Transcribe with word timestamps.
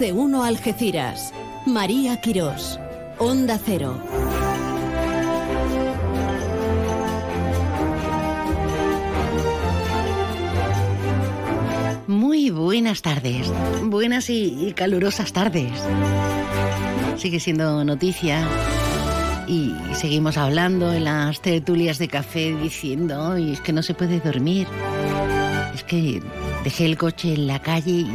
de 0.00 0.14
uno 0.14 0.44
Algeciras. 0.44 1.34
María 1.66 2.22
Quirós. 2.22 2.80
Onda 3.18 3.60
Cero. 3.62 4.02
Muy 12.06 12.48
buenas 12.48 13.02
tardes, 13.02 13.52
buenas 13.82 14.30
y, 14.30 14.72
calurosas 14.74 15.34
tardes. 15.34 15.70
Sigue 17.18 17.38
siendo 17.38 17.84
noticia 17.84 18.42
y 19.46 19.74
seguimos 19.92 20.38
hablando 20.38 20.94
en 20.94 21.04
las 21.04 21.42
tertulias 21.42 21.98
de 21.98 22.08
café 22.08 22.56
diciendo, 22.56 23.36
y 23.36 23.52
es 23.52 23.60
que 23.60 23.74
no 23.74 23.82
se 23.82 23.92
puede 23.92 24.20
dormir. 24.20 24.66
Es 25.74 25.84
que 25.84 26.22
dejé 26.64 26.86
el 26.86 26.96
coche 26.96 27.34
en 27.34 27.46
la 27.46 27.60
calle 27.60 27.90
y 27.90 28.10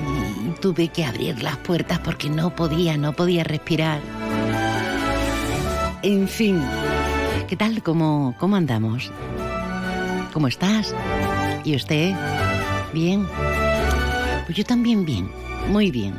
tuve 0.62 0.90
que 0.90 1.06
abrir 1.06 1.42
las 1.42 1.58
puertas 1.58 2.00
porque 2.00 2.30
no 2.30 2.56
podía, 2.56 2.98
no 2.98 3.14
podía 3.14 3.44
respirar. 3.44 4.00
En 6.04 6.28
fin, 6.28 6.62
¿qué 7.48 7.56
tal? 7.56 7.82
¿Cómo, 7.82 8.36
cómo 8.40 8.56
andamos? 8.56 9.12
¿Cómo 10.34 10.48
estás? 10.48 10.94
¿Y 11.64 11.76
usted? 11.76 12.14
¿Bien? 12.94 13.26
Pues 14.46 14.58
yo 14.58 14.64
también 14.64 15.06
bien, 15.06 15.30
muy 15.70 15.90
bien. 15.90 16.14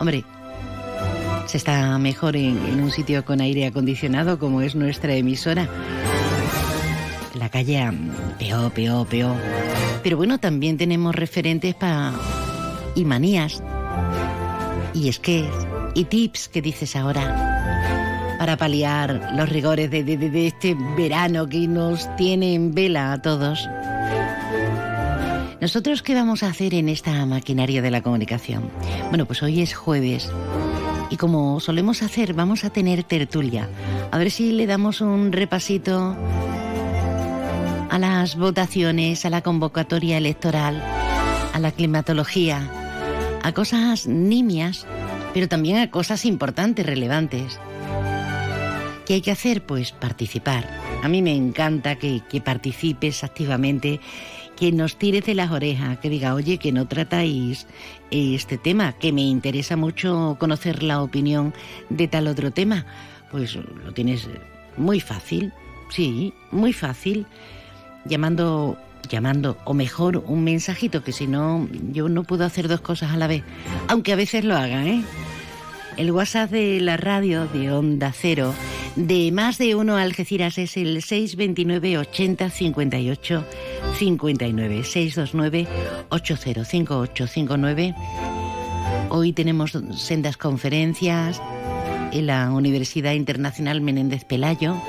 Hombre, 0.00 0.24
se 1.46 1.58
está 1.58 1.96
mejor 1.98 2.36
en, 2.36 2.58
en, 2.66 2.82
un 2.82 2.90
sitio 2.90 3.24
con 3.24 3.40
aire 3.40 3.66
acondicionado 3.66 4.38
como 4.38 4.62
es 4.62 4.74
nuestra 4.74 5.14
emisora. 5.14 5.68
La 7.34 7.48
calle, 7.48 7.88
peor, 8.38 8.72
peor, 8.72 9.06
peor. 9.06 9.36
Pero 10.06 10.18
bueno, 10.18 10.38
también 10.38 10.76
tenemos 10.76 11.16
referentes 11.16 11.74
para... 11.74 12.12
y 12.94 13.04
manías. 13.04 13.60
Y 14.94 15.08
es 15.08 15.18
que... 15.18 15.50
y 15.96 16.04
tips 16.04 16.46
que 16.46 16.62
dices 16.62 16.94
ahora 16.94 18.36
para 18.38 18.56
paliar 18.56 19.32
los 19.34 19.48
rigores 19.48 19.90
de, 19.90 20.04
de, 20.04 20.46
este 20.46 20.76
verano 20.96 21.48
que 21.48 21.66
nos 21.66 22.14
tiene 22.14 22.54
en 22.54 22.72
vela 22.72 23.14
a 23.14 23.20
todos. 23.20 23.68
¿Nosotros 25.60 26.02
qué 26.02 26.14
vamos 26.14 26.44
a 26.44 26.50
hacer 26.50 26.74
en 26.74 26.88
esta 26.88 27.26
maquinaria 27.26 27.82
de 27.82 27.90
la 27.90 28.00
comunicación? 28.00 28.70
Bueno, 29.08 29.26
pues 29.26 29.42
hoy 29.42 29.60
es 29.60 29.74
jueves 29.74 30.30
y 31.10 31.16
como 31.16 31.58
solemos 31.58 32.04
hacer, 32.04 32.32
vamos 32.32 32.64
a 32.64 32.70
tener 32.70 33.02
tertulia. 33.02 33.68
A 34.12 34.18
ver 34.18 34.30
si 34.30 34.52
le 34.52 34.66
damos 34.66 35.00
un 35.00 35.32
repasito 35.32 36.16
a 37.96 37.98
las 37.98 38.36
votaciones, 38.36 39.24
a 39.24 39.30
la 39.30 39.40
convocatoria 39.40 40.18
electoral, 40.18 40.82
a 41.54 41.58
la 41.58 41.72
climatología, 41.72 42.70
a 43.42 43.52
cosas 43.52 44.06
nimias, 44.06 44.86
pero 45.32 45.48
también 45.48 45.78
a 45.78 45.90
cosas 45.90 46.26
importantes, 46.26 46.84
relevantes. 46.84 47.58
¿Qué 49.06 49.14
hay 49.14 49.20
que 49.22 49.30
hacer? 49.30 49.64
Pues 49.64 49.92
participar. 49.92 50.68
A 51.02 51.08
mí 51.08 51.22
me 51.22 51.34
encanta 51.34 51.96
que, 51.96 52.20
que 52.28 52.42
participes 52.42 53.24
activamente 53.24 53.98
que 54.56 54.72
nos 54.72 54.98
tire 54.98 55.22
de 55.22 55.34
las 55.34 55.50
orejas, 55.50 55.98
que 55.98 56.10
diga, 56.10 56.34
oye, 56.34 56.58
que 56.58 56.72
no 56.72 56.86
tratáis 56.86 57.66
este 58.10 58.58
tema, 58.58 58.92
que 58.92 59.10
me 59.14 59.22
interesa 59.22 59.76
mucho 59.76 60.36
conocer 60.38 60.82
la 60.82 61.02
opinión 61.02 61.54
de 61.88 62.08
tal 62.08 62.28
otro 62.28 62.50
tema. 62.50 62.84
Pues 63.30 63.54
lo 63.54 63.92
tienes 63.94 64.28
muy 64.76 65.00
fácil, 65.00 65.54
sí, 65.88 66.34
muy 66.50 66.74
fácil, 66.74 67.26
llamando, 68.08 68.78
llamando, 69.08 69.56
o 69.64 69.74
mejor, 69.74 70.22
un 70.26 70.44
mensajito, 70.44 71.02
que 71.02 71.12
si 71.12 71.26
no, 71.26 71.68
yo 71.92 72.08
no 72.08 72.24
puedo 72.24 72.44
hacer 72.44 72.68
dos 72.68 72.80
cosas 72.80 73.12
a 73.12 73.16
la 73.16 73.26
vez, 73.26 73.42
aunque 73.88 74.12
a 74.12 74.16
veces 74.16 74.44
lo 74.44 74.56
haga, 74.56 74.86
¿eh? 74.86 75.02
El 75.96 76.10
WhatsApp 76.10 76.50
de 76.50 76.80
la 76.80 76.98
radio 76.98 77.46
de 77.46 77.72
Onda 77.72 78.12
Cero 78.12 78.52
de 78.96 79.30
más 79.30 79.58
de 79.58 79.74
uno 79.74 79.96
Algeciras 79.96 80.56
es 80.58 80.76
el 80.78 81.02
629 81.02 81.98
80 81.98 82.50
58 82.50 83.44
59 83.94 84.84
629 84.84 85.68
805859. 86.08 87.94
Hoy 89.10 89.32
tenemos 89.32 89.78
sendas 89.94 90.36
conferencias 90.38 91.42
en 92.12 92.26
la 92.26 92.50
Universidad 92.50 93.12
Internacional 93.12 93.82
Menéndez 93.82 94.24
Pelayo, 94.24 94.80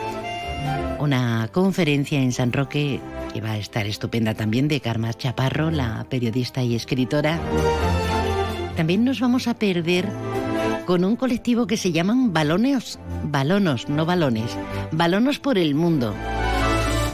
una 0.99 1.49
conferencia 1.51 2.19
en 2.19 2.31
San 2.31 2.51
Roque 2.51 2.99
que 3.33 3.41
va 3.41 3.51
a 3.51 3.57
estar 3.57 3.85
estupenda 3.85 4.33
también 4.33 4.67
de 4.67 4.81
Carmen 4.81 5.13
Chaparro, 5.13 5.71
la 5.71 6.05
periodista 6.09 6.61
y 6.63 6.75
escritora. 6.75 7.39
También 8.75 9.03
nos 9.03 9.19
vamos 9.19 9.47
a 9.47 9.55
perder 9.55 10.07
con 10.85 11.03
un 11.03 11.15
colectivo 11.15 11.67
que 11.67 11.77
se 11.77 11.91
llaman 11.91 12.33
Balones, 12.33 12.99
Balonos, 13.23 13.89
no 13.89 14.05
balones, 14.05 14.57
Balonos 14.91 15.39
por 15.39 15.57
el 15.57 15.75
Mundo. 15.75 16.13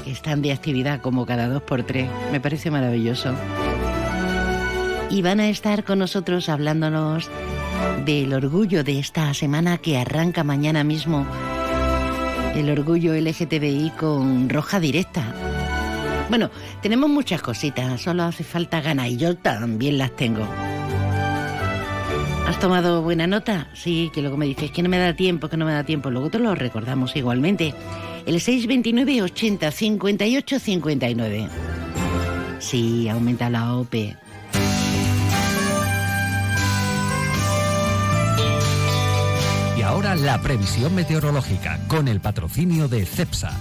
Están 0.05 0.41
de 0.41 0.51
actividad 0.51 1.01
como 1.01 1.25
cada 1.25 1.47
dos 1.47 1.63
por 1.63 1.83
tres. 1.83 2.09
Me 2.31 2.39
parece 2.39 2.69
maravilloso. 2.69 3.33
Y 5.09 5.21
van 5.21 5.39
a 5.39 5.49
estar 5.49 5.83
con 5.83 5.99
nosotros 5.99 6.49
hablándonos 6.49 7.29
del 8.05 8.33
orgullo 8.33 8.83
de 8.83 8.99
esta 8.99 9.33
semana 9.33 9.77
que 9.77 9.97
arranca 9.97 10.43
mañana 10.43 10.83
mismo. 10.83 11.25
El 12.55 12.69
orgullo 12.69 13.13
LGTBI 13.15 13.91
con 13.97 14.47
roja 14.49 14.79
directa. 14.79 15.33
Bueno, 16.29 16.49
tenemos 16.81 17.09
muchas 17.09 17.41
cositas, 17.41 18.01
solo 18.01 18.23
hace 18.23 18.43
falta 18.43 18.81
ganas 18.81 19.07
y 19.09 19.17
yo 19.17 19.35
también 19.35 19.97
las 19.97 20.15
tengo. 20.15 20.47
¿Has 22.47 22.59
tomado 22.59 23.01
buena 23.01 23.25
nota? 23.25 23.67
Sí, 23.73 24.11
que 24.13 24.21
luego 24.21 24.37
me 24.37 24.45
dices 24.45 24.71
que 24.71 24.83
no 24.83 24.89
me 24.89 24.97
da 24.97 25.15
tiempo, 25.15 25.49
que 25.49 25.57
no 25.57 25.65
me 25.65 25.73
da 25.73 25.83
tiempo. 25.83 26.11
Luego 26.11 26.29
te 26.29 26.39
lo 26.39 26.53
recordamos 26.53 27.15
igualmente. 27.15 27.73
El 28.25 28.39
629 28.39 29.21
80 29.23 29.71
58 29.71 30.59
59. 30.59 31.47
Sí, 32.59 33.09
aumenta 33.09 33.49
la 33.49 33.75
OP. 33.75 33.93
ahora 39.93 40.15
la 40.15 40.41
previsión 40.41 40.95
meteorológica 40.95 41.79
con 41.87 42.07
el 42.07 42.19
patrocinio 42.19 42.87
de 42.87 43.05
CEPSA. 43.05 43.55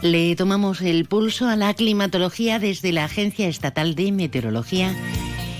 Le 0.00 0.34
tomamos 0.36 0.80
el 0.80 1.04
pulso 1.04 1.46
a 1.46 1.54
la 1.54 1.74
climatología 1.74 2.58
desde 2.58 2.92
la 2.92 3.04
Agencia 3.04 3.46
Estatal 3.46 3.94
de 3.94 4.10
Meteorología 4.10 4.94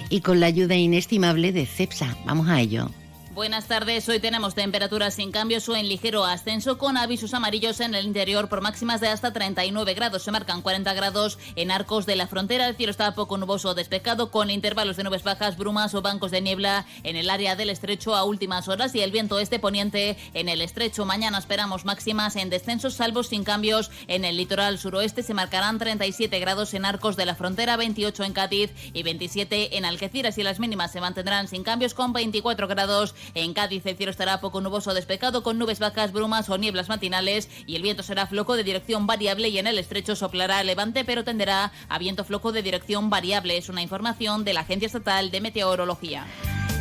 y 0.08 0.22
con 0.22 0.40
la 0.40 0.46
ayuda 0.46 0.74
inestimable 0.74 1.52
de 1.52 1.66
CEPSA. 1.66 2.16
Vamos 2.24 2.48
a 2.48 2.62
ello. 2.62 2.88
Buenas 3.36 3.66
tardes. 3.66 4.08
Hoy 4.08 4.18
tenemos 4.18 4.54
temperaturas 4.54 5.12
sin 5.12 5.30
cambios 5.30 5.68
o 5.68 5.76
en 5.76 5.90
ligero 5.90 6.24
ascenso 6.24 6.78
con 6.78 6.96
avisos 6.96 7.34
amarillos 7.34 7.80
en 7.80 7.94
el 7.94 8.06
interior 8.06 8.48
por 8.48 8.62
máximas 8.62 9.02
de 9.02 9.08
hasta 9.08 9.34
39 9.34 9.92
grados. 9.92 10.22
Se 10.22 10.30
marcan 10.30 10.62
40 10.62 10.94
grados 10.94 11.38
en 11.54 11.70
arcos 11.70 12.06
de 12.06 12.16
la 12.16 12.28
frontera. 12.28 12.66
El 12.66 12.76
cielo 12.76 12.92
está 12.92 13.14
poco 13.14 13.36
nuboso 13.36 13.68
o 13.68 13.74
despejado 13.74 14.30
con 14.30 14.48
intervalos 14.48 14.96
de 14.96 15.04
nubes 15.04 15.22
bajas, 15.22 15.58
brumas 15.58 15.94
o 15.94 16.00
bancos 16.00 16.30
de 16.30 16.40
niebla 16.40 16.86
en 17.02 17.14
el 17.16 17.28
área 17.28 17.56
del 17.56 17.68
estrecho 17.68 18.16
a 18.16 18.24
últimas 18.24 18.68
horas 18.68 18.94
y 18.94 19.02
el 19.02 19.10
viento 19.10 19.38
este 19.38 19.58
poniente 19.58 20.16
en 20.32 20.48
el 20.48 20.62
estrecho. 20.62 21.04
Mañana 21.04 21.36
esperamos 21.36 21.84
máximas 21.84 22.36
en 22.36 22.48
descensos 22.48 22.94
salvos 22.94 23.26
sin 23.26 23.44
cambios 23.44 23.90
en 24.08 24.24
el 24.24 24.38
litoral 24.38 24.78
suroeste. 24.78 25.22
Se 25.22 25.34
marcarán 25.34 25.78
37 25.78 26.40
grados 26.40 26.72
en 26.72 26.86
arcos 26.86 27.16
de 27.16 27.26
la 27.26 27.34
frontera, 27.34 27.76
28 27.76 28.24
en 28.24 28.32
Cádiz 28.32 28.72
y 28.94 29.02
27 29.02 29.76
en 29.76 29.84
Algeciras 29.84 30.38
y 30.38 30.42
las 30.42 30.58
mínimas 30.58 30.90
se 30.90 31.02
mantendrán 31.02 31.48
sin 31.48 31.64
cambios 31.64 31.92
con 31.92 32.14
24 32.14 32.66
grados 32.66 33.14
en 33.34 33.54
Cádiz 33.54 33.84
el 33.86 33.96
cielo 33.96 34.10
estará 34.10 34.40
poco 34.40 34.60
nuboso 34.60 34.94
despejado 34.94 35.42
con 35.42 35.58
nubes 35.58 35.78
vacas, 35.78 36.12
brumas 36.12 36.48
o 36.48 36.58
nieblas 36.58 36.88
matinales 36.88 37.48
y 37.66 37.76
el 37.76 37.82
viento 37.82 38.02
será 38.02 38.26
floco 38.26 38.56
de 38.56 38.64
dirección 38.64 39.06
variable 39.06 39.48
y 39.48 39.58
en 39.58 39.66
el 39.66 39.78
estrecho 39.78 40.16
soplará 40.16 40.62
levante 40.64 41.04
pero 41.04 41.24
tenderá 41.24 41.72
a 41.88 41.98
viento 41.98 42.24
floco 42.24 42.52
de 42.52 42.62
dirección 42.62 43.10
variable. 43.10 43.56
Es 43.56 43.68
una 43.68 43.82
información 43.82 44.44
de 44.44 44.54
la 44.54 44.60
Agencia 44.60 44.86
Estatal 44.86 45.30
de 45.30 45.40
Meteorología. 45.40 46.26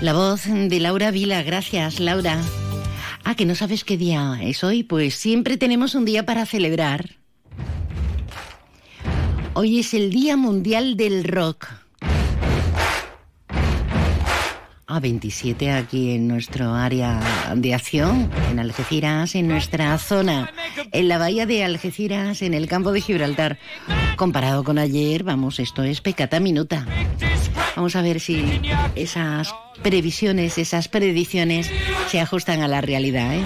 La 0.02 0.14
voz 0.14 0.44
de 0.46 0.80
Laura 0.80 1.12
Vila. 1.12 1.42
Gracias, 1.44 2.00
Laura. 2.00 2.42
Ah, 3.24 3.36
que 3.36 3.46
no 3.46 3.56
sabes 3.56 3.84
qué 3.84 3.98
día 3.98 4.40
es 4.42 4.64
hoy. 4.64 4.84
Pues 4.84 5.16
siempre 5.16 5.58
tenemos 5.58 5.96
un 5.96 6.06
día 6.06 6.26
para 6.26 6.46
celebrar. 6.46 7.16
Hoy 9.54 9.80
es 9.80 9.94
el 9.94 10.10
Día 10.10 10.36
Mundial 10.36 10.98
del 10.98 11.24
Rock. 11.24 11.85
A 14.88 15.00
27 15.00 15.72
aquí 15.72 16.12
en 16.12 16.28
nuestro 16.28 16.74
área 16.74 17.20
de 17.56 17.74
acción, 17.74 18.30
en 18.52 18.60
Algeciras, 18.60 19.36
en 19.36 19.48
nuestra 19.48 19.98
zona, 19.98 20.52
en 20.92 21.08
la 21.08 21.18
bahía 21.18 21.46
de 21.46 21.64
Algeciras, 21.64 22.42
en 22.42 22.54
el 22.54 22.68
campo 22.68 22.92
de 22.92 23.02
Gibraltar. 23.02 23.58
Comparado 24.16 24.64
con 24.64 24.78
ayer, 24.78 25.24
vamos, 25.24 25.60
esto 25.60 25.84
es 25.84 26.02
pecata 26.02 26.40
minuta. 26.40 26.86
Vamos 27.76 27.96
a 27.96 28.02
ver 28.02 28.20
si 28.20 28.62
esas 28.96 29.54
previsiones, 29.82 30.58
esas 30.58 30.88
predicciones 30.88 31.70
se 32.10 32.20
ajustan 32.22 32.62
a 32.62 32.68
la 32.68 32.82
realidad. 32.82 33.36
¿eh? 33.36 33.44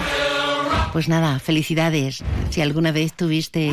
Pues 0.92 1.08
nada, 1.08 1.40
felicidades. 1.40 2.24
Si 2.50 2.62
alguna 2.62 2.92
vez 2.92 3.14
tuviste 3.14 3.72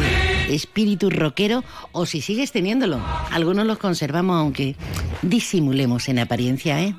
espíritu 0.48 1.10
rockero 1.10 1.64
o 1.92 2.06
si 2.06 2.20
sigues 2.20 2.52
teniéndolo. 2.52 3.00
Algunos 3.30 3.66
los 3.66 3.78
conservamos 3.78 4.38
aunque 4.38 4.76
disimulemos 5.22 6.08
en 6.08 6.18
apariencia, 6.18 6.82
¿eh? 6.82 6.94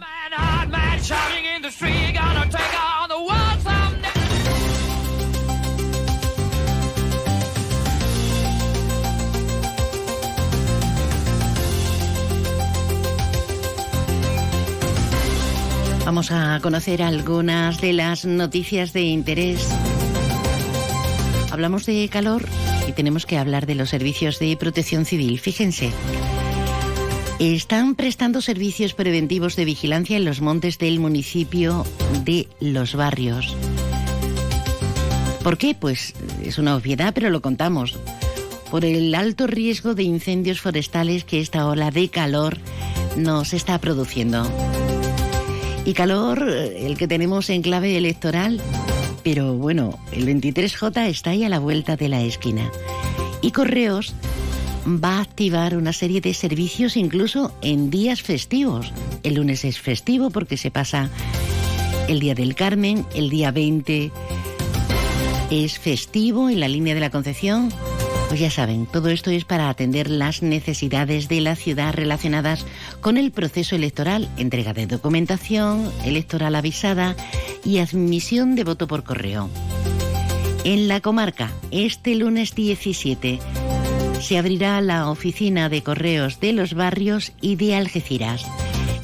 Vamos 16.05 16.31
a 16.31 16.59
conocer 16.61 17.03
algunas 17.03 17.81
de 17.81 17.91
las 17.91 18.23
noticias 18.23 18.93
de 18.93 19.01
interés. 19.01 19.67
Hablamos 21.51 21.85
de 21.85 22.07
calor 22.07 22.45
tenemos 22.97 23.27
que 23.27 23.37
hablar 23.37 23.67
de 23.67 23.75
los 23.75 23.91
servicios 23.91 24.39
de 24.39 24.57
protección 24.57 25.05
civil. 25.05 25.39
Fíjense, 25.39 25.91
están 27.37 27.93
prestando 27.93 28.41
servicios 28.41 28.95
preventivos 28.95 29.55
de 29.55 29.65
vigilancia 29.65 30.17
en 30.17 30.25
los 30.25 30.41
montes 30.41 30.79
del 30.79 30.99
municipio 30.99 31.85
de 32.25 32.47
Los 32.59 32.95
Barrios. 32.95 33.55
¿Por 35.43 35.59
qué? 35.59 35.75
Pues 35.75 36.15
es 36.43 36.57
una 36.57 36.75
obviedad, 36.75 37.13
pero 37.13 37.29
lo 37.29 37.43
contamos. 37.43 37.99
Por 38.71 38.83
el 38.83 39.13
alto 39.13 39.45
riesgo 39.45 39.93
de 39.93 40.01
incendios 40.01 40.59
forestales 40.59 41.23
que 41.23 41.39
esta 41.39 41.67
ola 41.67 41.91
de 41.91 42.09
calor 42.09 42.57
nos 43.15 43.53
está 43.53 43.77
produciendo. 43.77 44.49
Y 45.85 45.93
calor, 45.93 46.49
el 46.49 46.97
que 46.97 47.07
tenemos 47.07 47.51
en 47.51 47.61
clave 47.61 47.95
electoral. 47.95 48.59
Pero 49.29 49.55
bueno, 49.55 49.99
el 50.13 50.25
23J 50.25 51.09
está 51.09 51.31
ahí 51.31 51.43
a 51.43 51.49
la 51.49 51.59
vuelta 51.59 51.97
de 51.97 52.07
la 52.07 52.21
esquina. 52.21 52.71
Y 53.41 53.51
Correos 53.51 54.13
va 54.87 55.17
a 55.17 55.21
activar 55.21 55.75
una 55.75 55.91
serie 55.91 56.21
de 56.21 56.33
servicios 56.33 56.95
incluso 56.95 57.53
en 57.61 57.89
días 57.89 58.21
festivos. 58.21 58.93
El 59.23 59.33
lunes 59.33 59.65
es 59.65 59.81
festivo 59.81 60.29
porque 60.29 60.55
se 60.55 60.71
pasa 60.71 61.09
el 62.07 62.21
Día 62.21 62.35
del 62.35 62.55
Carmen, 62.55 63.05
el 63.15 63.29
día 63.29 63.51
20 63.51 64.13
es 65.51 65.77
festivo 65.77 66.49
en 66.49 66.61
la 66.61 66.69
línea 66.69 66.93
de 66.93 67.01
la 67.01 67.09
Concepción 67.09 67.69
pues 68.27 68.39
ya 68.39 68.51
saben, 68.51 68.85
todo 68.85 69.09
esto 69.09 69.31
es 69.31 69.45
para 69.45 69.69
atender 69.69 70.09
las 70.09 70.41
necesidades 70.41 71.29
de 71.29 71.39
la 71.39 71.55
ciudad 71.55 71.93
relacionadas 71.93 72.65
con 72.99 73.17
el 73.17 73.31
proceso 73.31 73.75
electoral, 73.75 74.27
entrega 74.37 74.73
de 74.73 74.85
documentación 74.85 75.89
electoral 76.03 76.55
avisada 76.55 77.15
y 77.63 77.77
admisión 77.77 78.55
de 78.55 78.65
voto 78.65 78.87
por 78.87 79.03
correo. 79.03 79.49
En 80.65 80.89
la 80.89 80.99
comarca, 80.99 81.51
este 81.71 82.15
lunes 82.15 82.53
17, 82.53 83.39
se 84.19 84.37
abrirá 84.37 84.81
la 84.81 85.09
oficina 85.09 85.69
de 85.69 85.81
correos 85.81 86.41
de 86.41 86.51
los 86.51 86.73
barrios 86.73 87.31
y 87.39 87.55
de 87.55 87.75
Algeciras. 87.75 88.45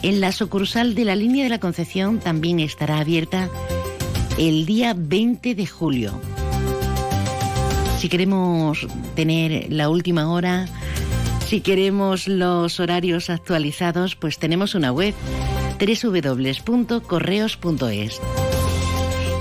En 0.02 0.20
la 0.20 0.34
sucursal 0.34 0.96
de 0.96 1.06
la 1.06 1.16
línea 1.16 1.46
de 1.46 1.50
la 1.50 1.60
Concepción 1.60 2.20
también 2.20 2.60
estará 2.60 3.00
abierta 3.00 3.50
el 4.38 4.66
día 4.66 4.94
20 4.98 5.56
de 5.56 5.66
julio 5.66 6.20
si 8.04 8.10
queremos 8.10 8.86
tener 9.16 9.72
la 9.72 9.88
última 9.88 10.30
hora, 10.30 10.68
si 11.48 11.62
queremos 11.62 12.28
los 12.28 12.82
horarios 12.82 13.30
actualizados, 13.30 14.18
pues 14.18 14.40
tenemos 14.40 14.76
una 14.76 14.92
web 14.92 15.14
www.correos.es. 15.80 18.22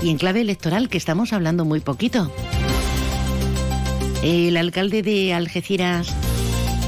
Y 0.01 0.09
en 0.09 0.17
clave 0.17 0.39
electoral, 0.39 0.87
que 0.87 0.97
estamos 0.97 1.33
hablando 1.33 1.65
muy 1.65 1.81
poquito. 1.81 2.31
El 4.23 4.55
alcalde 4.55 5.01
de 5.01 5.33
Algeciras 5.33 6.15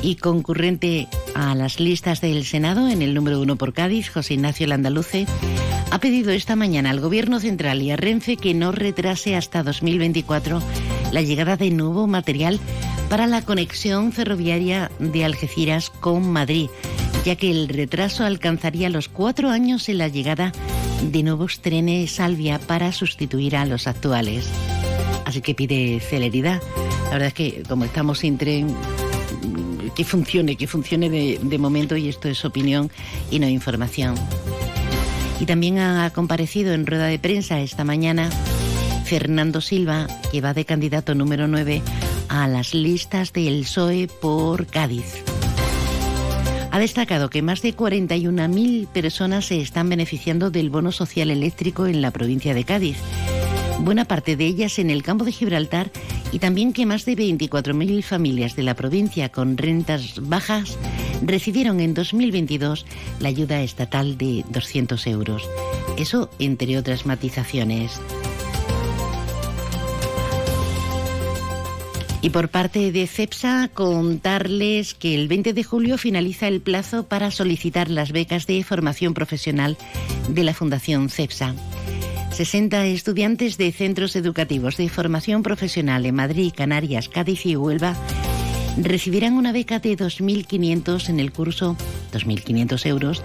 y 0.02 0.16
concurrente 0.16 1.10
a 1.34 1.56
las 1.56 1.82
listas 1.82 2.22
del 2.22 2.46
Senado 2.46 2.88
en 2.88 3.02
el 3.02 3.14
número 3.14 3.42
uno 3.42 3.58
por 3.58 3.74
Cádiz, 3.74 4.08
José 4.08 4.36
Ignacio 4.36 4.66
Landaluce, 4.66 5.26
ha 5.92 6.00
pedido 6.00 6.32
esta 6.32 6.56
mañana 6.56 6.92
al 6.92 7.02
Gobierno 7.02 7.42
Central 7.42 7.82
y 7.82 7.92
a 7.92 7.98
Renfe 7.98 8.38
que 8.38 8.54
no 8.54 8.72
retrase 8.72 9.36
hasta 9.36 9.62
2024 9.62 10.62
la 11.16 11.22
llegada 11.22 11.56
de 11.56 11.72
nuevo 11.72 12.08
material 12.08 12.60
para 13.10 13.26
la 13.26 13.42
conexión 13.42 14.12
ferroviaria 14.12 14.92
de 15.00 15.24
Algeciras 15.24 15.90
con 15.90 16.30
Madrid, 16.30 16.68
ya 17.24 17.38
que 17.38 17.50
el 17.50 17.70
retraso 17.70 18.26
alcanzaría 18.26 18.90
los 18.90 19.08
cuatro 19.08 19.50
años 19.50 19.88
en 19.88 20.00
la 20.00 20.10
llegada 20.10 20.52
de 21.02 21.24
nuevos 21.24 21.62
trenes 21.62 22.12
Salvia 22.12 22.60
para 22.60 22.92
sustituir 22.92 23.56
a 23.56 23.66
los 23.66 23.88
actuales. 23.88 24.50
Así 25.24 25.40
que 25.40 25.56
pide 25.56 26.02
celeridad. 26.02 26.62
La 27.06 27.12
verdad 27.12 27.28
es 27.28 27.34
que 27.34 27.64
como 27.64 27.86
estamos 27.86 28.20
sin 28.20 28.38
tren, 28.38 28.76
que 29.96 30.04
funcione, 30.04 30.58
que 30.58 30.68
funcione 30.68 31.10
de, 31.10 31.40
de 31.42 31.58
momento 31.58 31.96
y 31.96 32.10
esto 32.10 32.28
es 32.28 32.44
opinión 32.44 32.92
y 33.32 33.40
no 33.40 33.48
información. 33.48 34.16
Y 35.40 35.46
también 35.46 35.80
ha 35.80 36.10
comparecido 36.10 36.74
en 36.74 36.86
rueda 36.86 37.06
de 37.06 37.20
prensa 37.20 37.62
esta 37.62 37.86
mañana 37.86 38.30
Fernando 39.06 39.62
Silva, 39.62 40.08
que 40.32 40.42
va 40.42 40.56
de 40.56 40.66
candidato 40.66 41.14
número 41.14 41.48
9 41.48 41.84
a 42.28 42.48
las 42.48 42.74
listas 42.74 43.34
del 43.34 43.62
PSOE 43.62 44.08
por 44.08 44.66
Cádiz. 44.66 45.24
Ha 46.72 46.80
destacado 46.80 47.30
que 47.30 47.44
más 47.44 47.62
de 47.62 47.76
41.000 47.76 48.88
personas 48.88 49.46
se 49.46 49.62
están 49.62 49.90
beneficiando 49.90 50.50
del 50.50 50.72
bono 50.72 50.92
social 50.92 51.30
eléctrico 51.30 51.86
en 51.86 52.02
la 52.02 52.10
provincia 52.10 52.56
de 52.56 52.64
Cádiz, 52.64 52.98
buena 53.80 54.06
parte 54.06 54.36
de 54.36 54.48
ellas 54.48 54.80
en 54.80 54.90
el 54.90 55.04
campo 55.04 55.24
de 55.24 55.32
Gibraltar 55.32 55.92
y 56.32 56.40
también 56.40 56.74
que 56.74 56.88
más 56.88 57.06
de 57.06 57.16
24.000 57.16 58.02
familias 58.02 58.56
de 58.56 58.64
la 58.64 58.74
provincia 58.74 59.30
con 59.30 59.56
rentas 59.56 60.16
bajas 60.20 60.80
recibieron 61.22 61.80
en 61.80 61.94
2022 61.94 62.88
la 63.20 63.30
ayuda 63.30 63.62
estatal 63.62 64.18
de 64.18 64.44
200 64.50 65.06
euros. 65.08 65.48
Eso 65.98 66.32
entre 66.40 66.78
otras 66.80 67.06
matizaciones. 67.06 68.02
Y 72.26 72.32
por 72.32 72.50
parte 72.50 72.92
de 72.92 73.06
CEPSA, 73.06 73.70
contarles 73.72 74.96
que 74.96 75.14
el 75.14 75.28
20 75.28 75.54
de 75.54 75.64
julio 75.64 76.00
finaliza 76.00 76.48
el 76.48 76.60
plazo 76.60 77.06
para 77.06 77.30
solicitar 77.30 77.92
las 77.92 78.12
becas 78.12 78.48
de 78.48 78.64
formación 78.64 79.14
profesional 79.14 79.78
de 80.28 80.44
la 80.44 80.56
Fundación 80.56 81.10
CEPSA. 81.10 81.54
60 82.32 82.88
estudiantes 82.88 83.60
de 83.60 83.72
centros 83.72 84.16
educativos 84.16 84.76
de 84.78 84.90
formación 84.90 85.44
profesional 85.44 86.04
en 86.08 86.16
Madrid, 86.16 86.52
Canarias, 86.58 87.10
Cádiz 87.10 87.46
y 87.46 87.56
Huelva 87.56 87.96
recibirán 88.76 89.34
una 89.34 89.52
beca 89.52 89.78
de 89.78 89.96
2.500 89.96 91.10
en 91.10 91.20
el 91.20 91.32
curso 91.32 91.78
2.500 92.12 92.88
euros 92.88 93.22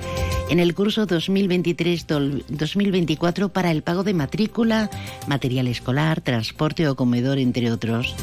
en 0.51 0.61
el 0.61 0.75
curso 0.75 1.07
2023-2024 1.07 3.51
para 3.51 3.71
el 3.71 3.83
pago 3.83 4.05
de 4.05 4.13
matrícula, 4.13 4.91
material 5.27 5.69
escolar, 5.69 6.21
transporte 6.21 6.87
o 6.87 6.97
comedor, 6.97 7.39
entre 7.39 7.73
otros. 7.73 8.15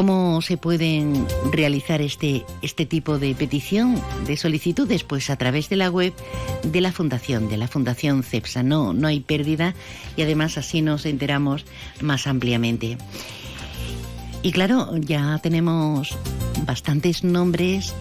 ¿Cómo 0.00 0.40
se 0.40 0.56
pueden 0.56 1.26
realizar 1.52 2.00
este, 2.00 2.46
este 2.62 2.86
tipo 2.86 3.18
de 3.18 3.34
petición, 3.34 4.00
de 4.26 4.38
solicitudes? 4.38 5.04
Pues 5.04 5.28
a 5.28 5.36
través 5.36 5.68
de 5.68 5.76
la 5.76 5.90
web 5.90 6.14
de 6.62 6.80
la 6.80 6.90
Fundación, 6.90 7.50
de 7.50 7.58
la 7.58 7.68
Fundación 7.68 8.22
CEPSA. 8.22 8.62
No, 8.62 8.94
no 8.94 9.08
hay 9.08 9.20
pérdida 9.20 9.74
y 10.16 10.22
además 10.22 10.56
así 10.56 10.80
nos 10.80 11.04
enteramos 11.04 11.66
más 12.00 12.26
ampliamente. 12.26 12.96
Y 14.42 14.52
claro, 14.52 14.96
ya 14.96 15.38
tenemos 15.42 16.16
bastantes 16.64 17.22
nombres 17.22 17.94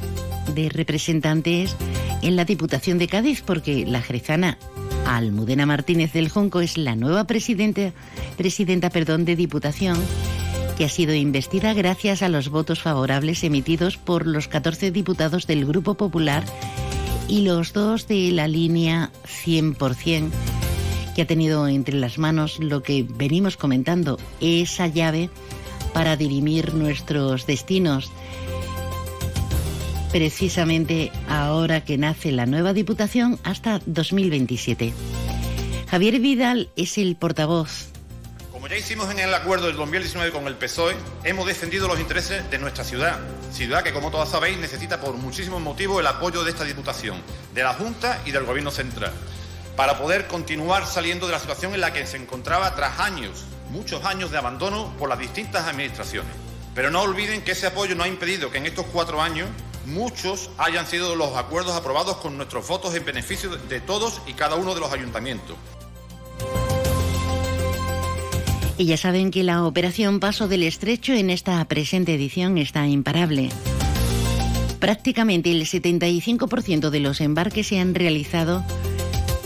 de 0.55 0.69
representantes 0.69 1.75
en 2.21 2.37
la 2.37 2.45
Diputación 2.45 2.97
de 2.97 3.09
Cádiz 3.09 3.43
porque 3.45 3.85
la 3.85 4.01
jerezana 4.01 4.57
Almudena 5.05 5.65
Martínez 5.65 6.13
del 6.13 6.29
Jonco 6.29 6.61
es 6.61 6.77
la 6.77 6.95
nueva 6.95 7.25
presidenta, 7.25 7.91
presidenta 8.37 8.89
perdón, 8.89 9.25
de 9.25 9.35
Diputación 9.35 9.97
que 10.79 10.85
ha 10.85 10.89
sido 10.89 11.13
investida 11.13 11.73
gracias 11.73 12.23
a 12.23 12.29
los 12.29 12.47
votos 12.47 12.81
favorables 12.81 13.43
emitidos 13.43 13.97
por 13.97 14.25
los 14.25 14.47
14 14.47 14.91
diputados 14.91 15.45
del 15.45 15.65
Grupo 15.65 15.95
Popular 15.95 16.45
y 17.27 17.41
los 17.41 17.73
dos 17.73 18.07
de 18.07 18.31
la 18.31 18.47
línea 18.47 19.11
100%, 19.25 20.29
que 21.17 21.21
ha 21.21 21.27
tenido 21.27 21.67
entre 21.67 21.95
las 21.95 22.17
manos 22.17 22.59
lo 22.59 22.81
que 22.81 23.05
venimos 23.05 23.57
comentando, 23.57 24.17
esa 24.39 24.87
llave 24.87 25.29
para 25.93 26.15
dirimir 26.15 26.73
nuestros 26.73 27.45
destinos. 27.45 28.09
Precisamente 30.13 31.11
ahora 31.27 31.83
que 31.83 31.97
nace 31.97 32.31
la 32.31 32.45
nueva 32.45 32.71
Diputación 32.71 33.37
hasta 33.43 33.81
2027. 33.85 34.93
Javier 35.89 36.21
Vidal 36.21 36.69
es 36.77 36.97
el 36.97 37.17
portavoz 37.17 37.88
como 38.59 38.67
ya 38.67 38.75
hicimos 38.75 39.09
en 39.09 39.19
el 39.19 39.33
acuerdo 39.33 39.67
del 39.67 39.77
2019 39.77 40.33
con 40.33 40.45
el 40.45 40.55
PSOE, 40.55 40.93
hemos 41.23 41.47
defendido 41.47 41.87
los 41.87 41.97
intereses 41.97 42.51
de 42.51 42.57
nuestra 42.57 42.83
ciudad, 42.83 43.17
ciudad 43.53 43.83
que 43.83 43.93
como 43.93 44.11
todas 44.11 44.27
sabéis 44.27 44.57
necesita 44.57 44.99
por 44.99 45.13
muchísimos 45.13 45.61
motivos 45.61 46.01
el 46.01 46.07
apoyo 46.07 46.43
de 46.43 46.51
esta 46.51 46.65
Diputación, 46.65 47.21
de 47.53 47.63
la 47.63 47.73
Junta 47.73 48.21
y 48.25 48.31
del 48.31 48.43
Gobierno 48.43 48.69
Central, 48.69 49.13
para 49.77 49.97
poder 49.97 50.27
continuar 50.27 50.85
saliendo 50.87 51.25
de 51.25 51.31
la 51.31 51.39
situación 51.39 51.73
en 51.73 51.79
la 51.79 51.93
que 51.93 52.05
se 52.05 52.17
encontraba 52.17 52.75
tras 52.75 52.99
años, 52.99 53.45
muchos 53.69 54.03
años 54.03 54.29
de 54.29 54.39
abandono 54.39 54.93
por 54.99 55.07
las 55.07 55.19
distintas 55.19 55.65
administraciones. 55.65 56.33
Pero 56.75 56.91
no 56.91 57.03
olviden 57.03 57.41
que 57.45 57.53
ese 57.53 57.67
apoyo 57.67 57.95
no 57.95 58.03
ha 58.03 58.09
impedido 58.09 58.51
que 58.51 58.57
en 58.57 58.65
estos 58.65 58.87
cuatro 58.87 59.21
años 59.21 59.47
muchos 59.85 60.49
hayan 60.57 60.85
sido 60.85 61.15
los 61.15 61.37
acuerdos 61.37 61.77
aprobados 61.77 62.17
con 62.17 62.35
nuestros 62.35 62.67
votos 62.67 62.93
en 62.93 63.05
beneficio 63.05 63.51
de 63.55 63.79
todos 63.79 64.19
y 64.27 64.33
cada 64.33 64.57
uno 64.57 64.75
de 64.75 64.81
los 64.81 64.91
ayuntamientos. 64.91 65.55
Y 68.79 68.85
ya 68.85 68.95
saben 68.95 69.29
que 69.29 69.43
la 69.43 69.65
operación 69.65 70.21
Paso 70.21 70.47
del 70.47 70.63
Estrecho 70.63 71.11
en 71.11 71.29
esta 71.29 71.63
presente 71.65 72.15
edición 72.15 72.57
está 72.57 72.87
imparable. 72.87 73.49
Prácticamente 74.79 75.51
el 75.51 75.65
75% 75.65 76.89
de 76.89 76.99
los 77.01 77.19
embarques 77.19 77.67
se 77.67 77.79
han 77.81 77.93
realizado 77.93 78.63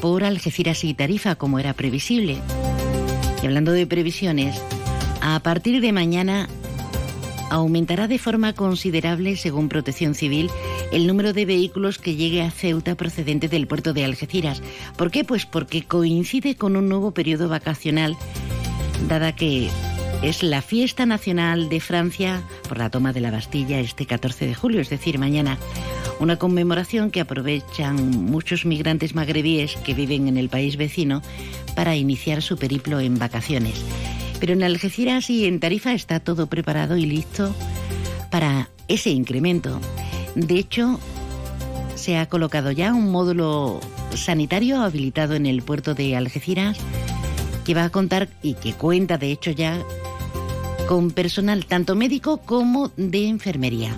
por 0.01 0.23
Algeciras 0.23 0.83
y 0.83 0.93
Tarifa, 0.93 1.33
como 1.33 1.57
era 1.57 1.73
previsible. 1.73 2.37
Y 3.41 3.47
hablando 3.47 3.71
de 3.71 3.87
previsiones, 3.87 4.61
a 5.19 5.39
partir 5.39 5.81
de 5.81 5.91
mañana 5.91 6.47
aumentará 7.49 8.07
de 8.07 8.19
forma 8.19 8.53
considerable, 8.53 9.35
según 9.35 9.67
Protección 9.67 10.13
Civil, 10.13 10.51
el 10.91 11.07
número 11.07 11.33
de 11.33 11.45
vehículos 11.45 11.97
que 11.97 12.15
llegue 12.15 12.43
a 12.43 12.51
Ceuta 12.51 12.93
procedente 12.93 13.47
del 13.47 13.65
puerto 13.65 13.93
de 13.93 14.05
Algeciras. 14.05 14.61
¿Por 14.95 15.09
qué? 15.09 15.23
Pues 15.23 15.47
porque 15.47 15.81
coincide 15.81 16.55
con 16.55 16.75
un 16.75 16.87
nuevo 16.87 17.15
periodo 17.15 17.49
vacacional 17.49 18.15
dada 19.07 19.35
que 19.35 19.69
es 20.21 20.43
la 20.43 20.61
fiesta 20.61 21.05
nacional 21.05 21.69
de 21.69 21.79
Francia 21.79 22.41
por 22.67 22.77
la 22.77 22.89
toma 22.89 23.11
de 23.11 23.21
la 23.21 23.31
Bastilla 23.31 23.79
este 23.79 24.05
14 24.05 24.47
de 24.47 24.55
julio, 24.55 24.81
es 24.81 24.89
decir, 24.89 25.19
mañana. 25.19 25.57
Una 26.19 26.37
conmemoración 26.37 27.11
que 27.11 27.19
aprovechan 27.19 27.95
muchos 28.11 28.65
migrantes 28.65 29.15
magrebíes 29.15 29.75
que 29.77 29.93
viven 29.93 30.27
en 30.27 30.37
el 30.37 30.49
país 30.49 30.77
vecino 30.77 31.21
para 31.75 31.95
iniciar 31.95 32.41
su 32.41 32.57
periplo 32.57 32.99
en 32.99 33.19
vacaciones. 33.19 33.83
Pero 34.39 34.53
en 34.53 34.63
Algeciras 34.63 35.29
y 35.29 35.45
en 35.45 35.59
Tarifa 35.59 35.93
está 35.93 36.19
todo 36.19 36.47
preparado 36.47 36.95
y 36.95 37.05
listo 37.05 37.53
para 38.31 38.69
ese 38.87 39.09
incremento. 39.09 39.79
De 40.35 40.55
hecho, 40.55 40.99
se 41.95 42.17
ha 42.17 42.27
colocado 42.27 42.71
ya 42.71 42.93
un 42.93 43.11
módulo 43.11 43.81
sanitario 44.15 44.81
habilitado 44.81 45.35
en 45.35 45.45
el 45.45 45.61
puerto 45.61 45.93
de 45.95 46.15
Algeciras 46.15 46.77
que 47.63 47.73
va 47.73 47.85
a 47.85 47.89
contar 47.89 48.29
y 48.41 48.55
que 48.55 48.73
cuenta 48.73 49.17
de 49.17 49.31
hecho 49.31 49.51
ya 49.51 49.81
con 50.87 51.11
personal 51.11 51.65
tanto 51.65 51.95
médico 51.95 52.37
como 52.37 52.91
de 52.97 53.27
enfermería. 53.27 53.95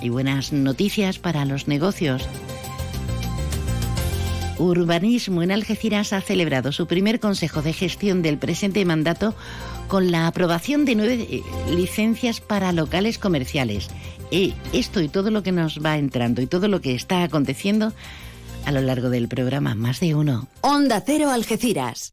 Y 0.00 0.08
buenas 0.08 0.52
noticias 0.52 1.18
para 1.18 1.44
los 1.44 1.68
negocios. 1.68 2.22
Urbanismo 4.58 5.42
en 5.42 5.52
Algeciras 5.52 6.12
ha 6.12 6.20
celebrado 6.20 6.70
su 6.72 6.86
primer 6.86 7.18
consejo 7.18 7.62
de 7.62 7.72
gestión 7.72 8.22
del 8.22 8.38
presente 8.38 8.84
mandato 8.84 9.34
con 9.88 10.10
la 10.10 10.26
aprobación 10.26 10.84
de 10.84 10.94
nueve 10.94 11.26
eh, 11.30 11.42
licencias 11.74 12.40
para 12.40 12.72
locales 12.72 13.18
comerciales. 13.18 13.88
Y 14.30 14.54
esto 14.72 15.00
y 15.00 15.08
todo 15.08 15.30
lo 15.30 15.42
que 15.42 15.50
nos 15.50 15.84
va 15.84 15.98
entrando 15.98 16.42
y 16.42 16.46
todo 16.46 16.68
lo 16.68 16.80
que 16.80 16.94
está 16.94 17.22
aconteciendo 17.22 17.92
a 18.64 18.72
lo 18.72 18.80
largo 18.82 19.10
del 19.10 19.28
programa 19.28 19.74
Más 19.74 19.98
de 19.98 20.14
Uno. 20.14 20.46
Onda 20.60 21.02
Cero 21.04 21.30
Algeciras. 21.30 22.12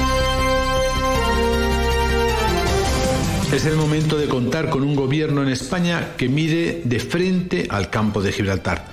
Es 3.51 3.65
el 3.65 3.75
momento 3.75 4.17
de 4.17 4.29
contar 4.29 4.69
con 4.69 4.81
un 4.81 4.95
gobierno 4.95 5.43
en 5.43 5.49
España 5.49 6.13
que 6.15 6.29
mire 6.29 6.83
de 6.85 7.01
frente 7.01 7.67
al 7.69 7.89
campo 7.89 8.21
de 8.21 8.31
Gibraltar. 8.31 8.85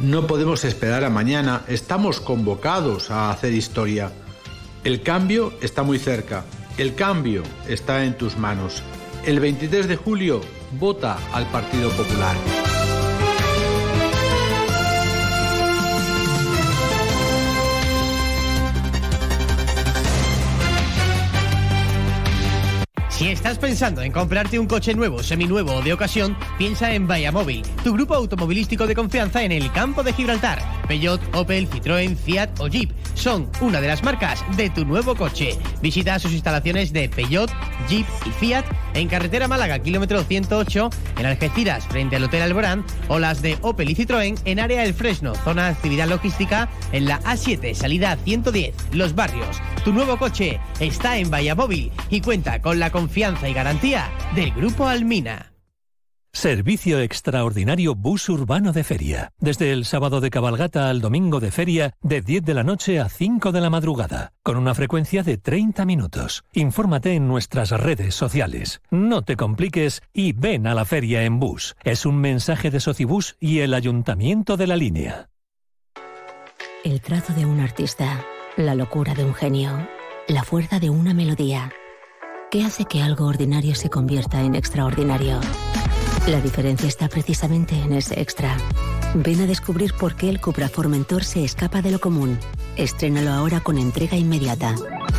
No 0.00 0.26
podemos 0.26 0.64
esperar 0.64 1.04
a 1.04 1.10
mañana, 1.10 1.62
estamos 1.68 2.20
convocados 2.20 3.12
a 3.12 3.30
hacer 3.30 3.52
historia. 3.52 4.10
El 4.82 5.02
cambio 5.02 5.52
está 5.62 5.84
muy 5.84 6.00
cerca, 6.00 6.44
el 6.76 6.96
cambio 6.96 7.44
está 7.68 8.04
en 8.04 8.18
tus 8.18 8.36
manos. 8.36 8.82
El 9.24 9.38
23 9.38 9.86
de 9.86 9.94
julio, 9.94 10.40
vota 10.72 11.16
al 11.32 11.46
Partido 11.46 11.88
Popular. 11.90 12.34
Si 23.16 23.28
estás 23.28 23.58
pensando 23.58 24.02
en 24.02 24.10
comprarte 24.10 24.58
un 24.58 24.66
coche 24.66 24.92
nuevo, 24.92 25.22
seminuevo 25.22 25.74
o 25.74 25.82
de 25.82 25.92
ocasión, 25.92 26.36
piensa 26.58 26.92
en 26.92 27.06
Móvil, 27.06 27.62
tu 27.84 27.92
grupo 27.92 28.16
automovilístico 28.16 28.88
de 28.88 28.96
confianza 28.96 29.44
en 29.44 29.52
el 29.52 29.70
campo 29.70 30.02
de 30.02 30.12
Gibraltar. 30.12 30.60
Peugeot, 30.88 31.20
Opel, 31.32 31.70
Citroën, 31.70 32.16
Fiat 32.16 32.58
o 32.58 32.66
Jeep 32.66 32.90
son 33.14 33.48
una 33.60 33.80
de 33.80 33.86
las 33.86 34.02
marcas 34.02 34.44
de 34.56 34.68
tu 34.68 34.84
nuevo 34.84 35.14
coche. 35.14 35.56
Visita 35.80 36.18
sus 36.18 36.32
instalaciones 36.32 36.92
de 36.92 37.08
Peugeot, 37.08 37.52
Jeep 37.88 38.06
y 38.26 38.30
Fiat 38.30 38.64
en 38.94 39.06
carretera 39.06 39.46
Málaga, 39.46 39.78
kilómetro 39.78 40.22
108, 40.24 40.90
en 41.18 41.26
Algeciras, 41.26 41.86
frente 41.86 42.16
al 42.16 42.24
Hotel 42.24 42.42
Alborán, 42.42 42.84
o 43.08 43.20
las 43.20 43.42
de 43.42 43.58
Opel 43.60 43.90
y 43.90 43.94
Citroën 43.94 44.38
en 44.44 44.58
área 44.58 44.82
del 44.82 44.94
Fresno, 44.94 45.34
zona 45.36 45.66
de 45.66 45.70
actividad 45.70 46.08
logística, 46.08 46.68
en 46.90 47.06
la 47.06 47.20
A7, 47.22 47.74
salida 47.74 48.16
110, 48.24 48.74
Los 48.92 49.14
Barrios. 49.14 49.60
Tu 49.84 49.92
nuevo 49.92 50.16
coche 50.16 50.60
está 50.80 51.18
en 51.18 51.30
Móvil 51.56 51.92
y 52.10 52.20
cuenta 52.20 52.60
con 52.60 52.78
la 52.78 52.90
confianza 52.90 53.03
y 53.06 53.52
garantía 53.52 54.10
del 54.34 54.52
Grupo 54.52 54.86
Almina. 54.86 55.52
Servicio 56.32 57.00
extraordinario 57.00 57.94
bus 57.94 58.28
urbano 58.28 58.72
de 58.72 58.82
feria. 58.82 59.30
Desde 59.38 59.72
el 59.72 59.84
sábado 59.84 60.20
de 60.20 60.30
cabalgata 60.30 60.90
al 60.90 61.00
domingo 61.00 61.38
de 61.38 61.52
feria, 61.52 61.94
de 62.02 62.22
10 62.22 62.44
de 62.44 62.54
la 62.54 62.64
noche 62.64 62.98
a 62.98 63.08
5 63.08 63.52
de 63.52 63.60
la 63.60 63.70
madrugada, 63.70 64.32
con 64.42 64.56
una 64.56 64.74
frecuencia 64.74 65.22
de 65.22 65.38
30 65.38 65.84
minutos. 65.84 66.44
Infórmate 66.52 67.14
en 67.14 67.28
nuestras 67.28 67.70
redes 67.70 68.14
sociales. 68.14 68.80
No 68.90 69.22
te 69.22 69.36
compliques 69.36 70.02
y 70.12 70.32
ven 70.32 70.66
a 70.66 70.74
la 70.74 70.84
feria 70.84 71.22
en 71.22 71.38
bus. 71.38 71.76
Es 71.84 72.04
un 72.04 72.16
mensaje 72.16 72.70
de 72.70 72.80
Socibus 72.80 73.36
y 73.38 73.60
el 73.60 73.74
Ayuntamiento 73.74 74.56
de 74.56 74.66
la 74.66 74.76
Línea. 74.76 75.28
El 76.84 77.00
trazo 77.00 77.32
de 77.32 77.46
un 77.46 77.60
artista 77.60 78.24
la 78.56 78.74
locura 78.74 79.14
de 79.14 79.24
un 79.24 79.34
genio, 79.34 79.88
la 80.28 80.44
fuerza 80.44 80.78
de 80.78 80.90
una 80.90 81.12
melodía. 81.12 81.72
¿Qué 82.54 82.62
hace 82.62 82.84
que 82.84 83.02
algo 83.02 83.26
ordinario 83.26 83.74
se 83.74 83.90
convierta 83.90 84.40
en 84.40 84.54
extraordinario? 84.54 85.40
La 86.28 86.40
diferencia 86.40 86.86
está 86.86 87.08
precisamente 87.08 87.74
en 87.74 87.92
ese 87.92 88.20
extra. 88.20 88.56
Ven 89.12 89.40
a 89.40 89.46
descubrir 89.46 89.92
por 89.94 90.14
qué 90.14 90.28
el 90.28 90.40
Cupra 90.40 90.68
Formentor 90.68 91.24
se 91.24 91.44
escapa 91.44 91.82
de 91.82 91.90
lo 91.90 91.98
común. 91.98 92.38
Estrénalo 92.76 93.32
ahora 93.32 93.58
con 93.58 93.76
entrega 93.76 94.16
inmediata. 94.16 94.76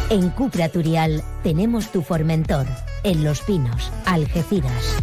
En 0.09 0.29
Cupra 0.29 0.69
Turial 0.69 1.25
tenemos 1.43 1.91
tu 1.91 2.01
Formentor. 2.03 2.67
En 3.03 3.25
Los 3.25 3.41
Pinos, 3.41 3.91
Algeciras. 4.05 4.95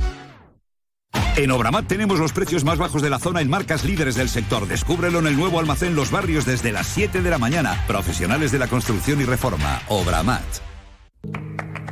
En 1.37 1.51
Obramat 1.51 1.87
tenemos 1.87 2.19
los 2.19 2.33
precios 2.33 2.65
más 2.65 2.79
bajos 2.79 3.03
de 3.03 3.11
la 3.11 3.19
zona 3.19 3.43
en 3.43 3.51
marcas 3.51 3.85
líderes 3.85 4.15
del 4.15 4.31
sector. 4.31 4.67
Descúbrelo 4.67 5.19
en 5.19 5.27
el 5.27 5.37
nuevo 5.37 5.59
almacén 5.59 5.95
Los 5.95 6.11
Barrios 6.11 6.47
desde 6.47 6.73
las 6.73 6.87
7 6.87 7.21
de 7.21 7.29
la 7.29 7.37
mañana. 7.37 7.85
Profesionales 7.87 8.51
de 8.53 8.59
la 8.59 8.69
construcción 8.69 9.21
y 9.21 9.25
reforma. 9.25 9.83
Obramat. 9.89 10.72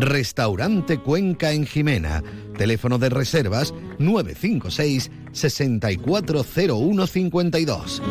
Restaurante 0.00 0.98
Cuenca 0.98 1.52
en 1.52 1.66
Jimena. 1.66 2.22
Teléfono 2.56 2.96
de 2.98 3.10
reservas 3.10 3.74
956 3.98 5.10
640152. 5.32 8.02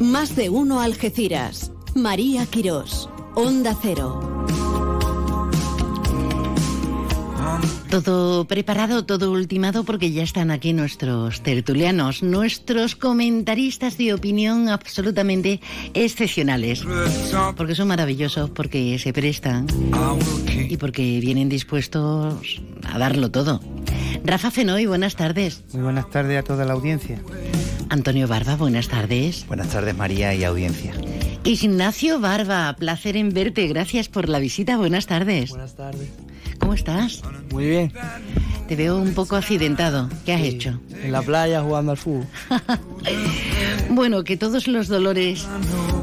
Más 0.00 0.36
de 0.36 0.50
uno 0.50 0.80
Algeciras. 0.80 1.72
María 1.94 2.44
Quirós. 2.46 3.08
Onda 3.34 3.76
Cero. 3.80 4.20
Todo 7.90 8.44
preparado, 8.44 9.04
todo 9.04 9.32
ultimado, 9.32 9.82
porque 9.82 10.12
ya 10.12 10.22
están 10.22 10.52
aquí 10.52 10.72
nuestros 10.72 11.40
tertulianos, 11.40 12.22
nuestros 12.22 12.94
comentaristas 12.94 13.98
de 13.98 14.14
opinión 14.14 14.68
absolutamente 14.68 15.60
excepcionales. 15.92 16.84
Porque 17.56 17.74
son 17.74 17.88
maravillosos, 17.88 18.50
porque 18.50 18.96
se 19.00 19.12
prestan 19.12 19.66
y 20.68 20.76
porque 20.76 21.18
vienen 21.20 21.48
dispuestos 21.48 22.62
a 22.84 22.96
darlo 22.96 23.32
todo. 23.32 23.60
Rafa 24.24 24.52
Fenoy, 24.52 24.86
buenas 24.86 25.16
tardes. 25.16 25.64
Muy 25.72 25.82
buenas 25.82 26.08
tardes 26.10 26.38
a 26.38 26.42
toda 26.44 26.64
la 26.64 26.74
audiencia. 26.74 27.20
Antonio 27.88 28.28
Barba, 28.28 28.54
buenas 28.54 28.86
tardes. 28.86 29.44
Buenas 29.48 29.68
tardes, 29.68 29.96
María 29.96 30.32
y 30.32 30.44
audiencia. 30.44 30.94
Ignacio 31.42 32.20
Barba, 32.20 32.72
placer 32.78 33.16
en 33.16 33.30
verte. 33.30 33.66
Gracias 33.66 34.08
por 34.08 34.28
la 34.28 34.38
visita. 34.38 34.76
Buenas 34.76 35.08
tardes. 35.08 35.50
Buenas 35.50 35.74
tardes. 35.74 36.08
¿Cómo 36.60 36.74
estás? 36.74 37.22
Muy 37.50 37.66
bien. 37.66 37.92
Te 38.68 38.76
veo 38.76 38.98
un 38.98 39.14
poco 39.14 39.34
accidentado. 39.34 40.08
¿Qué 40.24 40.32
has 40.32 40.42
hecho? 40.42 40.78
En 41.02 41.10
la 41.10 41.22
playa 41.22 41.62
jugando 41.62 41.90
al 41.90 41.96
fútbol. 41.98 42.26
bueno, 43.90 44.22
que 44.22 44.36
todos 44.36 44.68
los 44.68 44.86
dolores 44.86 45.48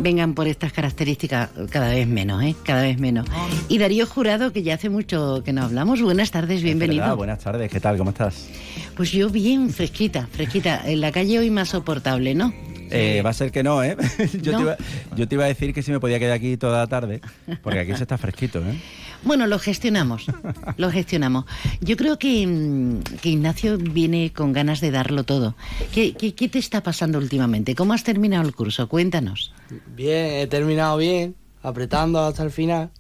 vengan 0.01 0.33
por 0.33 0.47
estas 0.47 0.73
características 0.73 1.49
cada 1.69 1.89
vez 1.89 2.07
menos, 2.07 2.43
¿eh? 2.43 2.55
Cada 2.65 2.81
vez 2.81 2.99
menos. 2.99 3.25
Y 3.69 3.77
Darío 3.77 4.05
Jurado, 4.05 4.51
que 4.51 4.63
ya 4.63 4.73
hace 4.73 4.89
mucho 4.89 5.43
que 5.45 5.53
no 5.53 5.63
hablamos. 5.63 6.01
Buenas 6.01 6.31
tardes, 6.31 6.61
bienvenido. 6.61 7.15
buenas 7.15 7.39
tardes, 7.39 7.71
¿qué 7.71 7.79
tal? 7.79 7.97
¿Cómo 7.97 8.09
estás? 8.09 8.49
Pues 8.97 9.11
yo 9.11 9.29
bien, 9.29 9.69
fresquita, 9.69 10.27
fresquita. 10.29 10.81
En 10.85 10.99
la 10.99 11.13
calle 11.13 11.39
hoy 11.39 11.49
más 11.49 11.69
soportable, 11.69 12.35
¿no? 12.35 12.53
Eh, 12.89 13.21
va 13.23 13.29
a 13.29 13.33
ser 13.33 13.51
que 13.51 13.63
no, 13.63 13.83
¿eh? 13.83 13.95
yo, 14.41 14.55
Te 14.57 14.61
iba, 14.61 14.77
yo, 15.15 15.27
Te 15.27 15.35
iba, 15.35 15.45
a 15.45 15.47
decir 15.47 15.73
que 15.73 15.83
si 15.83 15.91
me 15.91 15.99
podía 15.99 16.19
quedar 16.19 16.33
aquí 16.33 16.57
toda 16.57 16.79
la 16.79 16.87
tarde, 16.87 17.21
porque 17.61 17.79
aquí 17.79 17.95
se 17.95 18.03
está 18.03 18.17
fresquito, 18.17 18.59
¿eh? 18.59 18.77
Bueno, 19.23 19.47
lo 19.47 19.59
gestionamos, 19.59 20.27
lo 20.77 20.91
gestionamos. 20.91 21.45
Yo 21.81 21.97
creo 21.97 22.17
que, 22.19 22.45
mm, 22.45 22.99
que, 23.21 23.29
Ignacio 23.29 23.77
viene 23.77 24.31
con 24.33 24.53
ganas 24.53 24.81
de 24.81 24.91
darlo 24.91 25.23
todo. 25.23 25.55
¿Qué, 25.93 26.13
¿Qué, 26.13 26.33
qué, 26.35 26.49
te 26.49 26.59
está 26.59 26.81
pasando 26.83 27.17
últimamente? 27.17 27.75
¿Cómo 27.75 27.93
has 27.93 28.03
terminado 28.03 28.47
el 28.47 28.55
curso? 28.55 28.87
Cuéntanos. 28.87 29.51
Bien, 29.95 30.35
he 30.35 30.47
terminado 30.47 30.97
bien, 30.97 31.35
apretando 31.63 32.19
hasta 32.19 32.43
el 32.43 32.51
final 32.51 32.91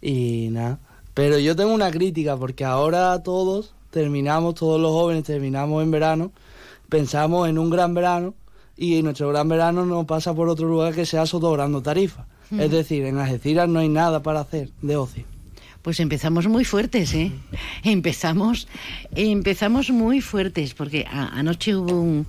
y 0.00 0.48
nada. 0.50 0.78
Pero 1.14 1.38
yo 1.38 1.56
tengo 1.56 1.72
una 1.72 1.90
crítica 1.90 2.36
porque 2.36 2.64
ahora 2.64 3.22
todos 3.22 3.74
terminamos, 3.90 4.54
todos 4.54 4.80
los 4.80 4.90
jóvenes 4.90 5.24
terminamos 5.24 5.82
en 5.82 5.90
verano, 5.90 6.32
pensamos 6.88 7.48
en 7.48 7.58
un 7.58 7.70
gran 7.70 7.94
verano 7.94 8.34
y 8.76 9.02
nuestro 9.02 9.30
gran 9.30 9.48
verano 9.48 9.86
no 9.86 10.06
pasa 10.06 10.34
por 10.34 10.48
otro 10.48 10.68
lugar 10.68 10.94
que 10.94 11.06
sea 11.06 11.24
sotobrando 11.24 11.82
tarifas. 11.82 12.26
Es 12.50 12.70
decir, 12.70 13.04
en 13.06 13.18
Algeciras 13.18 13.68
no 13.68 13.80
hay 13.80 13.88
nada 13.88 14.22
para 14.22 14.40
hacer 14.40 14.70
de 14.80 14.96
ocio. 14.96 15.24
Pues 15.86 16.00
empezamos 16.00 16.48
muy 16.48 16.64
fuertes, 16.64 17.14
¿eh? 17.14 17.30
Empezamos, 17.84 18.66
empezamos 19.14 19.90
muy 19.90 20.20
fuertes, 20.20 20.74
porque 20.74 21.06
anoche 21.08 21.76
hubo 21.76 22.00
un, 22.00 22.26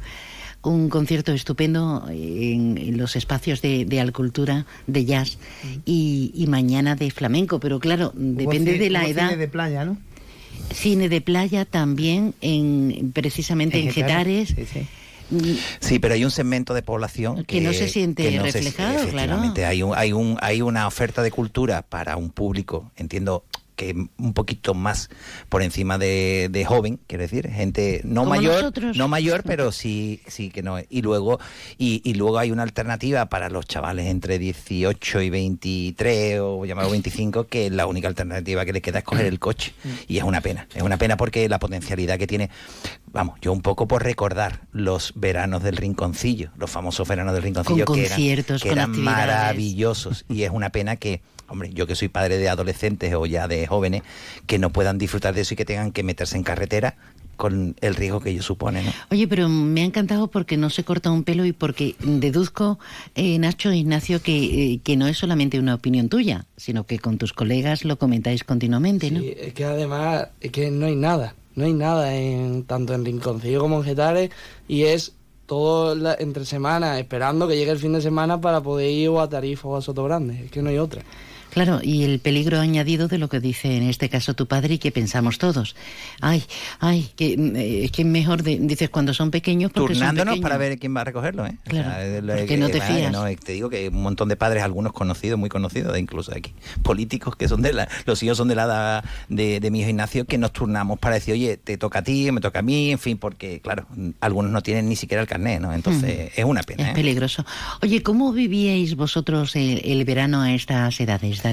un 0.62 0.90
concierto 0.90 1.34
estupendo 1.34 2.06
en, 2.08 2.96
los 2.98 3.16
espacios 3.16 3.64
de, 3.64 3.86
de, 3.86 4.00
Alcultura, 4.00 4.68
de 4.86 5.06
jazz, 5.06 5.40
y, 5.86 6.32
y, 6.36 6.46
mañana 6.46 6.96
de 6.96 7.10
flamenco, 7.10 7.60
pero 7.60 7.80
claro, 7.80 8.14
depende 8.14 8.78
de 8.78 8.92
la 8.92 9.08
edad. 9.08 9.30
Cine 9.30 9.38
de 9.38 9.48
playa, 9.48 9.86
¿no? 9.86 9.98
Cine 10.72 11.10
de 11.10 11.22
playa 11.22 11.66
también, 11.66 12.36
en, 12.42 13.12
precisamente 13.12 13.80
en, 13.80 13.92
Getares. 13.92 14.50
Sí, 14.50 14.68
sí. 14.72 14.82
Sí, 15.80 16.00
pero 16.00 16.14
hay 16.14 16.24
un 16.24 16.32
segmento 16.32 16.74
de 16.74 16.82
población 16.82 17.44
que, 17.44 17.62
no 17.62 17.74
se 17.74 17.88
siente 17.88 18.32
no 18.32 18.44
reflejado, 18.44 19.06
se, 19.06 19.10
claro. 19.10 19.42
Hay 19.66 19.84
un, 19.84 19.96
hay 19.96 20.14
un, 20.14 20.38
hay 20.42 20.62
una 20.62 20.88
oferta 20.88 21.22
de 21.22 21.32
cultura 21.32 21.82
para 21.82 22.18
un 22.18 22.30
público, 22.30 22.92
entiendo 22.96 23.44
que 23.78 23.96
un 24.18 24.34
poquito 24.34 24.74
más 24.74 25.10
por 25.48 25.62
encima 25.62 25.98
de, 25.98 26.50
de 26.52 26.66
joven, 26.66 27.00
quiero 27.08 27.22
decir, 27.22 27.48
gente 27.50 28.02
no 28.04 28.22
Como 28.22 28.32
mayor, 28.32 28.56
nosotros. 28.56 28.98
no 28.98 29.08
mayor, 29.08 29.44
pero 29.44 29.72
sí, 29.72 30.22
sí 30.28 30.50
que 30.50 30.64
no. 30.64 30.80
Y 30.90 31.04
luego, 31.04 31.40
y, 31.78 32.02
y, 32.04 32.16
luego 32.16 32.40
hay 32.40 32.52
una 32.52 32.64
alternativa 32.64 33.28
para 33.28 33.50
los 33.50 33.68
chavales 33.68 34.08
entre 34.08 34.40
18 34.40 35.22
y 35.22 35.30
23 35.30 36.40
o 36.42 36.66
llamado 36.66 36.90
25, 36.90 37.46
que 37.46 37.70
la 37.70 37.86
única 37.86 38.08
alternativa 38.08 38.66
que 38.66 38.74
les 38.74 38.82
queda 38.82 39.00
es 39.00 39.06
coger 39.06 39.28
el 39.28 39.40
coche. 39.40 39.74
Y 40.08 40.18
es 40.18 40.24
una 40.24 40.42
pena, 40.42 40.68
es 40.74 40.82
una 40.82 40.98
pena 40.98 41.16
porque 41.16 41.48
la 41.48 41.60
potencialidad 41.60 42.18
que 42.18 42.26
tiene, 42.26 42.50
vamos, 43.12 43.40
yo 43.42 43.54
un 43.54 43.62
poco 43.62 43.88
por 43.88 44.04
recordar 44.04 44.62
los 44.72 45.14
veranos 45.16 45.62
del 45.62 45.78
rinconcillo, 45.78 46.50
los 46.58 46.72
famosos 46.72 47.08
veranos 47.08 47.36
del 47.36 47.44
rinconcillo 47.44 47.86
con 47.86 47.96
que 47.96 48.08
conciertos, 48.08 48.66
eran, 48.66 48.92
que 48.92 49.02
eran 49.02 49.04
maravillosos. 49.04 50.26
Y 50.28 50.42
es 50.44 50.50
una 50.50 50.72
pena 50.72 50.96
que 50.96 51.22
hombre, 51.50 51.72
yo 51.74 51.88
que 51.88 51.96
soy 51.96 52.10
padre 52.10 52.38
de 52.38 52.50
adolescentes 52.50 53.14
o 53.14 53.26
ya 53.26 53.48
de 53.48 53.67
jóvenes, 53.68 54.04
que 54.46 54.60
no 54.60 54.72
puedan 54.72 54.98
disfrutar 54.98 55.34
de 55.34 55.42
eso 55.42 55.54
y 55.54 55.58
que 55.58 55.66
tengan 55.66 55.92
que 55.92 56.04
meterse 56.04 56.38
en 56.38 56.44
carretera 56.44 56.96
con 57.38 57.76
el 57.82 57.96
riesgo 57.96 58.20
que 58.20 58.32
ello 58.32 58.44
supone. 58.44 58.84
¿no? 58.84 58.92
Oye, 59.12 59.28
pero 59.28 59.48
me 59.48 59.82
ha 59.82 59.86
encantado 59.86 60.28
porque 60.28 60.58
no 60.58 60.70
se 60.70 60.84
corta 60.84 61.12
un 61.12 61.24
pelo 61.24 61.46
y 61.46 61.54
porque 61.54 61.96
deduzco, 62.00 62.80
eh, 63.16 63.40
Nacho 63.40 63.70
e 63.70 63.78
Ignacio, 63.78 64.22
que, 64.22 64.74
eh, 64.74 64.80
que 64.84 64.98
no 64.98 65.08
es 65.08 65.18
solamente 65.18 65.60
una 65.60 65.76
opinión 65.76 66.10
tuya, 66.10 66.46
sino 66.58 66.86
que 66.86 67.00
con 67.00 67.18
tus 67.18 67.32
colegas 67.32 67.86
lo 67.86 67.98
comentáis 67.98 68.44
continuamente, 68.44 69.12
¿no? 69.12 69.22
Sí, 69.22 69.34
es 69.40 69.54
que 69.54 69.64
además 69.64 70.28
es 70.42 70.52
que 70.52 70.72
no 70.72 70.88
hay 70.88 70.96
nada, 70.96 71.36
no 71.56 71.66
hay 71.66 71.74
nada 71.74 72.14
en 72.16 72.64
tanto 72.64 72.94
en 72.94 73.06
Rinconcillo 73.06 73.62
como 73.62 73.78
en 73.78 73.84
Getares 73.84 74.32
y 74.68 74.84
es 74.84 75.14
todo 75.46 75.96
la, 75.96 76.16
entre 76.20 76.44
semanas 76.44 77.00
esperando 77.00 77.48
que 77.48 77.56
llegue 77.56 77.72
el 77.72 77.80
fin 77.80 77.94
de 77.94 78.02
semana 78.02 78.42
para 78.42 78.62
poder 78.62 78.92
ir 78.92 79.10
o 79.10 79.22
a 79.22 79.30
Tarifa 79.30 79.68
o 79.68 79.78
a 79.78 79.82
Soto 79.82 80.04
Grande, 80.04 80.46
es 80.46 80.52
que 80.52 80.62
no 80.62 80.70
hay 80.70 80.78
otra. 80.78 81.04
Claro, 81.52 81.80
y 81.82 82.04
el 82.04 82.20
peligro 82.20 82.60
añadido 82.60 83.08
de 83.08 83.18
lo 83.18 83.30
que 83.30 83.40
dice 83.40 83.78
en 83.78 83.84
este 83.84 84.10
caso 84.10 84.34
tu 84.34 84.48
padre 84.48 84.76
y 84.76 84.78
que 84.78 84.92
pensamos 84.92 85.38
todos. 85.38 85.76
Ay, 86.22 86.44
ay, 86.80 87.10
que 87.16 87.84
es 87.84 87.92
que 87.92 88.04
mejor 88.04 88.44
de, 88.44 88.58
dices 88.60 88.90
cuando 88.90 89.14
son 89.14 89.32
pequeños 89.32 89.72
porque 89.72 89.94
turnándonos 89.94 90.36
son 90.36 90.42
para 90.42 90.58
ver 90.58 90.78
quién 90.78 90.96
va 90.96 91.02
a 91.02 91.06
recogerlo, 91.06 91.46
¿eh? 91.46 91.58
Claro, 91.64 91.90
o 91.90 91.92
sea, 91.94 92.22
porque 92.22 92.46
que, 92.46 92.58
no 92.58 92.70
te 92.70 92.82
fías. 92.82 93.12
No, 93.12 93.26
te 93.44 93.54
digo 93.54 93.70
que 93.70 93.90
un 93.90 94.02
montón 94.02 94.30
de 94.30 94.36
padres, 94.36 94.64
algunos 94.64 94.94
conocidos, 94.94 95.40
muy 95.40 95.50
conocidos, 95.50 95.98
incluso 95.98 96.32
aquí, 96.36 96.54
políticos 96.84 97.36
que 97.36 97.48
son 97.48 97.62
de 97.62 97.74
la, 97.74 97.88
los 98.06 98.22
hijos 98.24 98.38
son 98.38 98.48
de 98.48 98.56
la 98.56 98.64
edad 98.64 99.04
de, 99.30 99.60
de 99.60 99.72
mi 99.72 99.82
hijo 99.82 99.90
Ignacio, 99.90 100.26
que 100.26 100.38
nos 100.38 100.54
turnamos 100.54 101.00
para 101.00 101.16
decir, 101.16 101.34
oye, 101.34 101.58
te 101.58 101.78
toca 101.78 102.00
a 102.00 102.04
ti, 102.04 102.32
me 102.32 102.42
toca 102.42 102.60
a 102.60 102.62
mí, 102.62 102.92
en 102.92 103.00
fin, 103.00 103.18
porque 103.18 103.62
claro, 103.62 103.88
algunos 104.20 104.52
no 104.52 104.62
tienen 104.62 104.90
ni 104.90 104.96
siquiera 104.96 105.22
el 105.22 105.28
carnet, 105.28 105.62
¿no? 105.62 105.74
Entonces 105.74 106.32
mm. 106.38 106.40
es 106.40 106.46
una 106.46 106.64
pena. 106.64 106.84
Es 106.84 106.90
¿eh? 106.90 106.94
peligroso. 106.96 107.46
Oye, 107.82 108.04
¿cómo 108.04 108.32
vivíais 108.32 108.96
vosotros 108.96 109.56
el, 109.56 109.82
el 109.84 110.06
verano 110.06 110.42
a 110.42 110.54
estas 110.54 111.00
edades, 111.00 111.44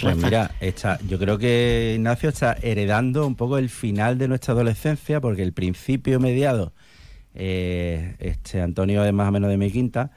Pues 0.00 0.16
mira, 0.16 0.52
está, 0.60 0.98
yo 1.06 1.18
creo 1.18 1.38
que 1.38 1.94
Ignacio 1.96 2.28
está 2.28 2.56
heredando 2.62 3.26
un 3.26 3.34
poco 3.34 3.58
el 3.58 3.68
final 3.68 4.18
de 4.18 4.28
nuestra 4.28 4.54
adolescencia, 4.54 5.20
porque 5.20 5.42
el 5.42 5.52
principio 5.52 6.20
mediado, 6.20 6.72
eh, 7.34 8.16
este 8.18 8.60
Antonio 8.60 9.04
es 9.04 9.12
más 9.12 9.28
o 9.28 9.32
menos 9.32 9.50
de 9.50 9.56
mi 9.56 9.70
quinta, 9.70 10.10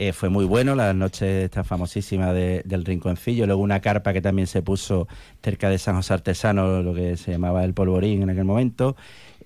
eh, 0.00 0.12
fue 0.12 0.28
muy 0.28 0.44
bueno, 0.44 0.76
las 0.76 0.94
noches 0.94 1.44
esta 1.44 1.64
famosísima 1.64 2.32
de, 2.32 2.62
del 2.64 2.84
Rinconcillo, 2.84 3.46
luego 3.46 3.60
una 3.60 3.80
carpa 3.80 4.12
que 4.12 4.22
también 4.22 4.46
se 4.46 4.62
puso 4.62 5.08
cerca 5.42 5.68
de 5.68 5.78
San 5.78 5.96
José 5.96 6.14
Artesano, 6.14 6.84
lo 6.84 6.94
que 6.94 7.16
se 7.16 7.32
llamaba 7.32 7.64
el 7.64 7.74
Polvorín 7.74 8.22
en 8.22 8.30
aquel 8.30 8.44
momento, 8.44 8.94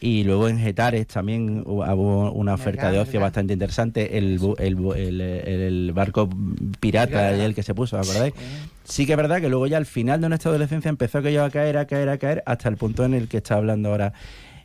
y 0.03 0.25
luego 0.25 0.49
en 0.49 0.59
Getares 0.59 1.07
también 1.07 1.63
hubo 1.65 2.33
una 2.33 2.55
oferta 2.55 2.91
de 2.91 2.99
ocio 2.99 3.21
bastante 3.21 3.53
interesante, 3.53 4.19
el, 4.19 4.41
el, 4.59 4.97
el, 4.97 5.21
el 5.21 5.93
barco 5.93 6.29
pirata, 6.81 7.31
el 7.31 7.55
que 7.55 7.63
se 7.63 7.73
puso, 7.73 7.97
¿acordáis? 7.97 8.35
Sí. 8.83 9.07
Que 9.07 9.13
es 9.13 9.17
verdad 9.17 9.41
que 9.41 9.49
luego 9.49 9.69
ya 9.69 9.77
al 9.77 9.87
final 9.87 10.21
de 10.21 10.29
nuestra 10.29 10.51
adolescencia 10.51 10.89
empezó 10.89 11.19
aquello 11.19 11.45
a 11.45 11.51
caer, 11.51 11.77
a 11.77 11.87
caer, 11.87 12.09
a 12.09 12.19
caer, 12.19 12.43
hasta 12.47 12.69
el 12.69 12.77
punto 12.79 13.05
en 13.05 13.15
el 13.15 13.29
que 13.29 13.37
está 13.37 13.55
hablando 13.55 13.91
ahora 13.91 14.13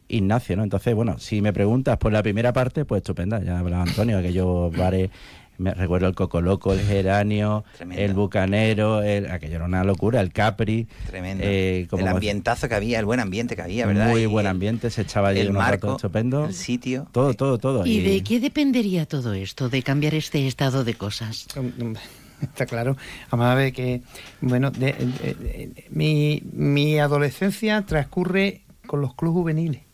Ignacio, 0.08 0.58
¿no? 0.58 0.64
Entonces, 0.64 0.96
bueno, 0.96 1.20
si 1.20 1.40
me 1.44 1.54
preguntas 1.54 1.98
por 1.98 2.12
la 2.12 2.24
primera 2.24 2.52
parte, 2.52 2.84
pues 2.84 3.02
estupenda, 3.02 3.40
ya 3.44 3.60
hablaba 3.60 3.84
Antonio, 3.84 4.18
aquellos 4.18 4.76
bares 4.76 5.12
me 5.58 5.74
recuerdo 5.74 6.08
el 6.08 6.16
Cocoloco, 6.16 6.74
el 6.74 6.82
Geranio, 6.82 7.64
Tremendo. 7.76 8.04
el 8.04 8.14
Bucanero, 8.14 9.02
el, 9.02 9.30
aquello 9.30 9.56
era 9.56 9.66
una 9.66 9.84
locura, 9.84 10.22
el 10.22 10.32
Capri. 10.32 10.88
Tremendo. 11.08 11.44
Eh, 11.46 11.88
como 11.90 12.04
el 12.04 12.10
ambientazo 12.10 12.70
que 12.70 12.76
había, 12.76 13.00
el 13.00 13.06
buen 13.06 13.20
ambiente 13.20 13.56
que 13.56 13.62
había, 13.62 13.86
¿verdad? 13.86 14.10
Muy 14.10 14.26
buen 14.26 14.48
ambiente, 14.48 14.90
se 14.90 15.02
echaba 15.02 15.30
allí 15.30 15.40
el 15.40 15.50
unos 15.50 15.64
marco, 15.64 15.96
estupendo. 15.96 16.46
El 16.46 16.54
sitio. 16.54 17.08
Todo, 17.12 17.34
todo, 17.34 17.58
todo. 17.58 17.86
¿Y, 17.86 17.98
¿Y 17.98 18.02
de 18.02 18.24
qué 18.24 18.40
dependería 18.40 19.06
todo 19.06 19.34
esto, 19.34 19.70
de 19.70 19.84
cambiar 19.84 20.14
este 20.16 20.46
estado 20.48 20.84
de 20.84 20.94
cosas? 20.94 21.48
Está 22.42 22.66
claro. 22.68 22.96
Vamos 23.32 23.48
a 23.48 23.56
ver 23.56 23.74
que, 23.74 24.02
bueno, 24.42 24.70
de, 24.70 24.94
de, 24.94 25.34
de, 25.34 25.86
mi, 25.90 26.44
mi 26.52 27.00
adolescencia 27.00 27.82
transcurre 27.84 28.62
con 28.86 29.02
los 29.02 29.16
clubes 29.16 29.34
juveniles. 29.36 29.87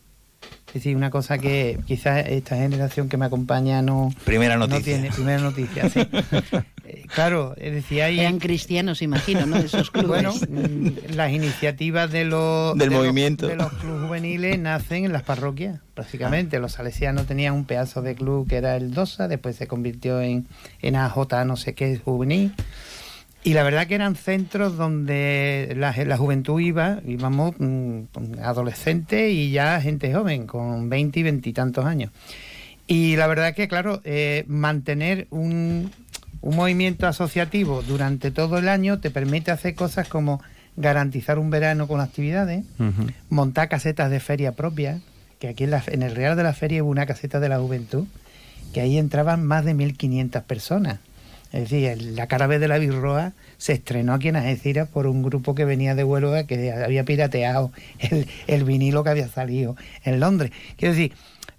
Es 0.73 0.81
decir, 0.81 0.97
una 0.97 1.11
cosa 1.11 1.37
que 1.37 1.77
quizás 1.85 2.25
esta 2.27 2.55
generación 2.55 3.07
que 3.07 3.15
me 3.15 3.25
acompaña 3.25 3.83
no, 3.83 4.11
primera 4.25 4.57
noticia. 4.57 4.79
no 4.79 4.83
tiene. 5.01 5.11
Primera 5.11 5.39
noticia, 5.39 5.87
sí. 5.87 5.99
eh, 6.85 7.05
claro, 7.13 7.53
es 7.57 7.73
decir, 7.73 8.01
hay... 8.01 8.19
Eran 8.19 8.39
cristianos, 8.39 9.03
imagino, 9.03 9.45
¿no? 9.45 9.57
Esos 9.57 9.91
clubes. 9.91 10.07
Bueno, 10.07 10.33
mm, 10.33 11.13
las 11.13 11.31
iniciativas 11.31 12.11
de 12.11 12.25
los... 12.25 12.75
Del 12.75 12.89
de 12.89 12.95
movimiento. 12.95 13.45
Los, 13.45 13.55
de 13.55 13.63
los 13.63 13.73
clubes 13.73 14.01
juveniles 14.01 14.57
nacen 14.57 15.05
en 15.05 15.13
las 15.13 15.21
parroquias, 15.21 15.79
prácticamente. 15.93 16.57
Ah. 16.57 16.59
Los 16.61 16.71
salesianos 16.71 17.27
tenían 17.27 17.53
un 17.53 17.65
pedazo 17.65 18.01
de 18.01 18.15
club 18.15 18.47
que 18.49 18.55
era 18.55 18.75
el 18.75 18.95
DOSA, 18.95 19.27
después 19.27 19.55
se 19.55 19.67
convirtió 19.67 20.21
en, 20.21 20.47
en 20.81 20.95
AJ 20.95 21.45
no 21.45 21.55
sé 21.55 21.75
qué 21.75 21.99
juvenil. 22.03 22.51
Y 23.45 23.53
la 23.53 23.63
verdad 23.63 23.87
que 23.87 23.95
eran 23.95 24.15
centros 24.15 24.77
donde 24.77 25.73
la, 25.77 25.93
la 26.05 26.17
juventud 26.17 26.61
iba, 26.61 26.99
íbamos 27.05 27.55
mm, 27.59 28.01
adolescentes 28.41 29.31
y 29.33 29.51
ya 29.51 29.81
gente 29.81 30.13
joven, 30.13 30.47
con 30.47 30.89
20 30.89 31.19
y 31.19 31.23
20 31.23 31.49
y 31.49 31.53
tantos 31.53 31.85
años. 31.85 32.11
Y 32.87 33.15
la 33.17 33.27
verdad 33.27 33.53
que, 33.53 33.67
claro, 33.67 34.01
eh, 34.05 34.45
mantener 34.47 35.27
un, 35.29 35.91
un 36.41 36.55
movimiento 36.55 37.05
asociativo 37.07 37.81
durante 37.81 38.31
todo 38.31 38.57
el 38.57 38.69
año 38.69 38.99
te 38.99 39.11
permite 39.11 39.51
hacer 39.51 39.75
cosas 39.75 40.07
como 40.07 40.41
garantizar 40.77 41.37
un 41.37 41.49
verano 41.49 41.87
con 41.87 41.99
actividades, 42.01 42.63
montar 43.29 43.67
casetas 43.69 44.09
de 44.09 44.19
feria 44.19 44.53
propias, 44.53 45.01
que 45.39 45.49
aquí 45.49 45.65
en, 45.65 45.71
la- 45.71 45.83
en 45.87 46.01
el 46.01 46.15
Real 46.15 46.35
de 46.37 46.43
la 46.43 46.53
Feria 46.53 46.81
hubo 46.83 46.89
una 46.91 47.05
caseta 47.05 47.39
de 47.41 47.49
la 47.49 47.59
juventud, 47.59 48.05
que 48.73 48.79
ahí 48.81 48.97
entraban 48.97 49.45
más 49.45 49.65
de 49.65 49.75
1.500 49.75 50.43
personas. 50.43 50.99
Es 51.53 51.69
decir, 51.69 52.01
la 52.01 52.27
cara 52.27 52.47
B 52.47 52.59
de 52.59 52.67
la 52.67 52.79
Birroa 52.79 53.31
se 53.57 53.73
estrenó 53.73 54.13
aquí 54.13 54.27
en 54.27 54.35
Algeciras 54.35 54.89
por 54.89 55.07
un 55.07 55.23
grupo 55.23 55.55
que 55.55 55.63
venía 55.65 55.95
de 55.95 56.03
Huelva 56.03 56.43
que 56.45 56.71
había 56.71 57.05
pirateado 57.05 57.71
el, 57.99 58.27
el 58.47 58.63
vinilo 58.65 59.03
que 59.03 59.11
había 59.11 59.27
salido 59.29 59.77
en 60.03 60.19
Londres. 60.19 60.51
Quiero 60.77 60.95
decir, 60.95 61.13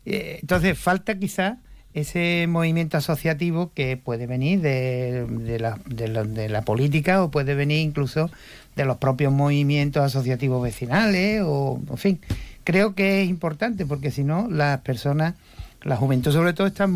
eh, 0.04 0.38
entonces 0.42 0.76
falta 0.76 1.18
quizás 1.18 1.58
ese 1.94 2.46
movimiento 2.48 2.96
asociativo 2.98 3.70
que 3.72 3.96
puede 3.96 4.26
venir 4.26 4.60
de, 4.60 5.26
de 5.28 5.60
la, 5.60 5.78
de 5.86 6.08
la- 6.08 6.24
de 6.24 6.48
la 6.48 6.62
política 6.62 7.22
o 7.22 7.30
puede 7.30 7.54
venir 7.54 7.78
incluso 7.78 8.30
de 8.74 8.84
los 8.84 8.96
propios 8.96 9.32
movimientos 9.32 10.02
asociativos 10.02 10.60
vecinales 10.60 11.42
o, 11.44 11.80
en 11.88 11.96
fin, 11.96 12.20
creo 12.64 12.96
que 12.96 13.22
es 13.22 13.28
importante 13.30 13.86
porque 13.86 14.10
si 14.10 14.24
no 14.24 14.48
las 14.50 14.80
personas, 14.80 15.34
la 15.82 15.94
juventud 15.96 16.32
sobre 16.32 16.52
todo 16.52 16.66
está 16.66 16.88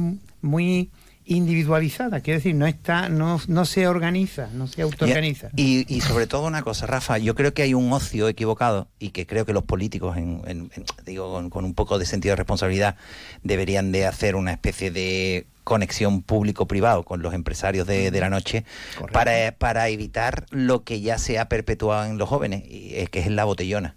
muy 0.42 0.90
individualizada, 1.28 2.20
quiero 2.20 2.38
decir, 2.38 2.54
no 2.54 2.66
está, 2.66 3.08
no, 3.08 3.40
no 3.48 3.64
se 3.64 3.86
organiza, 3.86 4.48
no 4.54 4.66
se 4.66 4.82
autoorganiza. 4.82 5.50
Y, 5.56 5.84
y 5.94 6.00
sobre 6.00 6.26
todo 6.26 6.46
una 6.46 6.62
cosa, 6.62 6.86
Rafa, 6.86 7.18
yo 7.18 7.34
creo 7.34 7.54
que 7.54 7.62
hay 7.62 7.74
un 7.74 7.92
ocio 7.92 8.28
equivocado 8.28 8.88
y 8.98 9.10
que 9.10 9.26
creo 9.26 9.44
que 9.46 9.52
los 9.52 9.64
políticos, 9.64 10.16
en, 10.16 10.40
en- 10.46 10.70
en- 10.74 10.84
digo, 11.06 11.30
con, 11.32 11.50
con 11.50 11.64
un 11.64 11.74
poco 11.74 11.98
de 11.98 12.06
sentido 12.06 12.32
de 12.32 12.36
responsabilidad, 12.36 12.96
deberían 13.42 13.92
de 13.92 14.06
hacer 14.06 14.36
una 14.36 14.52
especie 14.52 14.90
de 14.90 15.46
conexión 15.64 16.22
público-privado 16.22 17.02
con 17.02 17.20
los 17.20 17.34
empresarios 17.34 17.86
de, 17.86 18.10
de 18.10 18.20
la 18.20 18.30
noche 18.30 18.64
para, 19.12 19.52
para 19.52 19.88
evitar 19.90 20.46
lo 20.50 20.82
que 20.82 21.02
ya 21.02 21.18
se 21.18 21.38
ha 21.38 21.50
perpetuado 21.50 22.06
en 22.10 22.16
los 22.16 22.26
jóvenes, 22.28 22.62
y 22.66 22.94
es 22.96 23.10
que 23.10 23.20
es 23.20 23.26
la 23.30 23.44
botellona. 23.44 23.94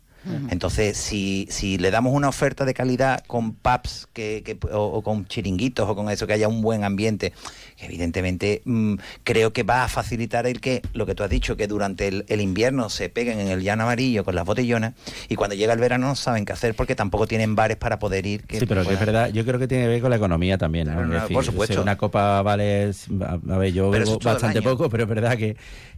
Entonces, 0.50 0.98
si, 0.98 1.48
si 1.50 1.78
le 1.78 1.90
damos 1.90 2.14
una 2.14 2.30
oferta 2.30 2.64
de 2.66 2.74
calidad 2.74 3.24
con 3.26 3.54
pubs 3.54 4.08
que, 4.14 4.44
que- 4.46 4.58
o, 4.72 4.84
o 4.84 5.02
con 5.02 5.26
chiringuitos 5.26 5.90
o 5.90 5.96
con 5.96 6.10
eso, 6.10 6.28
que 6.28 6.34
haya 6.34 6.48
un 6.48 6.62
buen 6.62 6.84
ambiente, 6.84 7.34
evidentemente 7.80 8.62
mm, 8.66 8.96
creo 9.24 9.52
que 9.54 9.64
va 9.64 9.84
a 9.84 9.88
facilitar 9.88 10.46
el 10.46 10.62
que, 10.62 10.82
lo 10.94 11.06
que 11.06 11.16
tú 11.16 11.24
has 11.24 11.30
dicho, 11.30 11.58
que 11.58 11.68
durante 11.68 12.08
el, 12.08 12.26
el 12.28 12.42
invierno 12.42 12.90
se 12.90 13.10
peguen 13.10 13.40
en 13.40 13.48
el 13.48 13.62
llano 13.64 13.84
amarillo 13.84 14.24
con 14.24 14.36
las 14.36 14.46
botellonas 14.46 14.94
y 15.28 15.36
cuando 15.36 15.56
llega 15.56 15.74
el 15.74 15.80
verano 15.80 16.08
no 16.08 16.16
saben 16.16 16.46
qué 16.46 16.54
hacer 16.54 16.76
porque 16.76 16.96
tampoco 16.96 17.28
tienen 17.28 17.56
bares 17.56 17.78
para 17.78 18.00
poder 18.00 18.26
ir. 18.26 18.44
Que 18.44 18.60
Sí, 18.60 18.66
pero 18.66 18.86
que 18.86 18.94
es 18.94 19.00
verdad, 19.00 19.32
yo 19.32 19.44
creo 19.46 19.60
que 19.60 19.68
tiene 19.68 19.86
que 19.86 19.90
ver 19.90 20.02
con 20.02 20.10
la 20.12 20.18
economía 20.18 20.58
también. 20.58 20.88
¿no? 20.88 21.08
Decir, 21.08 21.34
por 21.34 21.46
supuesto. 21.46 21.76
si 21.76 21.80
una 21.80 21.98
copa 21.98 22.42
vale, 22.42 22.92
a, 23.22 23.58
ver, 23.58 23.74
yo 23.74 23.90
bebo 23.90 24.20
bastante 24.20 24.62
poco, 24.62 24.90
pero 24.90 25.04
es 25.04 25.10
verdad 25.10 25.38
que, 25.38 25.56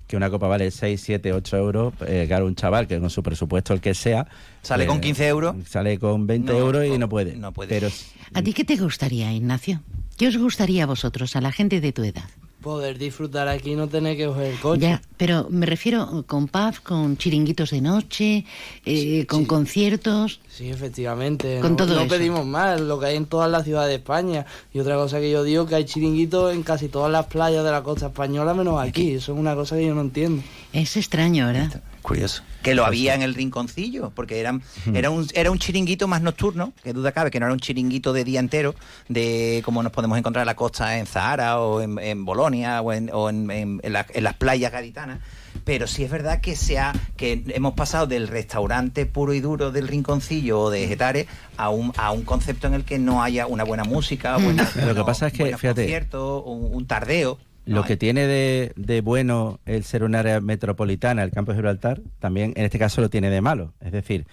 que 0.07 0.15
una 0.17 0.29
copa 0.29 0.47
vale 0.47 0.69
6, 0.71 1.01
7, 1.01 1.33
8 1.33 1.57
euros. 1.57 1.93
eh, 2.07 2.25
claro, 2.27 2.45
un 2.45 2.55
chaval 2.55 2.87
que 2.87 2.99
con 2.99 3.09
su 3.09 3.23
presupuesto 3.23 3.73
el 3.73 3.81
que 3.81 3.93
sea... 3.93 4.27
Sale 4.61 4.83
eh, 4.83 4.87
con 4.87 5.01
15 5.01 5.27
euros. 5.27 5.55
Sale 5.67 5.97
con 5.99 6.27
20 6.27 6.51
No, 6.51 6.57
euros 6.59 6.85
y 6.85 6.97
no, 6.97 7.09
puede. 7.09 7.35
no 7.35 7.51
puede. 7.51 7.69
Pero 7.69 7.89
¿A 8.33 8.41
ti 8.41 8.53
qué 8.53 8.63
te 8.63 8.75
gustaría, 8.77 9.31
Ignacio? 9.33 9.81
¿Qué 10.17 10.27
os 10.27 10.37
gustaría 10.37 10.83
a 10.83 10.87
vosotros, 10.87 11.35
a 11.35 11.41
la 11.41 11.51
gente 11.51 11.81
de 11.81 11.91
tu 11.91 12.03
edad? 12.03 12.23
Poder 12.61 12.97
disfrutar 12.97 13.49
aquí 13.49 13.71
y 13.71 13.75
no 13.75 13.89
tener 13.89 14.15
que 14.15 14.25
coger 14.25 14.53
el 14.53 14.59
coche. 14.59 14.81
Ya, 14.83 15.01
pero 15.17 15.47
me 15.49 15.65
refiero 15.65 16.23
con 16.27 16.47
pubs, 16.47 16.79
con 16.79 17.17
chiringuitos 17.17 17.71
de 17.71 17.81
noche, 17.81 18.45
eh, 18.85 19.25
con 19.25 19.43
conciertos. 19.43 20.39
Sí, 20.55 20.69
efectivamente. 20.69 21.59
Con 21.61 21.71
no, 21.71 21.77
todo 21.77 21.95
no 21.95 22.01
eso. 22.01 22.09
pedimos 22.09 22.45
más, 22.45 22.79
lo 22.79 22.99
que 22.99 23.07
hay 23.07 23.15
en 23.15 23.25
todas 23.25 23.49
las 23.49 23.63
ciudades 23.63 23.89
de 23.89 23.95
España. 23.95 24.45
Y 24.71 24.79
otra 24.79 24.95
cosa 24.97 25.19
que 25.19 25.31
yo 25.31 25.43
digo 25.43 25.65
que 25.65 25.73
hay 25.73 25.85
chiringuitos 25.85 26.53
en 26.53 26.61
casi 26.61 26.89
todas 26.89 27.11
las 27.11 27.25
playas 27.25 27.63
de 27.63 27.71
la 27.71 27.81
costa 27.81 28.05
española, 28.07 28.53
menos 28.53 28.79
aquí. 28.79 29.13
Eso 29.13 29.33
es 29.33 29.39
una 29.39 29.55
cosa 29.55 29.75
que 29.77 29.87
yo 29.87 29.95
no 29.95 30.01
entiendo. 30.01 30.43
Es 30.71 30.95
extraño, 30.95 31.47
¿verdad? 31.47 31.81
Curioso. 32.03 32.43
Que 32.61 32.75
lo 32.75 32.85
había 32.85 33.15
en 33.15 33.23
el 33.23 33.33
rinconcillo, 33.33 34.11
porque 34.13 34.39
eran, 34.39 34.61
era, 34.93 35.09
un, 35.09 35.27
era 35.33 35.49
un 35.49 35.57
chiringuito 35.57 36.07
más 36.07 36.21
nocturno, 36.21 36.73
que 36.83 36.93
duda 36.93 37.13
cabe, 37.13 37.31
que 37.31 37.39
no 37.39 37.47
era 37.47 37.53
un 37.53 37.59
chiringuito 37.59 38.13
de 38.13 38.23
día 38.23 38.39
entero, 38.39 38.75
de 39.09 39.61
como 39.65 39.81
nos 39.81 39.91
podemos 39.91 40.17
encontrar 40.19 40.43
en 40.43 40.47
la 40.47 40.55
costa 40.55 40.97
en 40.99 41.07
Zahara 41.07 41.59
o 41.61 41.81
en, 41.81 41.97
en 41.97 42.25
Bolonia 42.25 42.79
o, 42.81 42.93
en, 42.93 43.09
o 43.11 43.29
en- 43.29 43.49
en- 43.49 43.79
en 43.83 43.93
la- 43.93 44.05
en 44.13 44.23
las 44.23 44.35
playas 44.35 44.71
gaditanas. 44.71 45.19
Pero 45.63 45.87
sí 45.87 46.03
es 46.03 46.11
verdad 46.11 46.41
que 46.41 46.55
se 46.55 46.79
ha, 46.79 46.93
que 47.15 47.43
hemos 47.47 47.73
pasado 47.73 48.07
del 48.07 48.27
restaurante 48.27 49.05
puro 49.05 49.33
y 49.33 49.39
duro 49.39 49.71
del 49.71 49.87
rinconcillo 49.87 50.59
o 50.59 50.69
de 50.69 50.87
Getares 50.87 51.27
a 51.57 51.69
un, 51.69 51.93
a 51.97 52.11
un 52.11 52.23
concepto 52.23 52.67
en 52.67 52.73
el 52.73 52.83
que 52.83 52.99
no 52.99 53.23
haya 53.23 53.47
una 53.47 53.63
buena 53.63 53.83
música, 53.83 54.37
buena, 54.37 54.69
Lo 54.85 54.95
que 54.95 55.03
pasa 55.03 55.27
es 55.27 55.33
que, 55.33 55.57
fíjate, 55.57 55.83
conciertos, 55.83 56.43
un, 56.45 56.69
un 56.73 56.85
tardeo. 56.85 57.37
Lo 57.65 57.83
que 57.83 57.95
tiene 57.95 58.27
de, 58.27 58.73
de 58.75 58.99
bueno 58.99 59.61
el 59.65 59.85
ser 59.85 60.03
un 60.03 60.15
área 60.15 60.41
metropolitana, 60.41 61.23
el 61.23 61.31
campo 61.31 61.53
de 61.53 61.57
Gibraltar, 61.57 62.01
también 62.19 62.51
en 62.57 62.65
este 62.65 62.77
caso 62.77 62.99
lo 62.99 63.09
tiene 63.09 63.29
de 63.29 63.39
malo. 63.39 63.73
Es 63.79 63.93
decir, 63.93 64.25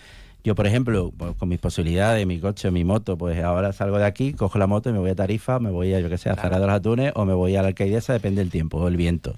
yo, 0.42 0.54
por 0.54 0.66
ejemplo, 0.66 1.12
pues, 1.16 1.36
con 1.36 1.48
mis 1.48 1.58
posibilidades, 1.58 2.26
mi 2.26 2.40
coche, 2.40 2.70
mi 2.70 2.82
moto, 2.82 3.18
pues 3.18 3.42
ahora 3.42 3.72
salgo 3.72 3.98
de 3.98 4.06
aquí, 4.06 4.32
cojo 4.32 4.58
la 4.58 4.66
moto 4.66 4.88
y 4.88 4.92
me 4.92 4.98
voy 4.98 5.10
a 5.10 5.14
Tarifa, 5.14 5.58
me 5.58 5.70
voy 5.70 5.92
a, 5.92 6.00
yo 6.00 6.08
que 6.08 6.16
sé, 6.16 6.30
a 6.30 6.34
Zara 6.34 6.58
de 6.58 6.66
los 6.66 6.74
Atunes 6.74 7.12
o 7.14 7.26
me 7.26 7.34
voy 7.34 7.56
a 7.56 7.62
la 7.62 7.68
Alcaidesa, 7.68 8.14
depende 8.14 8.40
del 8.40 8.50
tiempo 8.50 8.78
o 8.78 8.88
el 8.88 8.96
viento. 8.96 9.34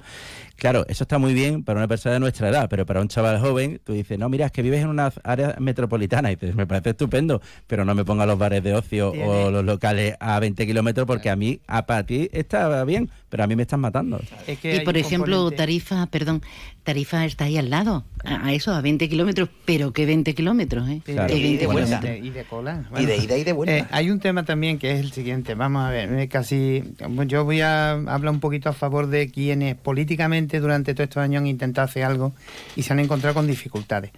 Claro, 0.62 0.86
eso 0.88 1.02
está 1.02 1.18
muy 1.18 1.34
bien 1.34 1.64
para 1.64 1.80
una 1.80 1.88
persona 1.88 2.12
de 2.12 2.20
nuestra 2.20 2.48
edad, 2.48 2.68
pero 2.70 2.86
para 2.86 3.00
un 3.00 3.08
chaval 3.08 3.40
joven, 3.40 3.80
tú 3.82 3.94
dices, 3.94 4.16
no, 4.16 4.28
mira, 4.28 4.46
es 4.46 4.52
que 4.52 4.62
vives 4.62 4.80
en 4.80 4.90
una 4.90 5.12
área 5.24 5.56
metropolitana 5.58 6.30
y 6.30 6.36
dices, 6.36 6.54
me 6.54 6.68
parece 6.68 6.90
estupendo, 6.90 7.42
pero 7.66 7.84
no 7.84 7.96
me 7.96 8.04
ponga 8.04 8.26
los 8.26 8.38
bares 8.38 8.62
de 8.62 8.72
ocio 8.72 9.10
o 9.10 9.50
los 9.50 9.64
locales 9.64 10.14
a 10.20 10.38
20 10.38 10.64
kilómetros 10.64 11.04
porque 11.04 11.30
a 11.30 11.34
mí, 11.34 11.58
a 11.66 11.84
para 11.84 12.06
ti 12.06 12.28
está 12.32 12.84
bien, 12.84 13.10
pero 13.28 13.42
a 13.42 13.48
mí 13.48 13.56
me 13.56 13.62
están 13.62 13.80
matando. 13.80 14.20
Es 14.46 14.60
que 14.60 14.76
Y 14.76 14.80
por 14.82 14.96
ejemplo, 14.96 15.36
componente- 15.38 15.56
Tarifa, 15.56 16.06
perdón, 16.06 16.42
Tarifa 16.84 17.24
está 17.24 17.46
ahí 17.46 17.58
al 17.58 17.68
lado, 17.68 18.04
a 18.24 18.46
a 18.46 18.52
eso, 18.52 18.72
a 18.72 18.80
20 18.80 19.08
kilómetros, 19.08 19.48
pero 19.64 19.92
¿qué 19.92 20.06
20 20.06 20.32
kilómetros? 20.34 20.88
¿eh? 20.88 21.00
¿Qué 21.04 21.12
y 21.12 21.16
20 21.16 21.58
de 21.58 21.66
vuelta. 21.66 22.00
kilómetros? 22.00 22.16
Y 22.18 22.20
de, 22.20 22.26
y 22.26 22.30
de 22.30 22.44
cola. 22.44 22.88
Y 22.98 23.06
de 23.06 23.16
ida 23.16 23.36
y 23.36 23.42
de 23.44 23.52
vuelta. 23.52 23.78
Eh, 23.78 23.84
hay 23.90 24.10
un 24.10 24.20
tema 24.20 24.44
también 24.44 24.78
que 24.78 24.92
es 24.92 25.00
el 25.00 25.10
siguiente. 25.12 25.54
Vamos 25.56 25.82
a 25.84 25.90
ver, 25.90 26.28
casi. 26.28 26.84
Yo 27.26 27.44
voy 27.44 27.60
a 27.62 27.92
hablar 27.92 28.28
un 28.32 28.40
poquito 28.40 28.68
a 28.68 28.72
favor 28.72 29.08
de 29.08 29.28
quienes 29.30 29.74
políticamente 29.76 30.51
durante 30.60 30.94
todos 30.94 31.04
estos 31.04 31.22
años 31.22 31.40
han 31.40 31.46
intentado 31.46 31.84
hacer 31.84 32.04
algo 32.04 32.32
y 32.76 32.82
se 32.82 32.92
han 32.92 32.98
encontrado 33.00 33.34
con 33.34 33.46
dificultades. 33.46 34.10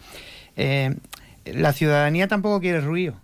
Eh, 0.56 0.94
la 1.44 1.72
ciudadanía 1.72 2.28
tampoco 2.28 2.60
quiere 2.60 2.80
ruido. 2.80 3.14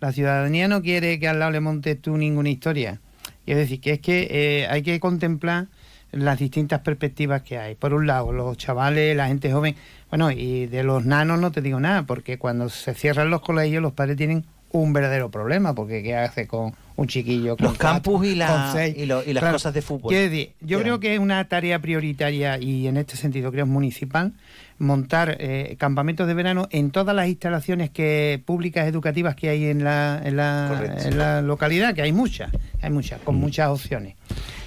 La 0.00 0.12
ciudadanía 0.12 0.68
no 0.68 0.82
quiere 0.82 1.18
que 1.18 1.28
al 1.28 1.38
lado 1.38 1.52
le 1.52 1.60
montes 1.60 2.00
tú 2.00 2.16
ninguna 2.16 2.50
historia. 2.50 3.00
Es 3.46 3.56
decir, 3.56 3.80
que 3.80 3.92
es 3.94 4.00
que 4.00 4.28
eh, 4.30 4.66
hay 4.68 4.82
que 4.82 4.98
contemplar 5.00 5.68
las 6.12 6.38
distintas 6.38 6.80
perspectivas 6.80 7.42
que 7.42 7.58
hay. 7.58 7.74
Por 7.74 7.94
un 7.94 8.06
lado, 8.06 8.32
los 8.32 8.56
chavales, 8.56 9.16
la 9.16 9.28
gente 9.28 9.52
joven, 9.52 9.76
bueno, 10.10 10.30
y 10.30 10.66
de 10.66 10.82
los 10.82 11.04
nanos 11.04 11.40
no 11.40 11.52
te 11.52 11.62
digo 11.62 11.80
nada, 11.80 12.04
porque 12.04 12.38
cuando 12.38 12.68
se 12.68 12.94
cierran 12.94 13.30
los 13.30 13.40
colegios 13.40 13.82
los 13.82 13.92
padres 13.92 14.16
tienen 14.16 14.44
un 14.82 14.92
verdadero 14.92 15.30
problema, 15.30 15.74
porque 15.74 16.02
¿qué 16.02 16.16
hace 16.16 16.46
con 16.46 16.74
un 16.96 17.06
chiquillo? 17.08 17.56
Con 17.56 17.66
Los 17.66 17.78
campus 17.78 18.26
y 18.26 18.34
la- 18.34 18.46
con 18.46 18.72
seis? 18.72 18.94
y 18.96 19.06
lo- 19.06 19.22
y 19.24 19.32
las 19.32 19.44
cosas 19.52 19.74
de 19.74 19.82
fútbol. 19.82 20.12
Decir, 20.14 20.52
yo 20.60 20.80
creo 20.80 21.00
que 21.00 21.14
es 21.14 21.20
una 21.20 21.46
tarea 21.48 21.78
prioritaria 21.80 22.58
y 22.58 22.86
en 22.86 22.96
este 22.96 23.16
sentido 23.16 23.50
creo 23.52 23.66
municipal 23.66 24.32
montar 24.78 25.36
eh, 25.40 25.76
campamentos 25.78 26.26
de 26.26 26.34
verano 26.34 26.68
en 26.70 26.90
todas 26.90 27.16
las 27.16 27.28
instalaciones 27.28 27.90
que 27.90 28.42
públicas 28.44 28.86
educativas 28.86 29.34
que 29.34 29.48
hay 29.48 29.64
en 29.66 29.82
la, 29.84 30.20
en 30.22 30.36
la, 30.36 30.96
en 31.02 31.16
la 31.18 31.40
localidad, 31.42 31.94
que 31.94 32.02
hay 32.02 32.12
muchas, 32.12 32.50
hay 32.82 32.90
muchas, 32.90 33.20
con 33.22 33.36
muchas 33.36 33.68
opciones. 33.68 34.14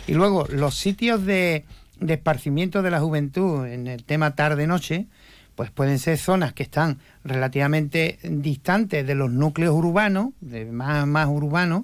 Y 0.08 0.14
luego 0.14 0.48
los 0.50 0.76
sitios 0.76 1.26
de, 1.26 1.64
de 2.00 2.14
esparcimiento 2.16 2.82
de 2.82 2.90
la 2.92 3.00
juventud 3.00 3.66
en 3.68 3.86
el 3.88 4.04
tema 4.04 4.34
tarde-noche, 4.36 5.06
pues 5.60 5.72
pueden 5.72 6.00
ser 6.00 6.18
zonas 6.18 6.54
que 6.54 6.64
están 6.64 7.00
relativamente 7.26 8.18
distantes 8.24 9.06
de 9.06 9.14
los 9.14 9.30
núcleos 9.30 9.76
urbanos, 9.76 10.30
de 10.40 10.64
más, 10.64 11.06
más 11.06 11.28
urbanos, 11.28 11.84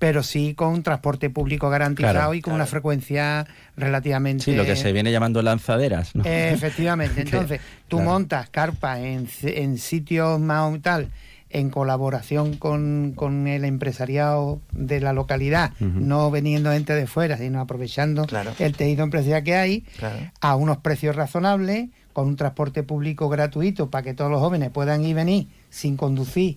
pero 0.00 0.24
sí 0.24 0.54
con 0.54 0.82
transporte 0.82 1.30
público 1.30 1.70
garantizado 1.70 2.12
Claro, 2.12 2.34
y 2.34 2.40
con 2.40 2.54
una 2.54 2.66
frecuencia 2.66 3.46
relativamente... 3.76 4.42
Sí, 4.42 4.56
lo 4.56 4.64
que 4.64 4.74
se 4.74 4.92
viene 4.92 5.12
llamando 5.12 5.40
lanzaderas. 5.42 6.16
¿no? 6.16 6.24
Eh, 6.24 6.50
efectivamente. 6.52 7.20
Entonces, 7.22 7.60
tú 7.86 7.98
Claro. 7.98 8.10
montas 8.10 8.50
carpas 8.50 8.98
en, 8.98 9.78
sitios 9.78 10.40
más 10.40 10.74
o 10.74 10.80
tal, 10.80 11.10
en 11.50 11.70
colaboración 11.70 12.56
con, 12.56 13.12
con 13.14 13.46
el 13.46 13.64
empresariado 13.64 14.60
de 14.72 14.98
la 14.98 15.12
localidad, 15.12 15.70
no 15.78 16.32
veniendo 16.32 16.72
gente 16.72 16.94
de 16.94 17.06
fuera, 17.06 17.38
sino 17.38 17.60
aprovechando 17.60 18.24
Claro. 18.24 18.50
el 18.58 18.74
tejido 18.74 19.04
empresarial 19.04 19.44
que 19.44 19.54
hay, 19.54 19.80
Claro. 19.98 20.16
a 20.40 20.56
unos 20.56 20.78
precios 20.78 21.14
razonables, 21.14 21.90
con 22.14 22.28
un 22.28 22.36
transporte 22.36 22.82
público 22.82 23.28
gratuito 23.28 23.90
para 23.90 24.02
que 24.02 24.14
todos 24.14 24.30
los 24.30 24.40
jóvenes 24.40 24.70
puedan 24.70 25.02
ir 25.02 25.08
y 25.08 25.12
venir 25.14 25.46
sin 25.68 25.98
conducir 25.98 26.56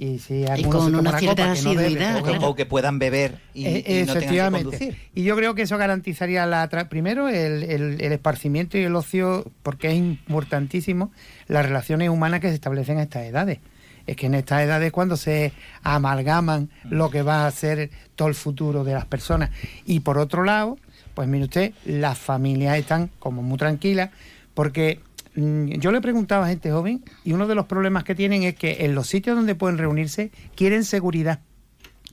Y, 0.00 0.20
si 0.20 0.42
Y 0.42 0.46
alguno 0.46 0.78
con 0.78 0.94
una 0.94 1.18
cierta 1.18 1.42
copa 1.42 1.54
que 1.54 1.62
no 1.62 1.70
debe, 1.74 1.84
asiduidad, 1.86 2.16
o- 2.16 2.20
O 2.20 2.22
que- 2.38 2.46
o 2.46 2.54
que 2.54 2.66
puedan 2.66 3.00
beber 3.00 3.40
y, 3.52 3.66
Eh, 3.66 3.68
y 3.68 3.72
no 3.72 3.82
tengan 3.82 3.84
que 3.84 4.02
efectivamente. 4.12 4.64
conducir. 4.66 4.96
Y 5.12 5.24
yo 5.24 5.34
creo 5.34 5.56
que 5.56 5.62
eso 5.62 5.76
garantizaría 5.76 6.46
la 6.46 6.68
primero 6.88 7.28
el, 7.28 7.64
el- 7.64 8.00
el 8.00 8.12
esparcimiento 8.12 8.78
y 8.78 8.82
el 8.82 8.94
ocio, 8.94 9.50
porque 9.64 9.88
es 9.90 9.96
importantísimo 9.96 11.10
las 11.48 11.66
relaciones 11.66 12.10
humanas 12.10 12.38
que 12.38 12.46
se 12.48 12.54
establecen 12.54 12.98
a 12.98 13.02
estas 13.02 13.24
edades. 13.24 13.58
Es 14.06 14.14
que 14.14 14.26
en 14.26 14.36
estas 14.36 14.62
edades 14.62 14.92
cuando 14.92 15.16
se 15.16 15.52
amalgaman 15.82 16.70
lo 16.84 17.10
que 17.10 17.22
va 17.22 17.46
a 17.46 17.50
ser 17.50 17.90
todo 18.14 18.28
el 18.28 18.34
futuro 18.36 18.84
de 18.84 18.94
las 18.94 19.04
personas. 19.04 19.50
Y 19.84 19.98
por 20.00 20.16
otro 20.18 20.44
lado, 20.44 20.78
pues 21.14 21.26
mire 21.26 21.44
usted, 21.44 21.72
las 21.84 22.16
familias 22.16 22.78
están 22.78 23.10
como 23.18 23.42
muy 23.42 23.58
tranquilas, 23.58 24.10
porque 24.58 24.98
mm, 25.36 25.74
yo 25.74 25.92
le 25.92 26.00
preguntaba 26.00 26.46
a 26.46 26.48
gente 26.48 26.72
joven 26.72 27.04
y 27.24 27.32
uno 27.32 27.46
de 27.46 27.54
los 27.54 27.66
problemas 27.66 28.02
que 28.02 28.16
tienen 28.16 28.42
es 28.42 28.56
que 28.56 28.84
en 28.84 28.96
los 28.96 29.06
sitios 29.06 29.36
donde 29.36 29.54
pueden 29.54 29.78
reunirse 29.78 30.32
quieren 30.56 30.82
seguridad. 30.82 31.38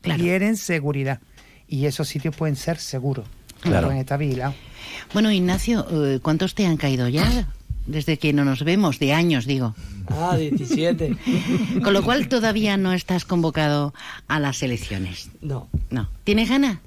Quieren 0.04 0.56
seguridad. 0.56 1.22
Y 1.68 1.88
esos 1.88 2.08
sitios 2.08 2.36
pueden 2.36 2.56
ser 2.56 2.78
seguros. 2.78 3.28
Claro. 3.62 3.88
Pueden 3.88 4.00
estar 4.00 4.20
vigilados. 4.20 4.54
Bueno, 5.12 5.32
Ignacio, 5.32 5.88
eh, 5.90 6.20
¿cuántos 6.22 6.54
te 6.54 6.68
han 6.68 6.78
caído 6.78 7.10
ya? 7.10 7.48
Desde 7.88 8.20
que 8.20 8.32
no 8.32 8.46
nos 8.46 8.64
vemos, 8.64 9.00
de 9.00 9.12
años, 9.12 9.48
digo. 9.48 9.74
Ah, 10.10 10.38
17. 10.38 11.18
Con 11.84 11.94
lo 11.94 12.04
cual 12.04 12.28
todavía 12.28 12.78
no 12.78 12.94
estás 12.94 13.26
convocado 13.26 13.92
a 14.28 14.40
las 14.40 14.62
elecciones. 14.62 15.32
No. 15.42 15.68
No. 15.90 16.10
¿Tienes 16.24 16.50
ganas? 16.50 16.78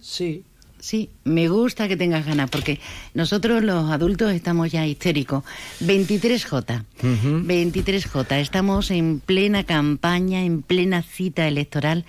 Sí. 0.00 0.44
Sí, 0.82 1.10
me 1.22 1.46
gusta 1.46 1.86
que 1.86 1.96
tengas 1.96 2.26
ganas, 2.26 2.50
porque 2.50 2.80
nosotros 3.14 3.62
los 3.62 3.88
adultos 3.92 4.32
estamos 4.32 4.72
ya 4.72 4.84
histéricos. 4.84 5.44
23J. 5.78 6.82
23J. 7.00 8.40
Estamos 8.40 8.90
en 8.90 9.20
plena 9.20 9.62
campaña, 9.62 10.42
en 10.42 10.62
plena 10.62 11.02
cita 11.02 11.46
electoral. 11.46 12.04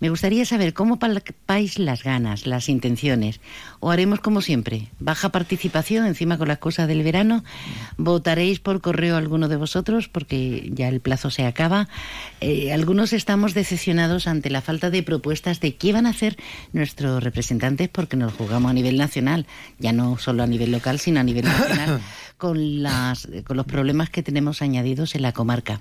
Me 0.00 0.10
gustaría 0.10 0.44
saber 0.44 0.74
cómo 0.74 0.98
palpáis 0.98 1.78
las 1.78 2.02
ganas, 2.02 2.46
las 2.46 2.68
intenciones. 2.68 3.40
O 3.80 3.90
haremos 3.90 4.20
como 4.20 4.40
siempre, 4.40 4.88
baja 4.98 5.30
participación, 5.30 6.06
encima 6.06 6.38
con 6.38 6.48
las 6.48 6.58
cosas 6.58 6.88
del 6.88 7.02
verano. 7.02 7.44
¿Votaréis 7.96 8.60
por 8.60 8.80
correo 8.80 9.16
alguno 9.16 9.48
de 9.48 9.56
vosotros? 9.56 10.08
Porque 10.08 10.70
ya 10.72 10.88
el 10.88 11.00
plazo 11.00 11.30
se 11.30 11.46
acaba. 11.46 11.88
Eh, 12.40 12.72
algunos 12.72 13.12
estamos 13.12 13.54
decepcionados 13.54 14.26
ante 14.26 14.50
la 14.50 14.60
falta 14.60 14.90
de 14.90 15.02
propuestas 15.02 15.60
de 15.60 15.76
qué 15.76 15.92
van 15.92 16.06
a 16.06 16.10
hacer 16.10 16.36
nuestros 16.72 17.22
representantes 17.22 17.88
porque 17.88 18.16
nos 18.16 18.32
jugamos 18.32 18.70
a 18.70 18.74
nivel 18.74 18.96
nacional, 18.96 19.46
ya 19.78 19.92
no 19.92 20.18
solo 20.18 20.42
a 20.42 20.46
nivel 20.46 20.72
local, 20.72 20.98
sino 20.98 21.20
a 21.20 21.24
nivel 21.24 21.44
nacional, 21.44 22.00
con, 22.38 22.82
las, 22.82 23.28
con 23.44 23.56
los 23.56 23.66
problemas 23.66 24.10
que 24.10 24.22
tenemos 24.22 24.62
añadidos 24.62 25.14
en 25.14 25.22
la 25.22 25.32
comarca. 25.32 25.80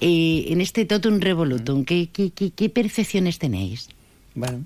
Eh, 0.00 0.46
en 0.48 0.60
este 0.60 0.84
totum 0.84 1.20
revolutum, 1.20 1.84
¿qué, 1.84 2.08
qué, 2.12 2.30
qué, 2.30 2.50
qué 2.50 2.68
percepciones 2.68 3.38
tenéis? 3.38 3.88
Bueno, 4.34 4.64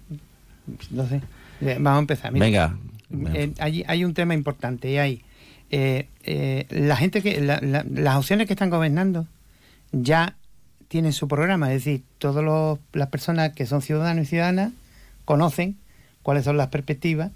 no 0.90 1.06
sé. 1.08 1.20
Vamos 1.60 1.96
a 1.96 1.98
empezar. 2.00 2.32
Mira, 2.32 2.76
Venga. 3.08 3.38
eh, 3.38 3.52
hay, 3.58 3.84
hay 3.86 4.04
un 4.04 4.14
tema 4.14 4.34
importante 4.34 4.90
y 4.90 4.96
hay 4.98 5.22
eh, 5.70 6.08
eh, 6.24 6.66
la 6.70 6.96
gente 6.96 7.22
que 7.22 7.40
la- 7.40 7.60
la- 7.60 7.84
las 7.88 8.16
opciones 8.16 8.46
que 8.48 8.54
están 8.54 8.70
gobernando 8.70 9.26
ya 9.92 10.36
tienen 10.88 11.12
su 11.12 11.28
programa, 11.28 11.72
es 11.72 11.84
decir, 11.84 12.02
todas 12.18 12.78
las 12.92 13.08
personas 13.08 13.52
que 13.52 13.66
son 13.66 13.80
ciudadanos 13.82 14.24
y 14.24 14.30
ciudadanas 14.30 14.72
conocen 15.24 15.76
cuáles 16.24 16.44
son 16.44 16.56
las 16.56 16.68
perspectivas 16.68 17.30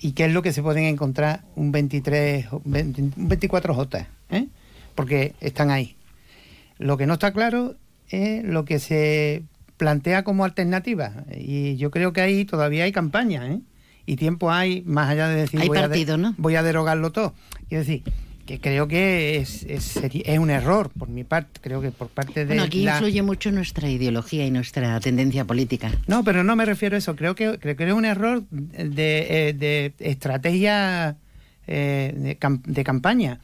y 0.00 0.12
qué 0.12 0.26
es 0.26 0.32
lo 0.32 0.42
que 0.42 0.52
se 0.52 0.62
pueden 0.62 0.84
encontrar 0.84 1.42
un 1.56 1.72
23, 1.72 2.52
o 2.52 2.62
20 2.64 3.02
un 3.02 3.12
24J, 3.28 4.06
¿eh? 4.30 4.46
porque 4.94 5.34
están 5.40 5.70
ahí. 5.72 5.96
Lo 6.82 6.96
que 6.96 7.06
no 7.06 7.14
está 7.14 7.32
claro 7.32 7.76
es 8.08 8.44
lo 8.44 8.64
que 8.64 8.78
se 8.78 9.42
plantea 9.76 10.22
como 10.24 10.44
alternativa. 10.44 11.24
Y 11.36 11.76
yo 11.76 11.90
creo 11.90 12.12
que 12.12 12.20
ahí 12.20 12.44
todavía 12.44 12.84
hay 12.84 12.92
campaña, 12.92 13.46
¿eh? 13.50 13.60
Y 14.04 14.16
tiempo 14.16 14.50
hay, 14.50 14.82
más 14.84 15.08
allá 15.10 15.28
de 15.28 15.42
decir 15.42 15.60
Hay 15.60 15.68
voy, 15.68 15.78
partido, 15.78 16.14
a 16.14 16.16
de- 16.16 16.22
¿no? 16.22 16.34
voy 16.36 16.56
a 16.56 16.62
derogarlo 16.62 17.12
todo. 17.12 17.34
Quiero 17.68 17.84
decir, 17.84 18.02
que 18.46 18.58
creo 18.60 18.88
que 18.88 19.36
es, 19.36 19.62
es, 19.62 19.96
es 19.96 20.38
un 20.40 20.50
error 20.50 20.90
por 20.90 21.08
mi 21.08 21.22
parte, 21.22 21.60
creo 21.62 21.80
que 21.80 21.92
por 21.92 22.08
parte 22.08 22.40
de 22.40 22.46
Bueno, 22.46 22.64
aquí 22.64 22.82
la... 22.82 22.94
influye 22.94 23.22
mucho 23.22 23.52
nuestra 23.52 23.88
ideología 23.88 24.44
y 24.44 24.50
nuestra 24.50 24.98
tendencia 24.98 25.44
política. 25.44 25.92
No, 26.08 26.24
pero 26.24 26.42
no 26.42 26.56
me 26.56 26.64
refiero 26.64 26.96
a 26.96 26.98
eso. 26.98 27.14
Creo 27.14 27.36
que, 27.36 27.58
creo 27.60 27.76
que 27.76 27.86
es 27.86 27.92
un 27.92 28.04
error 28.04 28.42
de, 28.50 29.48
eh, 29.48 29.52
de 29.52 29.94
estrategia 30.00 31.16
eh, 31.68 32.12
de, 32.16 32.58
de 32.66 32.84
campaña. 32.84 33.38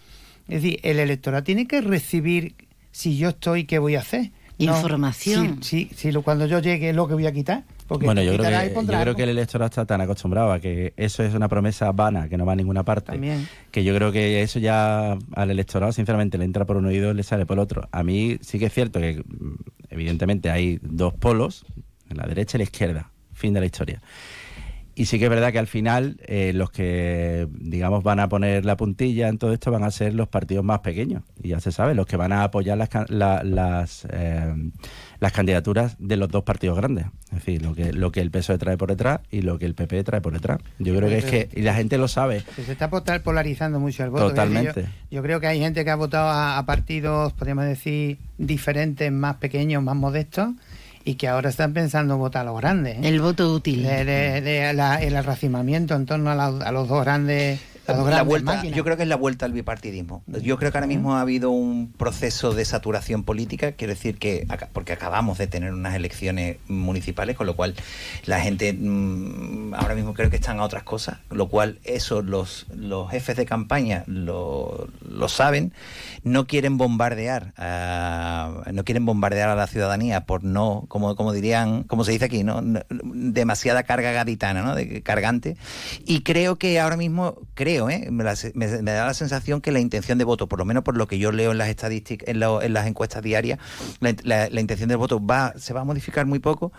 Es 0.49 0.63
decir, 0.63 0.81
el 0.83 0.99
electorado 0.99 1.45
tiene 1.45 1.67
que 1.69 1.81
recibir 1.81 2.55
si 2.93 3.17
yo 3.17 3.31
estoy, 3.31 3.65
¿qué 3.65 3.79
voy 3.79 3.97
a 3.97 4.01
hacer? 4.01 4.31
No, 4.59 4.77
Información. 4.77 5.63
Si, 5.63 5.91
si, 5.95 6.13
cuando 6.15 6.47
yo 6.47 6.59
llegue 6.59 6.91
es 6.91 6.97
lo 6.97 7.07
que 7.07 7.15
voy 7.15 7.27
a 7.27 7.33
quitar. 7.33 7.65
Porque 7.87 8.05
Bueno, 8.05 8.23
yo 8.23 8.35
creo, 8.37 8.45
que, 8.45 8.75
yo 8.75 9.01
creo 9.01 9.15
que 9.15 9.23
el 9.23 9.31
electorado 9.31 9.69
está 9.69 9.87
tan 9.87 10.01
acostumbrado 10.03 10.53
a 10.53 10.61
que 10.61 10.93
eso 10.97 11.23
es 11.23 11.33
una 11.33 11.49
promesa 11.49 11.91
vana, 11.93 12.29
que 12.29 12.37
no 12.37 12.45
va 12.45 12.53
a 12.53 12.57
ninguna 12.57 12.83
parte, 12.85 13.13
También. 13.13 13.49
que 13.71 13.83
yo 13.83 13.95
creo 13.95 14.13
que 14.13 14.43
eso 14.43 14.59
ya 14.59 15.17
al 15.35 15.51
electorado, 15.51 15.91
sinceramente, 15.93 16.37
le 16.37 16.45
entra 16.45 16.67
por 16.67 16.77
un 16.77 16.85
oído 16.85 17.13
y 17.13 17.15
le 17.15 17.23
sale 17.23 17.47
por 17.47 17.57
el 17.57 17.61
otro. 17.61 17.89
A 17.91 18.03
mí 18.03 18.37
sí 18.43 18.59
que 18.59 18.67
es 18.67 18.75
cierto 18.75 19.01
que, 19.01 19.23
mm, 19.27 19.55
evidentemente, 19.89 20.51
hay 20.51 20.79
dos 20.83 21.15
polos, 21.15 21.65
la 22.11 22.27
derecha 22.27 22.57
y 22.57 22.59
la 22.59 22.65
izquierda, 22.65 23.11
fin 23.33 23.55
de 23.55 23.61
la 23.61 23.67
historia. 23.67 24.03
Y 24.99 25.07
sí 25.07 25.19
que 25.19 25.25
es 25.27 25.31
verdad 25.31 25.53
que 25.53 25.59
al 25.61 25.69
final 25.69 26.17
eh, 26.27 26.53
los 26.55 26.71
que, 26.71 27.47
digamos, 27.53 28.03
van 28.03 28.19
a 28.21 28.29
poner 28.29 28.65
la 28.65 28.77
puntilla 28.77 29.29
en 29.29 29.39
todo 29.39 29.53
esto 29.53 29.71
van 29.71 29.85
a 29.85 29.91
ser 29.93 30.13
los 30.15 30.27
partidos 30.29 30.65
más 30.65 30.81
pequeños. 30.81 31.23
Y 31.43 31.49
ya 31.51 31.61
se 31.61 31.71
sabe, 31.71 31.95
los 31.95 32.07
que 32.07 32.17
van 32.17 32.33
a 32.33 32.43
apoyar 32.43 32.77
las, 32.79 32.89
la- 33.09 33.43
las, 33.45 34.07
eh, 34.11 34.53
las 35.21 35.33
candidaturas 35.33 35.95
de 36.01 36.17
los 36.17 36.29
dos 36.29 36.43
partidos 36.43 36.77
grandes. 36.77 37.07
Es 37.27 37.31
decir, 37.45 37.63
lo 37.63 37.75
que, 37.75 37.93
lo 37.93 38.11
que 38.11 38.21
el 38.21 38.31
PSOE 38.31 38.59
trae 38.59 38.77
por 38.77 38.89
detrás 38.89 39.21
y 39.31 39.43
lo 39.43 39.59
que 39.59 39.67
el 39.67 39.75
PP 39.75 40.03
trae 40.03 40.21
por 40.21 40.33
detrás. 40.33 40.59
Yo 40.79 40.97
creo 40.97 41.09
que 41.09 41.19
es 41.19 41.25
que, 41.27 41.49
y 41.55 41.63
la 41.63 41.75
gente 41.75 41.97
lo 41.97 42.09
sabe, 42.09 42.43
se 42.57 42.73
está 42.73 42.91
polarizando 42.91 43.79
mucho 43.79 44.03
el 44.03 44.11
voto. 44.11 44.29
Totalmente. 44.31 44.83
Yo, 44.83 44.89
yo 45.19 45.23
creo 45.23 45.39
que 45.39 45.47
hay 45.47 45.61
gente 45.61 45.85
que 45.85 45.91
ha 45.91 45.97
votado 45.97 46.29
a, 46.29 46.59
a 46.59 46.67
partidos, 46.67 47.33
podríamos 47.35 47.67
decir, 47.67 48.19
diferentes, 48.39 49.13
más 49.13 49.37
pequeños, 49.37 49.83
más 49.83 49.95
modestos, 49.97 50.49
y 51.09 51.15
que 51.15 51.27
ahora 51.27 51.49
están 51.49 51.73
pensando 51.73 52.19
votar 52.19 52.43
a 52.43 52.51
los 52.51 52.61
grandes. 52.61 52.97
¿eh? 52.99 53.01
El 53.09 53.21
voto 53.23 53.55
útil. 53.55 53.83
De- 53.83 54.05
de- 54.05 54.41
de 54.43 54.73
la- 54.75 55.01
el 55.01 55.17
arracimamiento 55.17 55.95
en 55.95 56.05
torno 56.05 56.31
a, 56.31 56.35
la- 56.35 56.47
a 56.69 56.71
los 56.71 56.87
dos 56.87 57.03
grandes, 57.03 57.61
La 57.89 58.23
vuelta, 58.23 58.55
máquinas. 58.55 58.77
yo 58.77 58.85
creo 58.85 58.97
que 58.97 59.03
es 59.05 59.09
la 59.09 59.17
vuelta 59.17 59.47
al 59.47 59.53
bipartidismo. 59.53 60.23
Yo 60.27 60.57
creo 60.59 60.71
que 60.71 60.79
ahora 60.79 60.87
mismo 60.87 61.17
ha 61.17 61.21
habido 61.23 61.51
un 61.51 61.93
proceso 61.93 62.53
de 62.53 62.65
saturación 62.65 63.25
política, 63.25 63.73
quiero 63.73 63.95
decir 63.95 64.19
que, 64.19 64.47
porque 64.73 64.93
acabamos 64.93 65.39
de 65.39 65.47
tener 65.47 65.73
unas 65.73 65.95
elecciones 65.95 66.59
municipales, 66.69 67.37
con 67.37 67.47
lo 67.47 67.57
cual 67.57 67.75
la 68.27 68.41
gente 68.41 68.73
mm, 68.73 69.75
ahora 69.75 69.95
mismo 69.95 70.13
creo 70.15 70.29
que 70.31 70.37
están 70.37 70.59
a 70.61 70.65
otras 70.65 70.83
cosas, 70.83 71.19
lo 71.31 71.49
cual 71.49 71.79
eso 71.85 72.21
los, 72.23 72.67
los 72.75 73.11
jefes 73.11 73.37
de 73.37 73.47
campaña 73.47 74.05
lo, 74.07 74.89
lo 75.09 75.29
saben, 75.29 75.73
no 76.25 76.47
quieren 76.47 76.77
bombardear, 76.77 77.53
a- 77.57 78.65
no 78.73 78.85
quieren 78.85 79.07
bombardear 79.07 79.49
a 79.49 79.55
la 79.55 79.67
ciudadanía 79.67 80.25
por 80.27 80.45
no, 80.45 80.85
como, 80.89 81.17
como 81.17 81.33
dirían, 81.33 81.85
como 81.85 82.05
se 82.05 82.13
dice 82.13 82.25
aquí. 82.27 82.45
No- 82.45 82.63
demasiada 82.91 83.83
carga 83.85 84.13
gaditana, 84.13 84.63
¿no? 84.63 84.75
De, 84.75 85.03
cargante. 85.03 85.57
Y 86.05 86.23
creo 86.23 86.57
que 86.57 86.81
ahora 86.81 86.97
mismo, 86.97 87.37
creo, 87.55 87.78
¿eh? 87.89 88.09
me, 88.11 88.25
la- 88.25 88.35
me- 88.55 88.83
me 88.83 88.91
da 88.93 89.07
la 89.07 89.15
sensación 89.15 89.61
que 89.61 89.73
la 89.73 89.81
intención 89.81 90.19
de 90.19 90.25
voto, 90.25 90.49
por 90.49 90.59
lo 90.59 90.65
menos 90.65 90.83
por 90.85 90.97
lo 90.97 91.07
que 91.07 91.19
yo 91.19 91.33
leo 91.33 91.53
en 91.53 91.59
las 91.59 91.69
estadísticas, 91.69 92.29
en, 92.29 92.41
lo- 92.41 92.61
en 92.63 92.73
las 92.73 92.87
encuestas 92.87 93.23
diarias, 93.23 93.59
la, 94.01 94.15
la- 94.23 94.49
la 94.51 94.61
intención 94.61 94.89
del 94.89 94.99
voto 94.99 95.25
va, 95.25 95.55
se 95.57 95.73
va 95.75 95.83
a 95.83 95.85
modificar 95.85 96.27
muy 96.27 96.39
poco. 96.41 96.73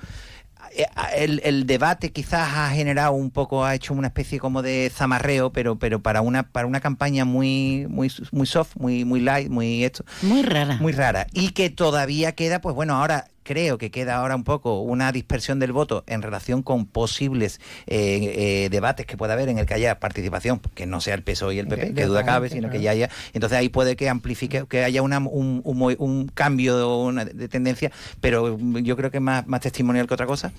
Eh, 0.76 0.86
El, 1.16 1.42
el 1.46 1.66
debate 1.66 2.12
quizás 2.12 2.48
ha 2.56 2.70
generado 2.70 3.14
un 3.14 3.32
poco, 3.32 3.66
ha 3.66 3.74
hecho 3.76 3.94
una 3.94 4.08
especie 4.08 4.40
como 4.40 4.62
de 4.62 4.92
zamarreo, 4.94 5.52
pero, 5.52 5.80
pero 5.80 6.00
para 6.02 6.22
una, 6.22 6.44
para 6.44 6.68
una 6.68 6.80
campaña 6.80 7.26
muy, 7.26 7.88
muy, 7.90 8.12
muy 8.32 8.46
soft, 8.46 8.76
muy, 8.78 9.04
muy 9.06 9.20
light, 9.22 9.50
muy 9.50 9.84
esto. 9.84 10.04
Muy 10.22 10.44
rara. 10.44 10.78
Muy 10.80 10.92
rara. 10.92 11.26
Y 11.34 11.52
que 11.52 11.70
todavía 11.72 12.34
queda, 12.34 12.60
pues 12.62 12.76
bueno, 12.76 12.96
ahora 12.96 13.30
creo 13.50 13.80
que 13.80 13.90
queda 13.90 14.18
ahora 14.18 14.36
un 14.36 14.44
poco 14.44 14.80
una 14.82 15.12
dispersión 15.12 15.58
del 15.58 15.72
voto 15.72 16.04
en 16.06 16.22
relación 16.22 16.62
con 16.62 16.86
posibles 16.86 17.60
eh, 17.88 18.66
eh, 18.66 18.70
debates 18.70 19.08
que 19.08 19.18
pueda 19.18 19.34
haber 19.34 19.50
en 19.50 19.58
el 19.58 19.66
que 19.66 19.74
haya 19.74 20.00
participación, 20.00 20.62
que 20.76 20.86
no 20.86 21.02
sea 21.02 21.16
el 21.16 21.24
PSOE 21.24 21.56
y 21.56 21.60
el 21.60 21.68
PP, 21.68 21.86
De- 21.88 21.94
que 21.96 22.06
duda 22.06 22.24
cabe, 22.24 22.50
sino 22.50 22.70
que 22.70 22.80
ya 22.80 22.92
haya. 22.92 23.10
Entonces 23.34 23.58
ahí 23.58 23.70
puede 23.70 23.96
que 23.96 24.08
amplifique, 24.08 24.66
que 24.70 24.84
haya 24.84 25.02
una, 25.02 25.18
un, 25.18 25.62
un, 25.64 25.78
mo- 25.80 25.90
un 25.98 26.28
cambio 26.28 26.96
una, 27.00 27.26
de 27.26 27.48
tendencia, 27.48 27.92
pero 28.22 28.56
yo 28.60 28.96
creo 28.96 29.10
que 29.10 29.18
es 29.18 29.24
más, 29.24 29.48
más 29.48 29.62
testimonial 29.62 30.06
que 30.06 30.14
otra 30.14 30.28
cosa. 30.28 30.52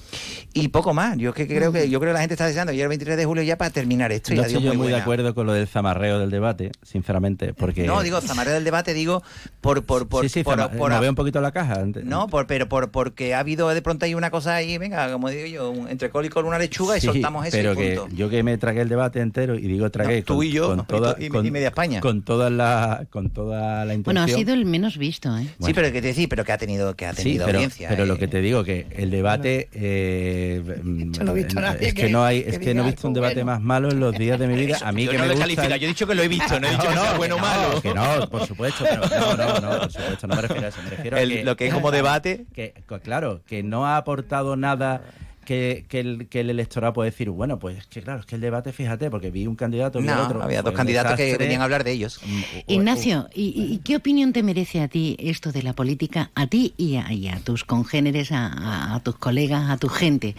Y 0.52 0.66
poco 0.68 0.92
más. 0.92 1.16
Yo 1.16 1.32
que 1.32 1.46
creo 1.46 1.70
que 1.70 1.88
yo 1.88 2.00
creo 2.00 2.10
que 2.10 2.14
la 2.14 2.20
gente 2.20 2.34
está 2.34 2.46
deseando 2.46 2.72
llegar 2.72 2.86
el 2.86 2.88
23 2.90 3.16
de 3.16 3.24
julio 3.24 3.44
ya 3.44 3.56
para 3.56 3.70
terminar 3.70 4.10
esto. 4.10 4.32
y 4.34 4.36
no 4.36 4.42
estoy 4.42 4.62
yo 4.64 4.74
muy 4.74 4.88
de 4.88 4.96
acuerdo 4.96 5.32
con 5.32 5.46
lo 5.46 5.52
del 5.52 5.68
zamarreo 5.68 6.18
del 6.18 6.30
debate, 6.30 6.72
sinceramente, 6.82 7.54
porque... 7.54 7.84
No, 7.86 8.02
digo, 8.02 8.20
zamarreo 8.20 8.54
del 8.54 8.64
debate, 8.64 8.94
digo, 8.94 9.22
por, 9.60 9.84
por, 9.84 10.08
por, 10.08 10.24
sí, 10.24 10.28
sí, 10.28 10.42
por- 10.42 10.56
por- 10.76 10.90
¿no 10.90 11.00
ve 11.00 11.08
un 11.08 11.14
poquito 11.14 11.40
la 11.40 11.52
caja? 11.52 11.84
no, 12.02 12.26
por, 12.28 12.46
pero 12.46 12.68
por, 12.68 12.79
por, 12.80 12.90
porque 12.90 13.34
ha 13.34 13.40
habido 13.40 13.68
de 13.68 13.82
pronto 13.82 14.04
ahí 14.06 14.14
una 14.14 14.30
cosa 14.30 14.54
ahí, 14.54 14.78
venga, 14.78 15.10
como 15.12 15.28
digo 15.30 15.46
yo, 15.46 15.70
un- 15.70 15.88
entre 15.88 16.10
col 16.10 16.24
y 16.24 16.28
col 16.28 16.44
una 16.46 16.58
lechuga 16.58 16.96
y 16.96 17.00
Sí, 17.00 17.06
soltamos 17.08 17.46
eso 17.46 17.56
pero 17.56 17.72
y 17.72 17.76
que 17.76 17.96
punto. 17.96 18.16
yo 18.16 18.28
que 18.30 18.42
me 18.42 18.56
tragué 18.58 18.80
el 18.82 18.88
debate 18.88 19.20
entero 19.20 19.54
y 19.56 19.62
digo 19.62 19.90
tragué 19.90 20.20
No, 20.20 20.24
tú 20.24 20.36
con, 20.36 20.46
y 20.46 20.50
yo, 20.50 20.66
con 20.68 20.76
no, 20.78 20.82
y 20.82 20.86
toda, 20.86 21.16
y- 21.18 21.28
con- 21.28 21.44
y 21.46 21.50
media 21.50 21.68
España. 21.68 22.00
con 22.00 22.22
toda 22.22 22.48
la 22.50 23.04
con 23.10 23.30
toda 23.30 23.84
la 23.84 23.94
intención 23.94 24.04
Bueno, 24.04 24.22
ha 24.22 24.28
sido 24.28 24.54
el 24.54 24.64
menos 24.64 24.96
visto, 24.98 25.36
¿eh? 25.36 25.46
Sí, 25.64 25.72
pero 25.74 25.92
que 25.92 26.00
te 26.00 26.08
decir, 26.08 26.28
pero 26.28 26.44
que 26.44 26.52
ha 26.52 26.58
tenido, 26.58 26.94
que 26.96 27.06
ha 27.06 27.12
Sí, 27.14 27.22
tenido 27.24 27.46
pero, 27.46 27.58
audiencia. 27.58 27.88
pero 27.88 28.04
eh. 28.04 28.06
lo 28.06 28.16
que 28.18 28.28
te 28.28 28.40
digo 28.40 28.64
que 28.64 28.86
el 28.96 29.10
debate 29.10 29.68
eh, 29.72 30.62
mm, 30.82 31.12
no 31.24 31.32
he 31.32 31.34
visto 31.34 31.60
nadie 31.60 31.88
es 31.88 31.94
que, 31.94 32.02
que- 32.02 32.08
no 32.10 32.24
hay 32.24 32.42
que 32.42 32.50
es 32.50 32.58
que 32.58 32.74
no 32.74 32.82
he 32.82 32.86
visto 32.86 33.08
un 33.08 33.14
debate 33.14 33.34
bueno. 33.36 33.46
más 33.52 33.60
malo 33.60 33.90
en 33.90 34.00
los 34.00 34.14
días 34.16 34.38
de 34.38 34.46
mi 34.46 34.54
vida 34.54 34.78
a 34.82 34.92
mí 34.92 35.04
Yo 35.04 35.10
que 35.12 35.18
no 35.18 35.24
me 35.26 35.34
gusta 35.34 35.68
yo 35.76 35.86
he 35.86 35.88
dicho 35.88 36.06
que 36.06 36.14
lo 36.14 36.22
he 36.22 36.28
visto, 36.28 36.58
no 36.60 36.66
he 36.66 36.70
dicho 36.70 36.88
que 36.88 36.94
sea 36.94 37.14
bueno 37.16 37.36
o 37.36 37.38
malo. 37.38 37.74
no, 37.74 37.80
que 37.82 37.94
no, 37.94 38.28
por 38.30 38.46
supuesto, 38.46 38.84
pero 38.88 39.02
no, 39.20 39.36
no, 39.36 39.60
no, 39.60 39.78
por 39.80 39.92
supuesto, 39.92 40.26
no 40.26 40.36
me 40.36 40.42
refiero 40.42 40.66
a 40.66 40.68
eso, 40.68 40.82
me 40.82 40.90
refiero 40.90 41.16
a 41.16 41.44
lo 41.44 41.56
que 41.56 41.66
es 41.66 41.74
como 41.74 41.90
debate. 41.90 42.44
que, 42.54 42.69
que, 42.88 43.00
claro, 43.00 43.40
que 43.46 43.62
no 43.62 43.86
ha 43.86 43.96
aportado 43.96 44.56
nada 44.56 45.02
que, 45.44 45.84
que 45.88 46.00
el, 46.00 46.28
que 46.28 46.40
el 46.40 46.50
electorado 46.50 46.92
puede 46.92 47.10
decir, 47.10 47.28
bueno, 47.30 47.58
pues 47.58 47.78
es 47.78 47.86
que 47.86 48.02
claro, 48.02 48.20
es 48.20 48.26
que 48.26 48.36
el 48.36 48.40
debate, 48.40 48.72
fíjate, 48.72 49.10
porque 49.10 49.30
vi 49.30 49.46
un 49.46 49.56
candidato 49.56 49.98
vi 50.00 50.06
No, 50.06 50.22
otro. 50.24 50.42
había 50.42 50.62
dos 50.62 50.74
candidatos 50.74 51.16
que 51.16 51.36
venían 51.38 51.60
a 51.60 51.64
hablar 51.64 51.82
de 51.82 51.92
ellos. 51.92 52.20
Ignacio, 52.68 53.28
¿y, 53.34 53.46
y- 53.60 53.74
y 53.74 53.78
qué 53.78 53.96
opinión 53.96 54.32
te 54.32 54.42
merece 54.42 54.80
a 54.80 54.88
ti 54.88 55.16
esto 55.18 55.50
de 55.50 55.62
la 55.62 55.72
política, 55.72 56.30
a 56.34 56.46
ti 56.46 56.74
y 56.76 56.96
a, 56.96 57.12
y 57.12 57.26
a 57.28 57.40
tus 57.40 57.64
congéneres, 57.64 58.30
a, 58.32 58.46
a- 58.46 58.94
a 58.94 59.00
tus 59.00 59.16
colegas, 59.16 59.70
a 59.70 59.76
tu 59.76 59.88
gente? 59.88 60.36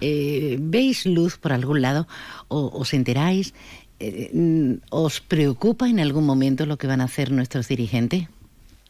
Eh, 0.00 0.56
¿Veis 0.60 1.04
luz 1.04 1.36
por 1.36 1.52
algún 1.52 1.82
lado? 1.82 2.06
¿O 2.48 2.70
os 2.78 2.94
enteráis? 2.94 3.52
Eh, 4.00 4.30
mm, 4.32 4.74
¿Os 4.90 5.20
preocupa 5.20 5.88
en 5.90 6.00
algún 6.00 6.24
momento 6.24 6.64
lo 6.64 6.78
que 6.78 6.86
van 6.86 7.00
a 7.00 7.04
hacer 7.04 7.32
nuestros 7.32 7.68
dirigentes? 7.68 8.28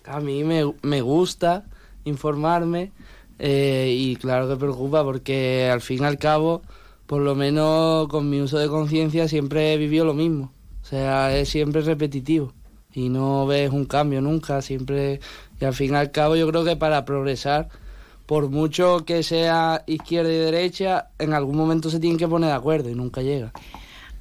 A 0.05 0.21
mí 0.21 0.45
me, 0.45 0.73
me 0.83 1.01
gusta 1.01 1.65
informarme 2.05 2.93
eh, 3.39 3.95
y 3.97 4.17
claro 4.17 4.49
que 4.49 4.57
preocupa 4.57 5.03
porque 5.05 5.69
al 5.71 5.81
fin 5.81 6.03
y 6.03 6.07
al 6.07 6.19
cabo, 6.19 6.63
por 7.07 7.21
lo 7.21 7.35
menos 7.35 8.09
con 8.09 8.31
mi 8.31 8.41
uso 8.41 8.59
de 8.59 8.69
conciencia 8.69 9.29
siempre 9.29 9.73
he 9.73 9.77
vivido 9.77 10.05
lo 10.05 10.15
mismo. 10.15 10.53
O 10.83 10.87
sea, 10.87 11.37
es 11.37 11.49
siempre 11.49 11.81
repetitivo 11.81 12.53
y 12.95 13.09
no 13.09 13.47
ves 13.47 13.71
un 13.71 13.87
cambio 13.87 14.21
nunca, 14.21 14.63
siempre... 14.63 15.21
Y 15.61 15.65
al 15.65 15.75
fin 15.75 15.93
y 15.93 15.97
al 15.97 16.11
cabo 16.11 16.37
yo 16.37 16.49
creo 16.49 16.65
que 16.65 16.77
para 16.77 17.05
progresar, 17.05 17.69
por 18.27 18.51
mucho 18.51 19.05
que 19.05 19.23
sea 19.23 19.83
izquierda 19.87 20.33
y 20.33 20.37
derecha, 20.37 21.09
en 21.19 21.33
algún 21.33 21.57
momento 21.57 21.91
se 21.91 22.01
tienen 22.01 22.19
que 22.19 22.29
poner 22.29 22.51
de 22.51 22.57
acuerdo 22.57 22.91
y 22.91 22.95
nunca 22.95 23.23
llega. 23.23 23.53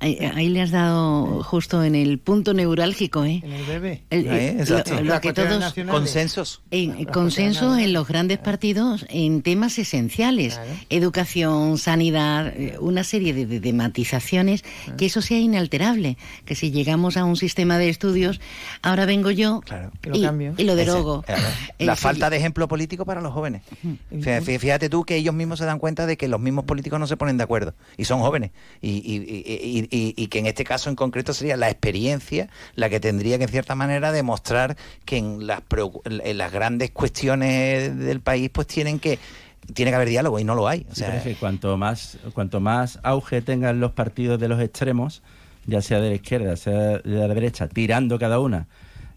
Ahí, 0.03 0.17
ahí 0.35 0.49
le 0.49 0.61
has 0.61 0.71
dado 0.71 1.41
justo 1.43 1.81
en 1.83 1.95
el 1.95 2.19
punto 2.19 2.53
neurálgico, 2.53 3.23
¿eh? 3.23 3.39
En 3.43 3.53
el 3.53 3.63
bebé. 3.65 4.03
El- 4.09 4.27
exacto. 4.27 4.99
lo, 5.01 5.21
que 5.21 5.31
todos 5.31 5.59
nacionales. 5.59 5.97
Consensos. 5.99 6.61
en 6.71 7.05
consenso 7.05 7.77
en 7.77 7.93
los 7.93 8.05
grandes 8.07 8.37
partidos 8.37 9.05
en 9.09 9.41
temas 9.41 9.79
esenciales, 9.79 10.59
educación, 10.89 11.77
sanidad, 11.77 12.47
eh, 12.47 12.75
una 12.79 13.03
serie 13.03 13.33
de, 13.33 13.45
de- 13.45 13.59
de 13.59 13.73
matizaciones, 13.73 14.63
que 14.97 15.05
eso 15.05 15.21
sea 15.21 15.39
inalterable, 15.39 16.17
que 16.45 16.55
si 16.55 16.71
llegamos 16.71 17.17
a 17.17 17.25
un 17.25 17.35
sistema 17.37 17.77
de 17.77 17.89
estudios, 17.89 18.41
ahora 18.81 19.05
vengo 19.05 19.31
yo 19.31 19.61
y, 20.13 20.21
cambio. 20.23 20.53
y 20.57 20.63
lo 20.63 20.75
derogo. 20.75 21.23
Ese, 21.27 21.41
eh, 21.79 21.85
la 21.85 21.93
Eh, 21.93 21.95
falta 21.95 22.29
de 22.29 22.37
ejemplo 22.37 22.67
político 22.67 23.05
para 23.05 23.21
los 23.21 23.31
jóvenes. 23.33 23.61
Fí- 24.11 24.41
fí- 24.41 24.59
Fíjate 24.59 24.89
tú 24.89 25.03
que 25.05 25.15
ellos 25.15 25.33
mismos 25.33 25.59
se 25.59 25.65
dan 25.65 25.79
cuenta 25.79 26.05
de 26.05 26.17
que 26.17 26.27
los 26.27 26.39
mismos 26.39 26.65
políticos 26.65 26.99
no 26.99 27.07
se 27.07 27.15
ponen 27.17 27.37
de 27.37 27.43
acuerdo 27.43 27.73
y 27.97 28.05
son 28.05 28.19
jóvenes. 28.19 28.51
Y, 28.81 28.89
y- 28.89 29.87
y- 29.92 29.92
y- 29.93 30.27
que 30.27 30.39
en 30.39 30.47
este 30.47 30.63
caso 30.63 30.89
en 30.89 30.95
concreto 30.95 31.33
sería 31.33 31.57
la 31.57 31.69
experiencia 31.69 32.49
la 32.75 32.89
que 32.89 32.99
tendría 32.99 33.37
que 33.37 33.43
en 33.43 33.49
cierta 33.49 33.75
manera 33.75 34.11
demostrar 34.11 34.75
que 35.05 35.17
en 35.17 35.45
las, 35.45 35.61
en 36.05 36.37
las 36.37 36.51
grandes 36.51 36.91
cuestiones 36.91 37.97
del 37.97 38.19
país 38.21 38.49
pues 38.51 38.67
tienen 38.67 38.99
que 38.99 39.19
tiene 39.73 39.91
que 39.91 39.95
haber 39.95 40.09
diálogo 40.09 40.39
y 40.39 40.43
no 40.43 40.55
lo 40.55 40.67
hay. 40.67 40.85
O 40.91 40.95
sea, 40.95 41.15
es 41.17 41.23
que 41.23 41.35
cuanto 41.35 41.77
más, 41.77 42.17
cuanto 42.33 42.59
más 42.59 42.99
auge 43.01 43.41
tengan 43.41 43.79
los 43.79 43.93
partidos 43.93 44.37
de 44.39 44.49
los 44.49 44.59
extremos, 44.59 45.21
ya 45.65 45.81
sea 45.81 46.01
de 46.01 46.09
la 46.09 46.15
izquierda, 46.15 46.57
sea 46.57 46.97
de 46.97 47.01
la 47.05 47.27
derecha, 47.29 47.67
tirando 47.69 48.19
cada 48.19 48.39
una 48.39 48.67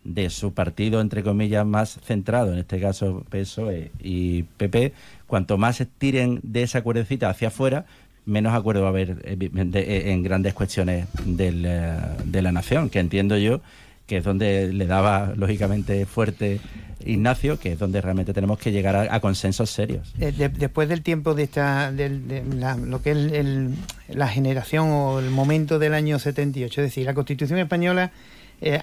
de 0.04 0.30
su 0.30 0.54
partido, 0.54 1.00
entre 1.00 1.24
comillas, 1.24 1.66
más 1.66 1.98
centrado, 2.04 2.52
en 2.52 2.60
este 2.60 2.80
caso 2.80 3.24
PSOE 3.28 3.90
y 4.00 4.44
PP, 4.44 4.92
cuanto 5.26 5.58
más 5.58 5.76
se 5.76 5.86
tiren 5.86 6.38
de 6.44 6.62
esa 6.62 6.82
cuerdecita 6.82 7.28
hacia 7.28 7.48
afuera, 7.48 7.86
menos 8.26 8.54
acuerdo 8.54 8.82
va 8.82 8.88
a 8.88 8.90
haber 8.90 9.22
eh, 9.24 9.36
eh, 9.40 10.02
en 10.12 10.22
grandes 10.22 10.52
cuestiones 10.54 11.06
del, 11.24 11.64
eh, 11.66 11.92
de 12.24 12.42
la 12.42 12.52
nación, 12.52 12.90
que 12.90 12.98
entiendo 12.98 13.38
yo 13.38 13.60
que 14.06 14.18
es 14.18 14.24
donde 14.24 14.72
le 14.72 14.86
daba 14.86 15.32
lógicamente 15.36 16.06
fuerte 16.06 16.60
Ignacio, 17.04 17.58
que 17.58 17.72
es 17.72 17.78
donde 17.78 18.00
realmente 18.00 18.32
tenemos 18.32 18.56
que 18.58 18.70
llegar 18.70 18.94
a, 18.94 19.20
consensos 19.20 19.68
serios. 19.70 20.12
De- 20.16 20.30
después 20.48 20.88
del 20.88 21.02
tiempo 21.02 21.34
de 21.34 21.42
esta 21.42 21.90
de 21.90 22.42
la- 22.56 22.76
lo 22.76 23.02
que 23.02 23.10
es 23.10 24.16
la 24.16 24.28
generación 24.28 24.88
o 24.90 25.18
el 25.18 25.30
momento 25.30 25.78
del 25.80 25.92
año 25.94 26.20
78 26.20 26.80
es 26.82 26.86
decir 26.86 27.04
la 27.04 27.14
Constitución 27.14 27.58
española 27.58 28.12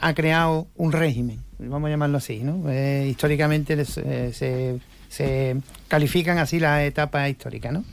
ha 0.01 0.13
creado 0.13 0.67
un 0.75 0.91
régimen 0.91 1.39
vamos 1.57 1.87
a 1.87 1.91
llamarlo 1.91 2.17
así 2.17 2.41
no 2.43 2.69
Eh, 2.69 3.07
históricamente 3.09 3.83
se, 3.85 4.79
se 5.13 5.55
califican 5.87 6.37
así 6.39 6.59
las 6.59 6.81
etapas 6.81 7.29
históricas 7.29 7.71
no 7.73 7.83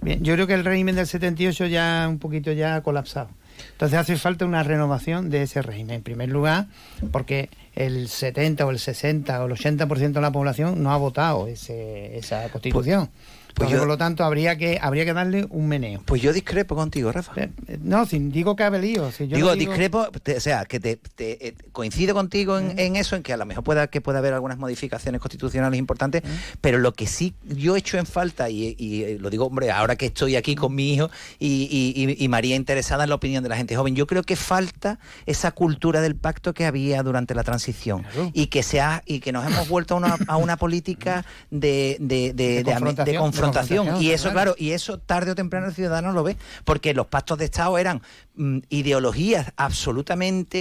Bien, 0.00 0.22
yo 0.24 0.34
creo 0.34 0.46
que 0.48 0.54
el 0.54 0.64
régimen 0.64 0.96
del 0.96 1.06
78 1.06 1.66
ya 1.66 2.06
un 2.08 2.18
poquito 2.18 2.50
ya 2.52 2.74
ha 2.76 2.82
colapsado 2.82 3.28
entonces 3.72 3.98
hace 3.98 4.16
falta 4.16 4.44
una 4.44 4.62
renovación 4.62 5.28
de 5.30 5.42
ese 5.42 5.60
régimen. 5.62 5.96
En 5.96 6.02
primer 6.02 6.28
lugar, 6.30 6.66
porque 7.12 7.48
el 7.76 8.08
70 8.08 8.66
o 8.66 8.70
el 8.70 8.78
60 8.78 9.40
o 9.42 9.46
el 9.46 9.52
80% 9.52 10.12
de 10.12 10.20
la 10.20 10.32
población 10.32 10.82
no 10.82 10.90
ha 10.90 10.96
votado 10.96 11.46
ese- 11.46 12.16
esa 12.16 12.48
constitución. 12.48 13.08
pues 13.08 13.20
Entonces, 13.54 13.72
yo- 13.74 13.78
por 13.80 13.88
lo 13.88 13.98
tanto, 13.98 14.24
habría 14.24 14.56
que 14.56 14.78
habría 14.80 15.04
que 15.04 15.12
darle 15.12 15.46
un 15.50 15.68
meneo. 15.68 16.02
pues 16.04 16.20
yo 16.22 16.32
discrepo 16.32 16.74
contigo, 16.74 17.12
Rafa. 17.12 17.32
Eh, 17.36 17.50
No, 17.82 18.06
si 18.06 18.18
digo 18.18 18.56
que 18.56 18.64
ha 18.64 18.70
venido. 18.70 19.10
Si 19.12 19.28
yo 19.28 19.36
digo, 19.36 19.54
discrepo, 19.56 20.08
te- 20.22 20.36
o 20.36 20.40
sea, 20.40 20.64
que 20.64 20.80
te, 20.80 20.96
te- 20.96 21.48
eh, 21.48 21.54
coincido 21.72 22.14
contigo 22.14 22.58
en, 22.58 22.78
en 22.78 22.96
eso, 22.96 23.16
en 23.16 23.22
que 23.22 23.32
a 23.32 23.36
lo 23.36 23.44
mejor 23.46 23.64
pueda 23.64 23.86
que 23.88 24.00
pueda 24.00 24.18
haber 24.18 24.32
algunas 24.34 24.58
modificaciones 24.58 25.20
constitucionales 25.20 25.78
importantes, 25.78 26.22
pero 26.60 26.78
lo 26.78 26.92
que 26.92 27.06
sí 27.06 27.34
yo 27.44 27.76
echo 27.76 27.98
en 27.98 28.06
falta, 28.06 28.48
y, 28.50 28.74
y, 28.78 29.02
eh, 29.04 29.18
lo 29.20 29.30
digo, 29.30 29.46
hombre, 29.46 29.70
ahora 29.70 29.96
que 29.96 30.06
estoy 30.06 30.36
aquí 30.36 30.54
con 30.54 30.74
mi 30.74 30.94
hijo 30.94 31.10
y, 31.38 31.68
y- 31.70 32.24
y- 32.24 32.28
María 32.28 32.56
interesada 32.56 33.04
en 33.04 33.10
la 33.10 33.16
opinión 33.16 33.42
de 33.42 33.48
la 33.50 33.56
gente 33.56 33.76
joven, 33.76 33.94
yo 33.94 34.06
creo 34.06 34.22
que 34.22 34.36
falta 34.36 34.98
esa 35.26 35.50
cultura 35.52 36.00
del 36.00 36.16
pacto 36.16 36.54
que 36.54 36.64
había 36.64 37.02
durante 37.02 37.34
la 37.34 37.42
transición 37.44 38.04
y 38.32 38.46
que 38.46 38.62
se 38.62 38.80
ha- 38.80 39.02
y 39.06 39.20
que 39.20 39.32
nos 39.32 39.46
hemos 39.46 39.68
vuelto 39.68 39.94
a 39.94 39.98
una, 39.98 40.16
a 40.28 40.36
una 40.38 40.56
política 40.56 41.24
de, 41.50 41.96
de, 42.00 42.32
de- 42.32 42.62
confrontación, 42.64 43.04
de 43.12 43.18
confrontación. 43.46 43.86
confrontación, 43.86 44.10
y 44.10 44.14
eso, 44.14 44.30
claro. 44.30 44.54
y 44.58 44.70
eso 44.70 44.98
tarde 44.98 45.32
o 45.32 45.34
temprano 45.34 45.66
el 45.66 45.74
ciudadano 45.74 46.12
lo 46.12 46.22
ve, 46.22 46.36
porque 46.64 46.94
los 46.94 47.06
pactos 47.06 47.38
de 47.38 47.46
Estado 47.46 47.78
eran 47.78 48.02
mm, 48.36 48.58
ideologías 48.68 49.52
absolutamente 49.56 50.58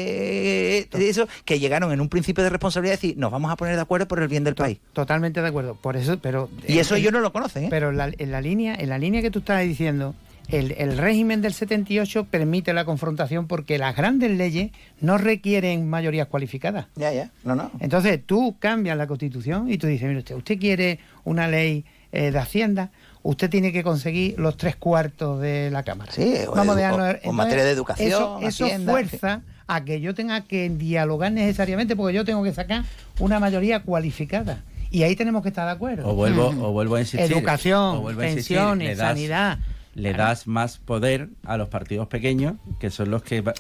de 0.92 1.10
eso 1.10 1.28
que 1.46 1.60
llegaron 1.60 1.92
en 1.92 2.02
un 2.02 2.10
principio 2.10 2.44
de 2.44 2.50
responsabilidad 2.50 2.94
de 2.94 3.08
decir, 3.08 3.18
nos 3.18 3.32
vamos 3.32 3.52
a 3.52 3.56
poner 3.56 3.76
de 3.76 3.82
acuerdo 3.82 4.08
por 4.08 4.22
el 4.22 4.28
bien 4.28 4.44
del 4.44 4.56
país. 4.56 4.80
Totalmente 4.94 5.42
de 5.42 5.48
acuerdo. 5.48 5.76
Por 5.76 5.96
eso, 5.96 6.20
pero 6.20 6.50
Y 6.68 6.80
eso 6.80 6.96
ellos 6.96 7.12
no 7.12 7.20
lo 7.20 7.32
conocen, 7.32 7.66
¿eh? 7.66 7.68
Pero 7.70 7.90
en 7.90 7.98
la, 7.98 8.12
en 8.18 8.32
la 8.32 8.42
línea, 8.42 8.76
en 8.76 8.90
la 8.90 8.98
línea 8.98 9.22
que 9.22 9.32
tú 9.32 9.40
estás 9.40 9.62
diciendo, 9.64 10.16
el, 10.48 10.74
el 10.78 10.98
régimen 10.98 11.42
del 11.42 11.54
78 11.54 12.26
permite 12.26 12.74
la 12.74 12.86
confrontación 12.86 13.48
porque 13.48 13.78
las 13.78 13.96
grandes 13.96 14.32
leyes 14.32 14.72
no 15.00 15.18
requieren 15.18 15.90
mayorías 15.90 16.28
cualificadas. 16.28 16.88
Ya, 16.96 17.12
ya. 17.14 17.32
No, 17.44 17.56
no. 17.56 17.72
Entonces 17.80 18.20
tú 18.26 18.58
cambias 18.60 18.98
la 18.98 19.08
constitución 19.08 19.72
y 19.72 19.78
tú 19.78 19.88
dices, 19.88 20.08
mire 20.08 20.20
usted, 20.20 20.36
usted 20.36 20.60
quiere 20.60 21.00
una 21.24 21.48
ley 21.48 21.86
eh, 22.12 22.32
de 22.32 22.40
Hacienda, 22.40 22.90
usted 23.24 23.50
tiene 23.50 23.72
que 23.72 23.84
conseguir 23.84 24.38
los 24.40 24.58
tres 24.58 24.76
cuartos 24.76 25.40
de 25.42 25.70
la 25.72 25.84
Cámara. 25.84 26.12
Sí, 26.12 26.34
o 26.48 26.54
Vamos 26.54 26.78
a 26.78 26.90
entonces, 26.90 27.34
materia 27.34 27.64
de 27.64 27.72
educación, 27.72 28.08
Eso, 28.08 28.40
eso 28.42 28.66
Hacienda, 28.66 28.92
fuerza 28.92 29.42
a 29.68 29.86
que 29.86 30.02
yo 30.02 30.14
tenga 30.14 30.42
que 30.42 30.70
dialogar 30.70 31.32
necesariamente 31.32 31.96
porque 31.96 32.14
yo 32.16 32.26
tengo 32.26 32.44
que 32.44 32.54
sacar 32.54 32.84
una 33.20 33.40
mayoría 33.40 33.82
cualificada. 33.84 34.64
Y 34.90 35.04
ahí 35.04 35.16
tenemos 35.16 35.42
que 35.44 35.50
estar 35.50 35.66
de 35.66 35.72
acuerdo. 35.72 36.06
O 36.10 36.16
vuelvo, 36.16 36.52
Mm. 36.52 36.62
o 36.64 36.72
vuelvo 36.74 36.96
a 36.96 37.00
insistir. 37.00 37.32
Educación, 37.32 37.96
o 37.98 38.02
vuelvo 38.02 38.22
a 38.22 38.28
insistir, 38.30 38.58
pensiones, 38.58 38.98
das- 38.98 39.08
sanidad. 39.08 39.60
Le 39.94 40.14
das 40.14 40.48
más 40.48 40.78
poder 40.78 41.28
a 41.44 41.58
los 41.58 41.68
partidos 41.68 42.08
pequeños, 42.08 42.54
que 42.80 42.90
son 42.90 43.12
los 43.12 43.24
que 43.24 43.42
va- 43.42 43.54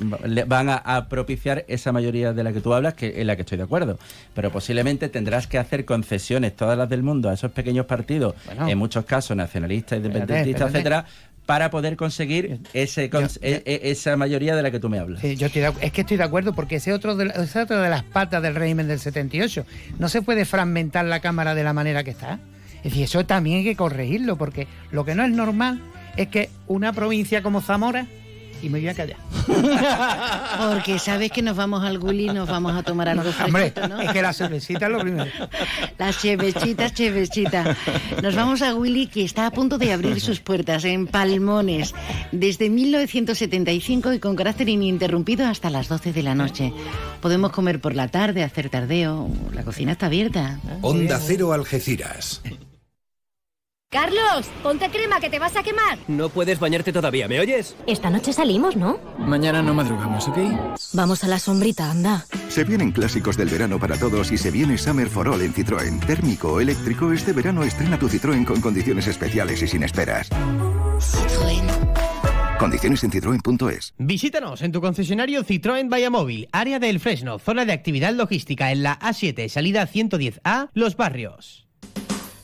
van 0.47 0.69
a, 0.69 0.75
a 0.77 1.09
propiciar 1.09 1.65
esa 1.67 1.91
mayoría 1.91 2.31
de 2.31 2.43
la 2.43 2.53
que 2.53 2.61
tú 2.61 2.73
hablas, 2.73 2.93
que 2.93 3.19
en 3.19 3.27
la 3.27 3.35
que 3.35 3.41
estoy 3.41 3.57
de 3.57 3.65
acuerdo. 3.65 3.99
Pero 4.33 4.49
posiblemente 4.49 5.09
tendrás 5.09 5.47
que 5.47 5.57
hacer 5.57 5.83
concesiones, 5.83 6.55
todas 6.55 6.77
las 6.77 6.87
del 6.87 7.03
mundo, 7.03 7.29
a 7.29 7.33
esos 7.33 7.51
pequeños 7.51 7.85
partidos, 7.85 8.35
Bueno. 8.45 8.69
en 8.69 8.77
muchos 8.77 9.03
casos 9.03 9.35
nacionalistas, 9.35 9.97
independentistas, 9.97 10.69
etcétera, 10.69 11.05
para 11.45 11.69
poder 11.69 11.97
conseguir 11.97 12.59
ese 12.73 13.09
e- 13.41 13.63
e- 13.65 13.81
esa 13.91 14.15
mayoría 14.15 14.55
de 14.55 14.61
la 14.61 14.71
que 14.71 14.79
tú 14.79 14.87
me 14.87 14.99
hablas. 14.99 15.19
Sí, 15.19 15.35
yo 15.35 15.47
estoy 15.47 15.63
de 15.63 15.73
es 15.81 15.91
que 15.91 16.01
estoy 16.01 16.15
de 16.15 16.23
acuerdo 16.23 16.53
porque 16.53 16.77
ese 16.77 16.93
otro 16.93 17.15
de, 17.17 17.25
la- 17.25 17.33
esa 17.33 17.43
es 17.59 17.65
otra 17.65 17.81
de 17.81 17.89
las 17.89 18.03
patas 18.03 18.41
del 18.41 18.55
régimen 18.55 18.87
del 18.87 18.99
78. 18.99 19.65
No 19.99 20.07
se 20.07 20.21
puede 20.21 20.45
fragmentar 20.45 21.03
la 21.03 21.19
Cámara 21.19 21.55
de 21.55 21.63
la 21.65 21.73
manera 21.73 22.05
que 22.05 22.11
está. 22.11 22.39
Es 22.77 22.83
decir, 22.91 23.03
eso 23.03 23.25
también 23.25 23.57
hay 23.57 23.63
que 23.65 23.75
corregirlo 23.75 24.37
porque 24.37 24.67
lo 24.91 25.03
que 25.03 25.13
no 25.13 25.23
es 25.23 25.31
normal 25.31 25.81
es 26.17 26.27
que 26.27 26.49
una 26.67 26.93
provincia 26.93 27.41
como 27.41 27.61
Zamora 27.61 28.07
y 28.61 28.69
me 28.69 28.79
voy 28.79 28.89
a 28.89 28.93
callar. 28.93 29.17
Porque 30.69 30.99
sabes 30.99 31.31
que 31.31 31.41
nos 31.41 31.55
vamos 31.55 31.83
al 31.83 31.97
Willy 31.97 32.29
y 32.29 32.33
nos 32.33 32.47
vamos 32.47 32.73
a 32.73 32.83
tomar 32.83 33.09
algo 33.09 33.29
Hombre, 33.43 33.71
fresquito, 33.71 33.87
¿no? 33.87 34.01
es 34.01 34.11
que 34.11 34.21
la 34.21 34.33
cervecita 34.33 34.85
es 34.85 34.91
lo 34.91 34.99
primero. 34.99 35.31
Las 35.97 36.21
chevecitas, 36.21 36.93
chevechita. 36.93 37.75
Nos 38.21 38.35
vamos 38.35 38.61
a 38.61 38.75
Willy, 38.75 39.07
que 39.07 39.23
está 39.23 39.47
a 39.47 39.51
punto 39.51 39.77
de 39.77 39.91
abrir 39.91 40.19
sus 40.21 40.39
puertas 40.39 40.85
en 40.85 41.07
Palmones 41.07 41.93
desde 42.31 42.69
1975 42.69 44.13
y 44.13 44.19
con 44.19 44.35
carácter 44.35 44.69
ininterrumpido 44.69 45.47
hasta 45.47 45.69
las 45.69 45.87
12 45.87 46.13
de 46.13 46.23
la 46.23 46.35
noche. 46.35 46.73
Podemos 47.21 47.51
comer 47.51 47.81
por 47.81 47.95
la 47.95 48.07
tarde, 48.07 48.43
hacer 48.43 48.69
tardeo. 48.69 49.29
La 49.53 49.63
cocina 49.63 49.93
está 49.93 50.07
abierta. 50.07 50.59
Onda 50.81 51.19
Cero 51.19 51.53
Algeciras. 51.53 52.41
Carlos, 53.91 54.49
ponte 54.63 54.89
crema 54.89 55.19
que 55.19 55.29
te 55.29 55.37
vas 55.37 55.57
a 55.57 55.63
quemar. 55.63 55.99
No 56.07 56.29
puedes 56.29 56.61
bañarte 56.61 56.93
todavía, 56.93 57.27
¿me 57.27 57.41
oyes? 57.41 57.75
Esta 57.87 58.09
noche 58.09 58.31
salimos, 58.31 58.77
¿no? 58.77 59.01
Mañana 59.17 59.61
no 59.61 59.73
madrugamos, 59.73 60.29
¿ok? 60.29 60.37
Vamos 60.93 61.25
a 61.25 61.27
la 61.27 61.39
sombrita, 61.39 61.91
anda. 61.91 62.25
Se 62.47 62.63
vienen 62.63 62.93
clásicos 62.93 63.35
del 63.35 63.49
verano 63.49 63.79
para 63.79 63.97
todos 63.97 64.31
y 64.31 64.37
se 64.37 64.49
viene 64.49 64.77
Summer 64.77 65.09
for 65.09 65.27
All 65.27 65.41
en 65.41 65.53
Citroën. 65.53 65.99
Térmico 66.05 66.53
o 66.53 66.61
eléctrico, 66.61 67.11
este 67.11 67.33
verano 67.33 67.63
estrena 67.63 67.99
tu 67.99 68.07
Citroën 68.07 68.45
con 68.45 68.61
condiciones 68.61 69.07
especiales 69.07 69.61
y 69.61 69.67
sin 69.67 69.83
esperas. 69.83 70.29
Condiciones 72.57 73.03
en 73.03 73.11
citroen.es. 73.11 73.93
Visítanos 73.97 74.61
en 74.61 74.71
tu 74.71 74.79
concesionario 74.79 75.43
Citroën 75.43 75.91
Vallamóvil, 75.91 76.47
área 76.53 76.79
del 76.79 77.01
Fresno, 77.01 77.39
zona 77.39 77.65
de 77.65 77.73
actividad 77.73 78.13
logística 78.13 78.71
en 78.71 78.83
la 78.83 78.97
A7, 78.99 79.49
salida 79.49 79.85
110A, 79.85 80.69
Los 80.73 80.95
Barrios. 80.95 81.67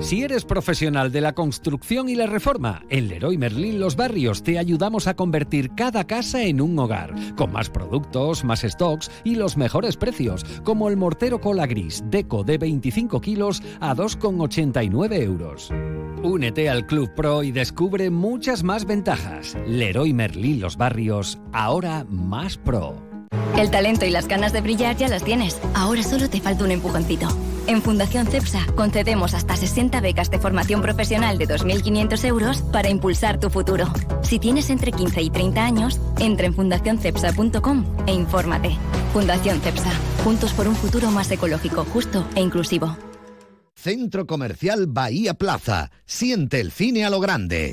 Si 0.00 0.22
eres 0.22 0.46
profesional 0.46 1.12
de 1.12 1.20
la 1.20 1.34
construcción 1.34 2.08
y 2.08 2.14
la 2.14 2.26
reforma, 2.26 2.82
en 2.88 3.08
Leroy 3.08 3.36
Merlin 3.36 3.78
Los 3.78 3.96
Barrios 3.96 4.42
te 4.42 4.58
ayudamos 4.58 5.06
a 5.06 5.14
convertir 5.14 5.74
cada 5.74 6.04
casa 6.04 6.42
en 6.42 6.62
un 6.62 6.78
hogar, 6.78 7.14
con 7.36 7.52
más 7.52 7.68
productos, 7.68 8.42
más 8.42 8.62
stocks 8.62 9.10
y 9.24 9.34
los 9.34 9.58
mejores 9.58 9.98
precios, 9.98 10.44
como 10.64 10.88
el 10.88 10.96
mortero 10.96 11.40
cola 11.40 11.66
gris 11.66 12.02
Deco 12.06 12.44
de 12.44 12.56
25 12.56 13.20
kilos 13.20 13.62
a 13.80 13.94
2,89 13.94 15.22
euros. 15.22 15.70
Únete 16.22 16.70
al 16.70 16.86
Club 16.86 17.14
Pro 17.14 17.42
y 17.42 17.52
descubre 17.52 18.08
muchas 18.08 18.62
más 18.62 18.86
ventajas. 18.86 19.54
Leroy 19.66 20.14
Merlin 20.14 20.60
Los 20.60 20.78
Barrios, 20.78 21.38
ahora 21.52 22.06
más 22.08 22.56
pro. 22.56 22.96
El 23.58 23.70
talento 23.70 24.06
y 24.06 24.10
las 24.10 24.28
ganas 24.28 24.54
de 24.54 24.62
brillar 24.62 24.96
ya 24.96 25.08
las 25.08 25.22
tienes. 25.22 25.60
Ahora 25.74 26.02
solo 26.02 26.30
te 26.30 26.40
falta 26.40 26.64
un 26.64 26.70
empujoncito. 26.70 27.28
En 27.70 27.82
Fundación 27.82 28.26
CEPSA 28.26 28.66
concedemos 28.74 29.32
hasta 29.32 29.56
60 29.56 30.00
becas 30.00 30.28
de 30.28 30.40
formación 30.40 30.82
profesional 30.82 31.38
de 31.38 31.46
2.500 31.46 32.24
euros 32.24 32.62
para 32.62 32.90
impulsar 32.90 33.38
tu 33.38 33.48
futuro. 33.48 33.86
Si 34.24 34.40
tienes 34.40 34.70
entre 34.70 34.90
15 34.90 35.22
y 35.22 35.30
30 35.30 35.64
años, 35.66 36.00
entra 36.18 36.46
en 36.48 36.54
fundacioncepsa.com 36.54 37.84
e 38.08 38.12
infórmate. 38.12 38.76
Fundación 39.12 39.60
CEPSA. 39.60 39.92
Juntos 40.24 40.52
por 40.52 40.66
un 40.66 40.74
futuro 40.74 41.12
más 41.12 41.30
ecológico, 41.30 41.84
justo 41.84 42.26
e 42.34 42.40
inclusivo. 42.40 42.96
Centro 43.76 44.26
Comercial 44.26 44.88
Bahía 44.88 45.34
Plaza. 45.34 45.92
Siente 46.04 46.60
el 46.60 46.72
cine 46.72 47.04
a 47.04 47.10
lo 47.10 47.20
grande. 47.20 47.72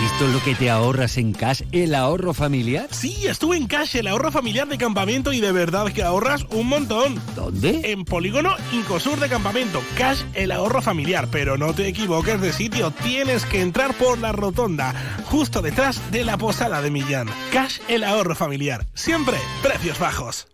¿Has 0.00 0.12
visto 0.12 0.28
lo 0.28 0.42
que 0.42 0.54
te 0.54 0.70
ahorras 0.70 1.18
en 1.18 1.34
Cash, 1.34 1.60
el 1.72 1.94
ahorro 1.94 2.32
familiar? 2.32 2.88
Sí, 2.90 3.26
estuve 3.26 3.58
en 3.58 3.66
Cash, 3.66 3.96
el 3.96 4.06
ahorro 4.06 4.32
familiar 4.32 4.66
de 4.66 4.78
campamento 4.78 5.30
y 5.30 5.40
de 5.40 5.52
verdad 5.52 5.92
que 5.92 6.02
ahorras 6.02 6.46
un 6.52 6.68
montón. 6.68 7.20
¿Dónde? 7.36 7.92
En 7.92 8.06
Polígono 8.06 8.56
Incosur 8.72 9.20
de 9.20 9.28
Campamento. 9.28 9.82
Cash, 9.98 10.22
el 10.32 10.52
ahorro 10.52 10.80
familiar. 10.80 11.28
Pero 11.30 11.58
no 11.58 11.74
te 11.74 11.86
equivoques 11.86 12.40
de 12.40 12.54
sitio, 12.54 12.92
tienes 13.02 13.44
que 13.44 13.60
entrar 13.60 13.92
por 13.92 14.16
la 14.18 14.32
rotonda, 14.32 14.94
justo 15.26 15.60
detrás 15.60 16.00
de 16.10 16.24
la 16.24 16.38
posada 16.38 16.80
de 16.80 16.90
Millán. 16.90 17.28
Cash, 17.52 17.80
el 17.86 18.02
ahorro 18.02 18.34
familiar. 18.34 18.86
Siempre 18.94 19.36
precios 19.62 19.98
bajos. 19.98 20.48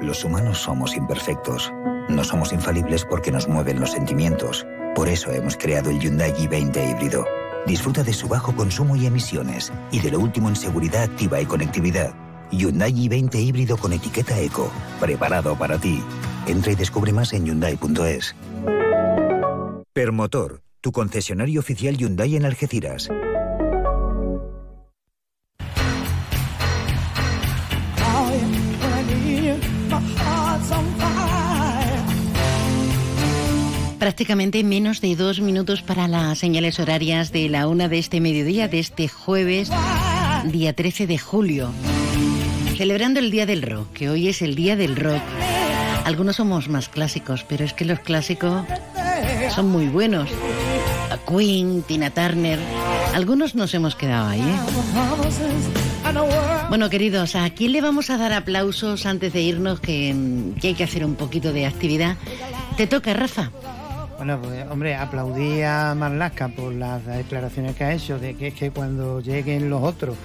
Los 0.00 0.24
humanos 0.24 0.56
somos 0.56 0.96
imperfectos. 0.96 1.70
No 2.08 2.24
somos 2.24 2.54
infalibles 2.54 3.04
porque 3.04 3.30
nos 3.30 3.48
mueven 3.48 3.80
los 3.80 3.90
sentimientos. 3.90 4.66
Por 4.94 5.10
eso 5.10 5.30
hemos 5.30 5.58
creado 5.58 5.90
el 5.90 6.00
Hyundai 6.00 6.32
i20 6.32 6.90
híbrido. 6.90 7.26
Disfruta 7.66 8.02
de 8.02 8.12
su 8.12 8.28
bajo 8.28 8.54
consumo 8.54 8.96
y 8.96 9.06
emisiones 9.06 9.72
y 9.90 10.00
de 10.00 10.10
lo 10.10 10.20
último 10.20 10.48
en 10.48 10.56
seguridad 10.56 11.02
activa 11.02 11.40
y 11.40 11.46
conectividad. 11.46 12.14
Hyundai 12.50 12.92
i20 12.92 13.34
híbrido 13.40 13.76
con 13.76 13.92
etiqueta 13.92 14.38
eco, 14.38 14.70
preparado 15.00 15.56
para 15.56 15.78
ti. 15.78 16.00
Entra 16.46 16.72
y 16.72 16.76
descubre 16.76 17.12
más 17.12 17.32
en 17.32 17.44
hyundai.es. 17.44 18.34
Permotor, 19.92 20.60
tu 20.80 20.92
concesionario 20.92 21.58
oficial 21.58 21.96
Hyundai 21.96 22.36
en 22.36 22.44
Algeciras. 22.44 23.08
Prácticamente 34.06 34.62
menos 34.62 35.00
de 35.00 35.16
dos 35.16 35.40
minutos 35.40 35.82
para 35.82 36.06
las 36.06 36.38
señales 36.38 36.78
horarias 36.78 37.32
de 37.32 37.48
la 37.48 37.66
una 37.66 37.88
de 37.88 37.98
este 37.98 38.20
mediodía, 38.20 38.68
de 38.68 38.78
este 38.78 39.08
jueves, 39.08 39.68
día 40.44 40.72
13 40.74 41.08
de 41.08 41.18
julio. 41.18 41.72
Celebrando 42.76 43.18
el 43.18 43.32
Día 43.32 43.46
del 43.46 43.62
Rock, 43.62 43.92
que 43.94 44.08
hoy 44.08 44.28
es 44.28 44.42
el 44.42 44.54
Día 44.54 44.76
del 44.76 44.94
Rock. 44.94 45.22
Algunos 46.04 46.36
somos 46.36 46.68
más 46.68 46.88
clásicos, 46.88 47.42
pero 47.48 47.64
es 47.64 47.72
que 47.72 47.84
los 47.84 47.98
clásicos 47.98 48.64
son 49.52 49.70
muy 49.70 49.88
buenos. 49.88 50.30
A 51.10 51.18
Queen, 51.28 51.82
Tina 51.82 52.10
Turner. 52.10 52.60
Algunos 53.12 53.56
nos 53.56 53.74
hemos 53.74 53.96
quedado 53.96 54.28
ahí, 54.28 54.40
¿eh? 54.40 54.56
Bueno, 56.68 56.88
queridos, 56.90 57.34
¿a 57.34 57.50
quién 57.50 57.72
le 57.72 57.80
vamos 57.80 58.10
a 58.10 58.18
dar 58.18 58.32
aplausos 58.32 59.04
antes 59.04 59.32
de 59.32 59.42
irnos? 59.42 59.80
Que, 59.80 60.14
que 60.60 60.68
hay 60.68 60.74
que 60.74 60.84
hacer 60.84 61.04
un 61.04 61.16
poquito 61.16 61.52
de 61.52 61.66
actividad. 61.66 62.16
Te 62.76 62.86
toca, 62.86 63.12
Rafa. 63.12 63.50
Bueno, 64.16 64.40
pues 64.40 64.64
hombre, 64.70 64.94
aplaudí 64.96 65.62
a 65.62 65.94
Marlaska 65.94 66.48
por 66.48 66.72
las 66.72 67.04
declaraciones 67.04 67.76
que 67.76 67.84
ha 67.84 67.92
hecho 67.92 68.18
de 68.18 68.34
que 68.34 68.48
es 68.48 68.54
que 68.54 68.70
cuando 68.70 69.20
lleguen 69.20 69.68
los 69.68 69.82
otros, 69.82 70.16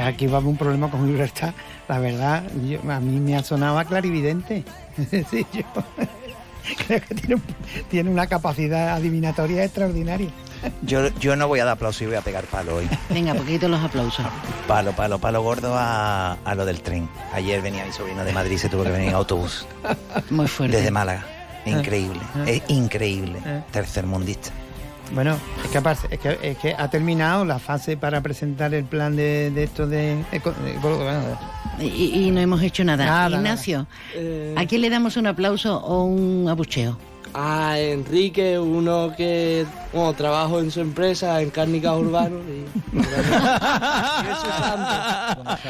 aquí 0.00 0.26
va 0.28 0.34
a 0.34 0.36
haber 0.36 0.50
un 0.50 0.56
problema 0.56 0.88
con 0.90 1.06
libertad. 1.06 1.52
La 1.88 1.98
verdad, 1.98 2.44
yo- 2.68 2.80
a 2.90 3.00
mí 3.00 3.18
me 3.18 3.36
ha 3.36 3.42
sonado 3.42 3.78
a 3.78 3.84
clarividente. 3.84 4.64
Sí, 5.30 5.46
yo 5.52 5.62
creo 6.86 7.00
que 7.00 7.36
tiene 7.88 8.10
una 8.10 8.26
capacidad 8.26 8.90
adivinatoria 8.94 9.64
extraordinaria. 9.64 10.28
Yo, 10.82 11.08
yo 11.18 11.34
no 11.36 11.48
voy 11.48 11.58
a 11.60 11.64
dar 11.64 11.72
aplauso 11.74 12.04
y 12.04 12.08
voy 12.08 12.16
a 12.16 12.20
pegar 12.20 12.44
palo 12.44 12.76
hoy. 12.76 12.88
Venga, 13.08 13.32
poquito 13.34 13.66
los 13.66 13.80
aplausos. 13.82 14.26
Palo, 14.68 14.92
palo, 14.92 15.18
palo 15.18 15.42
gordo 15.42 15.74
a, 15.74 16.34
a 16.44 16.54
lo 16.54 16.66
del 16.66 16.82
tren. 16.82 17.08
Ayer 17.32 17.62
venía 17.62 17.84
mi 17.86 17.92
sobrino 17.92 18.24
de 18.24 18.32
Madrid 18.32 18.52
y 18.52 18.58
se 18.58 18.68
tuvo 18.68 18.84
que 18.84 18.90
venir 18.90 19.08
en 19.08 19.14
autobús. 19.14 19.66
Muy 20.28 20.46
fuerte. 20.46 20.76
Desde 20.76 20.90
Málaga. 20.90 21.24
Increíble, 21.66 22.20
Ah. 22.34 22.44
es 22.46 22.62
increíble. 22.68 23.38
Ah. 23.44 23.60
Tercermundista. 23.70 24.50
Bueno, 25.12 25.36
es 25.64 25.70
que, 25.70 25.78
aparte- 25.78 26.06
es, 26.14 26.20
que, 26.20 26.38
es 26.40 26.58
que 26.58 26.72
ha 26.78 26.88
terminado 26.88 27.44
la 27.44 27.58
fase 27.58 27.96
para 27.96 28.20
presentar 28.20 28.72
el 28.74 28.84
plan 28.84 29.16
de, 29.16 29.50
de 29.50 29.64
esto 29.64 29.86
de... 29.88 30.24
Y, 31.80 32.26
y 32.26 32.30
no 32.30 32.40
hemos 32.40 32.62
hecho 32.62 32.84
nada. 32.84 33.04
Nada, 33.06 33.36
Ignacio, 33.36 33.86
¿a 34.56 34.66
quién 34.66 34.80
le 34.82 34.90
damos 34.90 35.16
un 35.16 35.26
aplauso 35.26 35.78
o 35.78 36.04
un 36.04 36.48
abucheo? 36.48 36.96
A 37.34 37.78
Enrique, 37.78 38.58
uno 38.58 39.12
que 39.16 39.64
bueno, 39.92 40.12
trabajo 40.14 40.60
en 40.60 40.70
su 40.70 40.80
empresa, 40.80 41.40
en 41.40 41.50
cárnicas 41.50 41.96
urbanos. 41.96 42.42
Y, 42.48 42.64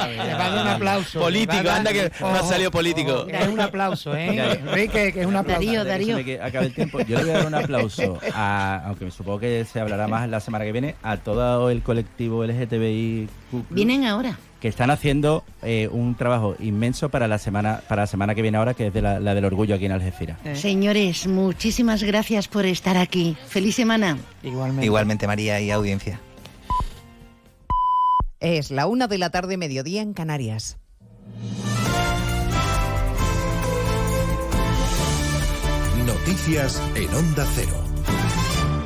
Le 0.06 0.34
va 0.34 0.62
un 0.62 0.68
aplauso. 0.68 1.20
Político, 1.20 1.70
anda 1.70 1.92
que 1.92 2.10
me 2.20 2.28
ha 2.38 2.42
salido 2.42 2.70
político. 2.70 3.26
Es 3.28 3.48
un 3.48 3.60
aplauso, 3.60 4.14
¿eh? 4.14 4.58
Enrique, 4.60 5.12
que 5.12 5.20
es 5.20 5.26
un 5.26 5.36
aplauso. 5.36 5.60
Darío, 5.64 5.84
Darío. 5.84 6.24
Que- 6.24 6.40
acabe 6.40 6.66
el 6.66 6.74
tiempo. 6.74 7.00
Yo 7.00 7.18
le 7.18 7.24
voy 7.24 7.32
a 7.32 7.38
dar 7.38 7.46
un 7.46 7.54
aplauso, 7.54 8.18
a, 8.34 8.82
aunque 8.86 9.04
me 9.06 9.10
supongo 9.10 9.40
que 9.40 9.64
se 9.64 9.80
hablará 9.80 10.08
más 10.08 10.28
la 10.28 10.40
semana 10.40 10.64
que 10.64 10.72
viene, 10.72 10.96
a 11.02 11.16
todo 11.18 11.70
el 11.70 11.82
colectivo 11.82 12.44
LGTBI 12.44 13.28
Vienen 13.70 14.04
ahora. 14.06 14.36
Que 14.60 14.68
están 14.68 14.90
haciendo 14.90 15.42
eh, 15.62 15.88
un 15.90 16.14
trabajo 16.14 16.54
inmenso 16.60 17.08
para 17.08 17.26
la 17.28 17.38
semana 17.38 17.82
para 17.88 18.02
la 18.02 18.06
semana 18.06 18.34
que 18.34 18.42
viene 18.42 18.58
ahora, 18.58 18.74
que 18.74 18.88
es 18.88 18.94
de 18.94 19.02
la, 19.02 19.20
la 19.20 19.34
del 19.34 19.44
orgullo 19.44 19.74
aquí 19.74 19.86
en 19.86 19.92
Algeciras. 19.92 20.38
Señores, 20.54 21.26
muchísimas 21.26 22.02
gracias 22.02 22.48
por 22.48 22.66
estar 22.66 22.96
aquí. 22.96 23.36
Feliz 23.48 23.74
semana. 23.74 24.18
Igualmente. 24.42 24.86
Igualmente, 24.86 25.26
María 25.26 25.60
y 25.60 25.70
audiencia. 25.70 26.20
Es 28.38 28.70
la 28.70 28.86
una 28.86 29.06
de 29.06 29.18
la 29.18 29.30
tarde, 29.30 29.56
mediodía 29.56 30.02
en 30.02 30.14
Canarias. 30.14 30.78
Noticias 36.06 36.82
en 36.94 37.14
Onda 37.14 37.46
Cero. 37.54 37.89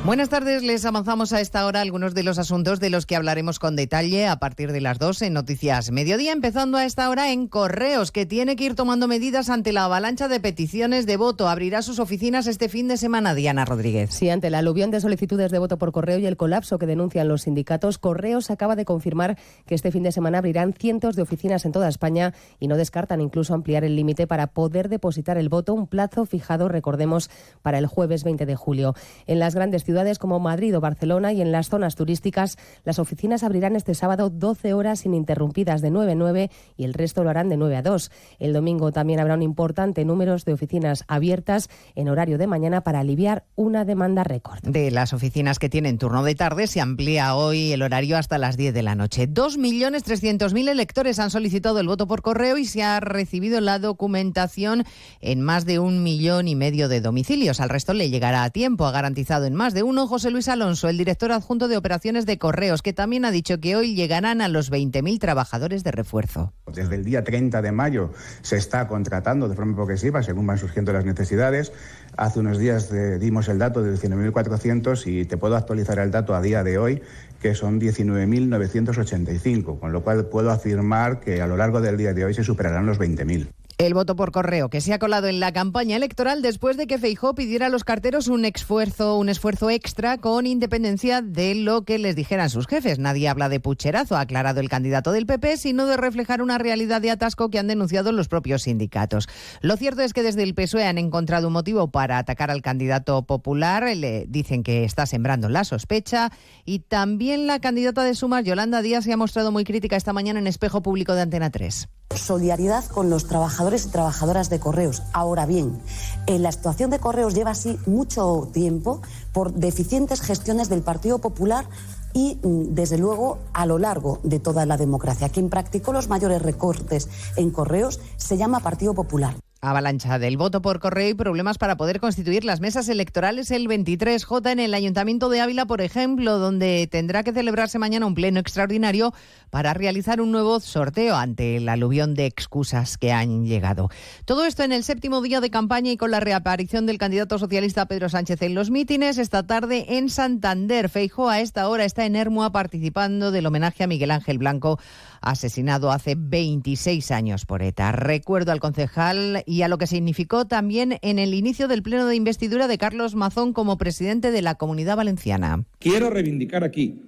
Buenas 0.05 0.29
tardes, 0.29 0.61
les 0.61 0.85
avanzamos 0.85 1.33
a 1.33 1.41
esta 1.41 1.65
hora 1.65 1.81
algunos 1.81 2.13
de 2.13 2.21
los 2.21 2.37
asuntos 2.37 2.79
de 2.79 2.91
los 2.91 3.07
que 3.07 3.15
hablaremos 3.15 3.57
con 3.57 3.75
detalle 3.75 4.27
a 4.27 4.37
partir 4.37 4.71
de 4.71 4.79
las 4.79 4.99
2 4.99 5.23
en 5.23 5.33
Noticias 5.33 5.89
Mediodía, 5.89 6.31
empezando 6.31 6.77
a 6.77 6.85
esta 6.85 7.09
hora 7.09 7.31
en 7.31 7.47
Correos, 7.47 8.11
que 8.11 8.27
tiene 8.27 8.55
que 8.55 8.65
ir 8.65 8.75
tomando 8.75 9.07
medidas 9.07 9.49
ante 9.49 9.73
la 9.73 9.85
avalancha 9.85 10.27
de 10.27 10.39
peticiones 10.39 11.07
de 11.07 11.17
voto. 11.17 11.49
Abrirá 11.49 11.81
sus 11.81 11.97
oficinas 11.97 12.45
este 12.45 12.69
fin 12.69 12.87
de 12.87 12.97
semana, 12.97 13.33
Diana 13.33 13.65
Rodríguez. 13.65 14.11
Sí, 14.13 14.29
ante 14.29 14.51
la 14.51 14.59
aluvión 14.59 14.91
de 14.91 15.01
solicitudes 15.01 15.51
de 15.51 15.57
voto 15.57 15.79
por 15.79 15.91
correo 15.91 16.19
y 16.19 16.27
el 16.27 16.37
colapso 16.37 16.77
que 16.77 16.85
denuncian 16.85 17.27
los 17.27 17.41
sindicatos, 17.41 17.97
Correos 17.97 18.51
acaba 18.51 18.75
de 18.75 18.85
confirmar 18.85 19.39
que 19.65 19.73
este 19.73 19.91
fin 19.91 20.03
de 20.03 20.11
semana 20.11 20.37
abrirán 20.37 20.73
cientos 20.73 21.15
de 21.15 21.23
oficinas 21.23 21.65
en 21.65 21.71
toda 21.71 21.89
España 21.89 22.35
y 22.59 22.67
no 22.67 22.77
descartan 22.77 23.21
incluso 23.21 23.55
ampliar 23.55 23.83
el 23.83 23.95
límite 23.95 24.27
para 24.27 24.45
poder 24.45 24.87
depositar 24.87 25.39
el 25.39 25.49
voto, 25.49 25.73
un 25.73 25.87
plazo 25.87 26.27
fijado, 26.27 26.69
recordemos, 26.69 27.31
para 27.63 27.79
el 27.79 27.87
jueves 27.87 28.23
20 28.23 28.45
de 28.45 28.55
julio. 28.55 28.93
En 29.25 29.39
las 29.39 29.55
grandes 29.55 29.83
ciudades 29.83 29.94
como 30.19 30.39
Madrid 30.39 30.75
o 30.75 30.81
Barcelona 30.81 31.31
y 31.31 31.41
en 31.41 31.51
las 31.51 31.69
zonas 31.69 31.95
turísticas, 31.95 32.57
las 32.83 32.99
oficinas 32.99 33.43
abrirán 33.43 33.75
este 33.75 33.95
sábado 33.95 34.29
12 34.29 34.73
horas 34.73 35.05
ininterrumpidas 35.05 35.81
de 35.81 35.89
9 35.89 36.11
a 36.11 36.15
9 36.15 36.51
y 36.75 36.83
el 36.83 36.93
resto 36.93 37.23
lo 37.23 37.29
harán 37.29 37.47
de 37.49 37.57
9 37.57 37.77
a 37.77 37.81
2. 37.81 38.11
El 38.39 38.53
domingo 38.53 38.91
también 38.91 39.19
habrá 39.19 39.35
un 39.35 39.41
importante 39.41 40.03
número 40.03 40.35
de 40.35 40.53
oficinas 40.53 41.05
abiertas 41.07 41.69
en 41.95 42.09
horario 42.09 42.37
de 42.37 42.47
mañana 42.47 42.81
para 42.81 42.99
aliviar 42.99 43.45
una 43.55 43.85
demanda 43.85 44.23
récord. 44.23 44.59
De 44.63 44.91
las 44.91 45.13
oficinas 45.13 45.59
que 45.59 45.69
tienen 45.69 45.97
turno 45.97 46.23
de 46.23 46.35
tarde 46.35 46.67
se 46.67 46.81
amplía 46.81 47.35
hoy 47.35 47.71
el 47.71 47.81
horario 47.81 48.17
hasta 48.17 48.37
las 48.37 48.57
10 48.57 48.73
de 48.73 48.83
la 48.83 48.95
noche. 48.95 49.29
2.300.000 49.29 50.67
electores 50.67 51.19
han 51.19 51.31
solicitado 51.31 51.79
el 51.79 51.87
voto 51.87 52.07
por 52.07 52.21
correo 52.21 52.57
y 52.57 52.65
se 52.65 52.83
ha 52.83 52.99
recibido 52.99 53.61
la 53.61 53.79
documentación 53.79 54.83
en 55.21 55.41
más 55.41 55.65
de 55.65 55.79
un 55.79 56.03
millón 56.03 56.47
y 56.47 56.55
medio 56.55 56.89
de 56.89 57.01
domicilios. 57.01 57.59
Al 57.59 57.69
resto 57.69 57.93
le 57.93 58.09
llegará 58.09 58.43
a 58.43 58.49
tiempo. 58.49 58.85
Ha 58.85 58.91
garantizado 58.91 59.45
en 59.45 59.53
más 59.53 59.73
de 59.73 59.83
uno 59.85 60.07
José 60.07 60.31
Luis 60.31 60.49
Alonso, 60.49 60.89
el 60.89 60.97
director 60.97 61.31
adjunto 61.31 61.67
de 61.67 61.77
operaciones 61.77 62.25
de 62.25 62.37
correos, 62.37 62.81
que 62.81 62.91
también 62.91 63.23
ha 63.23 63.31
dicho 63.31 63.59
que 63.59 63.75
hoy 63.75 63.93
llegarán 63.93 64.41
a 64.41 64.47
los 64.47 64.71
20.000 64.71 65.19
trabajadores 65.19 65.83
de 65.83 65.91
refuerzo. 65.91 66.51
Desde 66.73 66.95
el 66.95 67.05
día 67.05 67.23
30 67.23 67.61
de 67.61 67.71
mayo 67.71 68.11
se 68.41 68.57
está 68.57 68.87
contratando 68.87 69.47
de 69.47 69.55
forma 69.55 69.75
progresiva 69.75 70.23
según 70.23 70.47
van 70.47 70.57
surgiendo 70.57 70.91
las 70.91 71.05
necesidades. 71.05 71.71
Hace 72.17 72.39
unos 72.39 72.57
días 72.57 72.91
eh, 72.91 73.19
dimos 73.19 73.47
el 73.47 73.59
dato 73.59 73.83
de 73.83 73.93
19.400 73.93 75.05
y 75.05 75.25
te 75.25 75.37
puedo 75.37 75.55
actualizar 75.55 75.99
el 75.99 76.11
dato 76.11 76.33
a 76.33 76.41
día 76.41 76.63
de 76.63 76.77
hoy 76.77 77.01
que 77.41 77.53
son 77.53 77.79
19.985, 77.79 79.79
con 79.79 79.93
lo 79.93 80.03
cual 80.03 80.25
puedo 80.25 80.49
afirmar 80.49 81.19
que 81.19 81.41
a 81.41 81.47
lo 81.47 81.57
largo 81.57 81.79
del 81.79 81.95
día 81.95 82.13
de 82.13 82.25
hoy 82.25 82.33
se 82.33 82.43
superarán 82.43 82.87
los 82.87 82.99
20.000. 82.99 83.47
El 83.77 83.93
voto 83.93 84.15
por 84.15 84.31
correo 84.31 84.69
que 84.69 84.79
se 84.79 84.93
ha 84.93 84.99
colado 84.99 85.27
en 85.27 85.41
la 85.41 85.51
campaña 85.51 85.97
electoral 85.97 86.41
después 86.41 86.77
de 86.77 86.87
que 86.87 86.97
Feijó 86.97 87.35
pidiera 87.35 87.65
a 87.65 87.69
los 87.69 87.83
carteros 87.83 88.29
un 88.29 88.45
esfuerzo, 88.45 89.17
un 89.17 89.27
esfuerzo 89.27 89.69
extra 89.69 90.17
con 90.17 90.47
independencia 90.47 91.21
de 91.21 91.55
lo 91.55 91.83
que 91.83 91.99
les 91.99 92.15
dijeran 92.15 92.49
sus 92.49 92.67
jefes. 92.67 92.99
Nadie 92.99 93.27
habla 93.27 93.49
de 93.49 93.59
pucherazo, 93.59 94.15
ha 94.15 94.21
aclarado 94.21 94.61
el 94.61 94.69
candidato 94.69 95.11
del 95.11 95.25
PP, 95.25 95.57
sino 95.57 95.87
de 95.87 95.97
reflejar 95.97 96.41
una 96.41 96.57
realidad 96.57 97.01
de 97.01 97.11
atasco 97.11 97.49
que 97.49 97.59
han 97.59 97.67
denunciado 97.67 98.13
los 98.13 98.29
propios 98.29 98.61
sindicatos. 98.61 99.27
Lo 99.59 99.75
cierto 99.75 100.03
es 100.03 100.13
que 100.13 100.23
desde 100.23 100.43
el 100.43 100.55
PSOE 100.55 100.85
han 100.85 100.97
encontrado 100.97 101.47
un 101.47 101.53
motivo 101.53 101.91
para 101.91 102.17
atacar 102.17 102.51
al 102.51 102.61
candidato 102.61 103.23
popular. 103.23 103.83
Le 103.97 104.25
dicen 104.29 104.63
que 104.63 104.85
está 104.85 105.05
sembrando 105.05 105.49
la 105.49 105.65
sospecha 105.65 106.31
y 106.63 106.79
también 106.79 107.45
la 107.45 107.59
candidata 107.59 108.05
de 108.05 108.15
Sumas, 108.15 108.45
Yolanda 108.45 108.81
Díaz, 108.81 109.03
se 109.03 109.11
ha 109.11 109.17
mostrado 109.17 109.51
muy 109.51 109.65
crítica 109.65 109.97
esta 109.97 110.13
mañana 110.13 110.39
en 110.39 110.47
Espejo 110.47 110.81
Público 110.81 111.13
de 111.13 111.23
Antena 111.23 111.49
3. 111.49 111.89
Solidaridad 112.15 112.85
con 112.85 113.09
los 113.09 113.27
trabajadores 113.27 113.64
y 113.73 113.89
trabajadoras 113.89 114.49
de 114.49 114.59
correos. 114.59 115.01
Ahora 115.11 115.45
bien, 115.45 115.79
eh, 116.27 116.37
la 116.37 116.51
situación 116.51 116.91
de 116.91 116.99
correos 116.99 117.33
lleva 117.33 117.51
así 117.51 117.79
mucho 117.87 118.47
tiempo 118.53 119.01
por 119.33 119.53
deficientes 119.53 120.21
gestiones 120.21 120.69
del 120.69 120.83
Partido 120.83 121.17
Popular 121.17 121.65
y, 122.13 122.37
mm, 122.41 122.75
desde 122.75 122.97
luego, 122.97 123.39
a 123.53 123.65
lo 123.65 123.79
largo 123.79 124.19
de 124.23 124.39
toda 124.39 124.65
la 124.65 124.77
democracia. 124.77 125.29
Quien 125.29 125.49
practicó 125.49 125.93
los 125.93 126.07
mayores 126.07 126.41
recortes 126.41 127.09
en 127.35 127.49
correos 127.49 127.99
se 128.17 128.37
llama 128.37 128.59
Partido 128.59 128.93
Popular. 128.93 129.35
Avalancha 129.65 130.19
del 130.19 130.37
voto 130.37 130.61
por 130.61 130.79
correo 130.79 131.09
y 131.09 131.13
problemas 131.13 131.57
para 131.57 131.75
poder 131.77 131.99
constituir 131.99 132.45
las 132.45 132.59
mesas 132.59 132.87
electorales 132.87 133.51
el 133.51 133.67
23J 133.67 134.51
en 134.51 134.59
el 134.59 134.73
Ayuntamiento 134.73 135.29
de 135.29 135.41
Ávila, 135.41 135.65
por 135.65 135.81
ejemplo, 135.81 136.37
donde 136.37 136.87
tendrá 136.91 137.23
que 137.23 137.33
celebrarse 137.33 137.79
mañana 137.79 138.05
un 138.05 138.15
pleno 138.15 138.39
extraordinario 138.39 139.13
para 139.49 139.73
realizar 139.73 140.21
un 140.21 140.31
nuevo 140.31 140.59
sorteo 140.59 141.15
ante 141.15 141.57
el 141.57 141.69
aluvión 141.69 142.13
de 142.13 142.25
excusas 142.25 142.97
que 142.97 143.11
han 143.11 143.45
llegado. 143.45 143.89
Todo 144.25 144.45
esto 144.45 144.63
en 144.63 144.71
el 144.71 144.83
séptimo 144.83 145.21
día 145.21 145.41
de 145.41 145.49
campaña 145.49 145.91
y 145.91 145.97
con 145.97 146.11
la 146.11 146.19
reaparición 146.19 146.85
del 146.85 146.97
candidato 146.97 147.39
socialista 147.39 147.87
Pedro 147.87 148.09
Sánchez 148.09 148.41
en 148.41 148.55
los 148.55 148.69
mítines 148.69 149.17
esta 149.17 149.47
tarde 149.47 149.97
en 149.97 150.09
Santander. 150.09 150.89
Feijóo 150.89 151.29
a 151.29 151.39
esta 151.39 151.67
hora 151.69 151.85
está 151.85 152.05
en 152.05 152.15
Hermua 152.15 152.51
participando 152.51 153.31
del 153.31 153.45
homenaje 153.45 153.83
a 153.83 153.87
Miguel 153.87 154.11
Ángel 154.11 154.37
Blanco 154.37 154.79
asesinado 155.25 155.91
hace 155.91 156.15
26 156.17 157.11
años 157.11 157.45
por 157.45 157.61
ETA. 157.61 157.91
Recuerdo 157.91 158.51
al 158.51 158.61
concejal 158.61 159.43
y 159.45 159.63
a 159.63 159.67
lo 159.67 159.77
que 159.77 159.87
significó 159.87 160.45
también 160.45 160.97
en 161.01 161.19
el 161.19 161.33
inicio 161.33 161.67
del 161.67 161.83
pleno 161.83 162.05
de 162.05 162.15
investidura 162.15 162.67
de 162.67 162.77
Carlos 162.77 163.15
Mazón 163.15 163.51
como 163.51 163.77
presidente 163.77 164.31
de 164.31 164.41
la 164.41 164.55
Comunidad 164.55 164.95
Valenciana. 164.95 165.65
Quiero 165.79 166.09
reivindicar 166.09 166.63
aquí 166.63 167.01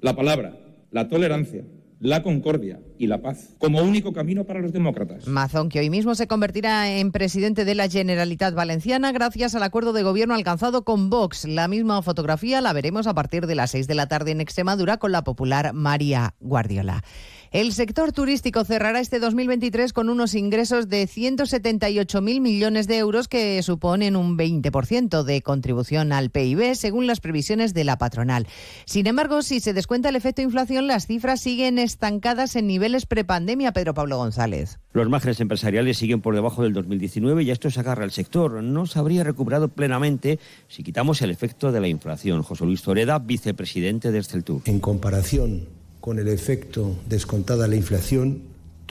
la 0.00 0.14
palabra, 0.14 0.56
la 0.90 1.08
tolerancia, 1.08 1.64
la 2.02 2.24
concordia 2.24 2.80
y 2.98 3.06
la 3.06 3.22
paz 3.22 3.54
como 3.58 3.80
único 3.80 4.12
camino 4.12 4.44
para 4.44 4.60
los 4.60 4.72
demócratas. 4.72 5.28
Mazón, 5.28 5.68
que 5.68 5.78
hoy 5.78 5.88
mismo 5.88 6.16
se 6.16 6.26
convertirá 6.26 6.90
en 6.98 7.12
presidente 7.12 7.64
de 7.64 7.76
la 7.76 7.88
Generalitat 7.88 8.54
Valenciana 8.54 9.12
gracias 9.12 9.54
al 9.54 9.62
acuerdo 9.62 9.92
de 9.92 10.02
gobierno 10.02 10.34
alcanzado 10.34 10.82
con 10.82 11.10
Vox. 11.10 11.44
La 11.44 11.68
misma 11.68 12.02
fotografía 12.02 12.60
la 12.60 12.72
veremos 12.72 13.06
a 13.06 13.14
partir 13.14 13.46
de 13.46 13.54
las 13.54 13.70
6 13.70 13.86
de 13.86 13.94
la 13.94 14.08
tarde 14.08 14.32
en 14.32 14.40
Extremadura 14.40 14.96
con 14.96 15.12
la 15.12 15.22
popular 15.22 15.72
María 15.74 16.34
Guardiola. 16.40 17.04
El 17.52 17.74
sector 17.74 18.12
turístico 18.12 18.64
cerrará 18.64 18.98
este 18.98 19.18
2023 19.18 19.92
con 19.92 20.08
unos 20.08 20.34
ingresos 20.34 20.88
de 20.88 21.06
178.000 21.06 22.40
millones 22.40 22.86
de 22.86 22.96
euros 22.96 23.28
que 23.28 23.62
suponen 23.62 24.16
un 24.16 24.38
20% 24.38 25.22
de 25.22 25.42
contribución 25.42 26.12
al 26.12 26.30
PIB, 26.30 26.74
según 26.74 27.06
las 27.06 27.20
previsiones 27.20 27.74
de 27.74 27.84
la 27.84 27.98
patronal. 27.98 28.46
Sin 28.86 29.06
embargo, 29.06 29.42
si 29.42 29.60
se 29.60 29.74
descuenta 29.74 30.08
el 30.08 30.16
efecto 30.16 30.40
inflación, 30.40 30.86
las 30.86 31.06
cifras 31.06 31.42
siguen 31.42 31.78
estancadas 31.78 32.56
en 32.56 32.68
niveles 32.68 33.04
prepandemia, 33.04 33.72
Pedro 33.72 33.92
Pablo 33.92 34.16
González. 34.16 34.78
Los 34.94 35.10
márgenes 35.10 35.38
empresariales 35.40 35.98
siguen 35.98 36.22
por 36.22 36.34
debajo 36.34 36.62
del 36.62 36.72
2019 36.72 37.42
y 37.42 37.50
esto 37.50 37.70
se 37.70 37.80
agarra 37.80 38.04
al 38.04 38.12
sector. 38.12 38.62
No 38.62 38.86
se 38.86 38.98
habría 38.98 39.24
recuperado 39.24 39.68
plenamente 39.68 40.38
si 40.68 40.82
quitamos 40.82 41.20
el 41.20 41.30
efecto 41.30 41.70
de 41.70 41.82
la 41.82 41.88
inflación. 41.88 42.42
José 42.44 42.64
Luis 42.64 42.80
Toreda, 42.80 43.18
vicepresidente 43.18 44.10
de 44.10 44.20
Esteltur. 44.20 44.62
En 44.64 44.80
comparación 44.80 45.81
con 46.02 46.18
el 46.18 46.26
efecto 46.26 46.96
descontada 47.08 47.68
la 47.68 47.76
inflación, 47.76 48.42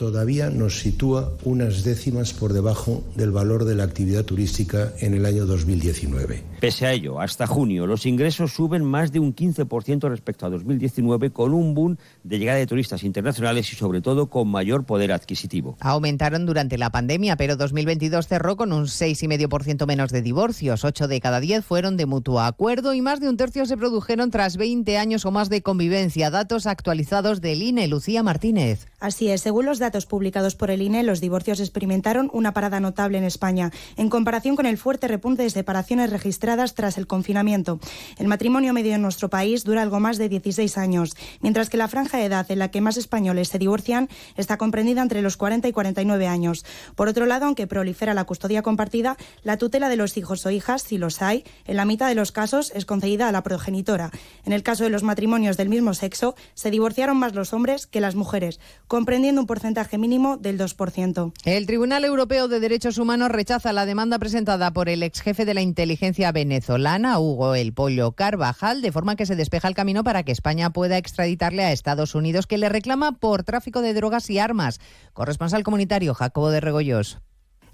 todavía 0.02 0.50
nos 0.50 0.80
sitúa 0.80 1.30
unas 1.44 1.84
décimas 1.84 2.32
por 2.32 2.52
debajo 2.52 3.04
del 3.14 3.30
valor 3.30 3.64
de 3.64 3.76
la 3.76 3.84
actividad 3.84 4.24
turística 4.24 4.92
en 4.98 5.14
el 5.14 5.24
año 5.24 5.46
2019. 5.46 6.42
Pese 6.58 6.86
a 6.86 6.92
ello, 6.92 7.20
hasta 7.20 7.46
junio 7.46 7.86
los 7.86 8.04
ingresos 8.04 8.52
suben 8.52 8.82
más 8.84 9.12
de 9.12 9.20
un 9.20 9.32
15% 9.32 10.08
respecto 10.08 10.46
a 10.46 10.50
2019 10.50 11.30
con 11.30 11.54
un 11.54 11.74
boom 11.74 11.98
de 12.24 12.38
llegada 12.40 12.58
de 12.58 12.66
turistas 12.66 13.04
internacionales 13.04 13.72
y 13.72 13.76
sobre 13.76 14.00
todo 14.00 14.28
con 14.28 14.48
mayor 14.48 14.86
poder 14.86 15.12
adquisitivo. 15.12 15.76
Aumentaron 15.78 16.46
durante 16.46 16.78
la 16.78 16.90
pandemia, 16.90 17.36
pero 17.36 17.54
2022 17.54 18.26
cerró 18.26 18.56
con 18.56 18.72
un 18.72 18.86
6,5% 18.86 19.86
menos 19.86 20.10
de 20.10 20.22
divorcios. 20.22 20.84
8 20.84 21.06
de 21.06 21.20
cada 21.20 21.38
10 21.38 21.64
fueron 21.64 21.96
de 21.96 22.06
mutuo 22.06 22.40
acuerdo 22.40 22.92
y 22.92 23.02
más 23.02 23.20
de 23.20 23.28
un 23.28 23.36
tercio 23.36 23.66
se 23.66 23.76
produjeron 23.76 24.32
tras 24.32 24.56
20 24.56 24.98
años 24.98 25.24
o 25.26 25.30
más 25.30 25.48
de 25.48 25.62
convivencia. 25.62 26.30
Datos 26.30 26.66
actualizados 26.66 27.40
del 27.40 27.62
INE. 27.62 27.86
Lucía 27.86 28.24
Martínez. 28.24 28.88
Así 28.98 29.28
es, 29.28 29.40
según 29.42 29.66
los 29.66 29.78
datos 29.78 29.91
publicados 30.00 30.54
por 30.54 30.70
el 30.70 30.82
INE, 30.82 31.02
los 31.02 31.20
divorcios 31.20 31.60
experimentaron 31.60 32.30
una 32.32 32.54
parada 32.54 32.80
notable 32.80 33.18
en 33.18 33.24
España, 33.24 33.70
en 33.96 34.08
comparación 34.08 34.56
con 34.56 34.66
el 34.66 34.78
fuerte 34.78 35.06
repunte 35.06 35.42
de 35.42 35.50
separaciones 35.50 36.10
registradas 36.10 36.74
tras 36.74 36.98
el 36.98 37.06
confinamiento. 37.06 37.78
El 38.18 38.26
matrimonio 38.26 38.72
medio 38.72 38.94
en 38.94 39.02
nuestro 39.02 39.28
país 39.28 39.64
dura 39.64 39.82
algo 39.82 40.00
más 40.00 40.18
de 40.18 40.28
16 40.28 40.78
años, 40.78 41.16
mientras 41.40 41.68
que 41.68 41.76
la 41.76 41.88
franja 41.88 42.18
de 42.18 42.24
edad 42.24 42.50
en 42.50 42.58
la 42.58 42.70
que 42.70 42.80
más 42.80 42.96
españoles 42.96 43.48
se 43.48 43.58
divorcian 43.58 44.08
está 44.36 44.56
comprendida 44.56 45.02
entre 45.02 45.22
los 45.22 45.36
40 45.36 45.68
y 45.68 45.72
49 45.72 46.26
años. 46.26 46.64
Por 46.96 47.08
otro 47.08 47.26
lado, 47.26 47.46
aunque 47.46 47.66
prolifera 47.66 48.14
la 48.14 48.24
custodia 48.24 48.62
compartida, 48.62 49.16
la 49.42 49.58
tutela 49.58 49.88
de 49.88 49.96
los 49.96 50.16
hijos 50.16 50.46
o 50.46 50.50
hijas, 50.50 50.82
si 50.82 50.98
los 50.98 51.20
hay, 51.20 51.44
en 51.66 51.76
la 51.76 51.84
mitad 51.84 52.08
de 52.08 52.14
los 52.14 52.32
casos 52.32 52.72
es 52.74 52.86
concedida 52.86 53.28
a 53.28 53.32
la 53.32 53.42
progenitora. 53.42 54.10
En 54.44 54.52
el 54.52 54.62
caso 54.62 54.84
de 54.84 54.90
los 54.90 55.02
matrimonios 55.02 55.56
del 55.56 55.68
mismo 55.68 55.94
sexo, 55.94 56.34
se 56.54 56.70
divorciaron 56.70 57.16
más 57.16 57.34
los 57.34 57.52
hombres 57.52 57.86
que 57.86 58.00
las 58.00 58.14
mujeres, 58.14 58.60
comprendiendo 58.86 59.40
un 59.40 59.46
porcentaje 59.46 59.71
mínimo 59.98 60.36
del 60.36 60.58
2%. 60.58 61.32
El 61.44 61.66
Tribunal 61.66 62.04
Europeo 62.04 62.48
de 62.48 62.60
Derechos 62.60 62.98
Humanos 62.98 63.30
rechaza 63.30 63.72
la 63.72 63.86
demanda 63.86 64.18
presentada 64.18 64.72
por 64.72 64.88
el 64.88 65.02
ex 65.02 65.20
jefe 65.20 65.44
de 65.44 65.54
la 65.54 65.60
inteligencia 65.60 66.32
venezolana, 66.32 67.18
Hugo 67.18 67.54
El 67.54 67.72
Pollo 67.72 68.12
Carvajal, 68.12 68.82
de 68.82 68.92
forma 68.92 69.16
que 69.16 69.26
se 69.26 69.36
despeja 69.36 69.68
el 69.68 69.74
camino 69.74 70.04
para 70.04 70.22
que 70.22 70.32
España 70.32 70.70
pueda 70.70 70.98
extraditarle 70.98 71.64
a 71.64 71.72
Estados 71.72 72.14
Unidos, 72.14 72.46
que 72.46 72.58
le 72.58 72.68
reclama 72.68 73.12
por 73.12 73.44
tráfico 73.44 73.80
de 73.80 73.94
drogas 73.94 74.28
y 74.30 74.38
armas. 74.38 74.80
Corresponsal 75.12 75.62
comunitario 75.62 76.14
Jacobo 76.14 76.50
de 76.50 76.60
Regoyos. 76.60 77.18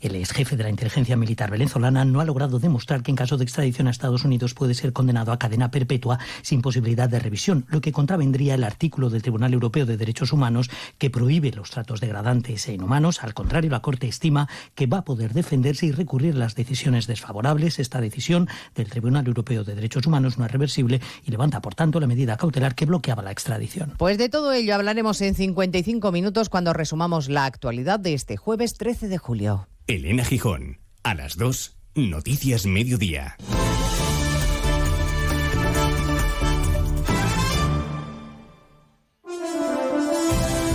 El 0.00 0.14
ex 0.14 0.30
jefe 0.30 0.56
de 0.56 0.62
la 0.62 0.70
inteligencia 0.70 1.16
militar 1.16 1.50
venezolana 1.50 2.04
no 2.04 2.20
ha 2.20 2.24
logrado 2.24 2.60
demostrar 2.60 3.02
que 3.02 3.10
en 3.10 3.16
caso 3.16 3.36
de 3.36 3.42
extradición 3.42 3.88
a 3.88 3.90
Estados 3.90 4.24
Unidos 4.24 4.54
puede 4.54 4.74
ser 4.74 4.92
condenado 4.92 5.32
a 5.32 5.40
cadena 5.40 5.72
perpetua 5.72 6.20
sin 6.42 6.62
posibilidad 6.62 7.08
de 7.08 7.18
revisión, 7.18 7.66
lo 7.68 7.80
que 7.80 7.90
contravendría 7.90 8.54
el 8.54 8.62
artículo 8.62 9.10
del 9.10 9.22
Tribunal 9.22 9.54
Europeo 9.54 9.86
de 9.86 9.96
Derechos 9.96 10.32
Humanos 10.32 10.70
que 10.98 11.10
prohíbe 11.10 11.50
los 11.50 11.70
tratos 11.70 12.00
degradantes 12.00 12.68
e 12.68 12.74
inhumanos. 12.74 13.24
Al 13.24 13.34
contrario, 13.34 13.70
la 13.70 13.82
Corte 13.82 14.06
estima 14.06 14.48
que 14.76 14.86
va 14.86 14.98
a 14.98 15.04
poder 15.04 15.32
defenderse 15.32 15.86
y 15.86 15.90
recurrir 15.90 16.36
las 16.36 16.54
decisiones 16.54 17.08
desfavorables. 17.08 17.80
Esta 17.80 18.00
decisión 18.00 18.48
del 18.76 18.90
Tribunal 18.90 19.26
Europeo 19.26 19.64
de 19.64 19.74
Derechos 19.74 20.06
Humanos 20.06 20.38
no 20.38 20.46
es 20.46 20.52
reversible 20.52 21.00
y 21.24 21.32
levanta, 21.32 21.60
por 21.60 21.74
tanto, 21.74 21.98
la 21.98 22.06
medida 22.06 22.36
cautelar 22.36 22.76
que 22.76 22.86
bloqueaba 22.86 23.24
la 23.24 23.32
extradición. 23.32 23.94
Pues 23.98 24.16
de 24.16 24.28
todo 24.28 24.52
ello 24.52 24.76
hablaremos 24.76 25.20
en 25.22 25.34
55 25.34 26.12
minutos 26.12 26.48
cuando 26.50 26.72
resumamos 26.72 27.28
la 27.28 27.46
actualidad 27.46 27.98
de 27.98 28.14
este 28.14 28.36
jueves 28.36 28.74
13 28.74 29.08
de 29.08 29.18
julio. 29.18 29.66
Elena 29.90 30.22
Gijón, 30.22 30.80
a 31.02 31.14
las 31.14 31.38
2, 31.38 31.78
Noticias 31.94 32.66
Mediodía. 32.66 33.38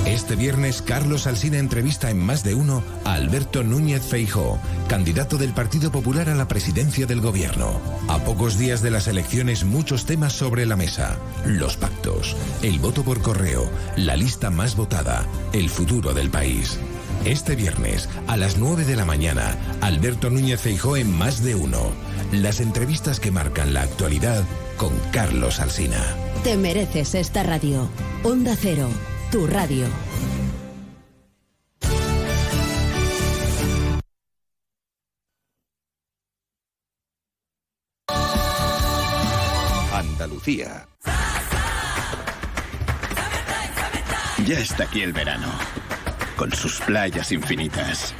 Este 0.07 0.35
viernes, 0.35 0.81
Carlos 0.81 1.27
Alsina 1.27 1.59
entrevista 1.59 2.09
en 2.09 2.25
más 2.25 2.43
de 2.43 2.55
uno 2.55 2.83
a 3.05 3.13
Alberto 3.13 3.63
Núñez 3.63 4.01
Feijó, 4.01 4.59
candidato 4.89 5.37
del 5.37 5.53
Partido 5.53 5.91
Popular 5.91 6.27
a 6.29 6.35
la 6.35 6.47
presidencia 6.47 7.05
del 7.05 7.21
gobierno. 7.21 7.79
A 8.07 8.17
pocos 8.23 8.57
días 8.57 8.81
de 8.81 8.89
las 8.89 9.07
elecciones, 9.07 9.63
muchos 9.63 10.07
temas 10.07 10.33
sobre 10.33 10.65
la 10.65 10.75
mesa. 10.75 11.19
Los 11.45 11.77
pactos, 11.77 12.35
el 12.63 12.79
voto 12.79 13.03
por 13.03 13.21
correo, 13.21 13.69
la 13.95 14.15
lista 14.15 14.49
más 14.49 14.75
votada, 14.75 15.23
el 15.53 15.69
futuro 15.69 16.15
del 16.15 16.31
país. 16.31 16.79
Este 17.25 17.55
viernes, 17.55 18.09
a 18.27 18.35
las 18.35 18.57
9 18.57 18.83
de 18.83 18.97
la 18.97 19.05
mañana, 19.05 19.57
Alberto 19.79 20.29
Núñez 20.29 20.59
Feijó 20.59 20.97
en 20.97 21.09
Más 21.17 21.41
de 21.41 21.55
Uno. 21.55 21.93
Las 22.33 22.59
entrevistas 22.59 23.21
que 23.21 23.31
marcan 23.31 23.73
la 23.73 23.83
actualidad 23.83 24.43
con 24.75 24.91
Carlos 25.13 25.61
Alsina. 25.61 26.03
Te 26.43 26.57
mereces 26.57 27.15
esta 27.15 27.43
radio. 27.43 27.87
Onda 28.23 28.57
Cero, 28.59 28.89
tu 29.31 29.47
radio. 29.47 29.87
Andalucía. 39.93 40.87
Ya 44.45 44.59
está 44.59 44.83
aquí 44.83 45.01
el 45.01 45.13
verano, 45.13 45.47
con 46.43 46.51
sus 46.51 46.81
playas 46.81 47.31
infinitas, 47.31 48.13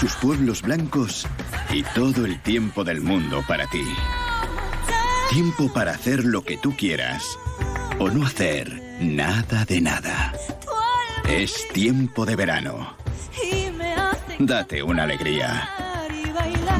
sus 0.00 0.14
pueblos 0.14 0.62
blancos 0.62 1.26
y 1.70 1.82
todo 1.82 2.24
el 2.24 2.40
tiempo 2.40 2.82
del 2.82 3.02
mundo 3.02 3.44
para 3.46 3.66
ti. 3.66 3.84
Tiempo 5.28 5.70
para 5.70 5.90
hacer 5.90 6.24
lo 6.24 6.42
que 6.42 6.56
tú 6.56 6.74
quieras 6.74 7.38
o 7.98 8.08
no 8.08 8.24
hacer 8.24 8.80
nada 9.02 9.66
de 9.66 9.82
nada. 9.82 10.32
Es 11.28 11.68
tiempo 11.74 12.24
de 12.24 12.36
verano. 12.36 12.96
Date 14.38 14.82
una 14.82 15.02
alegría. 15.02 15.68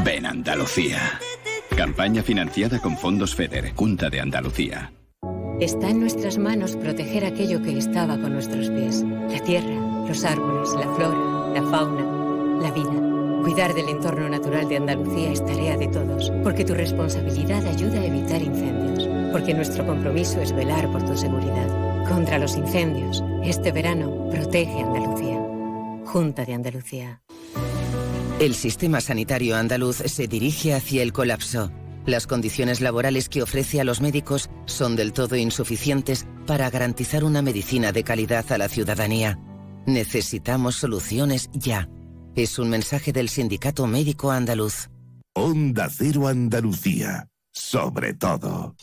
Ven 0.03 0.25
Andalucía. 0.25 1.21
Campaña 1.77 2.23
financiada 2.23 2.79
con 2.79 2.97
fondos 2.97 3.35
FEDER, 3.35 3.75
Junta 3.75 4.09
de 4.09 4.21
Andalucía. 4.21 4.91
Está 5.61 5.91
en 5.91 6.01
nuestras 6.01 6.39
manos 6.39 6.77
proteger 6.77 7.27
aquello 7.27 7.63
que 7.63 7.77
estaba 7.77 8.19
con 8.19 8.33
nuestros 8.33 8.71
pies. 8.71 9.05
La 9.29 9.39
tierra, 9.45 9.82
los 10.13 10.25
árboles, 10.27 10.69
la 10.75 10.95
flora, 10.95 11.49
la 11.55 11.63
fauna, 11.71 12.61
la 12.61 12.71
vida. 12.71 13.41
Cuidar 13.43 13.73
del 13.73 13.89
entorno 13.89 14.29
natural 14.29 14.69
de 14.69 14.77
Andalucía 14.77 15.33
es 15.33 15.43
tarea 15.43 15.79
de 15.79 15.89
todos, 15.89 16.31
porque 16.43 16.67
tu 16.67 16.75
responsabilidad 16.75 17.67
ayuda 17.67 17.99
a 17.99 18.05
evitar 18.05 18.43
incendios, 18.43 19.09
porque 19.33 19.55
nuestro 19.55 19.87
compromiso 19.87 20.39
es 20.43 20.55
velar 20.55 20.93
por 20.93 21.03
tu 21.03 21.17
seguridad. 21.17 22.07
Contra 22.07 22.39
los 22.39 22.59
incendios, 22.59 23.25
este 23.43 23.73
verano 23.73 24.29
protege 24.31 24.83
Andalucía. 24.83 25.41
Junta 26.05 26.45
de 26.45 26.53
Andalucía. 26.53 27.23
El 28.39 28.55
sistema 28.55 29.01
sanitario 29.01 29.57
andaluz 29.57 29.97
se 29.97 30.27
dirige 30.27 30.75
hacia 30.75 31.03
el 31.03 31.15
colapso. 31.15 31.73
Las 32.05 32.27
condiciones 32.27 32.83
laborales 32.83 33.31
que 33.31 33.41
ofrece 33.41 33.81
a 33.81 33.85
los 33.85 34.03
médicos 34.03 34.51
son 34.67 34.95
del 34.95 35.15
todo 35.15 35.37
insuficientes 35.37 36.27
para 36.47 36.69
garantizar 36.69 37.25
una 37.25 37.41
medicina 37.41 37.93
de 37.93 38.05
calidad 38.05 38.45
a 38.53 38.59
la 38.59 38.69
ciudadanía. 38.69 39.39
Necesitamos 39.87 40.77
soluciones 40.77 41.51
ya. 41.53 41.89
Es 42.35 42.59
un 42.59 42.71
mensaje 42.71 43.13
del 43.13 43.29
Sindicato 43.29 43.87
Médico 43.87 44.31
Andaluz. 44.31 44.89
Onda 45.35 45.89
Cero 45.91 46.29
Andalucía. 46.29 47.29
Sobre 47.53 48.15
todo. 48.15 48.75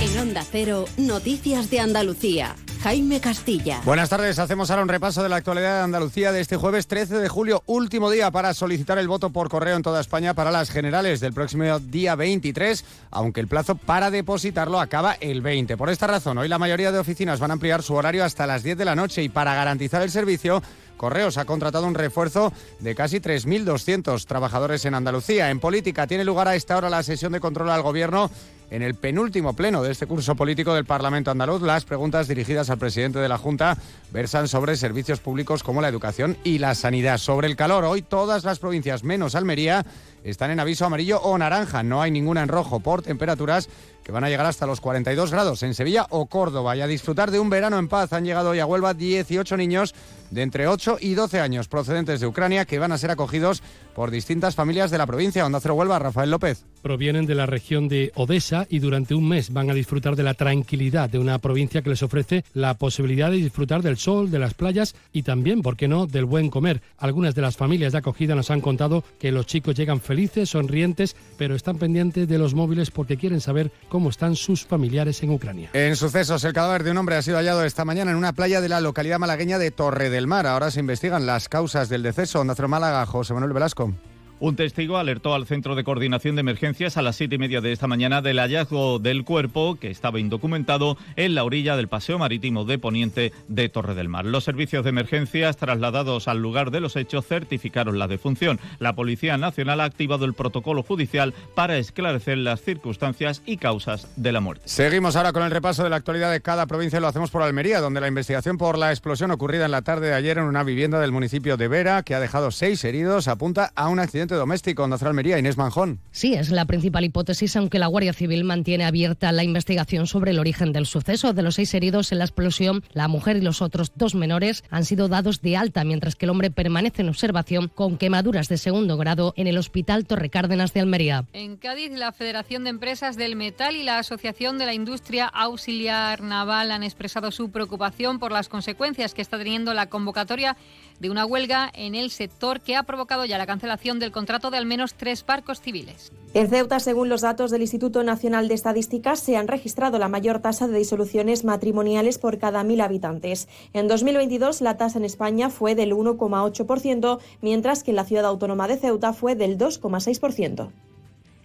En 0.00 0.16
Onda 0.16 0.42
Cero, 0.50 0.86
Noticias 0.96 1.68
de 1.68 1.78
Andalucía. 1.78 2.56
Jaime 2.82 3.20
Castilla. 3.20 3.82
Buenas 3.84 4.08
tardes, 4.08 4.38
hacemos 4.38 4.70
ahora 4.70 4.82
un 4.82 4.88
repaso 4.88 5.22
de 5.22 5.28
la 5.28 5.36
actualidad 5.36 5.76
de 5.76 5.82
Andalucía 5.82 6.32
de 6.32 6.40
este 6.40 6.56
jueves 6.56 6.86
13 6.86 7.18
de 7.18 7.28
julio, 7.28 7.62
último 7.66 8.10
día 8.10 8.30
para 8.30 8.54
solicitar 8.54 8.96
el 8.96 9.08
voto 9.08 9.28
por 9.28 9.50
correo 9.50 9.76
en 9.76 9.82
toda 9.82 10.00
España 10.00 10.32
para 10.32 10.50
las 10.50 10.70
generales 10.70 11.20
del 11.20 11.34
próximo 11.34 11.78
día 11.78 12.14
23, 12.14 12.82
aunque 13.10 13.40
el 13.40 13.48
plazo 13.48 13.74
para 13.74 14.10
depositarlo 14.10 14.80
acaba 14.80 15.18
el 15.20 15.42
20. 15.42 15.76
Por 15.76 15.90
esta 15.90 16.06
razón, 16.06 16.38
hoy 16.38 16.48
la 16.48 16.58
mayoría 16.58 16.92
de 16.92 16.98
oficinas 16.98 17.38
van 17.38 17.50
a 17.50 17.54
ampliar 17.54 17.82
su 17.82 17.92
horario 17.92 18.24
hasta 18.24 18.46
las 18.46 18.62
10 18.62 18.78
de 18.78 18.86
la 18.86 18.96
noche 18.96 19.22
y 19.22 19.28
para 19.28 19.54
garantizar 19.54 20.00
el 20.00 20.10
servicio, 20.10 20.62
Correos 20.96 21.38
ha 21.38 21.46
contratado 21.46 21.86
un 21.86 21.94
refuerzo 21.94 22.52
de 22.78 22.94
casi 22.94 23.20
3.200 23.20 24.24
trabajadores 24.26 24.84
en 24.84 24.94
Andalucía. 24.94 25.50
En 25.50 25.58
política 25.58 26.06
tiene 26.06 26.24
lugar 26.24 26.46
a 26.46 26.54
esta 26.54 26.76
hora 26.76 26.90
la 26.90 27.02
sesión 27.02 27.32
de 27.32 27.40
control 27.40 27.70
al 27.70 27.80
gobierno 27.80 28.30
en 28.70 28.82
el 28.82 28.94
penúltimo 28.94 29.52
pleno 29.54 29.82
de 29.82 29.90
este 29.90 30.06
curso 30.06 30.34
político 30.34 30.74
del 30.74 30.84
Parlamento 30.84 31.30
andaluz. 31.30 31.62
Las 31.62 31.84
preguntas 31.84 32.28
dirigidas 32.28 32.70
al 32.70 32.78
presidente 32.78 33.18
de 33.18 33.28
la 33.28 33.38
Junta 33.38 33.76
versan 34.12 34.48
sobre 34.48 34.76
servicios 34.76 35.20
públicos 35.20 35.62
como 35.62 35.80
la 35.80 35.88
educación 35.88 36.36
y 36.44 36.58
la 36.58 36.74
sanidad. 36.74 37.18
Sobre 37.18 37.48
el 37.48 37.56
calor, 37.56 37.84
hoy 37.84 38.02
todas 38.02 38.44
las 38.44 38.58
provincias 38.58 39.04
menos 39.04 39.34
Almería 39.34 39.84
están 40.22 40.50
en 40.50 40.60
aviso 40.60 40.86
amarillo 40.86 41.20
o 41.20 41.36
naranja. 41.36 41.82
No 41.82 42.00
hay 42.00 42.10
ninguna 42.10 42.42
en 42.42 42.48
rojo 42.48 42.80
por 42.80 43.02
temperaturas 43.02 43.68
que 44.04 44.12
van 44.12 44.24
a 44.24 44.28
llegar 44.28 44.46
hasta 44.46 44.66
los 44.66 44.80
42 44.80 45.30
grados 45.30 45.62
en 45.62 45.74
Sevilla 45.74 46.06
o 46.10 46.26
Córdoba. 46.26 46.76
Y 46.76 46.80
a 46.80 46.86
disfrutar 46.86 47.30
de 47.30 47.40
un 47.40 47.50
verano 47.50 47.78
en 47.78 47.88
paz 47.88 48.12
han 48.12 48.24
llegado 48.24 48.50
hoy 48.50 48.60
a 48.60 48.66
Huelva 48.66 48.94
18 48.94 49.56
niños 49.56 49.94
de 50.30 50.42
entre 50.42 50.68
8 50.68 50.98
y 51.00 51.14
12 51.14 51.40
años 51.40 51.68
procedentes 51.68 52.20
de 52.20 52.26
Ucrania 52.26 52.64
que 52.64 52.78
van 52.78 52.92
a 52.92 52.98
ser 52.98 53.10
acogidos 53.10 53.62
por 53.94 54.10
distintas 54.10 54.54
familias 54.54 54.90
de 54.90 54.98
la 54.98 55.06
provincia. 55.06 55.44
Onda 55.44 55.60
Cero 55.60 55.74
Huelva, 55.74 55.98
Rafael 55.98 56.30
López. 56.30 56.64
Provienen 56.82 57.26
de 57.26 57.34
la 57.34 57.46
región 57.46 57.88
de 57.88 58.12
Odessa 58.14 58.66
y 58.70 58.78
durante 58.78 59.14
un 59.14 59.28
mes 59.28 59.52
van 59.52 59.68
a 59.68 59.74
disfrutar 59.74 60.16
de 60.16 60.22
la 60.22 60.34
tranquilidad 60.34 61.10
de 61.10 61.18
una 61.18 61.38
provincia 61.38 61.82
que 61.82 61.90
les 61.90 62.02
ofrece 62.02 62.44
la 62.54 62.74
posibilidad 62.74 63.30
de 63.30 63.36
disfrutar 63.36 63.82
del 63.82 63.98
sol, 63.98 64.30
de 64.30 64.38
las 64.38 64.54
playas 64.54 64.94
y 65.12 65.22
también, 65.22 65.62
¿por 65.62 65.76
qué 65.76 65.88
no?, 65.88 66.06
del 66.06 66.24
buen 66.24 66.50
comer. 66.50 66.80
Algunas 66.96 67.34
de 67.34 67.42
las 67.42 67.56
familias 67.56 67.92
de 67.92 67.98
acogida 67.98 68.34
nos 68.34 68.50
han 68.50 68.60
contado 68.60 69.04
que 69.18 69.32
los 69.32 69.46
chicos 69.46 69.74
llegan 69.74 70.00
felices, 70.00 70.50
sonrientes, 70.50 71.16
pero 71.36 71.54
están 71.54 71.78
pendientes 71.78 72.28
de 72.28 72.38
los 72.38 72.54
móviles 72.54 72.90
porque 72.90 73.16
quieren 73.16 73.40
saber 73.40 73.70
cómo 73.88 74.08
están 74.08 74.36
sus 74.36 74.64
familiares 74.64 75.22
en 75.22 75.30
Ucrania. 75.30 75.70
En 75.72 75.96
sucesos, 75.96 76.44
el 76.44 76.52
cadáver 76.52 76.84
de 76.84 76.92
un 76.92 76.98
hombre 76.98 77.16
ha 77.16 77.22
sido 77.22 77.36
hallado 77.36 77.64
esta 77.64 77.84
mañana 77.84 78.10
en 78.10 78.16
una 78.16 78.32
playa 78.32 78.60
de 78.60 78.68
la 78.68 78.80
localidad 78.80 79.18
malagueña 79.18 79.58
de 79.58 79.70
Torre 79.70 80.10
del 80.20 80.26
Mar. 80.26 80.46
Ahora 80.46 80.70
se 80.70 80.80
investigan 80.80 81.24
las 81.24 81.48
causas 81.48 81.88
del 81.88 82.02
deceso. 82.02 82.40
Onda 82.40 82.54
Málaga, 82.68 83.06
José 83.06 83.32
Manuel 83.32 83.54
Velasco. 83.54 83.94
Un 84.42 84.56
testigo 84.56 84.96
alertó 84.96 85.34
al 85.34 85.44
Centro 85.44 85.74
de 85.74 85.84
Coordinación 85.84 86.34
de 86.34 86.40
Emergencias 86.40 86.96
a 86.96 87.02
las 87.02 87.16
siete 87.16 87.34
y 87.34 87.38
media 87.38 87.60
de 87.60 87.72
esta 87.72 87.86
mañana 87.86 88.22
del 88.22 88.38
hallazgo 88.38 88.98
del 88.98 89.22
cuerpo, 89.22 89.76
que 89.78 89.90
estaba 89.90 90.18
indocumentado, 90.18 90.96
en 91.16 91.34
la 91.34 91.44
orilla 91.44 91.76
del 91.76 91.88
paseo 91.88 92.18
marítimo 92.18 92.64
de 92.64 92.78
Poniente 92.78 93.34
de 93.48 93.68
Torre 93.68 93.94
del 93.94 94.08
Mar. 94.08 94.24
Los 94.24 94.44
servicios 94.44 94.82
de 94.82 94.88
emergencias 94.88 95.58
trasladados 95.58 96.26
al 96.26 96.40
lugar 96.40 96.70
de 96.70 96.80
los 96.80 96.96
hechos 96.96 97.26
certificaron 97.26 97.98
la 97.98 98.08
defunción. 98.08 98.58
La 98.78 98.94
Policía 98.94 99.36
Nacional 99.36 99.78
ha 99.82 99.84
activado 99.84 100.24
el 100.24 100.32
protocolo 100.32 100.82
judicial 100.82 101.34
para 101.54 101.76
esclarecer 101.76 102.38
las 102.38 102.62
circunstancias 102.62 103.42
y 103.44 103.58
causas 103.58 104.08
de 104.16 104.32
la 104.32 104.40
muerte. 104.40 104.62
Seguimos 104.64 105.16
ahora 105.16 105.34
con 105.34 105.42
el 105.42 105.50
repaso 105.50 105.84
de 105.84 105.90
la 105.90 105.96
actualidad 105.96 106.32
de 106.32 106.40
cada 106.40 106.64
provincia 106.64 106.98
lo 106.98 107.08
hacemos 107.08 107.30
por 107.30 107.42
Almería, 107.42 107.80
donde 107.80 108.00
la 108.00 108.08
investigación 108.08 108.56
por 108.56 108.78
la 108.78 108.90
explosión 108.90 109.32
ocurrida 109.32 109.66
en 109.66 109.70
la 109.70 109.82
tarde 109.82 110.06
de 110.06 110.14
ayer 110.14 110.38
en 110.38 110.44
una 110.44 110.64
vivienda 110.64 110.98
del 110.98 111.12
municipio 111.12 111.58
de 111.58 111.68
Vera, 111.68 112.02
que 112.04 112.14
ha 112.14 112.20
dejado 112.20 112.50
seis 112.50 112.82
heridos, 112.84 113.28
apunta 113.28 113.70
a 113.74 113.88
un 113.88 113.98
accidente 113.98 114.29
doméstico 114.36 114.84
en 114.84 114.92
Almería. 114.92 115.38
Inés 115.38 115.56
Manjón. 115.56 116.00
Sí, 116.10 116.34
es 116.34 116.50
la 116.50 116.64
principal 116.64 117.04
hipótesis, 117.04 117.56
aunque 117.56 117.78
la 117.78 117.86
Guardia 117.86 118.12
Civil 118.12 118.44
mantiene 118.44 118.84
abierta 118.84 119.32
la 119.32 119.44
investigación 119.44 120.06
sobre 120.06 120.32
el 120.32 120.38
origen 120.38 120.72
del 120.72 120.86
suceso. 120.86 121.32
De 121.32 121.42
los 121.42 121.54
seis 121.54 121.72
heridos 121.74 122.12
en 122.12 122.18
la 122.18 122.24
explosión, 122.24 122.82
la 122.92 123.08
mujer 123.08 123.36
y 123.36 123.40
los 123.40 123.62
otros 123.62 123.92
dos 123.94 124.14
menores 124.14 124.64
han 124.70 124.84
sido 124.84 125.08
dados 125.08 125.40
de 125.42 125.56
alta, 125.56 125.84
mientras 125.84 126.16
que 126.16 126.26
el 126.26 126.30
hombre 126.30 126.50
permanece 126.50 127.02
en 127.02 127.08
observación 127.08 127.68
con 127.68 127.96
quemaduras 127.96 128.48
de 128.48 128.58
segundo 128.58 128.96
grado 128.96 129.34
en 129.36 129.46
el 129.46 129.58
Hospital 129.58 130.06
Torre 130.06 130.30
Cárdenas 130.30 130.72
de 130.72 130.80
Almería. 130.80 131.24
En 131.32 131.56
Cádiz, 131.56 131.92
la 131.92 132.12
Federación 132.12 132.64
de 132.64 132.70
Empresas 132.70 133.16
del 133.16 133.36
Metal 133.36 133.76
y 133.76 133.82
la 133.82 133.98
Asociación 133.98 134.58
de 134.58 134.66
la 134.66 134.74
Industria 134.74 135.26
Auxiliar 135.26 136.22
Naval 136.22 136.70
han 136.70 136.82
expresado 136.82 137.30
su 137.30 137.50
preocupación 137.50 138.18
por 138.18 138.32
las 138.32 138.48
consecuencias 138.48 139.14
que 139.14 139.22
está 139.22 139.38
teniendo 139.38 139.74
la 139.74 139.86
convocatoria 139.86 140.56
de 141.00 141.10
una 141.10 141.26
huelga 141.26 141.70
en 141.74 141.94
el 141.94 142.10
sector 142.10 142.60
que 142.60 142.76
ha 142.76 142.84
provocado 142.84 143.24
ya 143.24 143.38
la 143.38 143.46
cancelación 143.46 143.98
del 143.98 144.12
contrato 144.12 144.50
de 144.50 144.58
al 144.58 144.66
menos 144.66 144.94
tres 144.94 145.24
barcos 145.26 145.60
civiles. 145.60 146.12
En 146.32 146.48
Ceuta, 146.48 146.78
según 146.78 147.08
los 147.08 147.22
datos 147.22 147.50
del 147.50 147.62
Instituto 147.62 148.04
Nacional 148.04 148.46
de 148.46 148.54
Estadísticas, 148.54 149.18
se 149.18 149.36
han 149.36 149.48
registrado 149.48 149.98
la 149.98 150.08
mayor 150.08 150.40
tasa 150.40 150.68
de 150.68 150.78
disoluciones 150.78 151.44
matrimoniales 151.44 152.18
por 152.18 152.38
cada 152.38 152.62
mil 152.62 152.80
habitantes. 152.80 153.48
En 153.72 153.88
2022, 153.88 154.60
la 154.60 154.76
tasa 154.76 154.98
en 154.98 155.04
España 155.04 155.50
fue 155.50 155.74
del 155.74 155.92
1,8%, 155.92 157.18
mientras 157.40 157.82
que 157.82 157.90
en 157.90 157.96
la 157.96 158.04
ciudad 158.04 158.26
autónoma 158.26 158.68
de 158.68 158.76
Ceuta 158.76 159.12
fue 159.12 159.34
del 159.34 159.58
2,6%. 159.58 160.70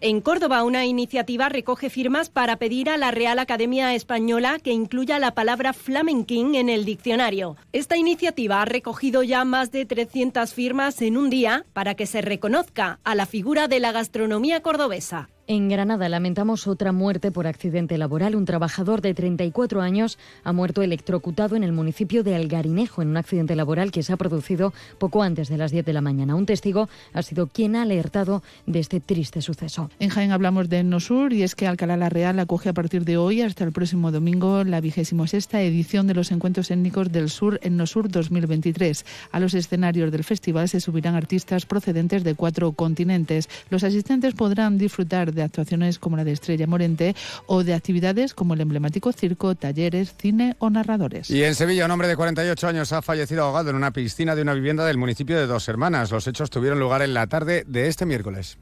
En 0.01 0.19
Córdoba, 0.19 0.63
una 0.63 0.85
iniciativa 0.85 1.47
recoge 1.47 1.89
firmas 1.89 2.29
para 2.29 2.57
pedir 2.57 2.89
a 2.89 2.97
la 2.97 3.11
Real 3.11 3.39
Academia 3.39 3.95
Española 3.95 4.59
que 4.61 4.71
incluya 4.71 5.19
la 5.19 5.33
palabra 5.33 5.71
flamenquín 5.71 6.53
en 6.55 6.67
el 6.67 6.83
diccionario. 6.83 7.55
Esta 7.71 7.95
iniciativa 7.95 8.61
ha 8.61 8.65
recogido 8.65 9.23
ya 9.23 9.45
más 9.45 9.71
de 9.71 9.85
300 9.85 10.53
firmas 10.53 11.01
en 11.01 11.15
un 11.15 11.29
día 11.29 11.65
para 11.71 11.95
que 11.95 12.07
se 12.07 12.21
reconozca 12.21 12.99
a 13.05 13.15
la 13.15 13.25
figura 13.25 13.69
de 13.69 13.79
la 13.79 13.93
gastronomía 13.93 14.61
cordobesa. 14.61 15.29
En 15.47 15.69
Granada 15.69 16.09
lamentamos 16.09 16.65
otra 16.65 16.91
muerte 16.91 17.31
por 17.31 17.45
accidente 17.45 17.99
laboral. 17.99 18.35
Un 18.35 18.45
trabajador 18.45 19.01
de 19.01 19.13
34 19.13 19.79
años 19.79 20.17
ha 20.43 20.53
muerto 20.53 20.81
electrocutado 20.81 21.55
en 21.55 21.63
el 21.63 21.71
municipio 21.71 22.23
de 22.23 22.33
Algarinejo 22.33 23.03
en 23.03 23.09
un 23.09 23.17
accidente 23.17 23.55
laboral 23.55 23.91
que 23.91 24.01
se 24.01 24.11
ha 24.11 24.17
producido 24.17 24.73
poco 24.97 25.21
antes 25.21 25.47
de 25.47 25.57
las 25.57 25.69
10 25.69 25.85
de 25.85 25.93
la 25.93 26.01
mañana. 26.01 26.33
Un 26.33 26.47
testigo 26.47 26.89
ha 27.13 27.21
sido 27.21 27.45
quien 27.45 27.75
ha 27.75 27.83
alertado 27.83 28.41
de 28.65 28.79
este 28.79 28.99
triste 28.99 29.43
suceso. 29.43 29.91
En 29.99 30.09
Jaén 30.09 30.31
hablamos 30.31 30.67
de 30.67 30.83
Nosur 30.83 31.31
y 31.31 31.43
es 31.43 31.53
que 31.53 31.67
Alcalá 31.67 31.95
la 31.95 32.09
Real 32.09 32.39
acoge 32.39 32.69
a 32.69 32.73
partir 32.73 33.05
de 33.05 33.17
hoy 33.17 33.43
hasta 33.43 33.63
el 33.65 33.71
próximo 33.71 34.11
domingo 34.11 34.63
la 34.63 34.81
vigésimo 34.81 35.27
sexta 35.27 35.61
edición 35.61 36.07
de 36.07 36.15
los 36.15 36.31
encuentros 36.31 36.71
étnicos 36.71 37.11
del 37.11 37.29
sur 37.29 37.59
en 37.61 37.77
Nosur 37.77 38.09
2023. 38.09 39.05
A 39.31 39.39
los 39.39 39.53
escenarios 39.53 40.11
del 40.11 40.23
festival 40.23 40.69
se 40.69 40.79
subirán 40.79 41.13
artistas 41.13 41.67
procedentes 41.67 42.23
de 42.23 42.33
cuatro 42.33 42.71
continentes. 42.71 43.47
Los 43.69 43.83
asistentes 43.83 44.33
podrán 44.33 44.79
disfrutar 44.79 45.34
de 45.35 45.43
actuaciones 45.43 45.99
como 45.99 46.17
la 46.17 46.23
de 46.23 46.31
Estrella 46.31 46.67
Morente 46.67 47.15
o 47.45 47.63
de 47.63 47.73
actividades 47.73 48.33
como 48.33 48.53
el 48.53 48.61
emblemático 48.61 49.11
circo, 49.11 49.55
talleres, 49.55 50.15
cine 50.17 50.55
o 50.59 50.69
narradores. 50.69 51.29
Y 51.29 51.43
en 51.43 51.55
Sevilla, 51.55 51.85
un 51.85 51.91
hombre 51.91 52.07
de 52.07 52.15
48 52.15 52.67
años 52.67 52.91
ha 52.93 53.01
fallecido 53.01 53.43
ahogado 53.43 53.69
en 53.69 53.75
una 53.75 53.91
piscina 53.91 54.35
de 54.35 54.41
una 54.41 54.53
vivienda 54.53 54.85
del 54.85 54.97
municipio 54.97 55.37
de 55.37 55.47
Dos 55.47 55.67
Hermanas. 55.67 56.11
Los 56.11 56.27
hechos 56.27 56.49
tuvieron 56.49 56.79
lugar 56.79 57.01
en 57.01 57.13
la 57.13 57.27
tarde 57.27 57.63
de 57.67 57.87
este 57.87 58.05
miércoles. 58.05 58.57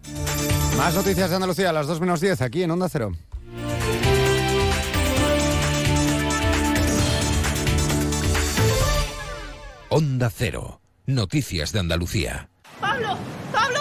Más 0.77 0.95
noticias 0.95 1.29
de 1.29 1.35
Andalucía 1.35 1.69
a 1.69 1.73
las 1.73 1.87
2 1.87 2.01
menos 2.01 2.19
10 2.19 2.41
aquí 2.41 2.63
en 2.63 2.71
Onda 2.71 2.89
Cero. 2.89 3.11
Onda 9.95 10.31
Cero. 10.35 10.81
Noticias 11.05 11.71
de 11.71 11.79
Andalucía. 11.81 12.49
Pablo, 12.81 13.15
Pablo, 13.51 13.79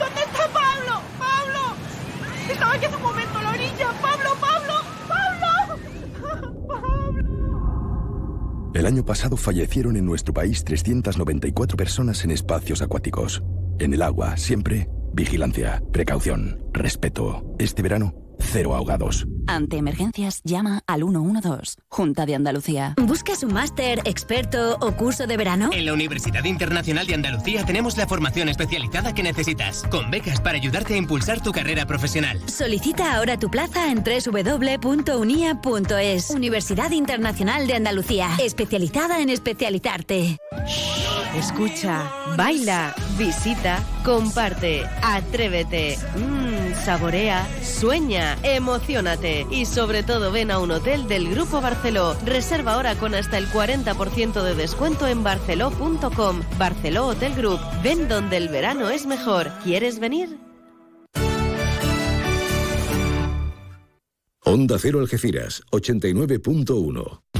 ¿dónde 0.00 0.20
está 0.22 0.48
Pablo? 0.48 1.00
Pablo, 1.18 1.76
estaba 2.50 2.72
aquí 2.72 2.86
hace 2.86 2.96
un 2.96 3.02
momento 3.02 3.38
a 3.38 3.42
la 3.42 3.50
orilla. 3.50 3.92
Pablo, 4.02 4.30
Pablo, 4.40 4.74
Pablo. 5.06 5.78
El 8.80 8.86
año 8.86 9.04
pasado 9.04 9.36
fallecieron 9.36 9.98
en 9.98 10.06
nuestro 10.06 10.32
país 10.32 10.64
394 10.64 11.76
personas 11.76 12.24
en 12.24 12.30
espacios 12.30 12.80
acuáticos. 12.80 13.42
En 13.78 13.92
el 13.92 14.00
agua, 14.00 14.38
siempre, 14.38 14.88
vigilancia, 15.12 15.82
precaución, 15.92 16.64
respeto. 16.72 17.44
Este 17.58 17.82
verano, 17.82 18.14
cero 18.40 18.74
ahogados. 18.74 19.26
Ante 19.46 19.76
emergencias, 19.78 20.40
llama 20.44 20.82
al 20.86 21.00
112, 21.00 21.76
Junta 21.88 22.26
de 22.26 22.34
Andalucía. 22.34 22.94
¿Buscas 23.00 23.42
un 23.42 23.52
máster, 23.52 24.00
experto 24.04 24.76
o 24.80 24.92
curso 24.92 25.26
de 25.26 25.36
verano? 25.36 25.70
En 25.72 25.86
la 25.86 25.92
Universidad 25.92 26.44
Internacional 26.44 27.06
de 27.06 27.14
Andalucía 27.14 27.64
tenemos 27.64 27.96
la 27.96 28.06
formación 28.06 28.48
especializada 28.48 29.12
que 29.12 29.22
necesitas, 29.22 29.82
con 29.90 30.10
becas 30.10 30.40
para 30.40 30.56
ayudarte 30.56 30.94
a 30.94 30.96
impulsar 30.96 31.42
tu 31.42 31.52
carrera 31.52 31.86
profesional. 31.86 32.40
Solicita 32.48 33.16
ahora 33.16 33.38
tu 33.38 33.50
plaza 33.50 33.90
en 33.90 34.02
www.unia.es. 34.04 35.10
Universidad 36.30 36.90
Internacional 36.92 37.66
de 37.66 37.74
Andalucía, 37.74 38.30
especializada 38.38 39.20
en 39.20 39.30
especializarte. 39.30 40.38
Escucha, 41.36 42.10
baila, 42.36 42.94
visita, 43.16 43.82
comparte, 44.04 44.82
atrévete, 45.02 45.96
saborea, 46.74 47.48
sueña, 47.62 48.38
emocionate 48.42 49.46
y 49.50 49.66
sobre 49.66 50.02
todo 50.02 50.32
ven 50.32 50.50
a 50.50 50.58
un 50.58 50.70
hotel 50.70 51.08
del 51.08 51.30
Grupo 51.30 51.60
Barceló. 51.60 52.16
Reserva 52.24 52.74
ahora 52.74 52.94
con 52.96 53.14
hasta 53.14 53.38
el 53.38 53.46
40% 53.48 54.42
de 54.42 54.54
descuento 54.54 55.06
en 55.06 55.22
barceló.com. 55.22 56.40
Barceló 56.58 57.06
Hotel 57.06 57.34
Group. 57.34 57.60
Ven 57.82 58.08
donde 58.08 58.36
el 58.36 58.48
verano 58.48 58.90
es 58.90 59.06
mejor. 59.06 59.50
¿Quieres 59.64 59.98
venir? 59.98 60.38
Onda 64.44 64.78
Cero 64.78 65.00
Algeciras, 65.00 65.62
89.1. 65.70 67.39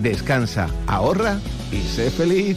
Descansa, 0.00 0.68
ahorra 0.86 1.38
y 1.72 1.80
sé 1.82 2.10
feliz. 2.10 2.56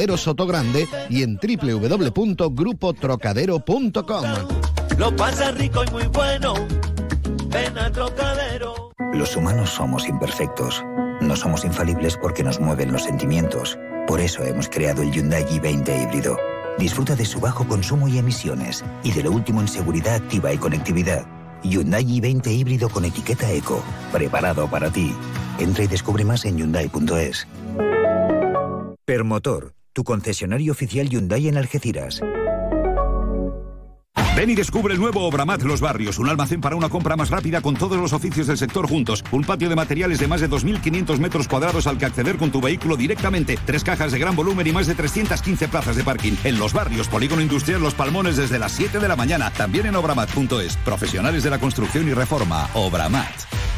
Sotogrande 0.17 0.87
y 1.09 1.23
en 1.23 1.37
www.grupotrocadero.com. 1.37 4.23
Lo 4.97 5.15
pasa 5.15 5.51
rico 5.51 5.83
y 5.87 5.91
muy 5.91 6.07
bueno. 6.07 6.53
Ven 7.47 7.77
a 7.77 7.91
Trocadero. 7.91 8.91
Los 9.13 9.35
humanos 9.35 9.71
somos 9.71 10.07
imperfectos. 10.07 10.83
No 11.21 11.35
somos 11.35 11.65
infalibles 11.65 12.17
porque 12.17 12.43
nos 12.43 12.59
mueven 12.59 12.91
los 12.91 13.03
sentimientos. 13.03 13.77
Por 14.07 14.19
eso 14.19 14.43
hemos 14.43 14.69
creado 14.69 15.01
el 15.01 15.11
Hyundai 15.11 15.45
i20 15.45 16.03
híbrido. 16.03 16.37
Disfruta 16.79 17.15
de 17.15 17.25
su 17.25 17.39
bajo 17.39 17.67
consumo 17.67 18.07
y 18.07 18.17
emisiones 18.17 18.83
y 19.03 19.11
de 19.11 19.23
lo 19.23 19.31
último 19.31 19.61
en 19.61 19.67
seguridad 19.67 20.15
activa 20.15 20.53
y 20.53 20.57
conectividad. 20.57 21.25
Hyundai 21.63 22.03
i20 22.03 22.47
híbrido 22.47 22.89
con 22.89 23.05
etiqueta 23.05 23.51
Eco. 23.51 23.83
Preparado 24.11 24.67
para 24.67 24.89
ti. 24.89 25.13
Entra 25.59 25.83
y 25.83 25.87
descubre 25.87 26.25
más 26.25 26.45
en 26.45 26.57
Hyundai.es. 26.57 27.47
Permotor, 29.05 29.73
tu 29.93 30.03
concesionario 30.03 30.71
oficial 30.71 31.09
Hyundai 31.09 31.47
en 31.47 31.57
Algeciras. 31.57 32.21
Ven 34.35 34.49
y 34.49 34.55
descubre 34.55 34.93
el 34.93 34.99
nuevo 34.99 35.27
Obramat 35.27 35.61
Los 35.63 35.81
Barrios, 35.81 36.17
un 36.17 36.29
almacén 36.29 36.61
para 36.61 36.77
una 36.77 36.87
compra 36.87 37.17
más 37.17 37.29
rápida 37.29 37.61
con 37.61 37.75
todos 37.75 37.97
los 37.97 38.13
oficios 38.13 38.47
del 38.47 38.57
sector 38.57 38.87
juntos, 38.87 39.25
un 39.31 39.43
patio 39.43 39.67
de 39.67 39.75
materiales 39.75 40.19
de 40.19 40.27
más 40.27 40.39
de 40.39 40.49
2.500 40.49 41.19
metros 41.19 41.49
cuadrados 41.49 41.85
al 41.85 41.97
que 41.97 42.05
acceder 42.05 42.37
con 42.37 42.49
tu 42.49 42.61
vehículo 42.61 42.95
directamente, 42.95 43.59
tres 43.65 43.83
cajas 43.83 44.13
de 44.13 44.19
gran 44.19 44.35
volumen 44.35 44.65
y 44.65 44.71
más 44.71 44.87
de 44.87 44.95
315 44.95 45.67
plazas 45.67 45.97
de 45.97 46.03
parking. 46.03 46.33
En 46.45 46.59
Los 46.59 46.71
Barrios, 46.71 47.09
Polígono 47.09 47.41
Industrial 47.41 47.81
Los 47.81 47.93
Palmones 47.93 48.37
desde 48.37 48.57
las 48.57 48.71
7 48.71 48.99
de 48.99 49.07
la 49.09 49.17
mañana, 49.17 49.51
también 49.51 49.87
en 49.87 49.95
obramat.es. 49.95 50.77
Profesionales 50.77 51.43
de 51.43 51.49
la 51.49 51.59
construcción 51.59 52.07
y 52.07 52.13
reforma, 52.13 52.69
Obramat. 52.73 53.70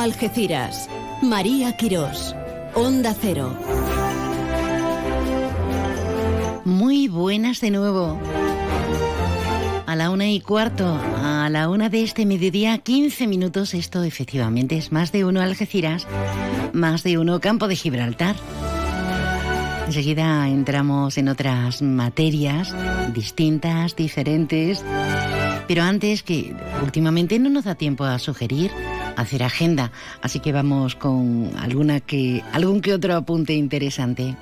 Algeciras. 0.00 0.88
María 1.20 1.76
Quirós. 1.76 2.34
Onda 2.74 3.14
Cero. 3.20 3.54
Muy 6.64 7.06
buenas 7.06 7.60
de 7.60 7.70
nuevo. 7.70 8.18
A 9.86 9.96
la 9.96 10.08
una 10.08 10.30
y 10.30 10.40
cuarto, 10.40 10.98
a 11.22 11.50
la 11.50 11.68
una 11.68 11.90
de 11.90 12.02
este 12.02 12.24
mediodía, 12.24 12.78
15 12.78 13.26
minutos. 13.26 13.74
Esto 13.74 14.02
efectivamente 14.02 14.78
es 14.78 14.90
más 14.90 15.12
de 15.12 15.26
uno 15.26 15.42
Algeciras, 15.42 16.06
más 16.72 17.02
de 17.02 17.18
uno 17.18 17.38
Campo 17.40 17.68
de 17.68 17.76
Gibraltar. 17.76 18.36
Enseguida 19.86 20.48
entramos 20.48 21.18
en 21.18 21.28
otras 21.28 21.82
materias 21.82 22.74
distintas, 23.12 23.96
diferentes. 23.96 24.82
Pero 25.68 25.82
antes 25.82 26.22
que 26.22 26.56
últimamente 26.82 27.38
no 27.38 27.50
nos 27.50 27.64
da 27.64 27.74
tiempo 27.74 28.04
a 28.04 28.18
sugerir, 28.18 28.70
hacer 29.20 29.42
agenda, 29.42 29.92
así 30.22 30.40
que 30.40 30.52
vamos 30.52 30.94
con 30.94 31.50
alguna 31.58 32.00
que 32.00 32.42
algún 32.52 32.80
que 32.80 32.94
otro 32.94 33.14
apunte 33.14 33.54
interesante. 33.54 34.36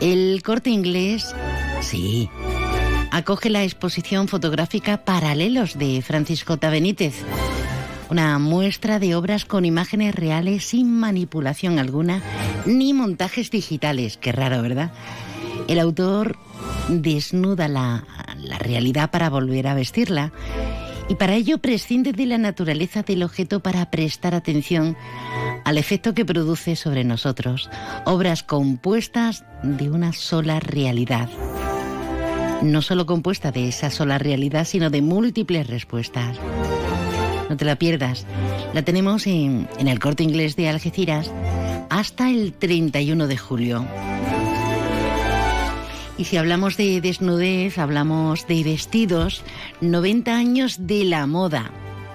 El 0.00 0.42
corte 0.42 0.70
inglés, 0.70 1.34
sí, 1.82 2.30
acoge 3.10 3.50
la 3.50 3.64
exposición 3.64 4.28
fotográfica 4.28 5.04
Paralelos 5.04 5.76
de 5.78 6.00
Francisco 6.00 6.56
Benítez. 6.60 7.22
Una 8.08 8.38
muestra 8.38 8.98
de 8.98 9.14
obras 9.14 9.44
con 9.44 9.66
imágenes 9.66 10.14
reales 10.14 10.64
sin 10.64 10.90
manipulación 10.90 11.78
alguna 11.78 12.22
ni 12.64 12.94
montajes 12.94 13.50
digitales. 13.50 14.16
Qué 14.16 14.32
raro, 14.32 14.62
¿verdad? 14.62 14.90
El 15.68 15.78
autor 15.78 16.36
desnuda 16.88 17.68
la, 17.68 18.04
realidad 18.58 19.10
para 19.10 19.30
volver 19.30 19.66
a 19.68 19.74
vestirla 19.74 20.32
y 21.08 21.14
para 21.14 21.34
ello 21.34 21.58
prescinde 21.58 22.12
de 22.12 22.26
la 22.26 22.38
naturaleza 22.38 23.02
del 23.02 23.22
objeto 23.22 23.60
para 23.60 23.90
prestar 23.90 24.34
atención 24.34 24.96
al 25.64 25.78
efecto 25.78 26.14
que 26.14 26.24
produce 26.24 26.76
sobre 26.76 27.04
nosotros, 27.04 27.68
obras 28.04 28.42
compuestas 28.42 29.44
de 29.62 29.90
una 29.90 30.12
sola 30.12 30.60
realidad. 30.60 31.28
No 32.62 32.82
solo 32.82 33.06
compuesta 33.06 33.50
de 33.50 33.68
esa 33.68 33.90
sola 33.90 34.18
realidad, 34.18 34.66
sino 34.66 34.90
de 34.90 35.02
múltiples 35.02 35.66
respuestas. 35.66 36.38
No 37.48 37.56
te 37.56 37.64
la 37.64 37.76
pierdas. 37.76 38.26
La 38.74 38.82
tenemos 38.82 39.26
en, 39.26 39.68
en 39.78 39.88
el 39.88 39.98
corte 39.98 40.22
inglés 40.22 40.54
de 40.56 40.68
Algeciras 40.68 41.30
hasta 41.88 42.30
el 42.30 42.52
31 42.52 43.26
de 43.26 43.36
julio. 43.36 43.84
Y 46.20 46.26
si 46.26 46.36
hablamos 46.36 46.76
de 46.76 47.00
desnudez, 47.00 47.78
hablamos 47.78 48.46
de 48.46 48.62
vestidos, 48.62 49.42
90 49.80 50.36
años 50.36 50.86
de 50.86 51.04
la 51.04 51.26
moda. 51.26 51.70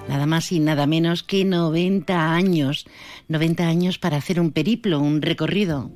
Nada 0.08 0.28
más 0.28 0.52
y 0.52 0.60
nada 0.60 0.86
menos 0.86 1.24
que 1.24 1.44
90 1.44 2.32
años. 2.32 2.86
90 3.30 3.68
años 3.68 3.98
para 3.98 4.18
hacer 4.18 4.40
un 4.40 4.52
periplo, 4.52 5.00
un 5.00 5.24
recorrido. 5.24 5.90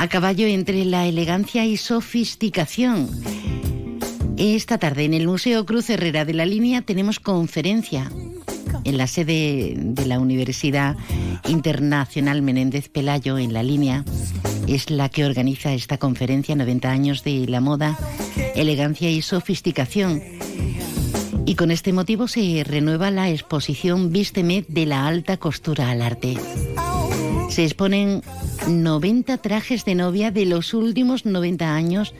A 0.00 0.08
caballo 0.08 0.48
entre 0.48 0.84
la 0.84 1.06
elegancia 1.06 1.64
y 1.64 1.76
sofisticación. 1.76 3.08
Esta 4.36 4.78
tarde 4.78 5.04
en 5.04 5.14
el 5.14 5.28
Museo 5.28 5.64
Cruz 5.64 5.90
Herrera 5.90 6.24
de 6.24 6.34
la 6.34 6.44
Línea 6.44 6.82
tenemos 6.82 7.20
conferencia 7.20 8.10
en 8.84 8.98
la 8.98 9.06
sede 9.06 9.74
de 9.76 10.06
la 10.06 10.18
Universidad 10.18 10.96
Internacional 11.48 12.42
Menéndez 12.42 12.88
Pelayo 12.88 13.38
en 13.38 13.52
la 13.52 13.62
línea. 13.62 14.04
Es 14.66 14.90
la 14.90 15.08
que 15.08 15.24
organiza 15.24 15.72
esta 15.72 15.98
conferencia 15.98 16.54
90 16.54 16.90
años 16.90 17.24
de 17.24 17.46
la 17.48 17.60
moda, 17.60 17.98
elegancia 18.54 19.10
y 19.10 19.22
sofisticación. 19.22 20.22
Y 21.44 21.54
con 21.56 21.70
este 21.70 21.92
motivo 21.92 22.28
se 22.28 22.64
renueva 22.64 23.10
la 23.10 23.28
exposición 23.30 24.12
Vísteme 24.12 24.64
de 24.68 24.86
la 24.86 25.06
alta 25.06 25.36
costura 25.36 25.90
al 25.90 26.02
arte. 26.02 26.36
Se 27.48 27.64
exponen 27.64 28.22
90 28.68 29.36
trajes 29.38 29.84
de 29.84 29.94
novia 29.94 30.30
de 30.30 30.46
los 30.46 30.72
últimos 30.72 31.26
90 31.26 31.74
años 31.74 32.14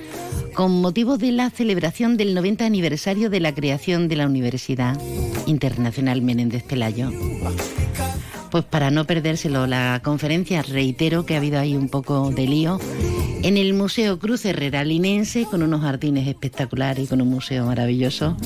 con 0.54 0.80
motivo 0.80 1.18
de 1.18 1.32
la 1.32 1.50
celebración 1.50 2.16
del 2.16 2.34
90 2.34 2.64
aniversario 2.64 3.30
de 3.30 3.40
la 3.40 3.54
creación 3.54 4.08
de 4.08 4.16
la 4.16 4.26
Universidad 4.26 4.98
Internacional 5.46 6.22
Menéndez 6.22 6.62
Pelayo. 6.62 7.10
Pues 8.50 8.64
para 8.64 8.90
no 8.90 9.06
perdérselo 9.06 9.66
la 9.66 10.00
conferencia, 10.04 10.62
reitero 10.62 11.24
que 11.24 11.34
ha 11.34 11.38
habido 11.38 11.58
ahí 11.58 11.74
un 11.74 11.88
poco 11.88 12.30
de 12.30 12.46
lío 12.46 12.78
en 13.42 13.56
el 13.56 13.72
Museo 13.72 14.18
Cruz 14.18 14.44
Herrera 14.44 14.84
Linense 14.84 15.46
con 15.46 15.62
unos 15.62 15.80
jardines 15.80 16.28
espectaculares 16.28 17.04
y 17.04 17.08
con 17.08 17.22
un 17.22 17.28
museo 17.28 17.66
maravilloso 17.66 18.36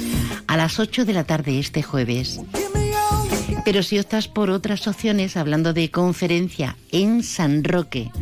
a 0.47 0.57
las 0.57 0.79
8 0.79 1.05
de 1.05 1.13
la 1.13 1.25
tarde 1.25 1.59
este 1.59 1.83
jueves. 1.83 2.41
Pero 3.65 3.83
si 3.83 3.99
optas 3.99 4.29
por 4.29 4.51
otras 4.51 4.87
opciones, 4.87 5.37
hablando 5.37 5.73
de 5.73 5.91
conferencia 5.91 6.77
en 6.93 7.25
San 7.25 7.65
Roque, 7.65 8.13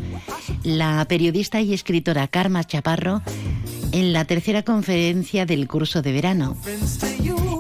la 0.63 1.05
periodista 1.07 1.61
y 1.61 1.75
escritora 1.75 2.29
Karma 2.29 2.65
Chaparro, 2.65 3.21
en 3.95 4.13
la 4.13 4.25
tercera 4.25 4.65
conferencia 4.65 5.47
del 5.47 5.69
curso 5.69 6.03
de 6.03 6.11
verano, 6.11 6.57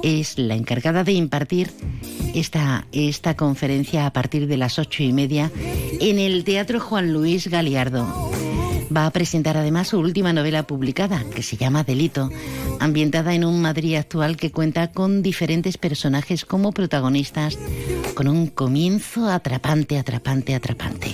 es 0.03 0.37
la 0.37 0.57
encargada 0.57 1.05
de 1.05 1.12
impartir 1.12 1.70
esta, 2.35 2.89
esta 2.91 3.37
conferencia 3.37 4.05
a 4.05 4.12
partir 4.12 4.49
de 4.49 4.57
las 4.57 4.80
ocho 4.80 5.05
y 5.05 5.12
media 5.12 5.53
en 6.01 6.18
el 6.18 6.43
Teatro 6.43 6.80
Juan 6.80 7.12
Luis 7.12 7.47
Galiardo. 7.47 8.32
Va 8.95 9.07
a 9.07 9.11
presentar 9.12 9.57
además 9.57 9.89
su 9.89 10.01
última 10.01 10.32
novela 10.32 10.64
publicada, 10.64 11.22
que 11.35 11.45
se 11.45 11.57
llama 11.57 11.85
Delito, 11.85 12.30
ambientada 12.80 13.32
en 13.35 13.45
un 13.45 13.62
Madrid 13.62 13.95
actual 13.95 14.37
que 14.37 14.51
cuenta 14.51 14.91
con 14.91 15.22
diferentes 15.22 15.78
personajes 15.78 16.45
como 16.45 16.72
protagonistas, 16.72 17.57
con 18.14 18.26
un 18.26 18.49
comienzo 18.49 19.30
atrapante, 19.30 19.99
atrapante, 19.99 20.57
atrapante. 20.57 21.11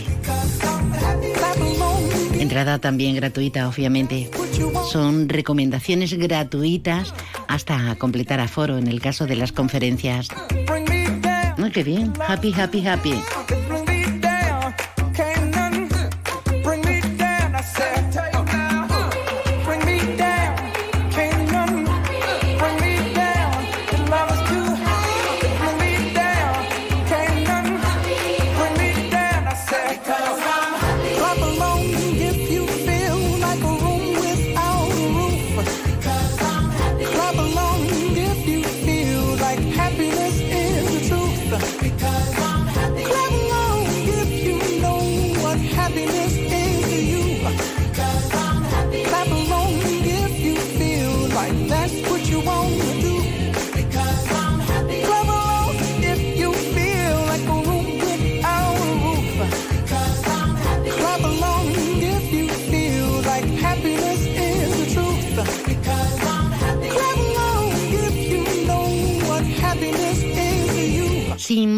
Entrada 2.41 2.79
también 2.79 3.15
gratuita, 3.15 3.69
obviamente. 3.69 4.31
Son 4.91 5.29
recomendaciones 5.29 6.15
gratuitas 6.15 7.15
hasta 7.49 7.95
completar 7.97 8.41
aforo 8.41 8.79
en 8.79 8.87
el 8.87 9.01
caso 9.01 9.27
de 9.27 9.37
las 9.37 9.53
conferencias. 9.53 10.29
¡Ay, 11.63 11.71
qué 11.71 11.85
bien! 11.85 12.15
Happy, 12.27 12.55
happy, 12.55 12.87
happy. 12.87 13.15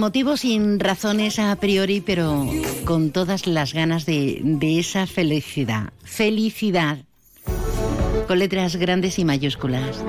Motivos, 0.02 0.40
sin 0.40 0.80
razones 0.80 1.38
a 1.38 1.54
priori, 1.54 2.00
pero 2.00 2.44
con 2.84 3.12
todas 3.12 3.46
las 3.46 3.72
ganas 3.72 4.04
de, 4.04 4.40
de 4.42 4.80
esa 4.80 5.06
felicidad. 5.06 5.92
Felicidad. 6.02 6.98
Con 8.26 8.40
letras 8.40 8.74
grandes 8.74 9.20
y 9.20 9.24
mayúsculas. 9.24 10.02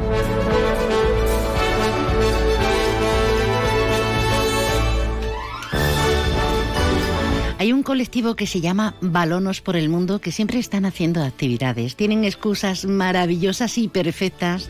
Hay 7.59 7.71
un 7.71 7.83
colectivo 7.83 8.35
que 8.35 8.47
se 8.47 8.61
llama 8.61 8.95
Balonos 8.99 9.61
por 9.61 9.75
el 9.75 9.89
Mundo 9.89 10.19
que 10.19 10.31
siempre 10.31 10.57
están 10.57 10.85
haciendo 10.85 11.23
actividades. 11.23 11.95
Tienen 11.95 12.25
excusas 12.25 12.85
maravillosas 12.85 13.77
y 13.77 13.89
perfectas 13.89 14.69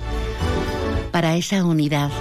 para 1.14 1.38
esa 1.38 1.64
unidad 1.64 2.12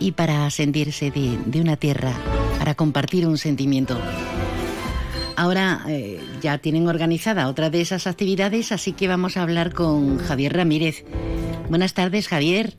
y 0.00 0.12
para 0.12 0.48
sentirse 0.50 1.10
de, 1.10 1.60
una 1.60 1.76
tierra, 1.76 2.12
para 2.58 2.74
compartir 2.74 3.26
un 3.26 3.38
sentimiento. 3.38 3.96
Ahora 5.36 5.80
eh, 5.88 6.20
ya 6.40 6.58
tienen 6.58 6.88
organizada 6.88 7.48
otra 7.48 7.70
de 7.70 7.80
esas 7.80 8.06
actividades, 8.06 8.72
así 8.72 8.92
que 8.92 9.08
vamos 9.08 9.36
a 9.36 9.42
hablar 9.42 9.72
con 9.72 10.18
Javier 10.18 10.56
Ramírez. 10.56 11.04
Buenas 11.68 11.94
tardes, 11.94 12.28
Javier. 12.28 12.74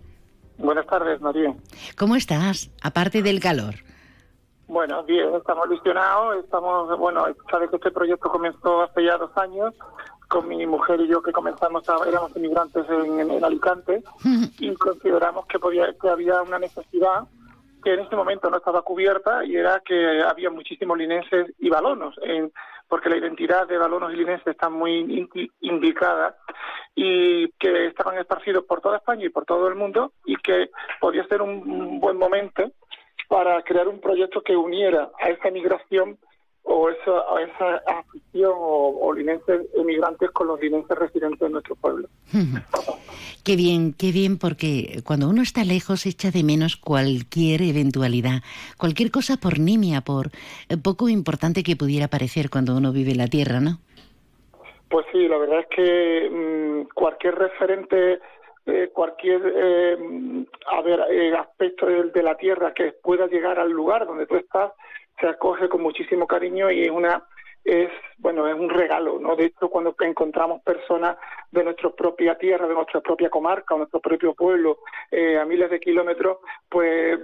Buenas 0.58 0.86
tardes, 0.88 1.22
María. 1.22 1.54
¿Cómo 1.98 2.16
estás? 2.16 2.70
Aparte 2.82 3.22
del 3.22 3.40
calor. 3.40 3.76
Bueno, 4.68 5.04
bien, 5.04 5.34
estamos 5.34 5.66
ilusionados, 5.66 6.44
estamos, 6.44 6.96
bueno, 7.00 7.26
sabes 7.50 7.72
que 7.72 7.78
este 7.78 7.90
proyecto 7.90 8.30
comenzó 8.30 8.84
hace 8.84 9.04
ya 9.04 9.18
dos 9.18 9.36
años, 9.36 9.74
con 10.30 10.48
mi 10.48 10.66
mujer 10.66 11.02
y 11.02 11.08
yo 11.08 11.22
que 11.22 11.32
comenzamos, 11.32 11.90
a, 11.90 12.08
éramos 12.08 12.36
inmigrantes 12.38 12.86
en, 12.88 13.44
Alicante, 13.44 14.04
y 14.60 14.74
consideramos 14.76 15.46
que, 15.48 15.60
podía, 15.60 15.92
que 16.00 16.08
había 16.08 16.42
una 16.42 16.60
necesidad 16.60 17.28
que 17.84 17.94
en 17.94 18.02
este 18.02 18.16
momento 18.16 18.50
no 18.50 18.58
estaba 18.58 18.82
cubierta 18.82 19.44
y 19.44 19.56
era 19.56 19.82
que 19.84 20.22
había 20.22 20.50
muchísimos 20.50 20.98
linenses 20.98 21.48
y 21.58 21.70
balonos, 21.70 22.16
en, 22.22 22.52
porque 22.88 23.10
la 23.10 23.18
identidad 23.18 23.68
de 23.68 23.78
balonos 23.78 24.14
y 24.14 24.18
linenses 24.18 24.48
está 24.48 24.70
muy 24.70 25.28
indicada 25.62 26.38
y 26.94 27.50
que 27.54 27.88
estaban 27.88 28.18
esparcidos 28.18 28.66
por 28.66 28.82
toda 28.82 28.98
España 28.98 29.26
y 29.26 29.30
por 29.30 29.46
todo 29.46 29.68
el 29.68 29.76
mundo 29.76 30.14
y 30.26 30.36
que 30.38 30.70
podía 31.00 31.26
ser 31.28 31.42
un 31.42 32.00
buen 32.00 32.18
momento 32.18 32.72
para 33.28 33.62
crear 33.64 33.88
un 33.88 34.02
proyecto 34.02 34.42
que 34.42 34.56
uniera 34.56 35.10
a 35.20 35.30
esa 35.30 35.50
migración 35.50 36.18
o 36.64 36.90
esa, 36.90 37.24
esa 37.42 37.82
afición 38.00 38.54
o, 38.56 39.14
linenses 39.14 39.62
emigrantes 39.76 40.30
con 40.32 40.48
los 40.48 40.60
linenses 40.62 40.98
residentes 40.98 41.40
de 41.40 41.50
nuestro 41.50 41.76
pueblo. 41.76 42.08
qué 43.44 43.56
bien, 43.56 43.94
qué 43.94 44.12
bien, 44.12 44.38
porque 44.38 45.02
cuando 45.06 45.30
uno 45.30 45.42
está 45.42 45.64
lejos 45.64 46.06
echa 46.06 46.32
de 46.32 46.44
menos 46.44 46.76
cualquier 46.76 47.62
eventualidad, 47.62 48.42
cualquier 48.78 49.12
cosa 49.12 49.38
por 49.38 49.60
nimia, 49.60 50.02
por 50.02 50.28
eh, 50.70 50.78
poco 50.78 51.10
importante 51.10 51.64
que 51.64 51.76
pudiera 51.76 52.08
parecer 52.08 52.50
cuando 52.50 52.76
uno 52.78 52.92
vive 52.92 53.12
en 53.12 53.18
la 53.18 53.28
tierra, 53.28 53.60
¿no? 53.60 53.80
Pues 54.90 55.06
sí, 55.12 55.28
la 55.28 55.38
verdad 55.38 55.60
es 55.60 55.68
que 55.68 56.30
mm, 56.30 56.94
cualquier 56.94 57.36
referente 57.36 58.20
eh, 58.72 58.90
cualquier 58.94 59.42
eh, 59.56 59.98
a 60.72 60.82
ver, 60.82 61.00
eh, 61.10 61.34
aspecto 61.36 61.88
de, 61.88 62.22
la 62.22 62.36
tierra 62.36 62.74
que 62.74 62.92
pueda 62.92 63.26
llegar 63.26 63.58
al 63.58 63.72
lugar 63.72 64.06
donde 64.06 64.28
tú 64.28 64.36
estás 64.36 64.74
se 65.20 65.28
acoge 65.28 65.70
con 65.70 65.82
muchísimo 65.82 66.28
cariño 66.28 66.72
y 66.72 66.84
es 66.84 66.92
una 66.92 67.24
es 67.64 67.90
bueno 68.18 68.48
es 68.48 68.56
un 68.56 68.70
regalo 68.70 69.20
no 69.20 69.36
de 69.36 69.46
hecho 69.46 69.70
cuando 69.70 69.94
encontramos 70.00 70.62
personas 70.64 71.18
de 71.52 71.64
nuestra 71.64 71.90
propia 71.90 72.38
tierra 72.38 72.68
de 72.68 72.74
nuestra 72.74 73.02
propia 73.02 73.30
comarca 73.30 73.76
o 73.76 73.80
nuestro 73.80 74.00
propio 74.00 74.34
pueblo 74.34 74.80
a 75.12 75.46
miles 75.46 75.70
de 75.70 75.80
kilómetros 75.80 76.38
pues 76.70 77.20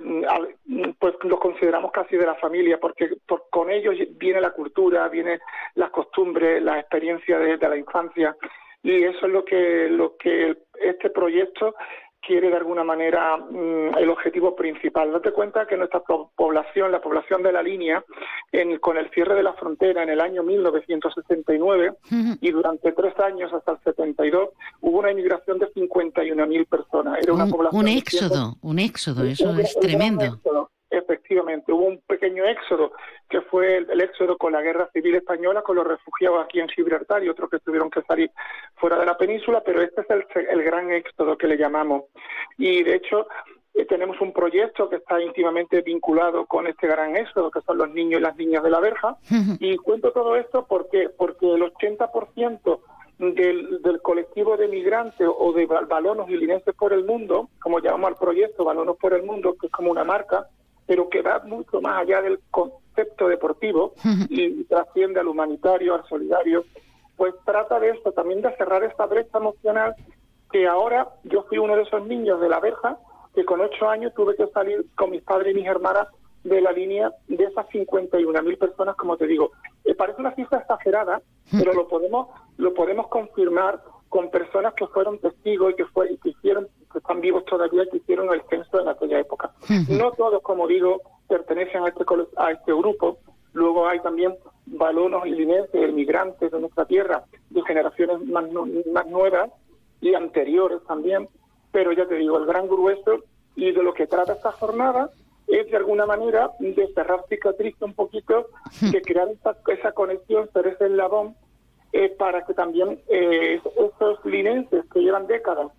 pues 0.99 1.15
los 1.23 1.39
consideramos 1.39 1.91
casi 1.91 2.17
de 2.17 2.25
la 2.25 2.35
familia 2.35 2.77
porque 2.79 3.11
con 3.49 3.71
ellos 3.71 3.95
viene 4.17 4.41
la 4.41 4.51
cultura 4.51 5.07
viene 5.07 5.39
las 5.75 5.89
costumbres 5.89 6.61
la 6.61 6.79
experiencia 6.79 7.37
de, 7.39 7.57
de 7.57 7.69
la 7.69 7.77
infancia. 7.77 8.35
Y 8.83 9.03
eso 9.03 9.25
es 9.25 9.31
lo 9.31 9.43
que 9.43 9.89
lo 9.89 10.15
que 10.17 10.57
este 10.79 11.09
proyecto 11.09 11.75
quiere 12.25 12.49
de 12.49 12.57
alguna 12.57 12.83
manera 12.83 13.37
mm, 13.37 13.97
el 13.97 14.09
objetivo 14.09 14.55
principal. 14.55 15.11
Date 15.11 15.31
cuenta 15.31 15.65
que 15.65 15.77
nuestra 15.77 16.01
población, 16.01 16.91
la 16.91 17.01
población 17.01 17.43
de 17.43 17.51
la 17.51 17.61
línea, 17.61 18.03
con 18.79 18.97
el 18.97 19.09
cierre 19.11 19.35
de 19.35 19.43
la 19.43 19.53
frontera 19.53 20.03
en 20.03 20.09
el 20.09 20.21
año 20.21 20.43
1969 20.43 21.93
y 22.41 22.51
durante 22.51 22.91
tres 22.93 23.17
años 23.19 23.51
hasta 23.53 23.73
el 23.73 23.79
72 23.83 24.49
hubo 24.81 24.99
una 24.99 25.11
inmigración 25.11 25.59
de 25.59 25.67
51.000 25.73 26.67
personas. 26.67 27.19
Era 27.21 27.33
una 27.33 27.45
un, 27.45 27.51
población 27.51 27.81
un 27.81 27.87
éxodo, 27.87 28.55
un 28.61 28.79
éxodo, 28.79 29.23
eso 29.25 29.51
es 29.59 29.77
tremendo. 29.79 30.39
Efectivamente, 30.99 31.71
hubo 31.71 31.85
un 31.85 31.99
pequeño 32.07 32.45
éxodo, 32.45 32.93
que 33.29 33.41
fue 33.41 33.77
el, 33.77 34.01
éxodo 34.01 34.37
con 34.37 34.53
la 34.53 34.61
guerra 34.61 34.89
civil 34.93 35.15
española, 35.15 35.61
con 35.61 35.75
los 35.75 35.85
refugiados 35.85 36.43
aquí 36.43 36.59
en 36.59 36.69
Gibraltar 36.69 37.23
y 37.23 37.29
otros 37.29 37.49
que 37.49 37.59
tuvieron 37.59 37.89
que 37.89 38.01
salir 38.03 38.31
fuera 38.75 38.97
de 38.97 39.05
la 39.05 39.17
península, 39.17 39.61
pero 39.65 39.81
este 39.81 40.01
es 40.01 40.07
el, 40.49 40.63
gran 40.63 40.91
éxodo 40.91 41.37
que 41.37 41.47
le 41.47 41.57
llamamos. 41.57 42.03
Y 42.57 42.83
de 42.83 42.95
hecho, 42.95 43.27
eh, 43.73 43.85
tenemos 43.85 44.19
un 44.21 44.31
proyecto 44.31 44.89
que 44.89 44.97
está 44.97 45.21
íntimamente 45.21 45.81
vinculado 45.81 46.45
con 46.45 46.67
este 46.67 46.87
gran 46.87 47.15
éxodo, 47.17 47.51
que 47.51 47.61
son 47.61 47.77
los 47.77 47.89
niños 47.91 48.19
y 48.19 48.23
las 48.23 48.37
niñas 48.37 48.63
de 48.63 48.69
la 48.69 48.79
verja. 48.79 49.17
Y 49.59 49.75
cuento 49.77 50.11
todo 50.11 50.35
esto 50.35 50.65
porque, 50.65 51.09
porque 51.09 51.53
el 51.53 51.61
80% 51.61 52.79
del, 53.17 53.81
del, 53.81 54.01
colectivo 54.01 54.57
de 54.57 54.67
migrantes 54.67 55.27
o 55.27 55.53
de 55.53 55.65
balonos 55.65 56.29
y 56.29 56.37
linenses 56.37 56.75
por 56.75 56.93
el 56.93 57.05
mundo, 57.05 57.49
como 57.59 57.79
llamamos 57.79 58.09
al 58.09 58.17
proyecto 58.17 58.65
Balonos 58.65 58.97
por 58.97 59.13
el 59.13 59.23
Mundo, 59.23 59.55
que 59.59 59.67
es 59.67 59.71
como 59.71 59.91
una 59.91 60.03
marca, 60.03 60.49
pero 60.85 61.09
que 61.09 61.21
va 61.21 61.39
mucho 61.45 61.81
más 61.81 62.01
allá 62.01 62.21
del 62.21 62.39
concepto 62.51 63.27
deportivo 63.27 63.93
y 64.29 64.63
trasciende 64.65 65.19
al 65.19 65.27
humanitario, 65.27 65.95
al 65.95 66.07
solidario, 66.07 66.65
pues 67.15 67.33
trata 67.45 67.79
de 67.79 67.91
esto, 67.91 68.11
también 68.11 68.41
de 68.41 68.55
cerrar 68.55 68.83
esta 68.83 69.05
brecha 69.05 69.37
emocional 69.37 69.95
que 70.51 70.67
ahora 70.67 71.09
yo 71.23 71.43
fui 71.43 71.57
uno 71.57 71.75
de 71.75 71.83
esos 71.83 72.05
niños 72.05 72.39
de 72.39 72.49
la 72.49 72.59
verja 72.59 72.97
que 73.33 73.45
con 73.45 73.59
ocho 73.61 73.89
años 73.89 74.13
tuve 74.13 74.35
que 74.35 74.47
salir 74.47 74.85
con 74.95 75.11
mis 75.11 75.21
padres 75.21 75.53
y 75.53 75.59
mis 75.59 75.67
hermanas 75.67 76.07
de 76.43 76.61
la 76.61 76.71
línea 76.71 77.11
de 77.27 77.43
esas 77.43 77.67
51.000 77.67 78.57
personas, 78.57 78.95
como 78.95 79.17
te 79.17 79.27
digo. 79.27 79.51
Me 79.83 79.95
parece 79.95 80.21
una 80.21 80.33
cifra 80.35 80.59
exagerada, 80.59 81.21
pero 81.51 81.73
lo 81.73 81.87
podemos 81.87 82.27
lo 82.57 82.73
podemos 82.73 83.07
confirmar 83.07 83.81
con 84.09 84.29
personas 84.29 84.73
que 84.73 84.87
fueron 84.87 85.19
testigos 85.19 85.73
y 85.73 85.75
que, 85.75 85.85
fue, 85.85 86.17
que 86.23 86.29
hicieron 86.29 86.67
que 86.91 86.99
están 86.99 87.19
vivos 87.19 87.43
todavía 87.45 87.83
que 87.91 87.97
hicieron 87.97 88.33
el 88.33 88.41
censo 88.49 88.79
en 88.79 88.87
aquella 88.87 89.19
época. 89.19 89.51
No 89.89 90.11
todos, 90.11 90.41
como 90.41 90.67
digo, 90.67 91.01
pertenecen 91.27 91.83
a 91.83 91.89
este, 91.89 92.05
a 92.37 92.51
este 92.51 92.73
grupo. 92.73 93.17
Luego 93.53 93.87
hay 93.87 93.99
también 93.99 94.35
balonos 94.65 95.25
y 95.25 95.31
linenses, 95.31 95.93
migrantes 95.93 96.51
de 96.51 96.59
nuestra 96.59 96.85
tierra, 96.85 97.23
de 97.49 97.61
generaciones 97.63 98.21
más, 98.27 98.45
más 98.91 99.07
nuevas 99.07 99.49
y 99.99 100.13
anteriores 100.13 100.79
también. 100.87 101.27
Pero 101.71 101.91
ya 101.91 102.07
te 102.07 102.15
digo, 102.15 102.37
el 102.37 102.45
gran 102.45 102.67
grueso 102.67 103.23
y 103.55 103.71
de 103.71 103.83
lo 103.83 103.93
que 103.93 104.07
trata 104.07 104.33
esta 104.33 104.51
jornada 104.53 105.09
es 105.47 105.69
de 105.69 105.77
alguna 105.77 106.05
manera 106.05 106.51
de 106.59 106.87
cerrar 106.93 107.25
cicatriz 107.29 107.75
un 107.81 107.93
poquito, 107.93 108.47
de 108.81 109.01
crear 109.01 109.29
esa, 109.29 109.57
esa 109.67 109.91
conexión, 109.91 110.49
ser 110.53 110.67
ese 110.67 110.85
eslabón 110.85 111.35
eh, 111.97 112.09
para 112.09 112.45
que 112.45 112.53
también 112.53 112.99
eh, 113.07 113.61
esos 113.63 114.25
linenses 114.25 114.83
que 114.91 114.99
llevan 114.99 115.27
décadas 115.27 115.71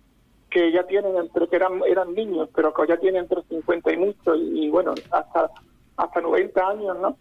que 0.49 0.71
ya 0.71 0.81
tienen 0.87 1.15
entre 1.15 1.47
que 1.47 1.55
eran 1.55 1.79
eran 1.87 2.15
niños, 2.15 2.49
pero 2.55 2.73
que 2.73 2.87
ya 2.87 2.97
tienen 2.97 3.21
entre 3.21 3.43
50 3.43 3.93
y 3.93 3.97
mucho 3.97 4.35
y, 4.35 4.67
bueno, 4.69 4.95
hasta 5.11 5.51
hasta 5.95 6.19
90 6.21 6.69
años, 6.69 6.97
¿no? 6.99 7.17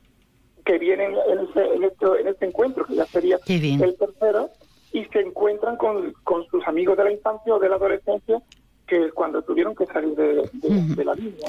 Que 0.64 0.78
vienen 0.78 1.14
en 1.28 1.40
ese, 1.40 1.74
en 1.74 1.84
este, 1.84 2.06
este 2.26 2.46
encuentro, 2.46 2.86
que 2.86 2.94
ya 2.94 3.04
sería 3.04 3.38
el 3.46 3.96
tercero, 3.98 4.48
y 4.92 5.04
se 5.04 5.20
encuentran 5.20 5.76
con, 5.76 6.14
con 6.24 6.46
sus 6.46 6.66
amigos 6.66 6.96
de 6.96 7.04
la 7.04 7.12
infancia 7.12 7.54
o 7.54 7.58
de 7.58 7.68
la 7.68 7.76
adolescencia 7.76 8.40
que 8.86 9.10
cuando 9.10 9.42
tuvieron 9.42 9.74
que 9.74 9.86
salir 9.86 10.14
de, 10.14 10.48
de, 10.52 11.04
la 11.04 11.14
línea. 11.14 11.48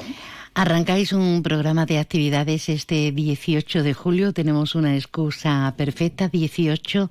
Arrancáis 0.54 1.12
un 1.12 1.42
programa 1.42 1.86
de 1.86 1.98
actividades 1.98 2.68
este 2.68 3.12
18 3.12 3.82
de 3.82 3.94
julio, 3.94 4.32
tenemos 4.32 4.74
una 4.74 4.96
excusa 4.96 5.72
perfecta, 5.76 6.28
18 6.28 7.10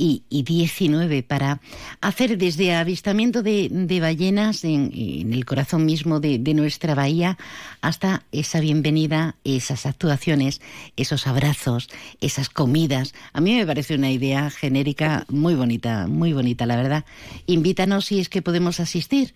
y, 0.00 0.42
19 0.42 1.22
para 1.22 1.60
hacer 2.00 2.38
desde 2.38 2.74
avistamiento 2.74 3.42
de, 3.42 3.98
ballenas 4.00 4.64
en, 4.64 4.90
el 5.32 5.44
corazón 5.44 5.84
mismo 5.84 6.20
de, 6.20 6.38
nuestra 6.54 6.94
bahía 6.94 7.36
hasta 7.82 8.22
esa 8.32 8.60
bienvenida, 8.60 9.36
esas 9.44 9.84
actuaciones, 9.86 10.60
esos 10.96 11.26
abrazos, 11.26 11.88
esas 12.20 12.48
comidas. 12.48 13.14
A 13.32 13.40
mí 13.40 13.54
me 13.54 13.66
parece 13.66 13.94
una 13.94 14.10
idea 14.10 14.48
genérica 14.50 15.26
muy 15.28 15.54
bonita, 15.54 16.06
muy 16.06 16.32
bonita, 16.32 16.64
la 16.64 16.76
verdad. 16.76 17.04
Invítanos 17.46 18.06
si 18.06 18.20
es 18.20 18.28
que 18.28 18.42
podemos 18.42 18.80
asistir. 18.80 19.34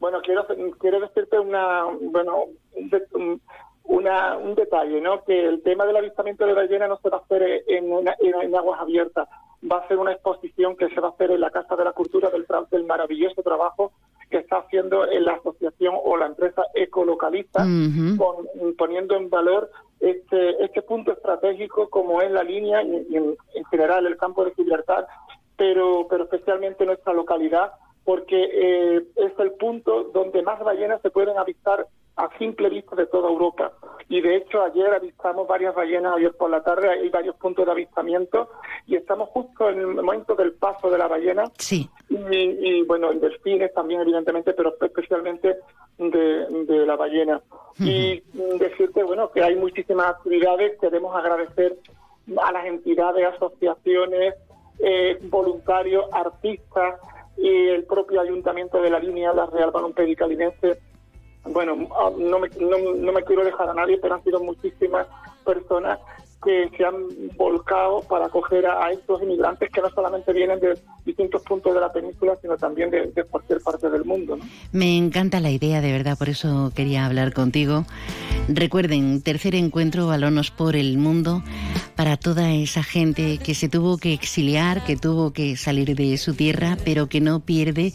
Bueno, 0.00 0.20
quiero, 0.22 0.46
quiero 0.78 1.00
decirte 1.00 1.38
una, 1.38 1.84
bueno, 2.00 2.44
una, 3.84 4.36
un 4.36 4.54
detalle, 4.54 5.00
¿no? 5.00 5.24
Que 5.24 5.46
el 5.46 5.62
tema 5.62 5.86
del 5.86 5.96
avistamiento 5.96 6.46
de 6.46 6.54
ballena 6.54 6.86
no 6.86 6.98
se 6.98 7.08
va 7.08 7.18
a 7.18 7.20
hacer 7.20 7.64
en, 7.66 7.90
en 8.20 8.56
aguas 8.56 8.80
abiertas 8.80 9.28
va 9.60 9.78
a 9.78 9.88
ser 9.88 9.98
una 9.98 10.12
exposición 10.12 10.76
que 10.76 10.88
se 10.88 11.00
va 11.00 11.08
a 11.08 11.10
hacer 11.10 11.30
en 11.30 11.40
la 11.40 11.50
Casa 11.50 11.74
de 11.76 11.84
la 11.84 11.92
Cultura 11.92 12.30
del, 12.30 12.46
del 12.70 12.84
maravilloso 12.84 13.42
trabajo 13.42 13.92
que 14.30 14.38
está 14.38 14.58
haciendo 14.58 15.10
en 15.10 15.24
la 15.24 15.34
Asociación 15.34 15.94
o 16.04 16.16
la 16.16 16.26
empresa 16.26 16.62
Ecolocaliza, 16.74 17.66
poniendo 18.76 19.16
en 19.16 19.30
valor 19.30 19.70
este, 20.00 20.62
este 20.62 20.82
punto 20.82 21.12
estratégico 21.12 21.88
como 21.88 22.20
es 22.20 22.30
la 22.30 22.42
línea 22.42 22.82
y, 22.82 23.16
en, 23.16 23.36
general 23.70 24.06
el 24.06 24.16
campo 24.16 24.44
de 24.44 24.54
Gibraltar, 24.54 25.06
pero, 25.56 26.06
pero 26.08 26.24
especialmente 26.24 26.86
nuestra 26.86 27.12
localidad, 27.12 27.72
porque 28.08 28.42
eh, 28.42 29.02
es 29.16 29.38
el 29.38 29.52
punto 29.52 30.04
donde 30.14 30.40
más 30.40 30.58
ballenas 30.60 31.02
se 31.02 31.10
pueden 31.10 31.36
avistar 31.36 31.86
a 32.16 32.30
simple 32.38 32.70
vista 32.70 32.96
de 32.96 33.04
toda 33.04 33.28
Europa. 33.28 33.70
Y 34.08 34.22
de 34.22 34.36
hecho 34.36 34.62
ayer 34.62 34.94
avistamos 34.94 35.46
varias 35.46 35.74
ballenas, 35.74 36.14
ayer 36.16 36.32
por 36.32 36.48
la 36.48 36.62
tarde 36.62 36.88
hay 36.88 37.10
varios 37.10 37.36
puntos 37.36 37.66
de 37.66 37.72
avistamiento 37.72 38.48
y 38.86 38.96
estamos 38.96 39.28
justo 39.28 39.68
en 39.68 39.80
el 39.80 39.86
momento 39.88 40.34
del 40.34 40.52
paso 40.52 40.88
de 40.88 40.96
la 40.96 41.06
ballena. 41.06 41.52
Sí. 41.58 41.86
Y, 42.08 42.82
bueno, 42.84 43.12
en 43.12 43.20
delfines 43.20 43.74
también 43.74 44.00
evidentemente, 44.00 44.54
pero 44.54 44.74
especialmente 44.80 45.56
de, 45.98 46.86
la 46.86 46.96
ballena. 46.96 47.42
Y 47.78 48.22
decirte, 48.58 49.02
bueno, 49.02 49.30
que 49.30 49.42
hay 49.42 49.54
muchísimas 49.54 50.14
actividades, 50.14 50.80
queremos 50.80 51.14
agradecer 51.14 51.76
a 52.42 52.52
las 52.52 52.64
entidades, 52.64 53.26
asociaciones, 53.34 54.34
eh, 54.78 55.18
voluntarios, 55.24 56.06
artistas 56.10 56.94
y 57.38 57.68
el 57.68 57.84
propio 57.84 58.20
ayuntamiento 58.20 58.82
de 58.82 58.90
la 58.90 58.98
línea, 58.98 59.32
la 59.32 59.46
Real 59.46 59.70
Balompédica 59.70 60.26
Linense, 60.26 60.78
bueno, 61.44 61.88
ah, 61.98 62.10
no 62.16 62.38
me, 62.38 62.48
no, 62.60 63.12
me 63.12 63.24
quiero 63.24 63.44
dejar 63.44 63.68
a 63.70 63.74
nadie, 63.74 63.98
pero 63.98 64.14
han 64.14 64.24
sido 64.24 64.40
muchísimas 64.40 65.06
personas 65.44 65.98
que 66.44 66.70
se 66.76 66.84
han 66.84 66.94
volcado 67.36 68.02
para 68.02 68.26
acoger 68.26 68.64
a, 68.66 68.90
estos 68.92 69.22
inmigrantes 69.22 69.70
que 69.70 69.80
no 69.80 69.90
solamente 69.90 70.32
vienen 70.32 70.60
de 70.60 70.78
distintos 71.04 71.42
puntos 71.42 71.74
de 71.74 71.80
la 71.80 71.92
península, 71.92 72.36
sino 72.40 72.56
también 72.56 72.90
de, 72.90 73.12
cualquier 73.24 73.60
parte 73.60 73.90
del 73.90 74.04
mundo. 74.04 74.38
Me 74.72 74.96
encanta 74.96 75.40
la 75.40 75.50
idea, 75.50 75.80
de 75.80 75.92
verdad, 75.92 76.16
por 76.16 76.28
eso 76.28 76.70
quería 76.74 77.06
hablar 77.06 77.32
contigo. 77.32 77.84
Recuerden, 78.48 79.20
tercer 79.22 79.54
encuentro 79.54 80.06
Balonos 80.06 80.50
por 80.50 80.76
el 80.76 80.96
Mundo 80.96 81.42
para 81.96 82.16
toda 82.16 82.52
esa 82.52 82.82
gente 82.82 83.38
que 83.38 83.54
se 83.54 83.68
tuvo 83.68 83.98
que 83.98 84.12
exiliar, 84.12 84.84
que 84.84 84.96
tuvo 84.96 85.32
que 85.32 85.56
salir 85.56 85.94
de 85.94 86.16
su 86.16 86.34
tierra, 86.34 86.78
pero 86.84 87.08
que 87.08 87.20
no 87.20 87.40
pierde, 87.40 87.92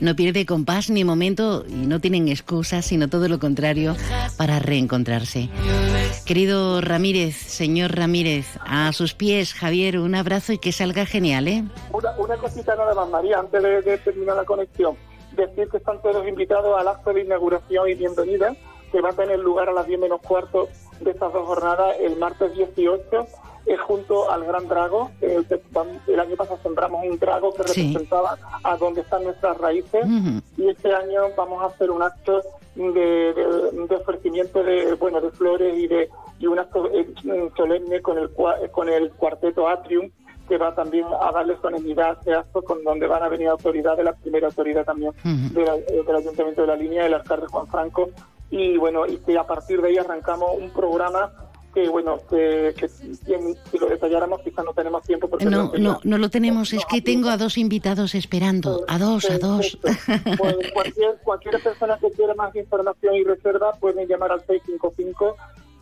no 0.00 0.16
pierde 0.16 0.44
compás 0.44 0.90
ni 0.90 1.04
momento 1.04 1.64
y 1.68 1.86
no 1.86 2.00
tienen 2.00 2.28
excusas, 2.28 2.84
sino 2.84 3.08
todo 3.08 3.28
lo 3.28 3.38
contrario 3.38 3.96
para 4.36 4.58
reencontrarse. 4.58 5.48
Querido 6.24 6.80
Ramírez, 6.80 7.36
señor 7.36 7.75
Ramírez, 7.84 8.58
a 8.66 8.92
sus 8.92 9.14
pies, 9.14 9.54
Javier, 9.54 9.98
un 9.98 10.14
abrazo 10.14 10.52
y 10.52 10.58
que 10.58 10.72
salga 10.72 11.06
genial, 11.06 11.48
¿eh? 11.48 11.64
Una, 11.92 12.36
cosita 12.36 12.74
nada 12.74 12.94
más, 12.94 13.08
María, 13.08 13.38
antes 13.38 13.62
de, 13.62 13.98
terminar 13.98 14.36
la 14.36 14.44
conexión. 14.44 14.96
Decir 15.32 15.68
que 15.68 15.76
están 15.76 16.00
todos 16.00 16.26
invitados 16.26 16.78
al 16.78 16.88
acto 16.88 17.12
de 17.12 17.22
inauguración 17.22 17.88
y 17.88 17.94
bienvenida, 17.94 18.54
que 18.90 19.00
va 19.00 19.10
a 19.10 19.12
tener 19.12 19.38
lugar 19.38 19.68
a 19.68 19.72
las 19.72 19.86
10 19.86 20.00
menos 20.00 20.20
cuarto 20.22 20.68
de 21.00 21.10
estas 21.10 21.32
dos 21.32 21.46
jornadas 21.46 21.96
el 22.00 22.16
martes 22.16 22.54
18 22.54 23.26
es 23.66 23.80
junto 23.80 24.30
al 24.30 24.44
Gran 24.44 24.68
Drago. 24.68 25.10
El, 25.20 26.20
año 26.20 26.36
pasado 26.36 26.58
sembramos 26.62 27.04
un 27.04 27.18
drago 27.18 27.52
que 27.52 27.64
representaba 27.64 28.38
a 28.62 28.76
donde 28.76 29.00
están 29.00 29.24
nuestras 29.24 29.58
raíces 29.58 30.06
y 30.56 30.68
este 30.68 30.94
año 30.94 31.22
vamos 31.36 31.62
a 31.62 31.66
hacer 31.66 31.90
un 31.90 32.02
acto 32.02 32.42
de, 32.76 33.86
ofrecimiento 33.90 34.62
de 34.62 34.94
bueno 34.94 35.20
de 35.20 35.30
flores 35.30 35.76
y 35.78 35.86
de 35.86 36.08
y 36.38 36.46
un 36.46 36.58
acto 36.58 36.90
eh, 36.92 37.06
solemne 37.56 38.02
con 38.02 38.18
el 38.18 38.30
con 38.70 38.88
el 38.88 39.10
cuarteto 39.12 39.68
Atrium 39.68 40.10
que 40.48 40.58
va 40.58 40.74
también 40.74 41.06
a 41.20 41.32
darle 41.32 41.56
solemnidad 41.60 42.10
a 42.10 42.12
este 42.12 42.34
acto 42.34 42.62
con 42.62 42.84
donde 42.84 43.06
van 43.06 43.22
a 43.22 43.28
venir 43.28 43.48
autoridades, 43.48 44.04
la 44.04 44.14
primera 44.14 44.46
autoridad 44.46 44.84
también 44.84 45.12
eh, 45.24 46.02
del 46.06 46.16
Ayuntamiento 46.16 46.60
de 46.62 46.66
la 46.68 46.76
Línea, 46.76 47.06
el 47.06 47.14
alcalde 47.14 47.46
Juan 47.48 47.66
Franco, 47.66 48.10
y 48.50 48.76
bueno, 48.76 49.06
y 49.06 49.16
que 49.18 49.36
a 49.36 49.44
partir 49.44 49.82
de 49.82 49.88
ahí 49.88 49.98
arrancamos 49.98 50.50
un 50.56 50.70
programa 50.70 51.32
que 51.76 51.88
bueno, 51.90 52.16
que, 52.30 52.72
si 52.88 53.78
lo 53.78 53.86
detalláramos 53.86 54.40
quizás 54.40 54.64
no 54.64 54.72
tenemos 54.72 55.02
tiempo. 55.02 55.28
Porque 55.28 55.44
no, 55.44 55.70
no, 55.76 56.00
no 56.02 56.16
lo 56.16 56.30
tenemos, 56.30 56.72
es 56.72 56.86
que 56.86 57.02
tengo 57.02 57.28
a 57.28 57.36
dos 57.36 57.58
invitados 57.58 58.14
esperando, 58.14 58.86
a 58.88 58.98
dos, 58.98 59.28
a 59.28 59.36
dos. 59.36 59.76
Pues 59.82 59.98
cualquier, 60.72 61.18
cualquier 61.22 61.62
persona 61.62 61.98
que 62.00 62.10
quiera 62.12 62.32
más 62.34 62.56
información 62.56 63.16
y 63.16 63.24
reserva 63.24 63.74
puede 63.74 64.06
llamar 64.06 64.32
al 64.32 64.40
655 64.46 65.36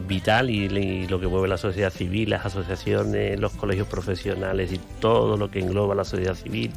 vital 0.08 0.50
y, 0.50 1.08
lo 1.08 1.20
que 1.20 1.28
mueve 1.28 1.48
la 1.48 1.58
sociedad 1.58 1.92
civil, 1.92 2.30
las 2.30 2.46
asociaciones, 2.46 3.40
los 3.40 3.54
colegios 3.54 3.88
profesionales 3.88 4.72
y 4.74 4.80
todo 5.00 5.38
lo 5.38 5.50
que 5.50 5.60
engloba 5.60 5.96
la 5.96 6.04
sociedad 6.04 6.36
civil 6.36 6.72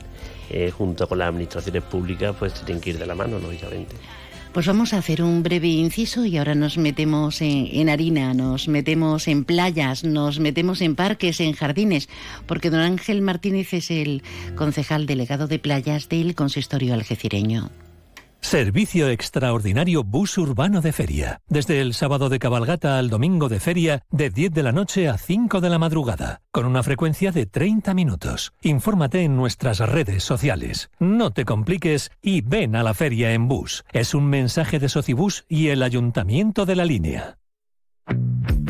eh, 0.51 0.71
junto 0.71 1.07
con 1.07 1.19
las 1.19 1.29
administraciones 1.29 1.83
públicas, 1.83 2.35
pues 2.39 2.55
tienen 2.65 2.81
que 2.81 2.91
ir 2.91 2.99
de 2.99 3.05
la 3.05 3.15
mano, 3.15 3.39
lógicamente. 3.39 3.95
Pues 4.53 4.67
vamos 4.67 4.95
a 4.95 4.99
hacer 4.99 5.23
un 5.23 5.43
breve 5.43 5.69
inciso 5.69 6.25
y 6.25 6.39
ahora 6.39 6.55
nos 6.55 6.79
metemos 6.79 7.43
en, 7.43 7.89
harina, 7.91 8.33
nos 8.33 8.67
metemos 8.67 9.29
en 9.29 9.45
playas, 9.45 10.05
nos 10.05 10.41
metemos 10.41 10.81
en 10.81 10.97
parques, 10.97 11.41
en 11.41 11.53
jardines, 11.53 12.09
porque 12.47 12.71
don 12.71 12.81
Ángel 12.81 13.21
Martínez 13.21 13.75
es 13.75 13.91
el 13.91 14.23
concejal 14.57 15.05
delegado 15.05 15.49
de 15.49 15.59
playas 15.59 16.09
del 16.09 16.35
consistorio 16.35 16.95
algecireño. 16.95 17.71
Servicio 18.41 19.09
extraordinario 19.11 20.05
bus 20.05 20.39
urbano 20.39 20.81
de 20.81 20.93
feria. 20.93 21.41
Desde 21.49 21.81
el 21.81 21.93
sábado 21.93 22.29
de 22.29 22.39
cabalgata 22.39 22.99
al 22.99 23.11
domingo 23.11 23.49
de 23.49 23.61
feria, 23.61 24.03
de 24.11 24.31
10 24.31 24.53
de 24.53 24.63
la 24.63 24.73
noche 24.73 25.09
a 25.09 25.19
5 25.19 25.61
de 25.61 25.69
la 25.69 25.79
madrugada, 25.79 26.41
con 26.51 26.65
una 26.65 26.83
frecuencia 26.83 27.31
de 27.33 27.47
30 27.47 27.93
minutos. 27.95 28.53
Infórmate 28.63 29.23
en 29.23 29.37
nuestras 29.37 29.81
redes 29.81 30.25
sociales. 30.25 30.91
No 30.99 31.31
te 31.31 31.45
compliques 31.45 32.11
y 32.23 32.41
ven 32.41 32.77
a 32.77 32.83
la 32.83 32.95
feria 32.95 33.33
en 33.33 33.49
bus. 33.49 33.85
Es 33.93 34.15
un 34.15 34.27
mensaje 34.27 34.79
de 34.79 34.89
Socibus 34.89 35.45
y 35.49 35.69
el 35.69 35.83
Ayuntamiento 35.83 36.65
de 36.65 36.77
la 36.77 36.85
Línea. 36.85 37.39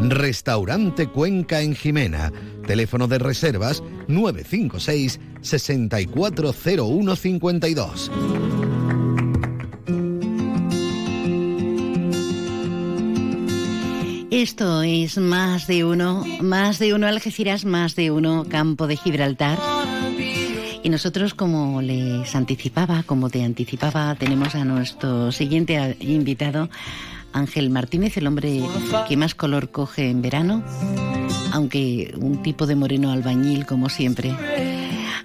Restaurante 0.00 1.08
Cuenca 1.08 1.60
en 1.60 1.74
Jimena. 1.74 2.32
Teléfono 2.66 3.08
de 3.08 3.18
reservas 3.18 3.82
956 4.08 5.20
640152. 5.40 8.10
Esto 14.30 14.82
es 14.82 15.18
más 15.18 15.66
de 15.66 15.84
uno, 15.84 16.24
más 16.40 16.78
de 16.78 16.92
uno 16.92 17.06
Algeciras, 17.06 17.64
más 17.64 17.96
de 17.96 18.10
uno 18.10 18.44
Campo 18.48 18.86
de 18.86 18.96
Gibraltar. 18.96 19.58
Y 20.82 20.88
nosotros, 20.88 21.34
como 21.34 21.80
les 21.80 22.34
anticipaba, 22.36 23.02
como 23.02 23.30
te 23.30 23.42
anticipaba, 23.42 24.14
tenemos 24.14 24.54
a 24.54 24.64
nuestro 24.64 25.32
siguiente 25.32 25.96
invitado, 26.00 26.68
Ángel 27.32 27.70
Martínez, 27.70 28.16
el 28.16 28.26
hombre 28.26 28.62
que 29.08 29.16
más 29.16 29.34
color 29.34 29.70
coge 29.70 30.10
en 30.10 30.22
verano, 30.22 30.64
aunque 31.52 32.14
un 32.18 32.42
tipo 32.42 32.66
de 32.66 32.76
moreno 32.76 33.10
albañil 33.10 33.66
como 33.66 33.88
siempre. 33.88 34.34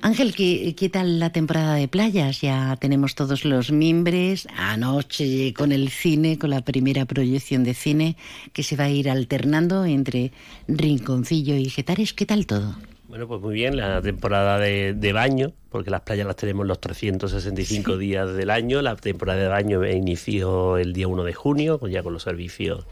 Ángel, 0.03 0.33
¿qué, 0.33 0.73
¿qué, 0.75 0.89
tal 0.89 1.19
la 1.19 1.31
temporada 1.31 1.75
de 1.75 1.87
playas? 1.87 2.41
Ya 2.41 2.75
tenemos 2.77 3.13
todos 3.13 3.45
los 3.45 3.71
mimbres. 3.71 4.47
Anoche 4.57 5.53
con 5.53 5.71
el 5.71 5.89
cine, 5.89 6.39
con 6.39 6.49
la 6.49 6.61
primera 6.61 7.05
proyección 7.05 7.63
de 7.63 7.75
cine, 7.75 8.17
que 8.51 8.63
se 8.63 8.75
va 8.75 8.85
a 8.85 8.89
ir 8.89 9.09
alternando 9.11 9.85
entre 9.85 10.31
Rinconcillo 10.67 11.55
y 11.55 11.69
Getares. 11.69 12.13
¿Qué 12.13 12.25
tal 12.25 12.47
todo? 12.47 12.75
Bueno, 13.11 13.27
pues 13.27 13.41
muy 13.41 13.53
bien, 13.53 13.75
la 13.75 14.01
temporada 14.01 14.57
de, 14.57 15.11
baño, 15.13 15.51
porque 15.67 15.89
las 15.89 15.99
playas 15.99 16.25
las 16.25 16.37
tenemos 16.37 16.65
los 16.65 16.79
365 16.79 17.97
días 17.97 18.33
del 18.33 18.49
año. 18.49 18.81
La 18.81 18.95
temporada 18.95 19.37
de 19.37 19.49
baño 19.49 19.85
inició 19.85 20.77
el 20.77 20.93
día 20.93 21.09
1 21.09 21.25
de 21.25 21.33
junio, 21.33 21.77
ya 21.89 22.03
con 22.03 22.13
los 22.13 22.23
servicios 22.23 22.85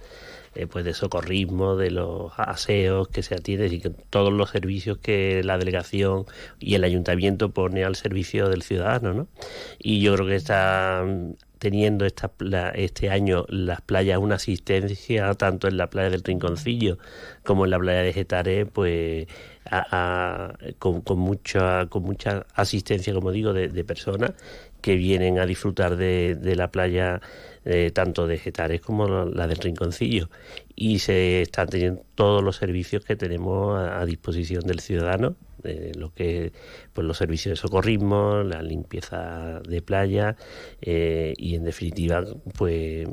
eh, 0.56 0.68
pues 0.68 0.84
de 0.84 0.94
socorrismo, 0.94 1.78
de 1.78 1.92
los 1.92 2.34
aseos 2.36 3.08
que 3.08 3.24
se 3.24 3.36
atienden 3.36 3.72
y 3.72 3.80
todos 4.10 4.34
los 4.34 4.50
servicios 4.50 4.98
que 4.98 5.42
la 5.42 5.58
delegación 5.58 6.26
y 6.60 6.76
el 6.76 6.84
ayuntamiento 6.84 7.52
pone 7.52 7.86
al 7.86 7.96
servicio 7.96 8.50
del 8.50 8.62
ciudadano, 8.62 9.14
¿no? 9.14 9.28
Y 9.78 10.02
yo 10.02 10.16
creo 10.16 10.28
que 10.28 10.36
está 10.36 11.06
teniendo 11.60 12.06
esta, 12.06 12.32
este 12.74 13.10
año 13.10 13.46
las 13.50 13.82
playas 13.82 14.18
una 14.18 14.36
asistencia 14.36 15.34
tanto 15.36 15.68
en 15.68 15.78
la 15.78 15.90
playa 15.90 16.10
del 16.10 16.24
Rinconcillo 16.24 16.98
como 17.44 17.66
en 17.66 17.72
la 17.72 17.80
playa 17.80 18.02
de 18.02 18.14
Getare, 18.14 18.66
pues 18.66 19.28
con, 20.80 21.04
mucha 21.20 21.88
con 21.88 22.04
mucha 22.04 22.46
asistencia, 22.56 23.14
como 23.14 23.32
digo, 23.32 23.54
de, 23.54 23.84
personas 23.84 24.34
que 24.82 24.96
vienen 24.96 25.40
a 25.40 25.46
disfrutar 25.46 25.96
de, 25.96 26.38
la 26.56 26.72
playa 26.72 27.22
eh, 27.66 27.92
tanto 27.94 28.28
de 28.28 28.38
Getares 28.38 28.82
como 28.82 29.08
la 29.08 29.48
del 29.48 29.58
Rinconcillo. 29.58 30.30
Y 30.76 31.00
se 31.00 31.42
están 31.42 31.68
teniendo 31.68 32.04
todos 32.16 32.44
los 32.44 32.56
servicios 32.56 33.04
que 33.04 33.16
tenemos 33.16 33.78
a, 33.78 34.06
disposición 34.06 34.64
del 34.66 34.80
ciudadano, 34.80 35.36
lo 35.98 36.14
que 36.14 36.54
pues 36.94 37.06
los 37.06 37.18
servicios 37.18 37.52
de 37.52 37.62
socorrismo, 37.62 38.44
la 38.44 38.62
limpieza 38.62 39.60
de 39.60 39.82
playa 39.82 40.38
eh, 40.82 41.34
y 41.38 41.56
en 41.56 41.66
definitiva 41.66 42.24
pues 42.58 43.10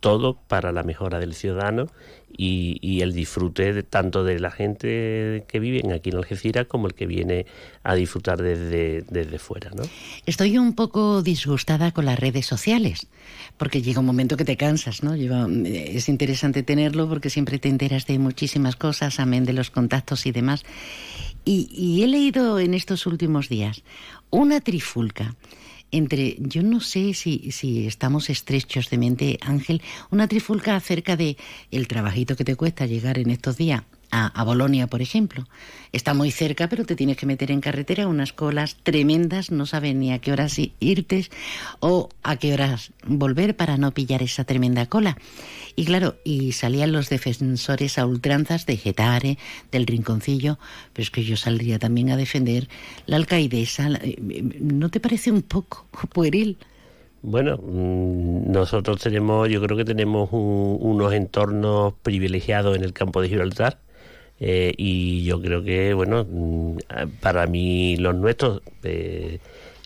todo 0.00 0.38
para 0.48 0.72
la 0.72 0.82
mejora 0.82 1.18
del 1.18 1.34
ciudadano 1.34 1.88
y, 2.36 3.00
el 3.00 3.12
disfrute 3.12 3.82
tanto 3.82 4.24
de 4.24 4.38
la 4.38 4.50
gente 4.50 5.44
que 5.48 5.58
vive 5.58 5.82
aquí 5.94 6.10
en 6.10 6.16
Algeciras 6.16 6.66
como 6.66 6.86
el 6.86 6.94
que 6.94 7.06
viene 7.06 7.46
a 7.82 7.94
disfrutar 7.94 8.42
desde, 8.42 9.02
desde 9.08 9.38
fuera. 9.38 9.70
¿no? 9.74 9.82
Estoy 10.26 10.58
un 10.58 10.74
poco 10.74 11.22
disgustada 11.22 11.92
con 11.92 12.04
las 12.04 12.18
redes 12.18 12.46
sociales 12.46 13.06
porque 13.56 13.82
llega 13.82 14.00
un 14.00 14.06
momento 14.06 14.36
que 14.36 14.44
te 14.44 14.56
cansas, 14.56 15.02
¿no? 15.02 15.14
es 15.14 16.08
interesante 16.08 16.62
tenerlo 16.62 17.08
porque 17.08 17.30
siempre 17.30 17.58
te 17.58 17.68
enteras 17.68 18.06
de 18.06 18.18
muchísimas 18.18 18.76
cosas, 18.76 19.20
amén 19.20 19.44
de 19.44 19.52
los 19.52 19.70
contactos 19.70 20.26
y 20.26 20.32
demás. 20.32 20.64
Y, 21.44 22.02
he 22.02 22.06
leído 22.06 22.58
en 22.58 22.74
estos 22.74 23.06
últimos 23.06 23.48
días 23.48 23.82
una 24.30 24.60
trifulca 24.60 25.34
entre, 25.90 26.36
yo 26.38 26.62
no 26.62 26.80
sé 26.80 27.14
si, 27.14 27.50
si 27.52 27.86
estamos 27.86 28.30
estrechos 28.30 28.90
de 28.90 28.98
mente, 28.98 29.38
Ángel, 29.42 29.82
una 30.10 30.28
trifulca 30.28 30.76
acerca 30.76 31.16
de 31.16 31.36
el 31.70 31.88
trabajito 31.88 32.36
que 32.36 32.44
te 32.44 32.56
cuesta 32.56 32.86
llegar 32.86 33.18
en 33.18 33.30
estos 33.30 33.56
días 33.56 33.82
a, 34.10 34.44
Bolonia, 34.44 34.86
por 34.86 35.02
ejemplo. 35.02 35.46
Está 35.92 36.14
muy 36.14 36.30
cerca, 36.30 36.68
pero 36.68 36.84
te 36.84 36.96
tienes 36.96 37.16
que 37.16 37.26
meter 37.26 37.50
en 37.50 37.60
carretera, 37.60 38.06
unas 38.06 38.32
colas 38.32 38.76
tremendas, 38.82 39.50
no 39.50 39.66
sabes 39.66 39.94
ni 39.94 40.12
a 40.12 40.18
qué 40.18 40.32
horas 40.32 40.58
irte 40.80 41.28
o 41.80 42.08
a 42.22 42.36
qué 42.36 42.52
horas 42.52 42.92
volver 43.06 43.56
para 43.56 43.76
no 43.76 43.92
pillar 43.92 44.22
esa 44.22 44.44
tremenda 44.44 44.86
cola. 44.86 45.16
Y 45.76 45.84
claro, 45.84 46.16
y 46.24 46.52
salían 46.52 46.92
los 46.92 47.08
defensores 47.08 47.98
a 47.98 48.06
ultranzas 48.06 48.66
de 48.66 48.76
Getare, 48.76 49.38
del 49.70 49.86
Rinconcillo, 49.86 50.58
pero 50.92 51.04
es 51.04 51.10
que 51.10 51.24
yo 51.24 51.36
saldría 51.36 51.78
también 51.78 52.10
a 52.10 52.16
defender 52.16 52.68
la 53.06 53.16
alcaidesa. 53.16 53.88
Eh, 54.02 54.16
¿No 54.60 54.90
te 54.90 55.00
parece 55.00 55.30
un 55.30 55.42
poco 55.42 55.86
pueril? 56.12 56.58
Bueno, 57.22 57.58
mm, 57.58 58.50
nosotros 58.50 59.00
tenemos, 59.00 59.48
yo 59.48 59.60
creo 59.60 59.76
que 59.76 59.84
tenemos 59.84 60.30
unos 60.32 61.12
entornos 61.12 61.94
privilegiados 62.02 62.76
en 62.76 62.84
el 62.84 62.92
campo 62.92 63.20
de 63.20 63.28
Gibraltar 63.28 63.78
eh, 64.40 64.72
y 64.76 65.22
yo 65.24 65.40
creo 65.40 65.62
que, 65.62 65.92
bueno, 65.92 66.26
mm, 66.28 66.78
para 67.20 67.46
mí 67.46 67.96
los 67.96 68.14
nuestros 68.14 68.62
eh, 68.82 69.38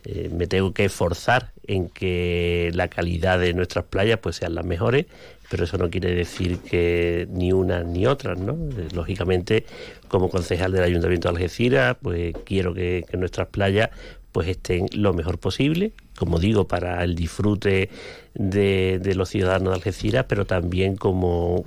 eh, 0.04 0.30
me 0.32 0.46
tengo 0.46 0.72
que 0.72 0.84
esforzar 0.84 1.52
en 1.66 1.88
que 1.88 2.70
la 2.74 2.88
calidad 2.88 3.40
de 3.40 3.52
nuestras 3.52 3.86
playas 3.86 4.20
pues 4.20 4.36
sean 4.36 4.54
las 4.54 4.64
mejores, 4.64 5.06
pero 5.50 5.64
eso 5.64 5.76
no 5.76 5.90
quiere 5.90 6.14
decir 6.14 6.58
que 6.58 7.26
ni 7.30 7.52
una 7.52 7.82
ni 7.82 8.06
otras, 8.06 8.38
¿no? 8.38 8.56
Lógicamente, 8.94 9.64
como 10.08 10.30
concejal 10.30 10.72
del 10.72 10.84
Ayuntamiento 10.84 11.28
de 11.28 11.34
Algeciras, 11.34 11.96
pues 12.00 12.34
quiero 12.44 12.74
que, 12.74 13.04
que 13.10 13.16
nuestras 13.16 13.48
playas 13.48 13.90
pues 14.30 14.48
estén 14.48 14.86
lo 14.92 15.14
mejor 15.14 15.38
posible, 15.38 15.92
como 16.16 16.38
digo, 16.38 16.66
para 16.66 17.02
el 17.04 17.14
disfrute 17.14 17.88
de, 18.34 18.98
de 19.00 19.14
los 19.14 19.28
ciudadanos 19.28 19.70
de 19.70 19.74
Algeciras, 19.76 20.26
pero 20.28 20.44
también 20.44 20.96
como 20.96 21.64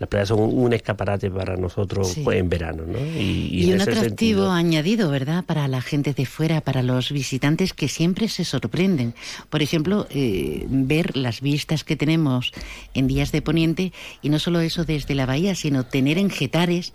las 0.00 0.08
playas 0.08 0.28
son 0.28 0.40
un, 0.40 0.72
escaparate 0.72 1.30
para 1.30 1.56
nosotros 1.58 2.16
pues, 2.24 2.38
en 2.38 2.48
verano. 2.48 2.84
¿no? 2.86 2.98
Y, 2.98 3.70
un 3.70 3.82
atractivo 3.82 4.48
añadido, 4.48 5.10
¿verdad?, 5.10 5.44
para 5.44 5.68
la 5.68 5.82
gente 5.82 6.14
de 6.14 6.24
fuera, 6.24 6.62
para 6.62 6.82
los 6.82 7.12
visitantes 7.12 7.74
que 7.74 7.86
siempre 7.86 8.28
se 8.28 8.46
sorprenden. 8.46 9.14
Por 9.50 9.60
ejemplo, 9.60 10.06
eh, 10.08 10.64
ver 10.70 11.18
las 11.18 11.42
vistas 11.42 11.84
que 11.84 11.96
tenemos 11.96 12.52
en 12.94 13.08
días 13.08 13.30
de 13.30 13.42
poniente 13.42 13.92
y 14.22 14.30
no 14.30 14.38
solo 14.38 14.60
eso 14.60 14.86
desde 14.86 15.14
la 15.14 15.26
bahía, 15.26 15.54
sino 15.54 15.84
tener 15.84 16.16
en 16.16 16.30
Getares, 16.30 16.94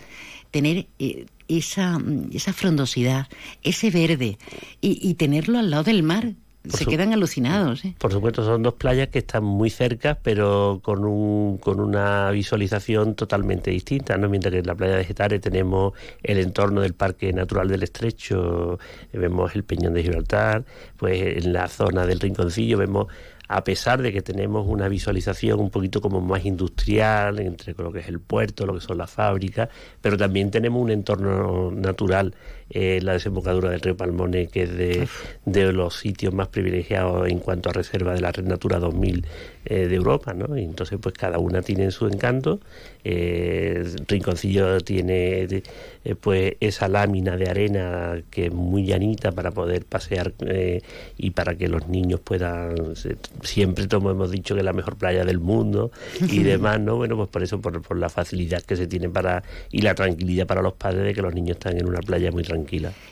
tener... 0.51 0.87
Eh, 0.99 1.27
esa, 1.47 1.99
esa 2.33 2.53
frondosidad, 2.53 3.27
ese 3.61 3.91
verde 3.91 4.39
y 4.81 5.13
tenerlo 5.13 5.59
al 5.59 5.69
lado 5.69 5.83
del 5.83 6.01
mar, 6.01 6.33
se 6.69 6.85
quedan 6.85 7.13
alucinados. 7.13 7.85
¿eh? 7.85 7.95
Por 7.97 8.11
supuesto, 8.11 8.43
son 8.43 8.63
dos 8.63 8.75
playas 8.75 9.09
que 9.09 9.19
están 9.19 9.43
muy 9.43 9.69
cerca, 9.69 10.17
pero 10.21 10.79
con, 10.83 11.05
un, 11.05 11.57
con 11.57 11.79
una 11.79 12.29
visualización 12.31 13.15
totalmente 13.15 13.71
distinta. 13.71 14.17
¿no? 14.17 14.29
Mientras 14.29 14.51
que 14.51 14.59
en 14.59 14.67
la 14.67 14.75
playa 14.75 14.95
de 14.95 15.03
Getare 15.03 15.39
tenemos 15.39 15.93
el 16.23 16.39
entorno 16.39 16.81
del 16.81 16.93
Parque 16.93 17.31
Natural 17.33 17.67
del 17.67 17.83
Estrecho, 17.83 18.79
eh, 19.11 19.17
vemos 19.17 19.55
el 19.55 19.63
Peñón 19.63 19.93
de 19.93 20.03
Gibraltar, 20.03 20.65
pues 20.97 21.43
en 21.43 21.53
la 21.53 21.67
zona 21.67 22.05
del 22.05 22.19
Rinconcillo 22.19 22.77
vemos 22.77 23.07
a 23.47 23.63
pesar 23.63 24.01
de 24.01 24.11
que 24.11 24.21
tenemos 24.21 24.65
una 24.67 24.87
visualización 24.87 25.59
un 25.59 25.69
poquito 25.69 26.01
como 26.01 26.21
más 26.21 26.45
industrial 26.45 27.39
entre 27.39 27.73
lo 27.77 27.91
que 27.91 27.99
es 27.99 28.07
el 28.07 28.19
puerto, 28.19 28.65
lo 28.65 28.73
que 28.73 28.81
son 28.81 28.97
las 28.97 29.11
fábricas, 29.11 29.69
pero 30.01 30.17
también 30.17 30.51
tenemos 30.51 30.81
un 30.81 30.89
entorno 30.89 31.71
natural, 31.71 32.33
eh, 32.71 32.99
la 33.03 33.13
desembocadura 33.13 33.69
del 33.69 33.79
río 33.79 33.95
Palmone, 33.95 34.47
que 34.47 34.63
es 34.63 34.75
de, 34.75 35.07
de, 35.45 35.71
los 35.71 35.99
sitios 35.99 36.33
más 36.33 36.47
privilegiados 36.47 37.27
en 37.29 37.39
cuanto 37.39 37.69
a 37.69 37.73
reserva 37.73 38.13
de 38.13 38.21
la 38.21 38.31
Red 38.31 38.45
Natura 38.45 38.79
2000 38.79 39.25
eh, 39.65 39.87
de 39.87 39.95
Europa, 39.95 40.33
¿no? 40.33 40.57
Y 40.57 40.63
entonces 40.63 40.97
pues 40.99 41.13
cada 41.13 41.37
una 41.37 41.61
tiene 41.61 41.91
su 41.91 42.07
encanto, 42.07 42.59
eh, 43.03 43.85
Rinconcillo 44.07 44.79
tiene 44.81 45.61
pues 46.21 46.55
esa 46.59 46.87
lámina 46.87 47.37
de 47.37 47.49
arena 47.49 48.21
que 48.31 48.47
es 48.47 48.53
muy 48.53 48.85
llanita 48.85 49.31
para 49.31 49.51
poder 49.51 49.85
pasear 49.85 50.33
y 51.17 51.29
para 51.31 51.55
que 51.55 51.67
los 51.67 51.87
niños 51.87 52.19
puedan 52.19 52.95
siempre 53.43 53.87
como 53.87 54.09
hemos 54.09 54.31
dicho 54.31 54.55
que 54.55 54.61
es 54.61 54.65
la 54.65 54.73
mejor 54.73 54.97
playa 54.97 55.23
del 55.23 55.39
mundo 55.39 55.91
y 56.27 56.39
demás, 56.43 56.79
¿no? 56.79 56.95
Bueno, 56.95 57.15
pues 57.15 57.29
por 57.29 57.43
eso, 57.43 57.61
por, 57.61 57.81
por 57.81 57.97
la 57.97 58.09
facilidad 58.09 58.61
que 58.63 58.75
se 58.75 58.87
tiene 58.87 59.09
para 59.09 59.43
y 59.71 59.81
la 59.81 59.93
tranquilidad 59.93 60.47
para 60.47 60.61
los 60.61 60.73
padres 60.73 61.03
de 61.03 61.13
que 61.13 61.21
los 61.21 61.33
niños 61.33 61.57
están 61.57 61.77
en 61.77 61.87
una 61.87 61.99
playa 61.99 62.31
muy 62.31 62.41
tranquila. 62.41 62.54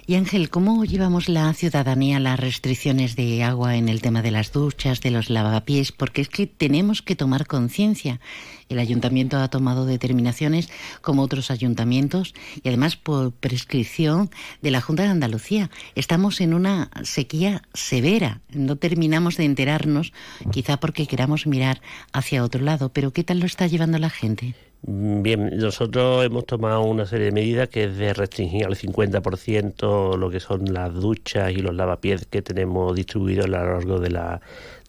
Y 0.05 0.15
Ángel, 0.15 0.49
¿cómo 0.49 0.85
llevamos 0.85 1.29
la 1.29 1.53
ciudadanía 1.53 2.19
las 2.19 2.39
restricciones 2.39 3.15
de 3.15 3.43
agua 3.43 3.75
en 3.75 3.89
el 3.89 4.01
tema 4.01 4.21
de 4.21 4.31
las 4.31 4.51
duchas, 4.51 5.01
de 5.01 5.11
los 5.11 5.29
lavapiés? 5.29 5.91
Porque 5.91 6.21
es 6.21 6.29
que 6.29 6.47
tenemos 6.47 7.01
que 7.01 7.15
tomar 7.15 7.47
conciencia. 7.47 8.19
El 8.69 8.79
ayuntamiento 8.79 9.37
ha 9.37 9.47
tomado 9.49 9.85
determinaciones 9.85 10.69
como 11.01 11.21
otros 11.21 11.51
ayuntamientos 11.51 12.33
y 12.61 12.67
además 12.67 12.95
por 12.95 13.31
prescripción 13.31 14.29
de 14.61 14.71
la 14.71 14.81
Junta 14.81 15.03
de 15.03 15.09
Andalucía. 15.09 15.69
Estamos 15.95 16.41
en 16.41 16.53
una 16.53 16.89
sequía 17.03 17.63
severa. 17.73 18.41
No 18.49 18.75
terminamos 18.75 19.37
de 19.37 19.45
enterarnos, 19.45 20.13
quizá 20.51 20.77
porque 20.77 21.07
queramos 21.07 21.47
mirar 21.47 21.81
hacia 22.11 22.43
otro 22.43 22.61
lado. 22.61 22.89
Pero 22.89 23.11
¿qué 23.11 23.23
tal 23.23 23.39
lo 23.39 23.45
está 23.45 23.67
llevando 23.67 23.97
la 23.99 24.09
gente? 24.09 24.55
Bien, 24.85 25.49
nosotros 25.55 26.25
hemos 26.25 26.45
tomado 26.45 26.81
una 26.81 27.05
serie 27.05 27.27
de 27.27 27.31
medidas 27.31 27.69
que 27.69 27.85
es 27.85 27.97
de 27.97 28.13
restringir 28.13 28.65
al 28.65 28.75
50% 28.75 30.17
lo 30.17 30.29
que 30.29 30.41
son 30.41 30.73
las 30.73 30.93
duchas 30.93 31.53
y 31.53 31.55
los 31.55 31.73
lavapiés 31.73 32.25
que 32.25 32.41
tenemos 32.41 32.93
distribuidos 32.93 33.45
a 33.45 33.47
lo 33.47 33.57
largo 33.59 33.99
de, 34.01 34.09
la, 34.09 34.41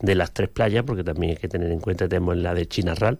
de 0.04 0.14
las 0.14 0.32
tres 0.32 0.48
playas, 0.48 0.84
porque 0.84 1.04
también 1.04 1.32
hay 1.32 1.36
que 1.36 1.48
tener 1.48 1.70
en 1.70 1.80
cuenta, 1.80 2.08
tenemos 2.08 2.36
la 2.36 2.54
de 2.54 2.66
Chinarral, 2.66 3.18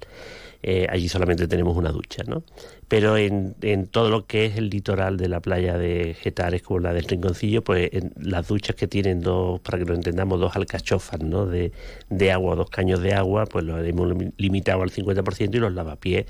eh, 0.62 0.86
allí 0.88 1.08
solamente 1.08 1.46
tenemos 1.46 1.76
una 1.76 1.90
ducha, 1.90 2.22
¿no? 2.26 2.42
Pero 2.88 3.16
en, 3.16 3.54
en, 3.60 3.86
todo 3.86 4.08
lo 4.08 4.26
que 4.26 4.46
es 4.46 4.56
el 4.56 4.70
litoral 4.70 5.16
de 5.16 5.28
la 5.28 5.40
playa 5.40 5.76
de 5.76 6.14
Getares, 6.14 6.62
como 6.62 6.80
la 6.80 6.94
del 6.94 7.04
Rinconcillo, 7.04 7.62
pues 7.62 7.90
en 7.92 8.12
las 8.16 8.48
duchas 8.48 8.74
que 8.74 8.86
tienen 8.86 9.20
dos, 9.20 9.60
para 9.60 9.78
que 9.78 9.84
lo 9.84 9.94
entendamos, 9.94 10.40
dos 10.40 10.56
alcachofas, 10.56 11.20
¿no? 11.20 11.46
De, 11.46 11.72
de 12.08 12.32
agua, 12.32 12.56
dos 12.56 12.70
caños 12.70 13.00
de 13.02 13.12
agua, 13.14 13.44
pues 13.46 13.64
lo 13.64 13.82
hemos 13.82 14.14
limitado 14.38 14.82
al 14.82 14.90
50% 14.90 15.54
y 15.54 15.58
los 15.58 15.72
lavapiés 15.74 16.26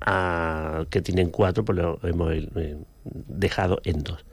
a, 0.00 0.84
que 0.90 1.02
tienen 1.02 1.30
cuatro, 1.30 1.64
pues 1.64 1.78
lo 1.78 1.98
hemos 2.04 2.32
eh, 2.32 2.76
dejado 3.04 3.80
en 3.84 4.04
dos 4.04 4.24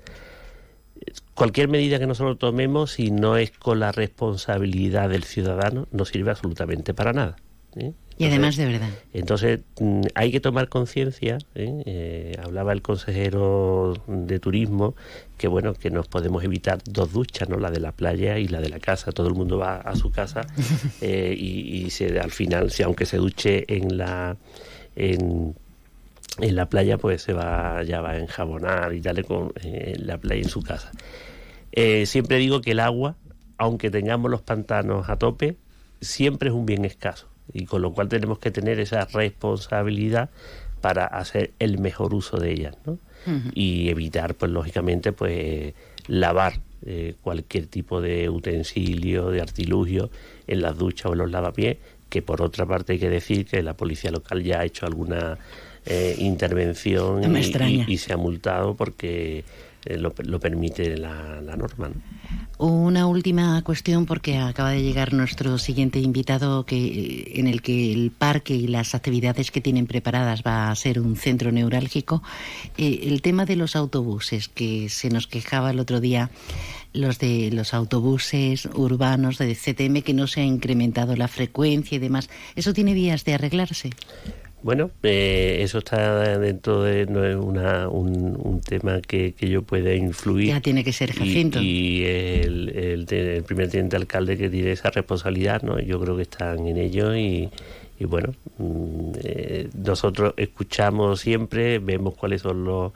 cualquier 1.39 1.69
medida 1.69 1.99
que 1.99 2.05
nosotros 2.05 2.37
tomemos, 2.37 2.91
si 2.91 3.11
no 3.11 3.37
es 3.37 3.51
con 3.51 3.79
la 3.79 3.93
responsabilidad 3.93 5.07
del 5.07 5.23
ciudadano, 5.23 5.87
no 5.91 6.03
sirve 6.03 6.31
absolutamente 6.31 6.93
para 6.93 7.13
nada. 7.13 7.37
¿eh? 7.77 7.93
y 8.17 8.25
además 8.25 8.57
de 8.57 8.65
verdad. 8.65 8.89
Entonces 9.13 9.61
mm, 9.79 10.01
hay 10.15 10.31
que 10.33 10.41
tomar 10.41 10.67
conciencia. 10.67 11.37
¿eh? 11.55 11.83
Eh, 11.85 12.35
hablaba 12.43 12.73
el 12.73 12.81
consejero 12.81 13.93
de 14.07 14.39
turismo 14.39 14.95
que 15.37 15.47
bueno 15.47 15.73
que 15.73 15.89
nos 15.89 16.09
podemos 16.09 16.43
evitar 16.43 16.79
dos 16.83 17.13
duchas, 17.13 17.47
no 17.47 17.57
la 17.57 17.71
de 17.71 17.79
la 17.79 17.93
playa 17.93 18.37
y 18.37 18.49
la 18.49 18.59
de 18.59 18.67
la 18.67 18.79
casa. 18.79 19.13
Todo 19.13 19.29
el 19.29 19.35
mundo 19.35 19.57
va 19.57 19.77
a 19.77 19.95
su 19.95 20.11
casa 20.11 20.41
eh, 21.01 21.33
y, 21.39 21.89
se, 21.91 22.19
al 22.19 22.31
final, 22.31 22.69
si 22.71 22.83
aunque 22.83 23.05
se 23.05 23.15
duche 23.15 23.63
en 23.73 23.97
la 23.97 24.35
en, 24.97 25.55
en 26.41 26.55
la 26.57 26.65
playa, 26.65 26.97
pues 26.97 27.21
se 27.21 27.31
va 27.31 27.81
ya 27.83 28.01
va 28.01 28.11
a 28.11 28.17
enjabonar 28.17 28.93
y 28.93 28.99
darle 28.99 29.23
con 29.23 29.53
la 29.95 30.17
playa 30.17 30.41
en 30.41 30.49
su 30.49 30.61
casa. 30.61 30.91
Siempre 32.05 32.37
digo 32.37 32.61
que 32.61 32.71
el 32.71 32.79
agua, 32.79 33.15
aunque 33.57 33.89
tengamos 33.89 34.29
los 34.31 34.41
pantanos 34.41 35.09
a 35.09 35.17
tope, 35.17 35.57
siempre 36.01 36.49
es 36.49 36.55
un 36.55 36.65
bien 36.65 36.85
escaso. 36.85 37.27
Y 37.51 37.65
con 37.65 37.81
lo 37.81 37.93
cual 37.93 38.09
tenemos 38.09 38.39
que 38.39 38.51
tener 38.51 38.79
esa 38.79 39.05
responsabilidad 39.05 40.29
para 40.81 41.05
hacer 41.05 41.51
el 41.59 41.79
mejor 41.79 42.13
uso 42.13 42.37
de 42.37 42.51
ellas, 42.51 42.77
¿no? 42.85 42.97
Y 43.53 43.89
evitar, 43.89 44.35
pues 44.35 44.51
lógicamente, 44.51 45.11
pues 45.11 45.73
lavar 46.07 46.61
eh, 46.85 47.15
cualquier 47.21 47.67
tipo 47.67 47.99
de 47.99 48.29
utensilio, 48.29 49.29
de 49.29 49.41
artilugio 49.41 50.09
en 50.47 50.61
las 50.61 50.77
duchas 50.77 51.07
o 51.07 51.13
en 51.13 51.19
los 51.19 51.29
lavapiés, 51.31 51.77
que 52.09 52.21
por 52.21 52.41
otra 52.41 52.65
parte 52.65 52.93
hay 52.93 52.99
que 52.99 53.09
decir 53.09 53.45
que 53.45 53.61
la 53.61 53.75
policía 53.75 54.09
local 54.11 54.41
ya 54.41 54.61
ha 54.61 54.65
hecho 54.65 54.85
alguna 54.85 55.37
eh, 55.85 56.15
intervención 56.17 57.35
y, 57.35 57.97
se 57.97 58.13
ha 58.13 58.17
multado 58.17 58.75
porque 58.75 59.43
eh, 59.85 59.97
lo, 59.97 60.39
permite 60.39 60.97
la, 60.97 61.41
norma. 61.57 61.89
Una 62.57 63.07
última 63.07 63.61
cuestión 63.61 64.05
porque 64.05 64.37
acaba 64.37 64.71
de 64.71 64.83
llegar 64.83 65.13
nuestro 65.13 65.57
siguiente 65.57 65.99
invitado 65.99 66.65
que 66.65 67.31
en 67.35 67.47
el 67.47 67.61
que 67.61 67.93
el 67.93 68.11
parque 68.11 68.53
y 68.53 68.67
las 68.67 68.93
actividades 68.93 69.51
que 69.51 69.61
tienen 69.61 69.87
preparadas 69.87 70.43
va 70.45 70.69
a 70.69 70.75
ser 70.75 70.99
un 70.99 71.15
centro 71.15 71.51
neurálgico. 71.51 72.21
Eh, 72.77 73.01
el 73.03 73.21
tema 73.21 73.45
de 73.45 73.55
los 73.55 73.75
autobuses 73.75 74.49
que 74.49 74.89
se 74.89 75.09
nos 75.09 75.27
quejaba 75.27 75.71
el 75.71 75.79
otro 75.79 75.99
día 76.01 76.29
los 76.91 77.19
de 77.19 77.51
los 77.51 77.73
autobuses 77.73 78.67
urbanos 78.73 79.37
de 79.37 79.55
CTM 79.55 80.01
que 80.01 80.13
no 80.13 80.27
se 80.27 80.41
ha 80.41 80.43
incrementado 80.43 81.15
la 81.15 81.27
frecuencia 81.27 81.95
y 81.95 81.99
demás. 81.99 82.29
¿Eso 82.55 82.73
tiene 82.73 82.93
vías 82.93 83.23
de 83.25 83.35
arreglarse? 83.35 83.91
Bueno, 84.61 84.91
eh, 85.03 85.59
eso 85.61 85.77
está 85.77 86.37
dentro 86.37 86.83
de 86.83 87.05
no 87.05 87.23
es 87.23 87.35
una, 87.35 87.87
un, 87.87 88.61
tema 88.61 88.99
que, 89.01 89.33
que, 89.33 89.49
yo 89.49 89.61
pueda 89.61 89.93
influir. 89.93 90.49
Ya 90.49 90.59
tiene 90.59 90.83
que 90.83 90.91
ser 90.91 91.13
Jacinto. 91.13 91.61
Y, 91.61 92.03
el, 92.03 92.69
el, 92.75 93.43
primer 93.43 93.69
teniente 93.69 93.95
alcalde 93.95 94.37
que 94.37 94.49
tiene 94.49 94.73
esa 94.73 94.89
responsabilidad, 94.89 95.61
¿no? 95.61 95.79
Yo 95.79 95.99
creo 95.99 96.17
que 96.17 96.23
están 96.23 96.67
en 96.67 96.77
ello 96.77 97.15
y, 97.15 97.49
y 97.99 98.05
bueno, 98.05 98.33
mm, 98.57 99.11
eh, 99.23 99.69
nosotros 99.73 100.33
escuchamos 100.35 101.21
siempre, 101.21 101.79
vemos 101.79 102.15
cuáles 102.15 102.41
son 102.41 102.65
los, 102.65 102.91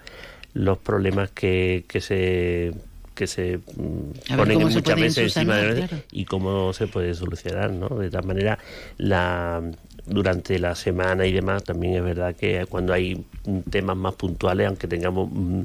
los 0.54 0.78
problemas 0.80 1.32
que, 1.32 1.86
que 1.88 2.02
se 2.02 2.74
que 3.16 3.28
se 3.28 3.58
mm, 3.58 4.36
ponen 4.36 4.60
muchas 4.60 5.00
veces 5.00 5.36
encima 5.36 5.58
de 5.58 5.88
y 6.12 6.26
cómo 6.26 6.74
se 6.74 6.88
puede 6.88 7.14
solucionar, 7.14 7.72
¿no? 7.72 7.90
De 7.90 8.10
tal 8.10 8.26
manera, 8.26 8.58
la, 8.98 9.62
durante 10.06 10.60
la 10.60 10.76
semana 10.76 11.26
y 11.26 11.32
demás, 11.32 11.64
también 11.64 11.96
es 11.96 12.04
verdad 12.04 12.36
que 12.36 12.66
cuando 12.68 12.94
hay 12.94 13.26
temas 13.70 13.96
más 13.96 14.16
puntuales, 14.16 14.68
aunque 14.68 14.88
tengamos 14.88 15.30
mm, 15.32 15.62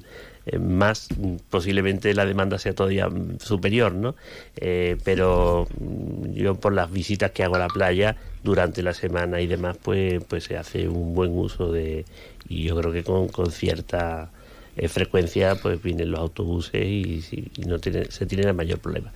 eh, 0.47 0.59
más, 0.59 1.09
posiblemente 1.51 2.15
la 2.15 2.24
demanda 2.24 2.59
sea 2.59 2.74
todavía 2.74 3.09
superior, 3.40 3.93
¿no? 3.94 4.15
Eh, 4.56 4.97
pero 5.05 5.66
mm, 5.81 6.32
yo 6.32 6.55
por 6.55 6.73
las 6.73 6.90
visitas 6.90 7.32
que 7.32 7.43
hago 7.43 7.56
a 7.56 7.59
la 7.59 7.69
playa 7.69 8.16
durante 8.44 8.82
la 8.82 8.94
semana 8.94 9.40
y 9.40 9.47
demás, 9.47 9.77
pues, 9.82 10.23
pues 10.24 10.44
se 10.44 10.56
hace 10.56 10.89
un 10.89 11.15
buen 11.15 11.36
uso 11.36 11.73
de, 11.73 12.05
y 12.48 12.65
yo 12.65 12.77
creo 12.77 12.93
que 12.93 13.02
con, 13.02 13.28
con 13.28 13.51
cierta 13.51 14.31
eh, 14.79 14.89
frecuencia 14.89 15.57
pues 15.57 15.83
vienen 15.83 16.11
los 16.11 16.21
autobuses 16.21 16.87
y, 16.87 17.51
no 17.67 17.79
tiene, 17.79 18.07
se 18.11 18.27
tiene 18.27 18.47
el 18.47 18.55
mayor 18.55 18.79
problema. 18.79 19.13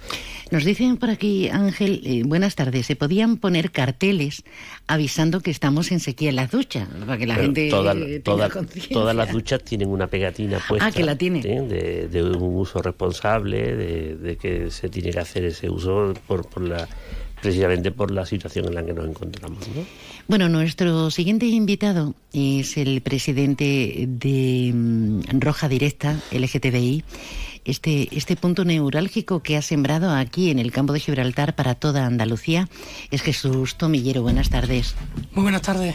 Nos 0.51 0.65
dicen 0.65 0.97
por 0.97 1.09
aquí, 1.09 1.49
Ángel, 1.49 2.03
eh, 2.05 2.23
buenas 2.25 2.57
tardes, 2.57 2.87
se 2.87 2.97
podían 2.97 3.37
poner 3.37 3.71
carteles 3.71 4.45
avisando 4.87 5.41
que 5.41 5.51
estamos 5.51 5.93
en 5.93 6.01
sequía 6.01 6.31
en 6.31 6.37
las 6.37 6.51
duchas, 6.51 6.89
para 7.07 7.17
que 7.17 7.27
la 7.27 7.37
gente 7.37 7.71
toda, 7.71 7.95
Todas 8.91 9.15
las 9.15 9.33
duchas 9.33 9.63
tienen 9.63 9.89
una 9.89 10.09
pegatina 10.09 10.59
ah, 10.59 10.65
puesta. 10.69 10.87
Ah, 10.87 10.91
que 10.91 11.05
la 11.05 11.17
tiene. 11.17 11.41
De, 11.43 12.23
un 12.23 12.57
uso 12.57 12.83
responsable, 12.83 13.77
de, 13.77 14.17
de, 14.17 14.37
que 14.37 14.71
se 14.71 14.89
tiene 14.89 15.11
que 15.11 15.21
hacer 15.21 15.45
ese 15.45 15.71
uso 15.71 16.13
por, 16.27 16.49
por 16.49 16.63
la 16.63 16.89
precisamente 17.43 17.91
por 17.91 18.13
la 18.13 18.25
situación 18.25 18.67
en 18.67 18.75
la 18.77 18.87
que 18.87 18.95
nos 18.95 19.07
encontramos. 19.07 19.59
Bueno, 20.29 20.49
nuestro 20.49 21.11
siguiente 21.11 21.47
invitado 21.47 22.15
es 22.33 22.77
el 22.77 23.03
presidente 23.03 24.07
de 24.09 24.71
mm, 24.73 25.41
Roja 25.41 25.69
Directa, 25.69 26.21
LGTBI, 26.31 27.05
este, 27.65 28.09
este 28.17 28.37
punto 28.37 28.65
neurálgico 28.65 29.43
que 29.43 29.57
ha 29.57 29.63
sembrado 29.63 30.11
aquí 30.11 30.51
en 30.51 30.61
el 30.61 30.71
campo 30.71 30.93
de 30.93 31.01
Gibraltar 31.01 31.55
para 31.55 31.75
toda 31.75 32.07
Andalucía 32.07 32.69
es 33.11 33.23
Jesús 33.23 33.77
Tomillero. 33.77 34.23
Buenas 34.23 34.49
tardes. 34.49 34.95
Muy 35.35 35.43
buenas 35.43 35.63
tardes. 35.63 35.95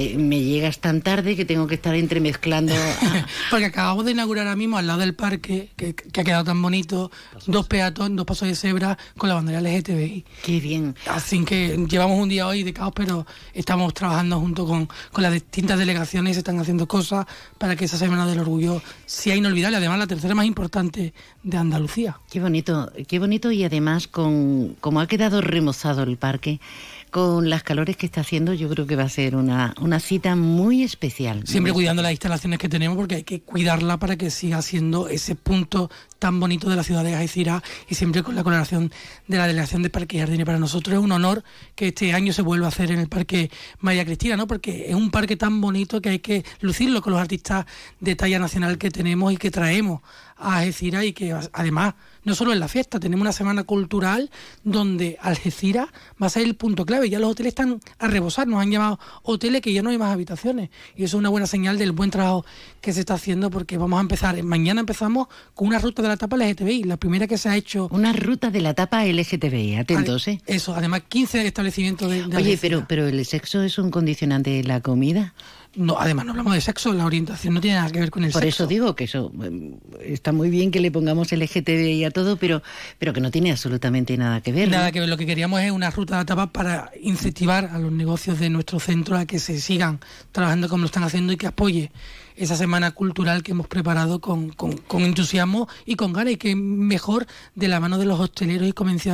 Eh, 0.00 0.16
me 0.16 0.40
llegas 0.40 0.78
tan 0.78 1.02
tarde 1.02 1.34
que 1.34 1.44
tengo 1.44 1.66
que 1.66 1.74
estar 1.74 1.92
entremezclando. 1.92 2.72
Porque 3.50 3.64
acabamos 3.64 4.04
de 4.04 4.12
inaugurar 4.12 4.46
ahora 4.46 4.54
mismo 4.54 4.78
al 4.78 4.86
lado 4.86 5.00
del 5.00 5.16
parque, 5.16 5.70
que, 5.74 5.88
ha 5.88 6.22
quedado 6.22 6.44
tan 6.44 6.62
bonito, 6.62 7.10
dos 7.48 7.66
peatones, 7.66 8.16
dos 8.16 8.24
pasos 8.24 8.46
de 8.46 8.54
cebra 8.54 8.96
con 9.16 9.28
la 9.28 9.34
bandera 9.34 9.60
LGTBI. 9.60 10.24
Qué 10.44 10.60
bien. 10.60 10.94
Así 11.08 11.44
que 11.44 11.84
llevamos 11.88 12.16
un 12.16 12.28
día 12.28 12.46
hoy 12.46 12.62
de 12.62 12.72
caos, 12.72 12.92
pero 12.94 13.26
estamos 13.54 13.92
trabajando 13.92 14.38
junto 14.38 14.68
con, 14.68 14.88
con 15.10 15.24
las 15.24 15.32
distintas 15.32 15.80
delegaciones 15.80 16.30
y 16.30 16.34
se 16.34 16.40
están 16.40 16.60
haciendo 16.60 16.86
cosas 16.86 17.26
para 17.58 17.74
que 17.74 17.86
esa 17.86 17.98
Semana 17.98 18.24
del 18.24 18.38
Orgullo 18.38 18.80
sea 19.04 19.34
inolvidable. 19.34 19.78
Además, 19.78 19.98
la 19.98 20.06
tercera 20.06 20.32
más 20.36 20.46
importante 20.46 21.12
de 21.42 21.56
Andalucía. 21.56 22.20
Qué 22.30 22.38
bonito, 22.38 22.92
qué 23.08 23.18
bonito 23.18 23.50
y 23.50 23.64
además 23.64 24.06
con 24.06 24.76
como 24.80 25.00
ha 25.00 25.08
quedado 25.08 25.40
remozado 25.40 26.04
el 26.04 26.18
parque 26.18 26.60
con 27.08 27.50
las 27.50 27.62
calores 27.62 27.96
que 27.96 28.06
está 28.06 28.20
haciendo, 28.20 28.54
yo 28.54 28.68
creo 28.68 28.86
que 28.86 28.96
va 28.96 29.04
a 29.04 29.08
ser 29.08 29.36
una, 29.36 29.74
una 29.80 30.00
cita 30.00 30.36
muy 30.36 30.82
especial. 30.82 31.46
Siempre 31.46 31.72
cuidando 31.72 32.02
las 32.02 32.12
instalaciones 32.12 32.58
que 32.58 32.68
tenemos 32.68 32.96
porque 32.96 33.16
hay 33.16 33.22
que 33.24 33.40
cuidarla 33.40 33.96
para 33.98 34.16
que 34.16 34.30
siga 34.30 34.62
siendo 34.62 35.08
ese 35.08 35.34
punto 35.34 35.90
tan 36.18 36.40
bonito 36.40 36.68
de 36.68 36.76
la 36.76 36.82
ciudad 36.82 37.04
de 37.04 37.14
Algeciras 37.14 37.62
y 37.88 37.94
siempre 37.94 38.22
con 38.22 38.34
la 38.34 38.44
colaboración 38.44 38.92
de 39.26 39.36
la 39.36 39.46
Delegación 39.46 39.82
de 39.82 39.90
Parque 39.90 40.18
Jardines. 40.18 40.46
Para 40.46 40.58
nosotros 40.58 40.98
es 40.98 41.02
un 41.02 41.12
honor 41.12 41.44
que 41.74 41.88
este 41.88 42.12
año 42.12 42.32
se 42.32 42.42
vuelva 42.42 42.66
a 42.66 42.68
hacer 42.68 42.90
en 42.90 42.98
el 42.98 43.08
Parque 43.08 43.50
María 43.80 44.04
Cristina, 44.04 44.36
¿no? 44.36 44.46
porque 44.46 44.86
es 44.88 44.94
un 44.94 45.10
parque 45.10 45.36
tan 45.36 45.60
bonito 45.60 46.00
que 46.00 46.08
hay 46.10 46.18
que 46.18 46.44
lucirlo 46.60 47.02
con 47.02 47.12
los 47.12 47.20
artistas 47.20 47.66
de 48.00 48.16
talla 48.16 48.38
nacional 48.38 48.78
que 48.78 48.90
tenemos 48.90 49.32
y 49.32 49.36
que 49.36 49.50
traemos 49.50 50.00
a 50.36 50.58
Algeciras 50.58 51.04
y 51.04 51.12
que 51.12 51.34
además 51.52 51.94
no 52.24 52.34
solo 52.34 52.52
en 52.52 52.60
la 52.60 52.68
fiesta, 52.68 53.00
tenemos 53.00 53.22
una 53.22 53.32
semana 53.32 53.64
cultural 53.64 54.30
donde 54.62 55.16
Algeciras 55.20 55.88
va 56.22 56.26
a 56.26 56.30
ser 56.30 56.42
el 56.42 56.56
punto 56.56 56.84
clave. 56.84 57.08
Ya 57.08 57.18
los 57.18 57.30
hoteles 57.30 57.52
están 57.52 57.80
a 57.98 58.06
rebosar, 58.06 58.46
nos 58.46 58.60
han 58.60 58.70
llamado 58.70 59.00
hoteles 59.22 59.62
que 59.62 59.72
ya 59.72 59.82
no 59.82 59.90
hay 59.90 59.98
más 59.98 60.12
habitaciones. 60.12 60.70
Y 60.94 61.04
eso 61.04 61.16
es 61.16 61.20
una 61.20 61.30
buena 61.30 61.46
señal 61.46 61.78
del 61.78 61.92
buen 61.92 62.10
trabajo 62.10 62.44
que 62.82 62.92
se 62.92 63.00
está 63.00 63.14
haciendo 63.14 63.50
porque 63.50 63.78
vamos 63.78 63.96
a 63.96 64.02
empezar, 64.02 64.40
mañana 64.42 64.80
empezamos 64.80 65.28
con 65.54 65.68
una 65.68 65.78
ruta 65.78 66.02
de 66.02 66.07
la 66.08 66.14
etapa 66.14 66.36
LGTBI, 66.36 66.84
la 66.84 66.96
primera 66.96 67.26
que 67.26 67.38
se 67.38 67.48
ha 67.48 67.56
hecho. 67.56 67.88
Una 67.92 68.12
ruta 68.12 68.50
de 68.50 68.60
la 68.60 68.70
etapa 68.70 69.04
LGTBI, 69.04 69.76
atentos, 69.76 70.28
¿eh? 70.28 70.40
Eso, 70.46 70.74
además 70.74 71.02
15 71.08 71.46
establecimientos 71.46 72.10
de... 72.10 72.24
Oye, 72.24 72.58
pero, 72.60 72.86
pero 72.88 73.06
el 73.06 73.24
sexo 73.24 73.62
es 73.62 73.78
un 73.78 73.90
condicionante 73.90 74.50
de 74.50 74.64
la 74.64 74.80
comida. 74.80 75.34
No, 75.74 75.96
además 75.98 76.24
no 76.24 76.32
hablamos 76.32 76.54
de 76.54 76.60
sexo, 76.60 76.92
la 76.92 77.04
orientación 77.04 77.54
no 77.54 77.60
tiene 77.60 77.76
nada 77.76 77.90
que 77.90 78.00
ver 78.00 78.10
con 78.10 78.24
el 78.24 78.30
sexo. 78.30 78.40
Por 78.40 78.48
eso 78.48 78.66
digo 78.66 78.96
que 78.96 79.04
eso 79.04 79.30
eh, 79.42 79.76
está 80.06 80.32
muy 80.32 80.50
bien 80.50 80.70
que 80.70 80.80
le 80.80 80.90
pongamos 80.90 81.30
LGTBI 81.30 82.04
a 82.04 82.10
todo, 82.10 82.36
pero, 82.36 82.62
pero 82.98 83.12
que 83.12 83.20
no 83.20 83.30
tiene 83.30 83.52
absolutamente 83.52 84.16
nada 84.16 84.40
que 84.40 84.50
ver. 84.50 84.70
Nada 84.70 84.90
que 84.90 85.00
ver, 85.00 85.08
lo 85.08 85.16
que 85.16 85.26
queríamos 85.26 85.60
es 85.60 85.70
una 85.70 85.90
ruta 85.90 86.16
de 86.16 86.22
etapa 86.22 86.52
para 86.52 86.90
incentivar 87.00 87.66
a 87.66 87.78
los 87.78 87.92
negocios 87.92 88.40
de 88.40 88.50
nuestro 88.50 88.80
centro 88.80 89.16
a 89.16 89.26
que 89.26 89.38
se 89.38 89.60
sigan 89.60 90.00
trabajando 90.32 90.68
como 90.68 90.80
lo 90.80 90.86
están 90.86 91.04
haciendo 91.04 91.32
y 91.32 91.36
que 91.36 91.46
apoye 91.46 91.92
esa 92.38 92.56
semana 92.56 92.92
cultural 92.92 93.42
que 93.42 93.52
hemos 93.52 93.66
preparado 93.66 94.20
con, 94.20 94.50
con, 94.50 95.02
entusiasmo 95.02 95.68
y 95.84 95.96
con 95.96 96.12
ganas 96.12 96.34
y 96.34 96.36
que 96.36 96.54
mejor 96.56 97.26
de 97.54 97.68
la 97.68 97.80
mano 97.80 97.98
de 97.98 98.06
los 98.06 98.20
hosteleros 98.20 98.68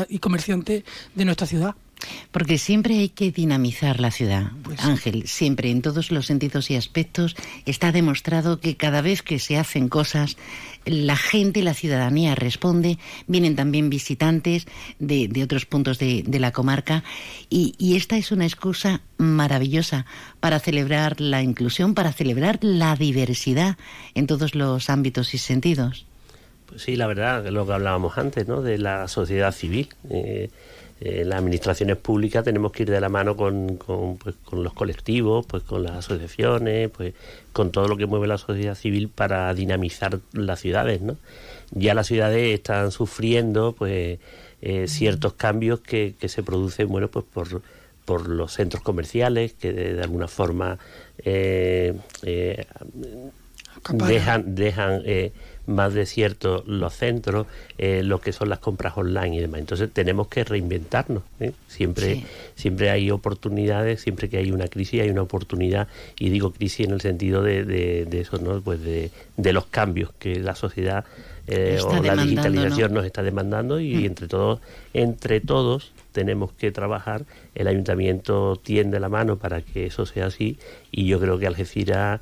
y 0.09 0.19
comerciantes 0.19 0.85
de 1.15 1.25
nuestra 1.25 1.47
ciudad. 1.47 1.75
Porque 2.31 2.59
siempre 2.59 2.99
hay 2.99 3.09
que 3.09 3.31
dinamizar 3.31 4.01
la 4.01 4.11
ciudad. 4.11 4.51
Pues 4.63 4.81
Ángel, 4.85 5.27
siempre, 5.27 5.71
en 5.71 5.83
todos 5.83 6.11
los 6.11 6.27
sentidos 6.27 6.71
y 6.71 6.77
aspectos, 6.77 7.37
está 7.67 7.93
demostrado 7.93 8.61
que 8.61 8.77
cada 8.77 9.01
vez 9.01 9.23
que 9.23 9.39
se 9.39 9.57
hacen 9.57 9.89
cosas, 9.89 10.37
la 10.85 11.17
gente, 11.17 11.63
la 11.63 11.75
ciudadanía 11.75 12.35
responde, 12.35 12.99
vienen 13.27 13.57
también 13.57 13.91
visitantes 13.91 14.67
de, 14.99 15.31
otros 15.43 15.67
puntos 15.67 15.99
de, 15.99 16.25
la 16.39 16.53
comarca 16.53 17.05
y, 17.49 17.75
y, 17.79 17.97
esta 17.97 18.17
es 18.17 18.33
una 18.33 18.45
excusa 18.45 19.01
maravillosa 19.17 20.05
para 20.41 20.59
celebrar 20.59 21.21
la 21.21 21.43
inclusión, 21.43 21.95
para 21.95 22.13
celebrar 22.13 22.59
la 22.63 22.97
diversidad 22.97 23.77
en 24.15 24.27
todos 24.27 24.55
los 24.55 24.91
ámbitos 24.91 25.35
y 25.35 25.39
sentidos. 25.39 26.07
Pues 26.67 26.83
sí, 26.83 26.97
la 26.97 27.07
verdad, 27.07 27.47
lo 27.49 27.67
que 27.67 27.73
hablábamos 27.73 28.19
antes, 28.19 28.49
¿no? 28.49 28.63
De 28.63 28.79
la 28.79 29.07
sociedad 29.09 29.53
civil. 29.53 29.89
Eh, 30.11 30.51
eh, 31.01 31.25
las 31.25 31.41
administraciones 31.41 31.97
públicas 31.97 32.45
tenemos 32.45 32.71
que 32.73 32.85
ir 32.85 32.91
de 32.91 33.01
la 33.01 33.09
mano 33.09 33.37
con, 33.37 33.79
pues, 34.23 34.37
con, 34.45 34.63
los 34.63 34.73
colectivos, 34.73 35.45
pues 35.45 35.63
con 35.65 35.83
las 35.83 35.93
asociaciones, 35.93 36.89
pues 36.91 37.15
con 37.53 37.73
todo 37.73 37.89
lo 37.89 37.97
que 37.97 38.07
mueve 38.07 38.29
la 38.29 38.39
sociedad 38.39 38.77
civil 38.77 39.09
para 39.09 39.53
dinamizar 39.55 40.21
las 40.33 40.61
ciudades, 40.61 41.03
¿no? 41.03 41.17
Ya 41.73 41.95
las 41.95 42.07
ciudades 42.07 42.55
están 42.55 42.93
sufriendo, 42.93 43.73
pues, 43.73 44.21
eh, 44.63 44.87
ciertos 44.87 45.35
cambios 45.35 45.81
que, 45.81 46.15
que 46.19 46.29
se 46.29 46.43
producen, 46.43 46.89
bueno, 46.89 47.09
pues 47.09 47.25
por, 47.25 47.63
por 48.05 48.29
los 48.29 48.53
centros 48.53 48.83
comerciales 48.83 49.53
que 49.55 49.73
de, 49.73 50.01
alguna 50.01 50.29
forma 50.29 50.79
eh, 51.19 51.99
dejan 53.93 54.55
dejan 54.55 55.03
más 55.67 55.95
desiertos 55.95 56.67
los 56.67 56.95
centros, 56.95 57.47
eh, 57.79 58.03
lo 58.03 58.21
que 58.21 58.33
son 58.33 58.49
las 58.49 58.59
compras 58.59 58.97
online 58.97 59.37
y 59.37 59.41
demás. 59.41 59.61
Entonces 59.61 59.91
tenemos 59.93 60.29
que 60.29 60.45
reinventarnos. 60.45 61.23
¿eh? 61.41 61.53
Siempre, 61.69 62.25
siempre 62.55 62.91
hay 62.91 63.11
oportunidades, 63.11 64.01
siempre 64.01 64.29
que 64.29 64.39
hay 64.39 64.51
una 64.51 64.69
crisis 64.69 65.03
hay 65.03 65.11
una 65.11 65.23
oportunidad. 65.23 65.89
Y 66.19 66.31
digo 66.31 66.53
crisis 66.53 66.87
en 66.87 66.93
el 66.93 67.01
sentido 67.01 67.43
de, 67.43 67.65
de, 67.65 68.21
eso, 68.21 68.39
¿no? 68.39 68.61
Pues 68.61 68.83
de, 68.83 69.11
de, 69.37 69.53
los 69.53 69.67
cambios 69.67 70.13
que 70.19 70.39
la 70.39 70.55
sociedad 70.55 71.05
eh, 71.47 71.79
o 71.85 72.03
la 72.03 72.17
digitalización 72.17 72.95
nos 72.95 73.05
está 73.05 73.23
demandando 73.23 73.79
y 73.79 73.95
mm. 73.95 74.05
entre 74.05 74.29
todos, 74.29 74.61
entre 74.95 75.41
todos 75.41 75.93
tenemos 76.13 76.53
que 76.53 76.73
trabajar. 76.73 77.25
El 77.55 77.69
ayuntamiento 77.69 78.57
tiende 78.63 78.99
la 79.01 79.09
mano 79.09 79.37
para 79.37 79.61
que 79.61 79.87
eso 79.87 80.07
sea 80.07 80.27
así 80.27 80.59
y 80.91 81.07
yo 81.07 81.21
creo 81.21 81.39
que 81.39 81.47
Algeciras 81.47 82.21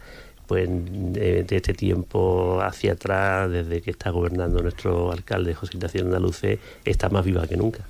pues 0.52 0.68
de, 0.68 1.46
este 1.48 1.72
tiempo 1.72 2.60
hacia 2.60 2.92
atrás, 2.92 3.50
desde 3.50 3.80
que 3.80 3.90
está 3.90 4.10
gobernando 4.10 4.60
nuestro 4.60 5.10
alcalde 5.10 5.54
José 5.54 5.78
Ignacio 5.78 6.02
Andaluce, 6.02 6.58
está 6.84 7.08
más 7.08 7.24
viva 7.24 7.46
que 7.46 7.56
nunca. 7.56 7.86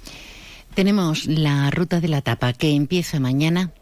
Tenemos 0.73 1.27
la 1.27 1.73
ruta 1.73 1.99
de 2.01 2.07
la 2.07 2.23
tapa 2.23 2.53
que 2.53 2.71
empieza 2.71 3.19
mañana 3.19 3.73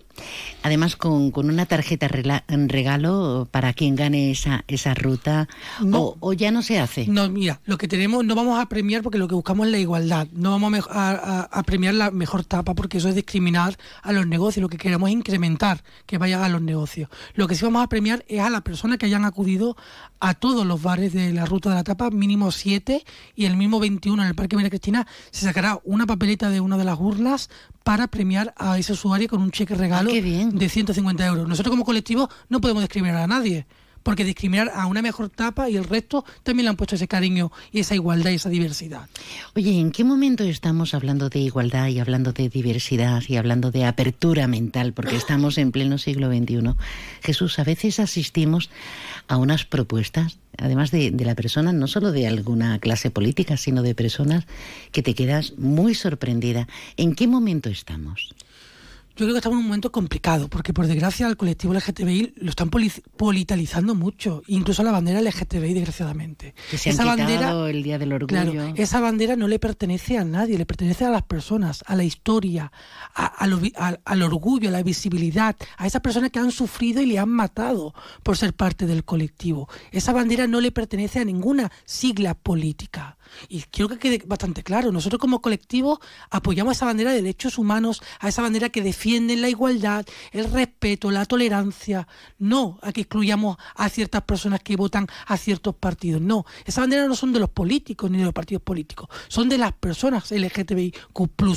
Además, 0.63 0.97
con, 0.97 1.31
con 1.31 1.49
una 1.49 1.67
tarjeta 1.67 2.09
regalo 2.09 3.49
para 3.51 3.73
quien 3.73 3.97
gane 3.97 4.31
esa, 4.31 4.65
esa 4.69 4.95
ruta, 4.95 5.49
o, 5.93 6.33
ya 6.33 6.51
no 6.51 6.63
se 6.63 6.79
hace. 6.79 7.07
No, 7.07 7.29
mira, 7.29 7.61
lo 7.65 7.79
que 7.79 7.89
tenemos, 7.89 8.25
no 8.25 8.35
vamos 8.35 8.61
a 8.61 8.67
premiar 8.67 9.03
porque 9.03 9.19
lo 9.19 9.29
que 9.29 9.35
buscamos 9.35 9.67
es 9.67 9.73
la 9.73 9.79
igualdad. 9.79 10.29
No 10.33 10.51
vamos 10.51 10.87
a, 10.91 11.49
a, 11.51 11.63
premiar 11.63 11.95
la 11.95 12.11
mejor 12.11 12.45
tapa 12.45 12.75
porque 12.75 12.99
eso 12.99 13.09
es 13.09 13.15
discriminar 13.15 13.77
a 14.03 14.13
los 14.13 14.27
negocios. 14.27 14.63
Lo 14.63 14.69
que 14.69 14.79
queremos 14.79 15.09
es 15.09 15.15
incrementar 15.15 15.83
que 16.07 16.19
vayan 16.19 16.43
a 16.43 16.49
los 16.49 16.63
negocios. 16.63 17.09
Lo 17.35 17.49
que 17.49 17.55
sí 17.55 17.65
vamos 17.65 17.83
a 17.83 17.89
premiar 17.89 18.25
es 18.29 18.41
a 18.41 18.51
las 18.51 18.63
personas 18.63 18.99
que 18.99 19.07
hayan 19.07 19.25
acudido 19.25 19.77
a 20.21 20.35
todos 20.35 20.67
los 20.67 20.83
bares 20.83 21.13
de 21.13 21.33
la 21.33 21.47
ruta 21.47 21.71
de 21.71 21.77
la 21.77 21.85
tapa, 21.85 22.11
mínimo 22.11 22.53
7 22.53 23.05
y 23.35 23.47
el 23.47 23.57
mismo 23.57 23.81
21 23.81 24.23
en 24.23 24.29
el 24.29 24.35
Parque 24.35 24.57
María 24.57 24.71
Cristina, 24.71 25.07
se 25.31 25.47
sacará 25.47 25.81
una 25.85 26.07
papeleta 26.07 26.51
de 26.51 26.61
una 26.61 26.77
de 26.77 26.85
las 26.85 26.99
urnas 27.01 27.49
para 27.91 28.07
premiar 28.07 28.55
a 28.57 28.79
ese 28.79 28.93
usuario 28.93 29.29
con 29.29 29.43
un 29.43 29.51
cheque 29.51 29.75
regalo 29.75 30.13
ah, 30.13 30.49
de 30.53 30.69
150 30.69 31.27
euros. 31.27 31.49
Nosotros 31.49 31.73
como 31.73 31.85
colectivo 31.85 32.31
no 32.49 32.61
podemos 32.61 32.85
discriminar 32.85 33.17
a 33.17 33.27
nadie, 33.27 33.67
porque 34.03 34.25
discriminar 34.25 34.71
a 34.75 34.87
una 34.87 35.03
mejor 35.03 35.29
tapa 35.29 35.69
y 35.69 35.77
el 35.77 35.85
resto 35.85 36.25
también 36.43 36.65
le 36.65 36.71
han 36.71 36.77
puesto 36.77 36.95
ese 36.95 37.09
cariño 37.09 37.53
y 37.73 37.81
esa 37.81 37.95
igualdad 37.95 38.31
y 38.31 38.35
esa 38.35 38.49
diversidad. 38.49 39.09
Oye, 39.55 39.79
¿en 39.79 39.91
qué 39.93 40.05
momento 40.05 40.45
estamos 40.45 40.95
hablando 40.95 41.29
de 41.29 41.41
igualdad 41.41 41.89
y 41.89 41.99
hablando 41.99 42.33
de 42.33 42.49
diversidad 42.49 43.23
y 43.27 43.37
hablando 43.37 43.71
de 43.71 43.85
apertura 43.85 44.47
mental? 44.47 44.93
Porque 44.93 45.17
estamos 45.31 45.59
en 45.59 45.73
pleno 45.73 45.99
siglo 45.99 46.29
XXI. 46.29 46.75
Jesús, 47.23 47.59
a 47.59 47.65
veces 47.65 48.01
asistimos 48.01 48.71
a 49.29 49.37
unas 49.37 49.65
propuestas, 49.65 50.39
además 50.59 50.91
de, 50.91 51.11
de 51.11 51.25
la 51.25 51.35
persona, 51.35 51.73
no 51.73 51.87
solo 51.87 52.13
de 52.13 52.27
alguna 52.27 52.79
clase 52.79 53.11
política, 53.11 53.57
sino 53.57 53.83
de 53.83 53.95
personas 53.95 54.47
que 54.93 55.03
te 55.03 55.15
quedas 55.15 55.55
muy 55.59 55.95
sorprendida. 55.95 56.69
¿En 56.97 57.15
qué 57.15 57.27
momento 57.27 57.69
estamos? 57.69 58.35
Yo 59.21 59.27
creo 59.27 59.35
que 59.35 59.41
estamos 59.41 59.57
en 59.57 59.65
un 59.65 59.69
momento 59.69 59.93
complicado, 59.93 60.49
porque 60.49 60.73
por 60.73 60.87
desgracia 60.87 61.27
al 61.27 61.37
colectivo 61.37 61.75
LGTBI 61.75 62.37
lo 62.37 62.49
están 62.49 62.71
politalizando 62.71 63.95
mucho, 63.95 64.43
incluso 64.47 64.83
la 64.83 64.93
bandera 64.93 65.21
LGTBI, 65.21 65.75
desgraciadamente. 65.75 66.55
esa 66.73 67.05
bandera, 67.05 67.69
el 67.69 67.83
Día 67.83 67.99
del 67.99 68.15
Orgullo. 68.15 68.73
esa 68.77 68.99
bandera 68.99 69.37
no 69.37 69.47
le 69.47 69.59
pertenece 69.59 70.17
a 70.17 70.25
nadie, 70.25 70.57
le 70.57 70.65
pertenece 70.65 71.05
a 71.05 71.11
las 71.11 71.23
personas, 71.23 71.85
a 71.87 71.97
la 71.97 72.05
historia, 72.05 72.73
al 73.13 74.23
orgullo, 74.23 74.71
a 74.71 74.73
la 74.73 74.83
visibilidad, 74.83 75.55
a 75.77 75.87
esas 75.87 76.01
personas 76.01 76.31
que 76.31 76.39
han 76.39 76.51
sufrido 76.51 77.03
y 77.03 77.07
le 77.07 77.19
han 77.19 77.29
matado 77.29 77.93
por 78.23 78.39
ser 78.39 78.55
parte 78.55 78.87
del 78.87 79.05
colectivo. 79.05 79.69
Esa 79.93 80.15
bandera 80.15 80.47
no 80.47 80.63
le 80.63 80.73
pertenece 80.73 81.21
a 81.21 81.27
ninguna 81.27 81.71
sigla 81.85 82.33
política. 82.33 83.19
Y 83.49 83.63
quiero 83.63 83.89
que 83.89 83.99
quede 83.99 84.23
bastante 84.27 84.63
claro, 84.63 84.93
nosotros 84.93 85.21
como 85.21 85.41
colectivo 85.41 86.01
apoyamos 86.31 86.71
a 86.71 86.77
esa 86.77 86.87
bandera 86.87 87.11
de 87.11 87.23
derechos 87.23 87.59
humanos, 87.59 88.03
a 88.19 88.29
esa 88.29 88.43
bandera 88.43 88.69
que 88.69 88.83
defiende 88.83 89.37
la 89.37 89.49
igualdad, 89.49 90.07
el 90.33 90.51
respeto, 90.51 91.11
la 91.11 91.25
tolerancia, 91.25 92.07
no 92.39 92.79
a 92.83 92.93
que 92.93 93.03
excluyamos 93.03 93.57
a 93.75 93.89
ciertas 93.89 94.23
personas 94.23 94.61
que 94.61 94.77
votan 94.77 95.07
a 95.27 95.37
ciertos 95.37 95.75
partidos, 95.75 96.21
no, 96.21 96.45
esa 96.65 96.81
bandera 96.83 97.07
no 97.07 97.17
son 97.17 97.33
de 97.33 97.41
los 97.41 97.51
políticos 97.51 98.11
ni 98.11 98.19
de 98.19 98.25
los 98.25 98.33
partidos 98.33 98.63
políticos, 98.63 99.09
son 99.29 99.49
de 99.49 99.59
las 99.59 99.73
personas 99.73 100.31
LGTBIQ 100.31 100.95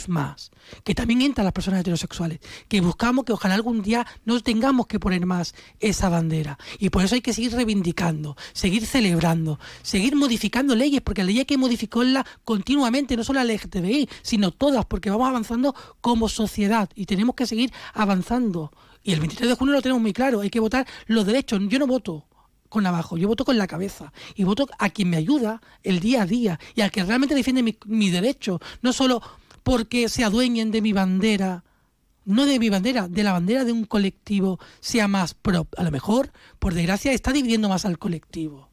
más, 0.08 0.52
que 0.84 0.96
también 0.96 1.22
entran 1.22 1.46
las 1.46 1.54
personas 1.54 1.82
heterosexuales, 1.82 2.40
que 2.68 2.82
buscamos 2.82 3.26
que 3.26 3.34
ojalá 3.34 3.56
algún 3.56 3.82
día 3.82 4.06
no 4.26 4.40
tengamos 4.42 4.88
que 4.88 5.00
poner 5.00 5.26
más 5.26 5.54
esa 5.80 6.10
bandera. 6.10 6.58
Y 6.80 6.90
por 6.90 7.04
eso 7.04 7.16
hay 7.16 7.22
que 7.22 7.34
seguir 7.34 7.54
reivindicando, 7.54 8.36
seguir 8.54 8.86
celebrando, 8.86 9.60
seguir 9.82 10.16
modificando 10.16 10.76
leyes, 10.76 11.02
porque 11.02 11.22
la 11.22 11.28
ley 11.28 11.46
que 11.46 11.58
modificarla 11.64 12.26
continuamente, 12.44 13.18
no 13.18 13.24
solo 13.24 13.44
la 13.44 13.54
LGTBI, 13.54 14.10
sino 14.22 14.52
todas, 14.52 14.86
porque 14.86 15.10
vamos 15.10 15.28
avanzando 15.28 15.74
como 16.02 16.30
sociedad 16.30 16.90
y 16.96 17.06
tenemos 17.06 17.36
que 17.36 17.48
seguir 17.48 17.72
avanzando. 17.94 18.72
Y 19.04 19.14
el 19.14 19.20
23 19.20 19.50
de 19.50 19.56
junio 19.56 19.74
lo 19.74 19.82
tenemos 19.82 20.02
muy 20.02 20.14
claro, 20.14 20.42
hay 20.42 20.50
que 20.50 20.60
votar 20.60 20.88
los 21.08 21.26
derechos. 21.26 21.60
Yo 21.68 21.80
no 21.80 21.88
voto 21.88 22.26
con 22.70 22.86
abajo, 22.86 23.18
yo 23.18 23.28
voto 23.28 23.46
con 23.46 23.58
la 23.58 23.68
cabeza 23.68 24.12
y 24.36 24.44
voto 24.44 24.68
a 24.80 24.90
quien 24.90 25.10
me 25.10 25.18
ayuda 25.18 25.62
el 25.84 26.00
día 26.00 26.24
a 26.24 26.26
día 26.26 26.60
y 26.76 26.82
al 26.82 26.92
que 26.92 27.04
realmente 27.04 27.36
defiende 27.36 27.62
mi, 27.62 27.78
mi 27.86 28.10
derecho, 28.10 28.60
no 28.82 28.94
solo 28.94 29.22
porque 29.62 30.10
se 30.10 30.24
adueñen 30.24 30.72
de 30.72 30.82
mi 30.82 30.92
bandera, 30.92 31.64
no 32.26 32.46
de 32.46 32.60
mi 32.60 32.70
bandera, 32.70 33.08
de 33.08 33.24
la 33.24 33.34
bandera 33.34 33.64
de 33.64 33.72
un 33.72 33.86
colectivo 33.86 34.60
sea 34.80 35.08
más 35.08 35.34
pro. 35.34 35.68
A 35.78 35.84
lo 35.84 35.92
mejor, 35.92 36.32
por 36.60 36.74
desgracia, 36.74 37.12
está 37.12 37.32
dividiendo 37.32 37.70
más 37.70 37.86
al 37.86 38.00
colectivo. 38.00 38.73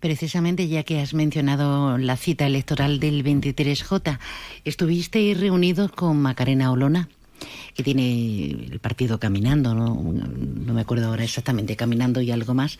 Precisamente 0.00 0.68
ya 0.68 0.82
que 0.82 1.00
has 1.00 1.14
mencionado 1.14 1.98
la 1.98 2.16
cita 2.16 2.46
electoral 2.46 3.00
del 3.00 3.24
23J, 3.24 4.18
estuviste 4.64 5.34
reunidos 5.38 5.90
con 5.92 6.20
Macarena 6.20 6.70
Olona 6.70 7.08
que 7.74 7.82
tiene 7.82 8.50
el 8.50 8.78
partido 8.80 9.20
caminando, 9.20 9.74
¿no? 9.74 9.94
no 9.94 10.72
me 10.72 10.80
acuerdo 10.80 11.08
ahora 11.08 11.24
exactamente, 11.24 11.76
caminando 11.76 12.22
y 12.22 12.30
algo 12.30 12.54
más. 12.54 12.78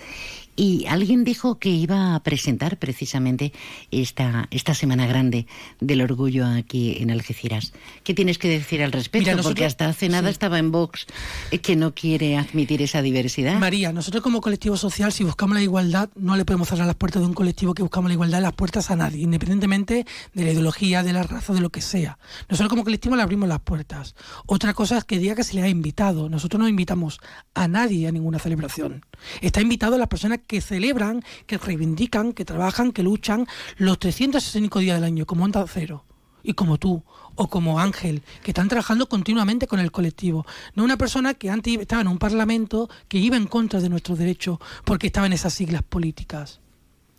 Y 0.57 0.87
alguien 0.87 1.23
dijo 1.23 1.59
que 1.59 1.69
iba 1.69 2.15
a 2.15 2.23
presentar 2.23 2.79
precisamente 2.79 3.53
esta, 3.91 4.49
esta 4.51 4.73
Semana 4.73 5.07
Grande 5.07 5.47
del 5.81 6.01
Orgullo 6.01 6.47
aquí 6.47 6.97
en 7.01 7.11
Algeciras. 7.11 7.75
¿Qué 8.03 8.15
tienes 8.15 8.39
que 8.39 8.49
decir 8.49 8.83
al 8.83 8.91
respecto? 8.91 9.31
Porque 9.43 9.67
hasta 9.67 9.87
hace 9.89 10.09
nada 10.09 10.31
estaba 10.31 10.59
en 10.59 10.73
Vox 10.73 11.07
eh, 11.51 11.59
que 11.59 11.77
no 11.77 11.95
quiere 11.95 12.39
admitir 12.39 12.81
esa 12.81 13.03
diversidad. 13.03 13.59
María, 13.59 13.93
nosotros 13.93 14.23
como 14.23 14.41
colectivo 14.41 14.79
social, 14.79 15.13
si 15.13 15.25
buscamos 15.25 15.57
la 15.57 15.63
igualdad, 15.63 16.09
no 16.17 16.37
le 16.37 16.47
podemos 16.47 16.69
cerrar 16.69 16.87
las 16.87 16.97
puertas 16.97 17.21
de 17.21 17.29
un 17.29 17.35
colectivo 17.35 17.75
que 17.75 17.83
buscamos 17.83 18.09
la 18.09 18.15
igualdad, 18.15 18.41
las 18.41 18.55
puertas 18.55 18.91
a 18.91 18.97
nadie, 18.97 19.23
independientemente 19.23 20.07
de 20.33 20.45
la 20.45 20.53
ideología, 20.53 21.03
de 21.03 21.13
la 21.13 21.23
raza, 21.23 21.53
de 21.53 21.61
lo 21.61 21.69
que 21.69 21.83
sea. 21.83 22.19
Nosotros 22.49 22.71
como 22.71 22.85
colectivo 22.85 23.15
le 23.15 23.23
abrimos 23.23 23.47
las 23.47 23.61
puertas. 23.61 24.15
Otra 24.47 24.73
cosa 24.73 24.97
es 24.97 25.05
que 25.05 25.19
diga 25.19 25.35
que 25.35 25.45
se 25.45 25.55
le 25.55 25.63
ha 25.63 25.69
invitado. 25.69 26.31
Nosotros 26.31 26.61
no 26.61 26.67
invitamos 26.67 27.21
a 27.53 27.69
nadie 27.69 28.09
a 28.09 28.13
ninguna 28.13 28.39
celebración. 28.39 29.05
Está 29.43 29.61
invitado 29.61 29.97
a 29.97 29.99
las 29.99 30.09
personas 30.09 30.41
que 30.47 30.61
celebran, 30.61 31.23
que 31.47 31.59
reivindican, 31.59 32.33
que 32.33 32.45
trabajan, 32.45 32.93
que 32.93 33.03
luchan 33.03 33.47
los 33.77 33.99
365 33.99 34.79
días 34.81 34.97
del 34.97 35.05
año, 35.05 35.27
como 35.27 35.45
Onda 35.45 35.65
Cero 35.69 36.05
y 36.43 36.55
como 36.55 36.79
tú, 36.79 37.03
o 37.35 37.49
como 37.49 37.81
Ángel, 37.81 38.23
que 38.43 38.53
están 38.53 38.69
trabajando 38.69 39.09
continuamente 39.09 39.67
con 39.67 39.81
el 39.81 39.91
colectivo. 39.91 40.47
No 40.75 40.85
una 40.85 40.97
persona 40.97 41.35
que 41.35 41.51
antes 41.51 41.77
estaba 41.79 42.03
en 42.03 42.09
un 42.09 42.19
parlamento 42.19 42.89
que 43.09 43.19
iba 43.19 43.37
en 43.37 43.47
contra 43.47 43.81
de 43.81 43.89
nuestros 43.89 44.19
derechos 44.19 44.59
porque 44.85 45.09
estaba 45.09 45.27
en 45.27 45.33
esas 45.33 45.53
siglas 45.53 45.83
políticas. 45.83 46.61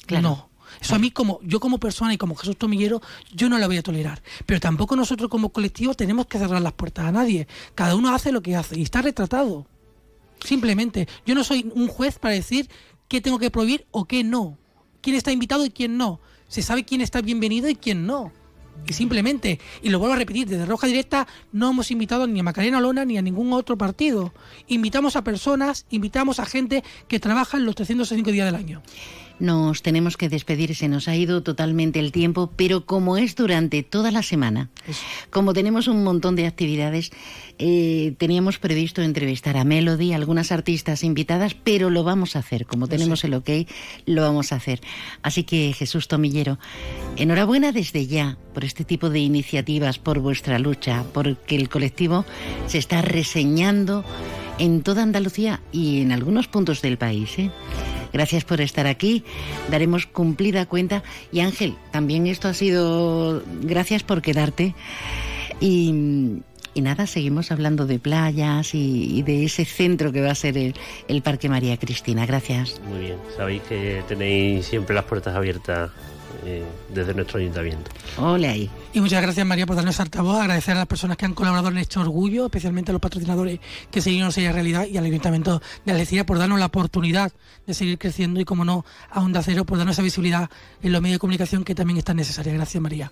No. 0.10 0.50
Eso 0.82 0.96
a 0.96 1.00
mí 1.00 1.12
como 1.12 1.40
yo 1.44 1.60
como 1.60 1.78
persona 1.78 2.14
y 2.14 2.18
como 2.18 2.36
Jesús 2.36 2.58
Tomillero 2.58 3.02
yo 3.34 3.50
no 3.50 3.58
lo 3.58 3.68
voy 3.68 3.78
a 3.78 3.84
tolerar. 3.84 4.22
Pero 4.46 4.60
tampoco 4.60 4.96
nosotros 4.96 5.30
como 5.30 5.50
colectivo 5.50 5.94
tenemos 5.94 6.28
que 6.28 6.40
cerrar 6.40 6.62
las 6.62 6.74
puertas 6.74 7.06
a 7.06 7.12
nadie. 7.12 7.48
Cada 7.76 7.96
uno 7.96 8.14
hace 8.14 8.32
lo 8.32 8.42
que 8.42 8.56
hace 8.56 8.78
y 8.80 8.84
está 8.84 9.02
retratado. 9.02 9.66
Simplemente, 10.44 11.08
yo 11.26 11.36
no 11.36 11.44
soy 11.44 11.72
un 11.74 11.88
juez 11.88 12.20
para 12.20 12.36
decir 12.36 12.70
qué 13.08 13.22
tengo 13.22 13.40
que 13.40 13.52
prohibir 13.52 13.86
o 13.92 14.06
qué 14.06 14.24
no. 14.24 14.58
Quién 15.02 15.16
está 15.16 15.32
invitado 15.32 15.66
y 15.66 15.70
quién 15.70 15.98
no. 15.98 16.20
Se 16.48 16.62
sabe 16.62 16.84
quién 16.84 17.02
está 17.02 17.22
bienvenido 17.22 17.70
y 17.70 17.76
quién 17.76 18.06
no. 18.06 18.32
Y 18.86 18.94
simplemente, 18.94 19.60
y 19.82 19.90
lo 19.90 20.00
vuelvo 20.00 20.14
a 20.14 20.18
repetir, 20.18 20.48
desde 20.48 20.66
Roja 20.66 20.88
Directa 20.88 21.28
no 21.52 21.72
hemos 21.72 21.92
invitado 21.92 22.28
ni 22.28 22.40
a 22.40 22.44
Macarena 22.44 22.80
Lona 22.80 23.06
ni 23.06 23.18
a 23.18 23.22
ningún 23.22 23.52
otro 23.54 23.78
partido. 23.78 24.34
Invitamos 24.68 25.16
a 25.16 25.24
personas, 25.24 25.86
invitamos 25.90 26.40
a 26.40 26.46
gente 26.46 26.84
que 27.08 27.20
trabaja 27.20 27.58
en 27.58 27.66
los 27.66 27.76
305 27.76 28.32
días 28.32 28.46
del 28.46 28.56
año. 28.56 28.82
Nos 29.40 29.84
tenemos 29.84 30.18
que 30.18 30.30
despedir, 30.30 30.76
se 30.76 30.88
nos 30.88 31.08
ha 31.08 31.16
ido 31.16 31.44
totalmente 31.44 32.00
el 32.00 32.12
tiempo, 32.12 32.52
pero 32.56 32.86
como 32.86 33.18
es 33.18 33.36
durante 33.36 33.84
toda 33.84 34.12
la 34.12 34.24
semana, 34.24 34.70
como 35.30 35.54
tenemos 35.54 35.88
un 35.88 36.04
montón 36.04 36.36
de 36.36 36.48
actividades, 36.48 37.12
eh, 37.60 38.14
teníamos 38.18 38.58
previsto 38.58 39.02
entrevistar 39.02 39.58
a 39.58 39.64
Melody, 39.64 40.14
algunas 40.14 40.52
artistas 40.52 41.04
invitadas, 41.04 41.56
pero 41.56 41.90
lo 41.90 42.04
vamos 42.04 42.36
a 42.36 42.40
hacer, 42.40 42.66
como 42.66 42.88
tenemos 42.88 43.24
el 43.24 43.36
ok, 43.36 43.50
lo 44.06 44.24
vamos 44.24 44.52
a 44.52 44.56
hacer. 44.56 44.82
Así 45.22 45.44
que 45.44 45.74
Jesús 45.74 46.08
Tomillero, 46.08 46.58
enhorabuena 47.16 47.72
desde 47.72 48.08
ya 48.08 48.38
por 48.54 48.66
este 48.66 48.84
tipo 48.84 49.10
de 49.10 49.20
iniciativas, 49.20 50.00
por 50.00 50.20
vuestra 50.20 50.58
lucha, 50.60 51.04
porque 51.14 51.56
el 51.56 51.70
colectivo 51.70 52.26
se 52.68 52.80
está 52.80 53.02
reseñando 53.02 54.04
en 54.60 54.82
toda 54.82 55.04
Andalucía 55.04 55.62
y 55.72 56.02
en 56.02 56.12
algunos 56.12 56.48
puntos 56.48 56.82
del 56.82 56.98
país. 56.98 57.38
¿eh? 57.38 57.52
Gracias 58.14 58.44
por 58.44 58.62
estar 58.62 58.88
aquí. 58.88 59.24
Daremos 59.70 60.06
cumplida 60.06 60.66
cuenta. 60.66 61.04
Y 61.32 61.42
Ángel, 61.42 61.76
también 61.92 62.28
esto 62.28 62.48
ha 62.48 62.54
sido 62.54 63.44
gracias 63.62 64.04
por 64.04 64.22
quedarte. 64.22 64.76
Y, 65.60 66.42
nada, 66.76 67.08
seguimos 67.08 67.52
hablando 67.52 67.88
de 67.88 67.98
playas 67.98 68.76
y, 68.76 69.24
de 69.24 69.46
ese 69.46 69.66
centro 69.66 70.12
que 70.12 70.22
va 70.22 70.32
a 70.32 70.36
ser 70.36 70.58
el, 70.58 70.76
el 71.08 71.22
Parque 71.22 71.50
María 71.50 71.78
Cristina. 71.78 72.26
Gracias. 72.26 72.80
Muy 72.88 73.00
bien, 73.00 73.18
sabéis 73.36 73.64
que 73.64 74.04
tenéis 74.08 74.68
siempre 74.68 74.94
las 74.96 75.06
puertas 75.06 75.36
abiertas 75.36 75.92
eh, 76.46 76.64
desde 76.94 77.14
nuestro 77.14 77.40
ayuntamiento. 77.40 77.92
Hola 78.18 78.52
ahí. 78.52 78.70
Y 78.94 79.02
muchas 79.02 79.22
gracias 79.22 79.46
María 79.46 79.66
por 79.66 79.76
darnos 79.76 80.00
altavoz, 80.00 80.40
agradecer 80.40 80.76
a 80.76 80.80
las 80.80 80.88
personas 80.88 81.18
que 81.18 81.26
han 81.26 81.34
colaborado 81.34 81.70
en 81.70 81.78
este 81.78 82.00
orgullo, 82.00 82.46
especialmente 82.46 82.92
a 82.92 82.94
los 82.94 83.02
patrocinadores 83.02 83.60
que 83.92 84.02
seguimos 84.02 84.38
ella 84.38 84.52
realidad 84.52 84.86
y 84.86 84.98
al 84.98 85.06
ayuntamiento 85.06 85.62
de 85.86 85.92
Algeciras 85.92 86.26
por 86.26 86.38
darnos 86.38 86.60
la 86.60 86.68
oportunidad 86.68 87.32
de 87.66 87.74
seguir 87.74 87.98
creciendo 87.98 88.40
y 88.40 88.46
como 88.46 88.66
no 88.66 88.86
a 89.10 89.22
Onda 89.22 89.42
Cero 89.44 89.66
por 89.66 89.78
darnos 89.78 89.96
esa 89.96 90.04
visibilidad 90.04 90.50
en 90.82 90.92
los 90.92 91.02
medios 91.02 91.16
de 91.16 91.20
comunicación 91.20 91.64
que 91.64 91.76
también 91.76 91.98
es 91.98 92.04
tan 92.04 92.18
necesaria. 92.18 92.54
Gracias 92.54 92.82
María. 92.82 93.12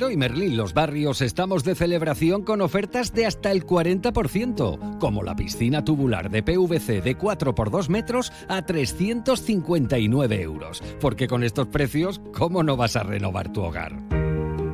En 0.00 0.04
Leroy 0.04 0.16
Merlin 0.16 0.56
Los 0.56 0.72
Barrios 0.72 1.20
estamos 1.20 1.62
de 1.62 1.74
celebración 1.74 2.42
con 2.42 2.62
ofertas 2.62 3.12
de 3.12 3.26
hasta 3.26 3.52
el 3.52 3.66
40%, 3.66 4.98
como 4.98 5.22
la 5.22 5.36
piscina 5.36 5.84
tubular 5.84 6.30
de 6.30 6.42
PVC 6.42 7.02
de 7.02 7.16
4 7.16 7.54
por 7.54 7.70
2 7.70 7.90
metros 7.90 8.32
a 8.48 8.64
359 8.64 10.40
euros. 10.40 10.82
Porque 11.02 11.28
con 11.28 11.44
estos 11.44 11.66
precios, 11.66 12.22
¿cómo 12.32 12.62
no 12.62 12.78
vas 12.78 12.96
a 12.96 13.02
renovar 13.02 13.52
tu 13.52 13.60
hogar? 13.60 13.94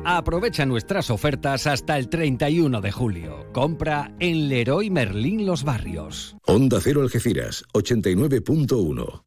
Aprovecha 0.05 0.65
nuestras 0.65 1.09
ofertas 1.09 1.67
hasta 1.67 1.97
el 1.97 2.07
31 2.07 2.79
de 2.79 2.93
julio. 2.93 3.47
Compra 3.51 4.13
en 4.21 4.47
Leroy 4.47 4.89
Merlin 4.89 5.45
Los 5.45 5.65
Barrios. 5.65 6.37
Onda 6.45 6.79
Cero 6.81 7.01
Algeciras, 7.01 7.65
89.1. 7.73 9.26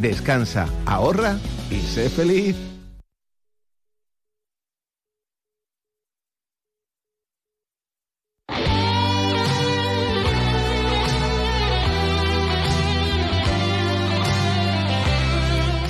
Descansa, 0.00 0.66
ahorra 0.86 1.38
y 1.70 1.78
sé 1.80 2.08
feliz. 2.08 2.56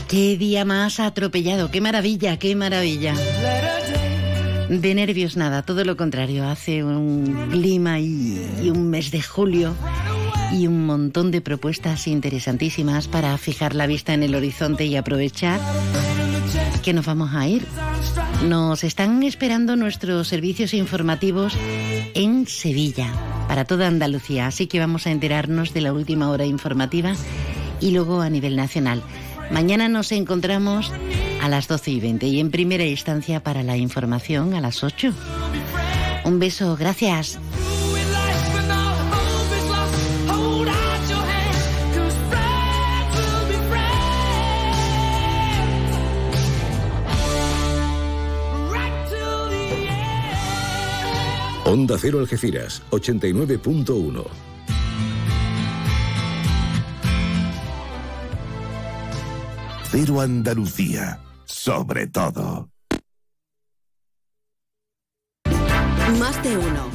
Qué 0.09 0.37
día 0.37 0.65
más 0.65 0.99
atropellado, 0.99 1.71
qué 1.71 1.81
maravilla, 1.81 2.37
qué 2.37 2.57
maravilla. 2.57 3.15
De 4.69 4.95
nervios 4.97 5.37
nada, 5.37 5.63
todo 5.63 5.85
lo 5.85 5.97
contrario, 5.97 6.49
hace 6.49 6.83
un 6.83 7.49
clima 7.53 8.01
y, 8.01 8.71
un 8.75 8.91
mes 8.91 9.13
de 9.13 9.23
julio 9.23 9.77
y 10.53 10.67
un 10.67 10.87
montón 10.87 11.31
de 11.31 11.41
propuestas 11.41 12.07
interesantísimas 12.07 13.09
para 13.09 13.37
fijar 13.39 13.75
la 13.75 13.87
vista 13.87 14.15
en 14.15 14.23
el 14.23 14.35
horizonte 14.35 14.85
y 14.85 14.97
aprovechar 14.97 15.61
que 16.83 16.93
nos 16.93 17.07
vamos 17.07 17.35
a 17.35 17.47
ir. 17.47 17.67
Nos 18.49 18.85
están 18.85 19.23
esperando 19.23 19.77
nuestros 19.77 20.29
servicios 20.29 20.75
informativos 20.75 21.55
en 22.15 22.47
Sevilla, 22.47 23.13
para 23.49 23.65
toda 23.65 23.87
Andalucía, 23.87 24.47
así 24.47 24.67
que 24.67 24.79
vamos 24.79 25.07
a 25.07 25.11
enterarnos 25.11 25.75
de 25.75 25.83
la 25.83 25.93
última 25.93 26.31
hora 26.31 26.47
informativa 26.47 27.15
y 27.81 27.91
luego 27.91 28.21
a 28.21 28.31
nivel 28.31 28.57
nacional. 28.57 29.03
Mañana 29.51 29.89
nos 29.89 30.13
encontramos 30.13 30.93
a 31.43 31.49
las 31.49 31.67
12 31.67 31.91
y 31.91 32.01
20 32.01 32.27
y 32.27 32.41
en 32.41 32.51
primera 32.51 32.85
instancia 32.85 33.43
para 33.43 33.63
la 33.63 33.77
información 33.77 34.55
a 34.55 34.61
las 34.61 34.85
8. 34.85 35.13
Un 36.25 36.39
beso, 36.39 36.77
gracias. 36.77 37.39
Onda 51.71 51.97
Cero 51.97 52.19
Algeciras, 52.19 52.83
89.1. 52.91 54.27
Cero 59.93 60.21
Andalucía, 60.21 61.21
sobre 61.45 62.09
todo. 62.09 62.71
Más 66.19 66.43
de 66.43 66.59
uno. 66.59 66.89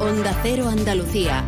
Onda 0.00 0.38
Cero 0.42 0.68
Andalucía. 0.68 1.42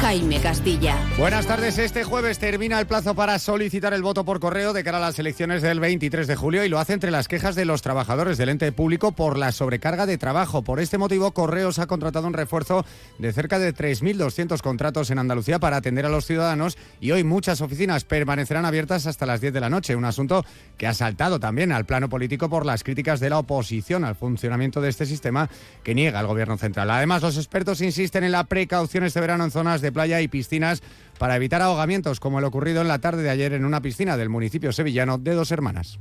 Jaime 0.00 0.40
Castilla. 0.40 0.96
Buenas 1.18 1.46
tardes. 1.46 1.76
Este 1.76 2.04
jueves 2.04 2.38
termina 2.38 2.80
el 2.80 2.86
plazo 2.86 3.14
para 3.14 3.38
solicitar 3.38 3.92
el 3.92 4.02
voto 4.02 4.24
por 4.24 4.40
correo 4.40 4.72
de 4.72 4.82
cara 4.82 4.96
a 4.96 5.00
las 5.00 5.18
elecciones 5.18 5.60
del 5.60 5.78
23 5.78 6.26
de 6.26 6.36
julio 6.36 6.64
y 6.64 6.70
lo 6.70 6.78
hace 6.78 6.94
entre 6.94 7.10
las 7.10 7.28
quejas 7.28 7.54
de 7.54 7.66
los 7.66 7.82
trabajadores 7.82 8.38
del 8.38 8.48
ente 8.48 8.72
público 8.72 9.12
por 9.12 9.36
la 9.36 9.52
sobrecarga 9.52 10.06
de 10.06 10.16
trabajo. 10.16 10.62
Por 10.62 10.80
este 10.80 10.96
motivo, 10.96 11.32
Correos 11.32 11.78
ha 11.78 11.86
contratado 11.86 12.26
un 12.26 12.32
refuerzo 12.32 12.86
de 13.18 13.30
cerca 13.34 13.58
de 13.58 13.74
3.200 13.74 14.62
contratos 14.62 15.10
en 15.10 15.18
Andalucía 15.18 15.58
para 15.58 15.76
atender 15.76 16.06
a 16.06 16.08
los 16.08 16.24
ciudadanos 16.24 16.78
y 16.98 17.10
hoy 17.10 17.22
muchas 17.22 17.60
oficinas 17.60 18.04
permanecerán 18.04 18.64
abiertas 18.64 19.06
hasta 19.06 19.26
las 19.26 19.42
10 19.42 19.52
de 19.52 19.60
la 19.60 19.68
noche. 19.68 19.96
Un 19.96 20.06
asunto 20.06 20.46
que 20.78 20.86
ha 20.86 20.94
saltado 20.94 21.38
también 21.38 21.72
al 21.72 21.84
plano 21.84 22.08
político 22.08 22.48
por 22.48 22.64
las 22.64 22.84
críticas 22.84 23.20
de 23.20 23.28
la 23.28 23.38
oposición 23.38 24.06
al 24.06 24.16
funcionamiento 24.16 24.80
de 24.80 24.88
este 24.88 25.04
sistema 25.04 25.50
que 25.84 25.94
niega 25.94 26.20
el 26.20 26.26
gobierno 26.26 26.56
central. 26.56 26.90
Además, 26.90 27.20
los 27.20 27.36
expertos 27.36 27.82
insisten 27.82 28.24
en 28.24 28.32
la 28.32 28.44
precaución 28.44 29.04
este 29.04 29.20
verano 29.20 29.44
en 29.44 29.50
zonas 29.50 29.82
de 29.82 29.89
playa 29.92 30.20
y 30.20 30.28
piscinas 30.28 30.82
para 31.18 31.36
evitar 31.36 31.62
ahogamientos, 31.62 32.20
como 32.20 32.38
el 32.38 32.44
ocurrido 32.44 32.80
en 32.80 32.88
la 32.88 32.98
tarde 32.98 33.22
de 33.22 33.30
ayer 33.30 33.52
en 33.52 33.64
una 33.64 33.82
piscina 33.82 34.16
del 34.16 34.28
municipio 34.28 34.72
sevillano 34.72 35.18
de 35.18 35.34
Dos 35.34 35.52
Hermanas. 35.52 35.98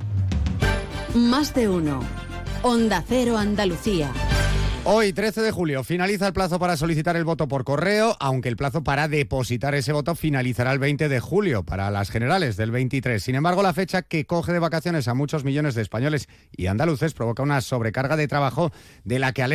Más 1.14 1.54
de 1.54 1.68
uno. 1.68 2.02
Onda 2.62 3.04
Cero 3.08 3.38
Andalucía. 3.38 4.12
Hoy, 4.86 5.12
13 5.12 5.42
de 5.42 5.52
julio, 5.52 5.84
finaliza 5.84 6.28
el 6.28 6.34
plazo 6.34 6.58
para 6.58 6.78
solicitar 6.78 7.16
el 7.16 7.26
voto 7.26 7.48
por 7.48 7.64
correo, 7.64 8.16
aunque 8.20 8.48
el 8.50 8.56
plazo 8.56 8.82
para 8.82 9.08
depositar 9.08 9.76
ese 9.76 9.92
voto 9.92 10.16
finalizará 10.16 10.72
el 10.72 10.80
20 10.80 11.10
de 11.10 11.20
julio 11.20 11.64
para 11.64 11.92
las 11.92 12.10
generales 12.10 12.56
del 12.56 12.72
23. 12.72 13.22
Sin 13.22 13.36
embargo, 13.36 13.62
la 13.62 13.74
fecha 13.74 14.02
que 14.02 14.26
coge 14.26 14.54
de 14.54 14.60
vacaciones 14.60 15.08
a 15.08 15.14
muchos 15.14 15.44
millones 15.44 15.76
de 15.76 15.82
españoles 15.82 16.30
y 16.56 16.68
andaluces 16.68 17.14
provoca 17.14 17.44
una 17.44 17.62
sobrecarga 17.62 18.16
de 18.16 18.28
trabajo 18.28 18.72
de 19.04 19.20
la 19.20 19.34
que 19.34 19.44